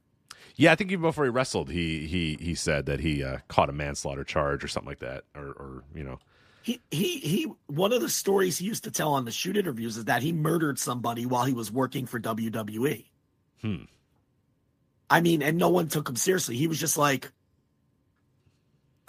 [0.57, 3.70] Yeah, I think even before he wrestled, he he he said that he uh, caught
[3.70, 6.18] a manslaughter charge or something like that, or or you know.
[6.62, 7.47] He he he.
[7.67, 10.33] One of the stories he used to tell on the shoot interviews is that he
[10.33, 13.07] murdered somebody while he was working for WWE.
[13.62, 13.84] Hmm.
[15.09, 16.57] I mean, and no one took him seriously.
[16.57, 17.33] He was just like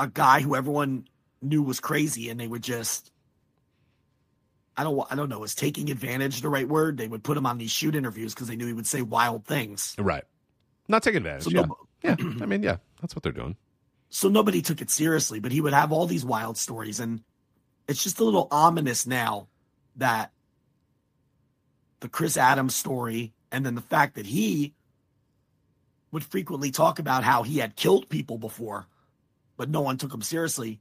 [0.02, 1.08] a guy who everyone
[1.42, 3.12] knew was crazy, and they would just.
[4.78, 5.12] I don't.
[5.12, 5.44] I don't know.
[5.44, 6.98] Is taking advantage the right word?
[6.98, 9.46] They would put him on these shoot interviews because they knew he would say wild
[9.46, 9.96] things.
[10.00, 10.24] Right.
[10.88, 11.44] Not taking advantage.
[11.44, 11.62] So yeah.
[11.62, 12.16] no- yeah.
[12.42, 13.56] I mean, yeah, that's what they're doing.
[14.10, 17.22] so nobody took it seriously but he would have all these wild stories and
[17.88, 19.48] it's just a little ominous now
[19.96, 20.32] that
[22.02, 24.74] the chris adams story and then the fact that he
[26.12, 28.86] would frequently talk about how he had killed people before
[29.58, 30.80] but no one took him seriously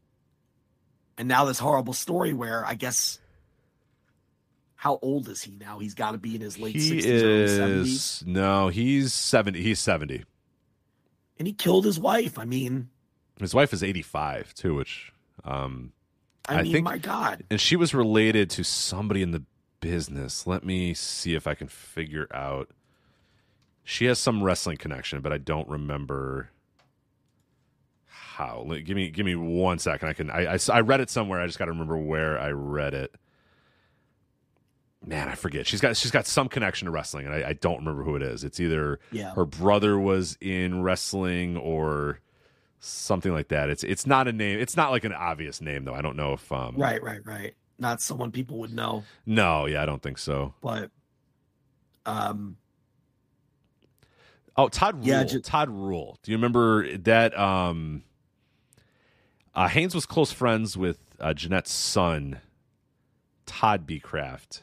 [1.19, 3.19] and now this horrible story where i guess
[4.77, 7.83] how old is he now he's got to be in his late 60s early 70s
[7.85, 9.63] is no, he's seventy.
[9.63, 10.25] He's seventy.
[11.39, 12.89] and he killed his wife i mean
[13.39, 15.13] His wife is eighty-five too, which
[15.45, 15.93] um,
[16.49, 19.43] i, I mean think- my god and she was related to somebody in the
[19.81, 20.47] business.
[20.47, 22.69] Let me see if I can figure out.
[23.83, 26.51] She has some wrestling connection, but I don't remember
[28.37, 28.65] how.
[28.85, 30.09] Give me give me one second.
[30.09, 30.31] I can.
[30.31, 31.41] I I, I read it somewhere.
[31.41, 33.15] I just got to remember where I read it.
[35.05, 35.67] Man, I forget.
[35.67, 38.23] She's got she's got some connection to wrestling, and I, I don't remember who it
[38.23, 38.45] is.
[38.45, 39.33] It's either Yeah.
[39.35, 42.21] her brother was in wrestling or
[42.81, 43.71] something like that.
[43.71, 44.59] It's it's not a name.
[44.59, 45.95] It's not like an obvious name though.
[45.95, 47.55] I don't know if um Right, right, right.
[47.79, 50.53] Not someone people would know, No, yeah, I don't think so.
[50.61, 50.91] but
[52.05, 52.57] um
[54.57, 55.07] Oh, Todd Rule.
[55.07, 56.19] Yeah, ju- Todd Rule.
[56.23, 57.39] Do you remember that?
[57.39, 58.03] Um,
[59.61, 62.41] uh, Haynes was close friends with uh, Jeanette's son,
[63.45, 64.01] Todd B.
[64.01, 64.63] Craft,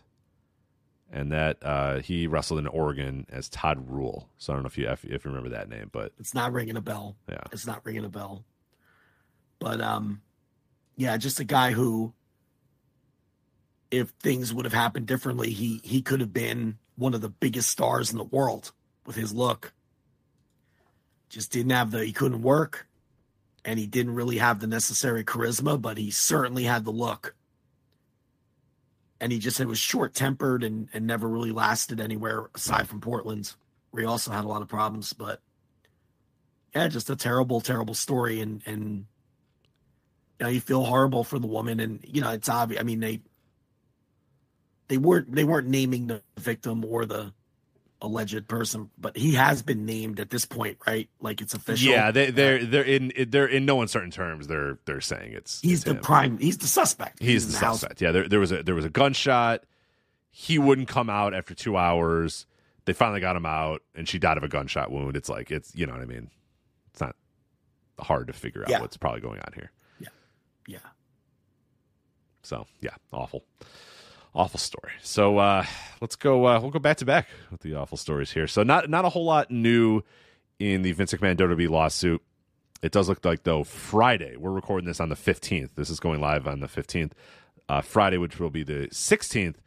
[1.12, 4.28] and that uh, he wrestled in Oregon as Todd Rule.
[4.40, 6.52] So I don't know if you if, if you remember that name, but it's not
[6.52, 7.16] ringing a bell.
[7.30, 8.44] yeah, It's not ringing a bell.
[9.60, 10.24] But um
[10.96, 12.14] yeah, just a guy who
[13.92, 17.70] if things would have happened differently, he he could have been one of the biggest
[17.70, 18.72] stars in the world
[19.06, 19.74] with his look.
[21.30, 22.87] Just didn't have the he couldn't work
[23.68, 27.36] and he didn't really have the necessary charisma, but he certainly had the look.
[29.20, 33.02] And he just it was short tempered and, and never really lasted anywhere aside from
[33.02, 33.54] Portland,
[33.92, 35.12] where he also had a lot of problems.
[35.12, 35.42] But
[36.74, 39.06] yeah, just a terrible, terrible story, and and
[40.40, 42.80] you know you feel horrible for the woman, and you know it's obvious.
[42.80, 43.22] I mean they
[44.88, 47.34] they weren't they weren't naming the victim or the
[48.02, 51.10] alleged person, but he has been named at this point, right?
[51.20, 51.90] Like it's official.
[51.90, 54.48] yeah, they they're uh, they're in they're in no uncertain terms.
[54.48, 56.02] They're they're saying it's he's it's the him.
[56.02, 56.38] prime.
[56.38, 57.20] He's the suspect.
[57.20, 57.80] He's in the house.
[57.80, 58.02] suspect.
[58.02, 59.64] Yeah, there, there was a there was a gunshot.
[60.30, 62.46] He wouldn't come out after two hours.
[62.86, 65.18] They finally got him out, and she died of a gunshot wound.
[65.18, 66.30] It's like it's you know what I mean.
[66.92, 67.16] It's not
[68.00, 68.80] hard to figure out Yeah.
[68.82, 69.72] what's probably going on here.
[70.00, 70.08] Yeah,
[70.68, 70.78] yeah.
[72.44, 73.44] So yeah, awful,
[74.34, 74.92] awful story.
[75.02, 75.66] So uh,
[76.02, 76.46] let's go.
[76.46, 78.48] Uh, we'll go back to back with the awful stories here.
[78.48, 80.02] So not not a whole lot new
[80.60, 82.22] in the Vince McMahon WWE lawsuit.
[82.82, 84.38] It does look like though Friday.
[84.38, 85.76] We're recording this on the fifteenth.
[85.76, 87.14] This is going live on the fifteenth.
[87.70, 89.62] Uh, Friday, which will be the sixteenth,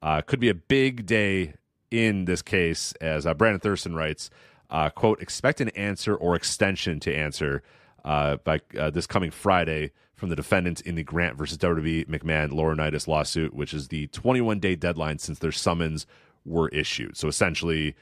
[0.00, 1.54] uh, could be a big day
[1.90, 4.30] in this case, as uh, Brandon Thurston writes.
[4.70, 7.62] Uh, quote: Expect an answer or extension to answer
[8.02, 8.60] by
[8.90, 13.74] this coming Friday from the defendants in the Grant versus WWE McMahon Laurinaitis lawsuit, which
[13.74, 16.06] is the 21 day deadline since their summons
[16.44, 17.16] were issued.
[17.16, 17.96] So essentially,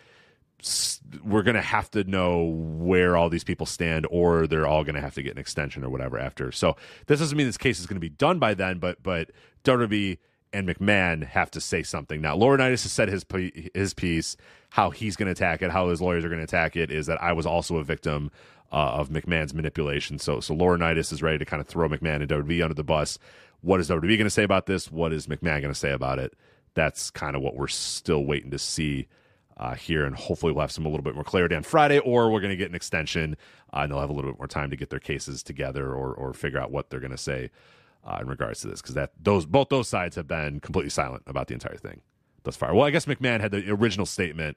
[1.24, 4.97] we're going to have to know where all these people stand, or they're all going
[4.97, 6.52] to have to get an extension or whatever after.
[6.52, 6.76] So
[7.07, 9.31] this doesn't mean this case is going to be done by then, but but
[9.65, 10.18] WWE
[10.52, 12.20] and McMahon have to say something.
[12.20, 13.24] Now, Laurinaitis has said his
[13.73, 14.36] his piece,
[14.68, 17.07] how he's going to attack it, how his lawyers are going to attack it, is
[17.07, 18.31] that I was also a victim
[18.73, 20.18] uh, of McMahon's manipulation.
[20.18, 23.18] So so Laurinaitis is ready to kind of throw McMahon and WWE under the bus.
[23.62, 24.90] What is WWE going to say about this?
[24.90, 26.34] What is McMahon going to say about it?
[26.74, 29.08] That's kind of what we're still waiting to see
[29.57, 32.31] uh, here, and hopefully we'll have some a little bit more clarity on Friday, or
[32.31, 33.36] we're going to get an extension,
[33.74, 36.15] uh, and they'll have a little bit more time to get their cases together, or
[36.15, 37.50] or figure out what they're going to say
[38.05, 41.23] uh, in regards to this, because that those both those sides have been completely silent
[41.26, 42.00] about the entire thing
[42.44, 42.74] thus far.
[42.74, 44.57] Well, I guess McMahon had the original statement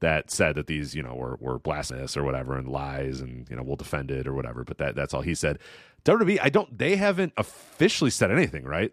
[0.00, 3.56] that said that these you know were were blasphemous or whatever and lies, and you
[3.56, 5.58] know we'll defend it or whatever, but that that's all he said.
[6.04, 6.76] WWE, I don't.
[6.76, 8.92] They haven't officially said anything, right?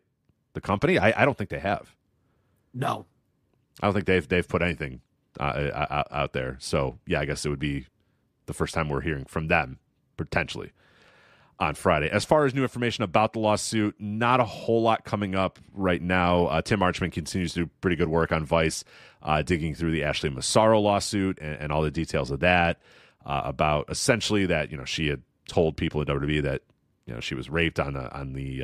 [0.53, 1.95] The company, I, I don't think they have.
[2.73, 3.05] No.
[3.81, 5.01] I don't think they've they've put anything
[5.39, 6.57] uh, uh, out there.
[6.59, 7.87] So yeah, I guess it would be
[8.45, 9.79] the first time we're hearing from them
[10.17, 10.71] potentially
[11.61, 12.09] on Friday.
[12.09, 16.01] As far as new information about the lawsuit, not a whole lot coming up right
[16.01, 16.47] now.
[16.47, 18.83] Uh, Tim Marchman continues to do pretty good work on Vice,
[19.21, 22.81] uh, digging through the Ashley Massaro lawsuit and, and all the details of that.
[23.23, 26.63] Uh, about essentially that you know she had told people at WWE that
[27.05, 28.63] you know she was raped on on the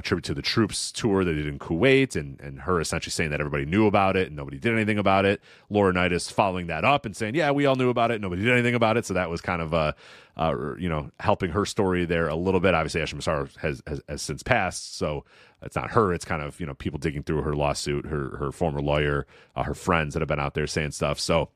[0.00, 3.40] tribute to the troops tour they did in Kuwait, and and her essentially saying that
[3.40, 5.40] everybody knew about it and nobody did anything about it.
[5.70, 8.74] Laurinaitis following that up and saying, yeah, we all knew about it, nobody did anything
[8.74, 9.06] about it.
[9.06, 9.92] So that was kind of uh,
[10.36, 12.74] uh you know helping her story there a little bit.
[12.74, 15.24] Obviously, Ashley Massaro has, has has since passed, so
[15.62, 16.12] it's not her.
[16.12, 19.64] It's kind of you know people digging through her lawsuit, her her former lawyer, uh,
[19.64, 21.18] her friends that have been out there saying stuff.
[21.18, 21.50] So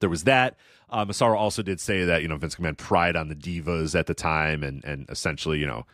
[0.00, 0.56] there was that.
[0.90, 4.06] Uh, Massaro also did say that you know Vince McMahon pried on the divas at
[4.06, 5.86] the time, and and essentially you know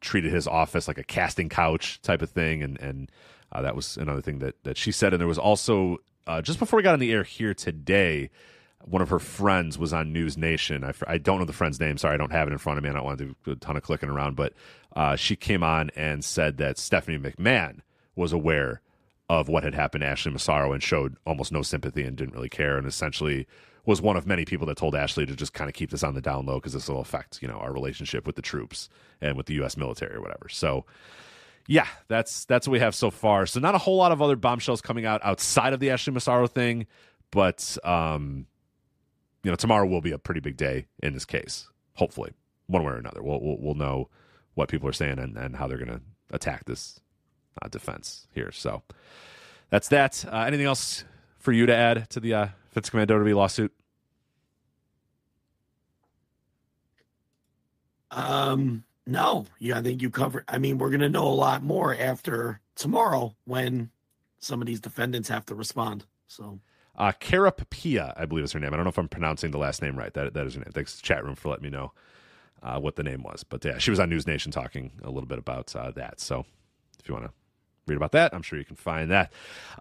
[0.00, 3.10] treated his office like a casting couch type of thing, and and
[3.52, 5.12] uh, that was another thing that that she said.
[5.12, 8.30] And there was also uh, just before we got on the air here today,
[8.84, 10.84] one of her friends was on News Nation.
[10.84, 11.96] I, I don't know the friend's name.
[11.98, 12.90] Sorry, I don't have it in front of me.
[12.90, 14.52] I don't want to do a ton of clicking around, but
[14.94, 17.80] uh, she came on and said that Stephanie McMahon
[18.14, 18.82] was aware
[19.28, 22.48] of what had happened to Ashley Massaro and showed almost no sympathy and didn't really
[22.48, 23.46] care, and essentially
[23.88, 26.14] was one of many people that told Ashley to just kind of keep this on
[26.14, 28.90] the down low because this will affect you know our relationship with the troops
[29.22, 29.78] and with the U.S.
[29.78, 30.50] military or whatever.
[30.50, 30.84] So
[31.66, 33.46] yeah, that's that's what we have so far.
[33.46, 36.46] So not a whole lot of other bombshells coming out outside of the Ashley Massaro
[36.46, 36.86] thing,
[37.30, 38.46] but um,
[39.42, 41.66] you know tomorrow will be a pretty big day in this case.
[41.94, 42.34] Hopefully,
[42.66, 44.10] one way or another, we'll we'll, we'll know
[44.52, 47.00] what people are saying and, and how they're going to attack this
[47.62, 48.52] uh, defense here.
[48.52, 48.82] So
[49.70, 50.26] that's that.
[50.30, 51.04] Uh, anything else
[51.38, 53.72] for you to add to the uh, Vince McMahon WWE lawsuit?
[58.10, 60.44] Um, no, yeah, I think you covered.
[60.48, 63.90] I mean, we're going to know a lot more after tomorrow when
[64.38, 66.04] some of these defendants have to respond.
[66.26, 66.60] So,
[66.96, 68.72] uh, Kara Papia, I believe is her name.
[68.72, 70.12] I don't know if I'm pronouncing the last name right.
[70.14, 70.72] That that is her name.
[70.72, 71.92] Thanks, chat room, for letting me know
[72.62, 73.44] uh, what the name was.
[73.44, 76.20] But yeah, she was on News Nation talking a little bit about uh, that.
[76.20, 76.44] So,
[76.98, 77.32] if you want to
[77.88, 78.34] read about that.
[78.34, 79.32] I'm sure you can find that.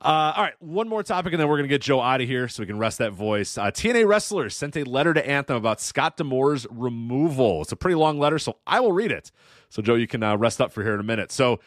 [0.01, 2.27] Uh, all right, one more topic, and then we're going to get Joe out of
[2.27, 3.57] here so we can rest that voice.
[3.57, 7.61] Uh, TNA wrestlers sent a letter to Anthem about Scott D'Amore's removal.
[7.61, 9.31] It's a pretty long letter, so I will read it.
[9.69, 11.31] So, Joe, you can uh, rest up for here in a minute.
[11.31, 11.59] So,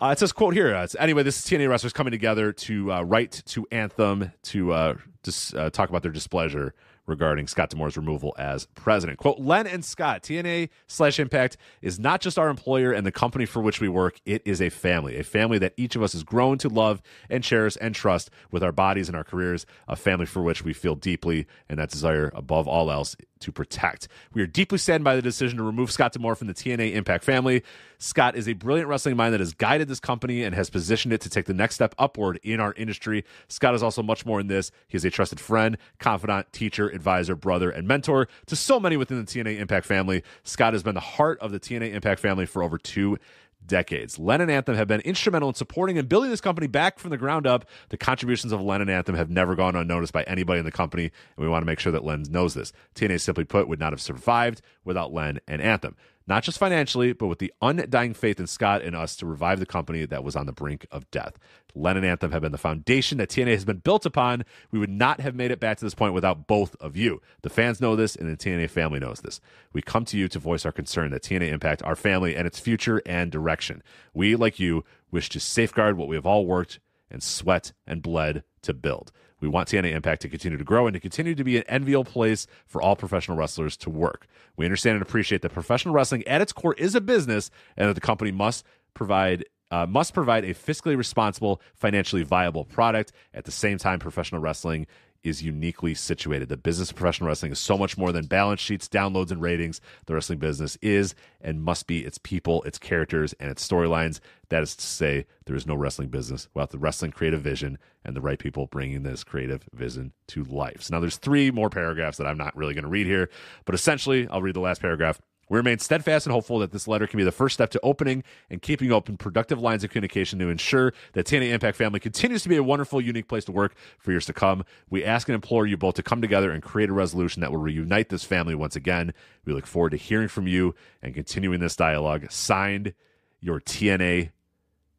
[0.00, 0.74] uh, it says, quote here.
[0.74, 5.54] Uh, anyway, this is TNA wrestlers coming together to uh, write to Anthem to dis-
[5.72, 6.74] talk about their displeasure
[7.06, 9.18] regarding Scott D'Amore's removal as president.
[9.18, 13.46] Quote, Len and Scott, TNA slash Impact is not just our employer and the company
[13.46, 14.20] for which we work.
[14.24, 17.42] It is a family, a family that each of us has grown to love and
[17.42, 20.94] cherish and trust with our bodies and our careers, a family for which we feel
[20.94, 24.08] deeply and that desire above all else to protect.
[24.32, 27.24] We are deeply saddened by the decision to remove Scott D'Amore from the TNA Impact
[27.24, 27.62] family.
[27.98, 31.20] Scott is a brilliant wrestling mind that has guided this company and has positioned it
[31.22, 33.24] to take the next step upward in our industry.
[33.48, 34.70] Scott is also much more in this.
[34.88, 39.18] He is a trusted friend, confidant, teacher, advisor, brother, and mentor to so many within
[39.18, 40.22] the TNA Impact family.
[40.44, 43.18] Scott has been the heart of the TNA Impact family for over two
[43.66, 44.18] decades.
[44.18, 47.16] Len and Anthem have been instrumental in supporting and building this company back from the
[47.16, 47.66] ground up.
[47.90, 51.04] The contributions of Len and Anthem have never gone unnoticed by anybody in the company,
[51.04, 52.72] and we want to make sure that Len knows this.
[52.94, 57.28] TNA, simply put, would not have survived without Len and Anthem not just financially, but
[57.28, 60.46] with the undying faith in Scott and us to revive the company that was on
[60.46, 61.38] the brink of death.
[61.74, 64.44] Len and Anthem have been the foundation that TNA has been built upon.
[64.70, 67.20] We would not have made it back to this point without both of you.
[67.42, 69.40] The fans know this, and the TNA family knows this.
[69.72, 72.58] We come to you to voice our concern that TNA impact our family and its
[72.58, 73.82] future and direction.
[74.14, 76.80] We, like you, wish to safeguard what we have all worked
[77.10, 79.12] and sweat and bled to build.
[79.40, 82.04] We want TNA Impact to continue to grow and to continue to be an enviable
[82.04, 84.26] place for all professional wrestlers to work.
[84.56, 87.94] We understand and appreciate that professional wrestling at its core is a business and that
[87.94, 93.12] the company must provide uh, must provide a fiscally responsible, financially viable product.
[93.34, 94.86] At the same time, professional wrestling
[95.22, 96.48] is uniquely situated.
[96.48, 99.80] The business of professional wrestling is so much more than balance sheets, downloads, and ratings.
[100.06, 104.20] The wrestling business is and must be its people, its characters, and its storylines.
[104.48, 108.14] That is to say, there is no wrestling business without the wrestling creative vision and
[108.14, 110.82] the right people bringing this creative vision to life.
[110.82, 113.28] So now there's three more paragraphs that I'm not really going to read here,
[113.64, 115.20] but essentially, I'll read the last paragraph.
[115.48, 118.24] We remain steadfast and hopeful that this letter can be the first step to opening
[118.50, 122.48] and keeping open productive lines of communication to ensure that TNA Impact Family continues to
[122.48, 124.64] be a wonderful, unique place to work for years to come.
[124.90, 127.60] We ask and implore you both to come together and create a resolution that will
[127.60, 129.14] reunite this family once again.
[129.44, 132.26] We look forward to hearing from you and continuing this dialogue.
[132.30, 132.94] Signed,
[133.40, 134.30] your TNA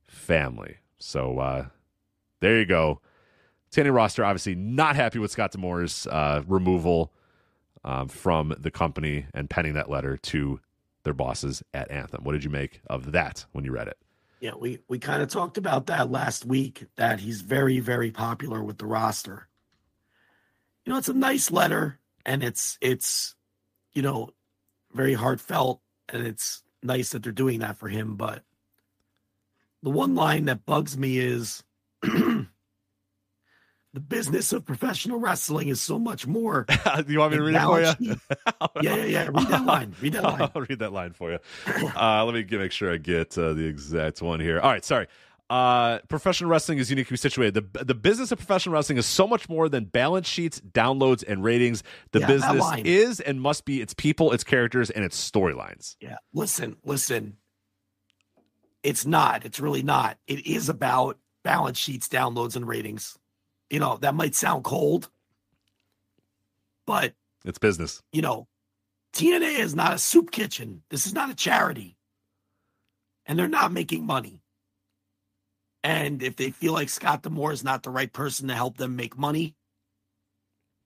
[0.07, 0.77] family.
[0.97, 1.65] So uh,
[2.39, 3.01] there you go.
[3.71, 7.11] TNA roster obviously not happy with Scott D'Amore's uh, removal
[7.87, 10.59] um, from the company and penning that letter to
[11.03, 12.23] their bosses at Anthem.
[12.25, 13.97] What did you make of that when you read it?
[14.41, 16.85] Yeah, we we kind of talked about that last week.
[16.97, 19.47] That he's very very popular with the roster.
[20.85, 23.35] You know, it's a nice letter, and it's it's
[23.93, 24.29] you know
[24.93, 28.15] very heartfelt, and it's nice that they're doing that for him.
[28.15, 28.43] But
[29.81, 31.63] the one line that bugs me is
[33.97, 36.67] the business of professional wrestling is so much more.
[36.67, 38.15] Do you want me to read it for you?
[38.83, 39.23] yeah, yeah, yeah.
[39.33, 39.95] Read that line.
[39.99, 40.41] Read that line.
[40.55, 41.39] I'll read that line for you.
[41.97, 44.59] Uh, let me get, make sure I get uh, the exact one here.
[44.59, 45.07] All right, sorry.
[45.49, 47.55] Uh, professional wrestling is uniquely situated.
[47.55, 51.43] The the business of professional wrestling is so much more than balance sheets, downloads, and
[51.43, 51.81] ratings.
[52.11, 55.95] The Yeah, business is and must be its people, its characters, and its storylines.
[55.99, 56.17] Yeah.
[56.33, 57.37] Listen, listen.
[58.83, 59.43] It's not.
[59.43, 60.19] It's really not.
[60.27, 63.17] It is about balance sheets, downloads, and ratings.
[63.69, 65.09] You know, that might sound cold,
[66.85, 67.13] but,
[67.43, 68.01] It's business.
[68.13, 68.47] you know,
[69.13, 70.83] TNA is not a soup kitchen.
[70.89, 71.97] This is not a charity.
[73.25, 74.41] And they're not making money.
[75.83, 78.95] And if they feel like Scott D'Amore is not the right person to help them
[78.95, 79.55] make money,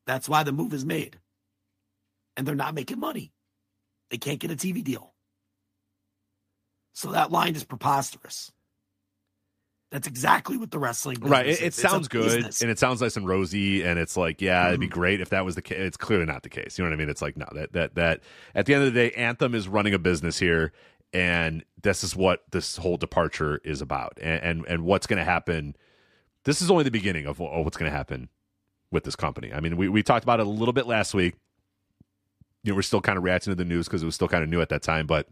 [0.07, 1.19] that's why the move is made.
[2.35, 3.31] And they're not making money.
[4.09, 5.13] They can't get a TV deal.
[6.93, 8.51] So that line is preposterous.
[9.91, 11.45] That's exactly what the wrestling Right.
[11.47, 12.61] It, it sounds good business.
[12.61, 14.91] and it sounds nice and rosy, and it's like, yeah, it'd be Mhm.
[14.91, 15.79] great if that was the case.
[15.79, 16.77] It's clearly not the case.
[16.79, 17.09] You know what I mean?
[17.09, 18.21] It's like, no, that that that
[18.55, 20.71] at the end of the day, Anthem is running a business here,
[21.11, 25.25] and this is what this whole departure is about, and and, and what's going to
[25.25, 25.75] happen.
[26.45, 28.29] This is only the beginning of, of what's going to happen
[28.91, 29.51] with this company.
[29.53, 31.35] I mean, we we talked about it a little bit last week.
[32.63, 34.41] You know, we're still kind of reacting to the news because it was still kind
[34.43, 35.27] of new at that time, but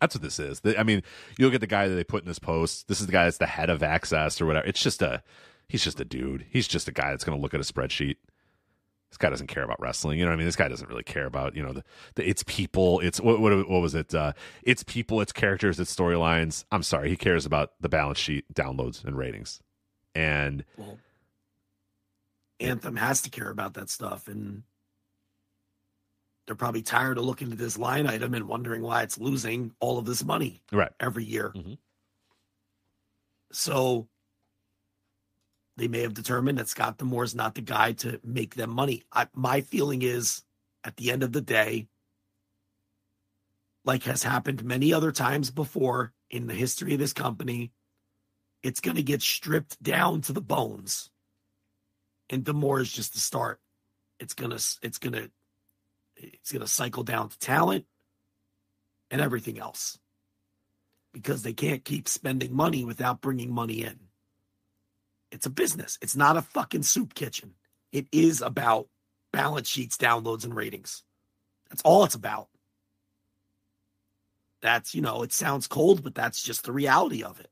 [0.00, 0.60] that's what this is.
[0.78, 1.02] I mean,
[1.38, 2.88] you look at the guy that they put in this post.
[2.88, 4.66] This is the guy that's the head of Access or whatever.
[4.66, 5.22] It's just a,
[5.68, 6.46] he's just a dude.
[6.50, 8.16] He's just a guy that's going to look at a spreadsheet.
[9.10, 10.18] This guy doesn't care about wrestling.
[10.18, 10.46] You know what I mean?
[10.46, 11.84] This guy doesn't really care about, you know, the,
[12.16, 13.00] the it's people.
[13.00, 14.14] It's what, what, what was it?
[14.14, 16.64] Uh, it's people, it's characters, it's storylines.
[16.70, 17.08] I'm sorry.
[17.08, 19.60] He cares about the balance sheet, downloads, and ratings.
[20.14, 20.98] And Well,
[22.60, 24.64] Anthem has to care about that stuff, and
[26.48, 29.98] they're probably tired of looking at this line item and wondering why it's losing all
[29.98, 30.90] of this money right.
[30.98, 31.52] every year.
[31.54, 31.76] Mhm.
[33.52, 34.08] So
[35.76, 39.04] they may have determined that Scott D'Amore is not the guy to make them money.
[39.12, 40.42] I, my feeling is,
[40.84, 41.86] at the end of the day,
[43.84, 47.72] like has happened many other times before in the history of this company,
[48.62, 51.10] it's going to get stripped down to the bones.
[52.30, 53.60] And D'Amore is just the start.
[54.18, 55.28] It's gonna, it's gonna,
[56.18, 57.86] it's gonna cycle down to talent
[59.10, 59.98] and everything else
[61.12, 63.98] because they can't keep spending money without bringing money in.
[65.30, 65.98] It's a business.
[66.00, 67.54] It's not a fucking soup kitchen.
[67.92, 68.88] It is about
[69.32, 71.02] balance sheets, downloads, and ratings.
[71.68, 72.48] That's all it's about.
[74.60, 77.50] That's, you know, it sounds cold, but that's just the reality of it.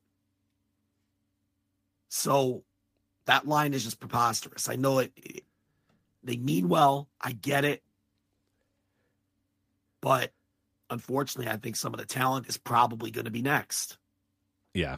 [2.09, 2.63] So
[3.25, 4.69] that line is just preposterous.
[4.69, 5.43] I know it, it
[6.23, 7.09] they mean well.
[7.21, 7.83] I get it.
[10.07, 10.31] But
[10.89, 13.97] unfortunately, I think some of the talent is probably going to be next.
[14.73, 14.95] Yeah.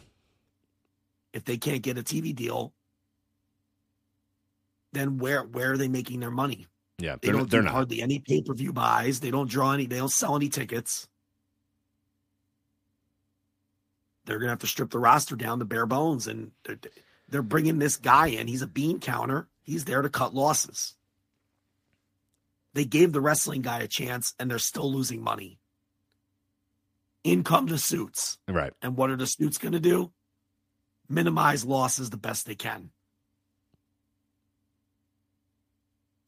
[1.33, 2.73] If they can't get a TV deal,
[4.93, 6.67] then where where are they making their money?
[6.99, 7.15] Yeah.
[7.19, 7.71] They They're, don't do not.
[7.71, 9.19] hardly any pay per view buys.
[9.19, 9.87] They don't draw any.
[9.87, 11.07] They don't sell any tickets.
[14.25, 16.77] They're gonna have to strip the roster down to bare bones, and they're,
[17.29, 18.45] they're bringing this guy in.
[18.45, 19.47] He's a bean counter.
[19.63, 20.93] He's there to cut losses.
[22.73, 25.59] They gave the wrestling guy a chance, and they're still losing money.
[27.23, 28.73] In come the suits, Right.
[28.81, 30.11] and what are the suits going to do?
[31.09, 32.91] Minimize losses the best they can.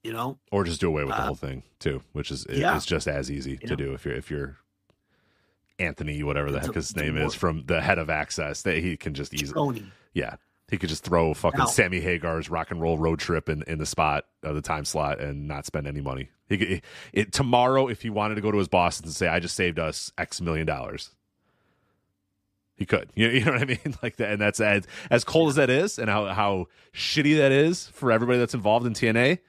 [0.04, 2.76] You know, Or just do away with the Uh, whole thing too, which is yeah.
[2.76, 3.68] is just as easy Yeah.
[3.70, 4.58] to do if you're if you're
[5.78, 8.78] Anthony, whatever the It's heck his a name is, from the head of Access, that
[8.78, 9.92] he can just easily Tony.
[10.14, 10.36] Yeah.
[10.72, 13.78] He could just throw fucking Now- Sammy Hagar's rock and roll road trip in, in
[13.78, 16.30] the spot of the time slot and not spend any money.
[16.48, 19.42] He could, it, tomorrow, if he wanted to go to his boss and say, I
[19.42, 21.14] just saved us X million dollars,
[22.78, 23.12] he could.
[23.16, 23.80] You, you know what I mean?
[24.02, 24.32] Like that.
[24.32, 28.10] And that's as, as cold as that is and how, how shitty that is for
[28.10, 29.40] everybody that's involved in TNA.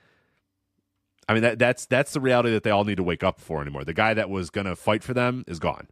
[1.28, 3.62] I mean, that, that's, that's the reality that they all need to wake up for
[3.62, 3.84] anymore.
[3.84, 5.86] The guy that was going to fight for them is gone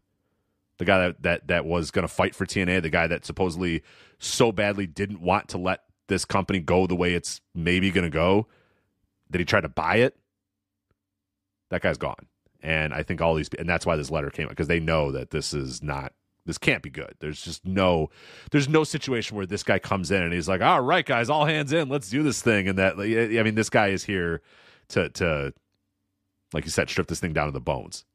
[0.81, 3.83] the guy that that, that was going to fight for TNA, the guy that supposedly
[4.18, 8.10] so badly didn't want to let this company go the way it's maybe going to
[8.10, 8.47] go,
[9.28, 10.17] that he tried to buy it.
[11.68, 12.26] That guy's gone,
[12.62, 15.12] and I think all these, and that's why this letter came out because they know
[15.12, 16.15] that this is not,
[16.47, 17.15] this can't be good.
[17.20, 18.09] There's just no,
[18.50, 21.44] there's no situation where this guy comes in and he's like, all right, guys, all
[21.44, 24.41] hands in, let's do this thing, and that, I mean, this guy is here
[24.89, 25.52] to to,
[26.55, 28.07] like you said, strip this thing down to the bones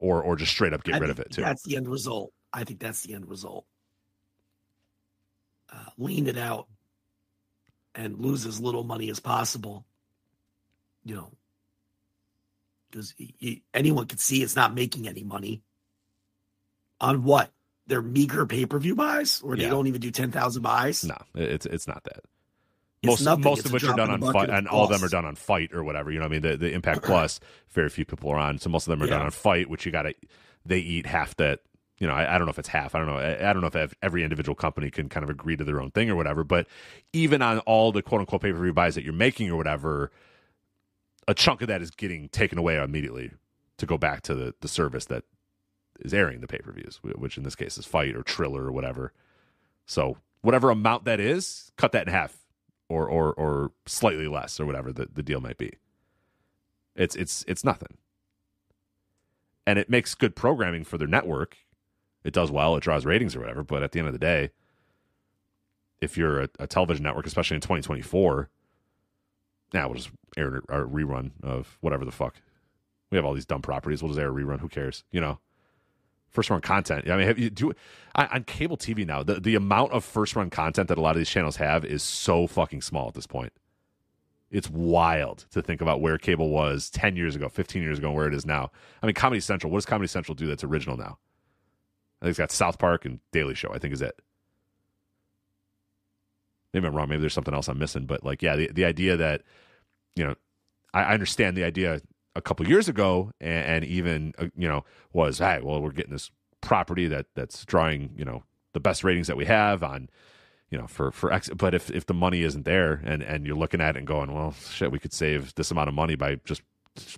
[0.00, 1.42] or or just straight up get I rid of it too.
[1.42, 2.32] That's the end result.
[2.52, 3.64] I think that's the end result.
[5.72, 6.66] Uh, lean it out
[7.94, 9.86] and lose as little money as possible.
[11.04, 11.32] You know,
[12.90, 13.14] because
[13.72, 15.62] anyone can see it's not making any money
[17.00, 17.50] on what
[17.86, 21.04] their meager pay per view buys, or they don't even do ten thousand buys.
[21.04, 22.24] No, it's it's not that.
[23.02, 23.44] Most nothing.
[23.44, 25.34] most It's of which are done on FITE, and all of them are done on
[25.34, 26.10] FITE or whatever.
[26.10, 28.68] You know, what I mean, the the Impact Plus, very few people are on, so
[28.68, 30.14] most of them are done on FITE, which you got to
[30.66, 31.60] they eat half that.
[31.98, 32.94] You know, I, I don't know if it's half.
[32.94, 33.18] I don't know.
[33.18, 35.90] I, I don't know if every individual company can kind of agree to their own
[35.90, 36.44] thing or whatever.
[36.44, 36.66] But
[37.12, 40.10] even on all the quote unquote pay per view buys that you're making or whatever,
[41.28, 43.32] a chunk of that is getting taken away immediately
[43.76, 45.24] to go back to the the service that
[46.00, 48.72] is airing the pay per views, which in this case is FITE or Triller or
[48.72, 49.12] whatever.
[49.86, 52.36] So whatever amount that is, cut that in half,
[52.90, 55.72] or or or slightly less, or whatever the, the deal might be.
[56.96, 57.96] It's it's it's nothing,
[59.66, 61.56] and it makes good programming for their network.
[62.24, 63.62] It does well, it draws ratings or whatever.
[63.62, 64.50] But at the end of the day,
[66.00, 68.50] if you're a, a television network, especially in 2024,
[69.72, 72.42] now we'll just air a rerun of whatever the fuck.
[73.10, 74.02] We have all these dumb properties.
[74.02, 74.60] We'll just air a rerun.
[74.60, 75.04] Who cares?
[75.10, 75.38] You know
[76.30, 77.10] first run content.
[77.10, 77.72] I mean, have you do
[78.14, 79.22] on, on cable TV now?
[79.22, 82.02] The the amount of first run content that a lot of these channels have is
[82.02, 83.52] so fucking small at this point.
[84.50, 88.16] It's wild to think about where cable was ten years ago, fifteen years ago, and
[88.16, 88.70] where it is now.
[89.02, 89.70] I mean, Comedy Central.
[89.72, 91.18] What does Comedy Central do that's original now?
[92.20, 93.72] I think it's got South Park and Daily Show.
[93.72, 94.20] I think is it.
[96.72, 97.08] Maybe I'm wrong.
[97.08, 98.06] Maybe there's something else I'm missing.
[98.06, 99.42] But like, yeah, the the idea that
[100.16, 100.34] you know,
[100.92, 102.00] I, I understand the idea
[102.36, 106.12] a couple years ago, and, and even uh, you know was hey, well, we're getting
[106.12, 108.42] this property that that's drawing you know
[108.72, 110.08] the best ratings that we have on
[110.70, 111.50] you know for for X.
[111.50, 114.32] But if if the money isn't there, and and you're looking at it and going,
[114.32, 116.62] well, shit, we could save this amount of money by just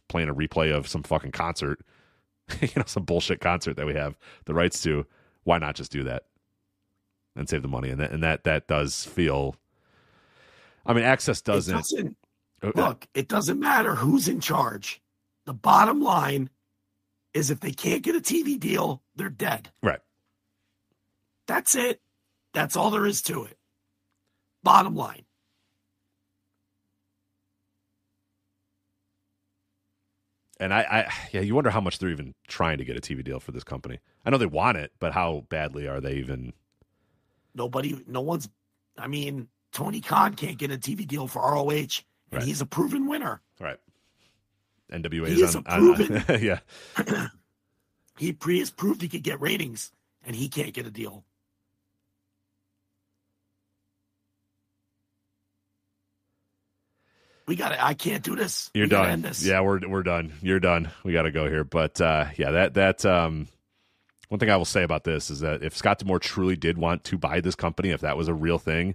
[0.09, 1.81] playing a replay of some fucking concert,
[2.61, 5.07] you know, some bullshit concert that we have the rights to.
[5.45, 6.25] Why not just do that
[7.35, 7.91] and save the money?
[7.91, 9.57] And that and that that does feel.
[10.85, 11.77] I mean, access doesn't.
[11.77, 12.17] doesn't
[12.63, 13.07] uh, look.
[13.15, 15.02] It doesn't matter who's in charge.
[15.47, 16.51] The bottom line
[17.35, 19.71] is if they can't get a TV deal, they're dead.
[19.83, 20.01] Right.
[21.47, 22.01] That's it.
[22.55, 23.57] That's all there is to it.
[24.63, 25.25] Bottom line.
[30.61, 33.25] And I, I, yeah, you wonder how much they're even trying to get a TV
[33.25, 33.99] deal for this company.
[34.25, 36.53] I know they want it, but how badly are they even?
[37.55, 38.49] Nobody, no one's.
[38.97, 41.89] I mean, Tony Khan can't get a TV deal for ROH, and
[42.31, 42.43] Right.
[42.45, 43.41] he's a proven winner.
[43.59, 43.79] Right.
[44.93, 46.59] NWA He is on, on- yeah.
[48.19, 49.91] He pre has proved he could get ratings,
[50.25, 51.25] and he can't get a deal.
[57.47, 58.71] We got to I can't do this.
[58.75, 59.27] You're We done.
[59.41, 60.33] Yeah, we're we're done.
[60.41, 60.91] You're done.
[61.05, 61.65] We got to go here.
[61.65, 63.49] But uh, yeah, that that um,
[64.33, 67.05] one thing I will say about this is that if Scott D'Amore truly did want
[67.05, 68.95] to buy this company, if that was a real thing,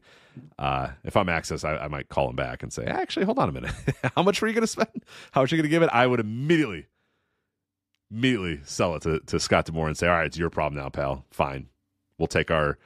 [0.57, 3.47] uh, if I'm Access, I, I might call him back and say, actually, hold on
[3.47, 3.71] a minute.
[4.15, 5.05] How much were you going to spend?
[5.33, 5.91] How much are you going to give it?
[5.93, 6.87] I would immediately,
[8.09, 10.89] immediately sell it to, to Scott D'Amore and say, all right, it's your problem now,
[10.89, 11.23] pal.
[11.29, 11.67] Fine,
[12.17, 12.79] we'll take our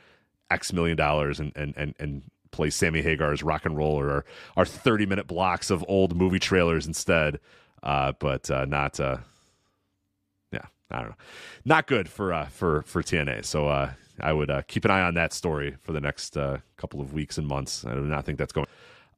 [0.49, 4.25] X million dollars and and and and play Sammy Hagar's rock and roll or our,
[4.57, 7.39] our 30 minute blocks of old movie trailers instead.
[7.81, 9.19] Uh, but uh, not, uh,
[10.91, 11.15] I don't know,
[11.65, 13.45] not good for uh, for for TNA.
[13.45, 16.57] So uh, I would uh, keep an eye on that story for the next uh,
[16.77, 17.85] couple of weeks and months.
[17.85, 18.67] I do not think that's going.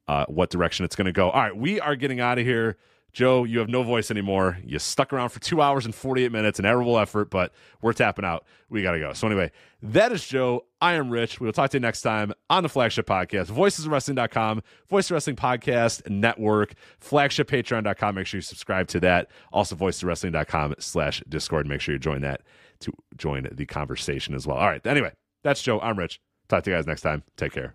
[0.06, 1.30] Uh, what direction it's going to go.
[1.30, 2.76] All right, we are getting out of here.
[3.14, 4.58] Joe, you have no voice anymore.
[4.66, 8.24] You stuck around for two hours and 48 minutes, an admirable effort, but we're tapping
[8.24, 8.44] out.
[8.68, 9.12] We got to go.
[9.12, 9.52] So, anyway,
[9.82, 10.66] that is Joe.
[10.80, 11.40] I am Rich.
[11.40, 16.10] We will talk to you next time on the flagship podcast, voicesofwrestling.com, Voice Wrestling Podcast
[16.10, 18.14] Network, flagshippatreon.com.
[18.16, 19.30] Make sure you subscribe to that.
[19.52, 21.68] Also, voicesofwrestling.com slash Discord.
[21.68, 22.42] Make sure you join that
[22.80, 24.56] to join the conversation as well.
[24.56, 24.84] All right.
[24.84, 25.12] Anyway,
[25.44, 25.78] that's Joe.
[25.80, 26.20] I'm Rich.
[26.48, 27.22] Talk to you guys next time.
[27.36, 27.74] Take care.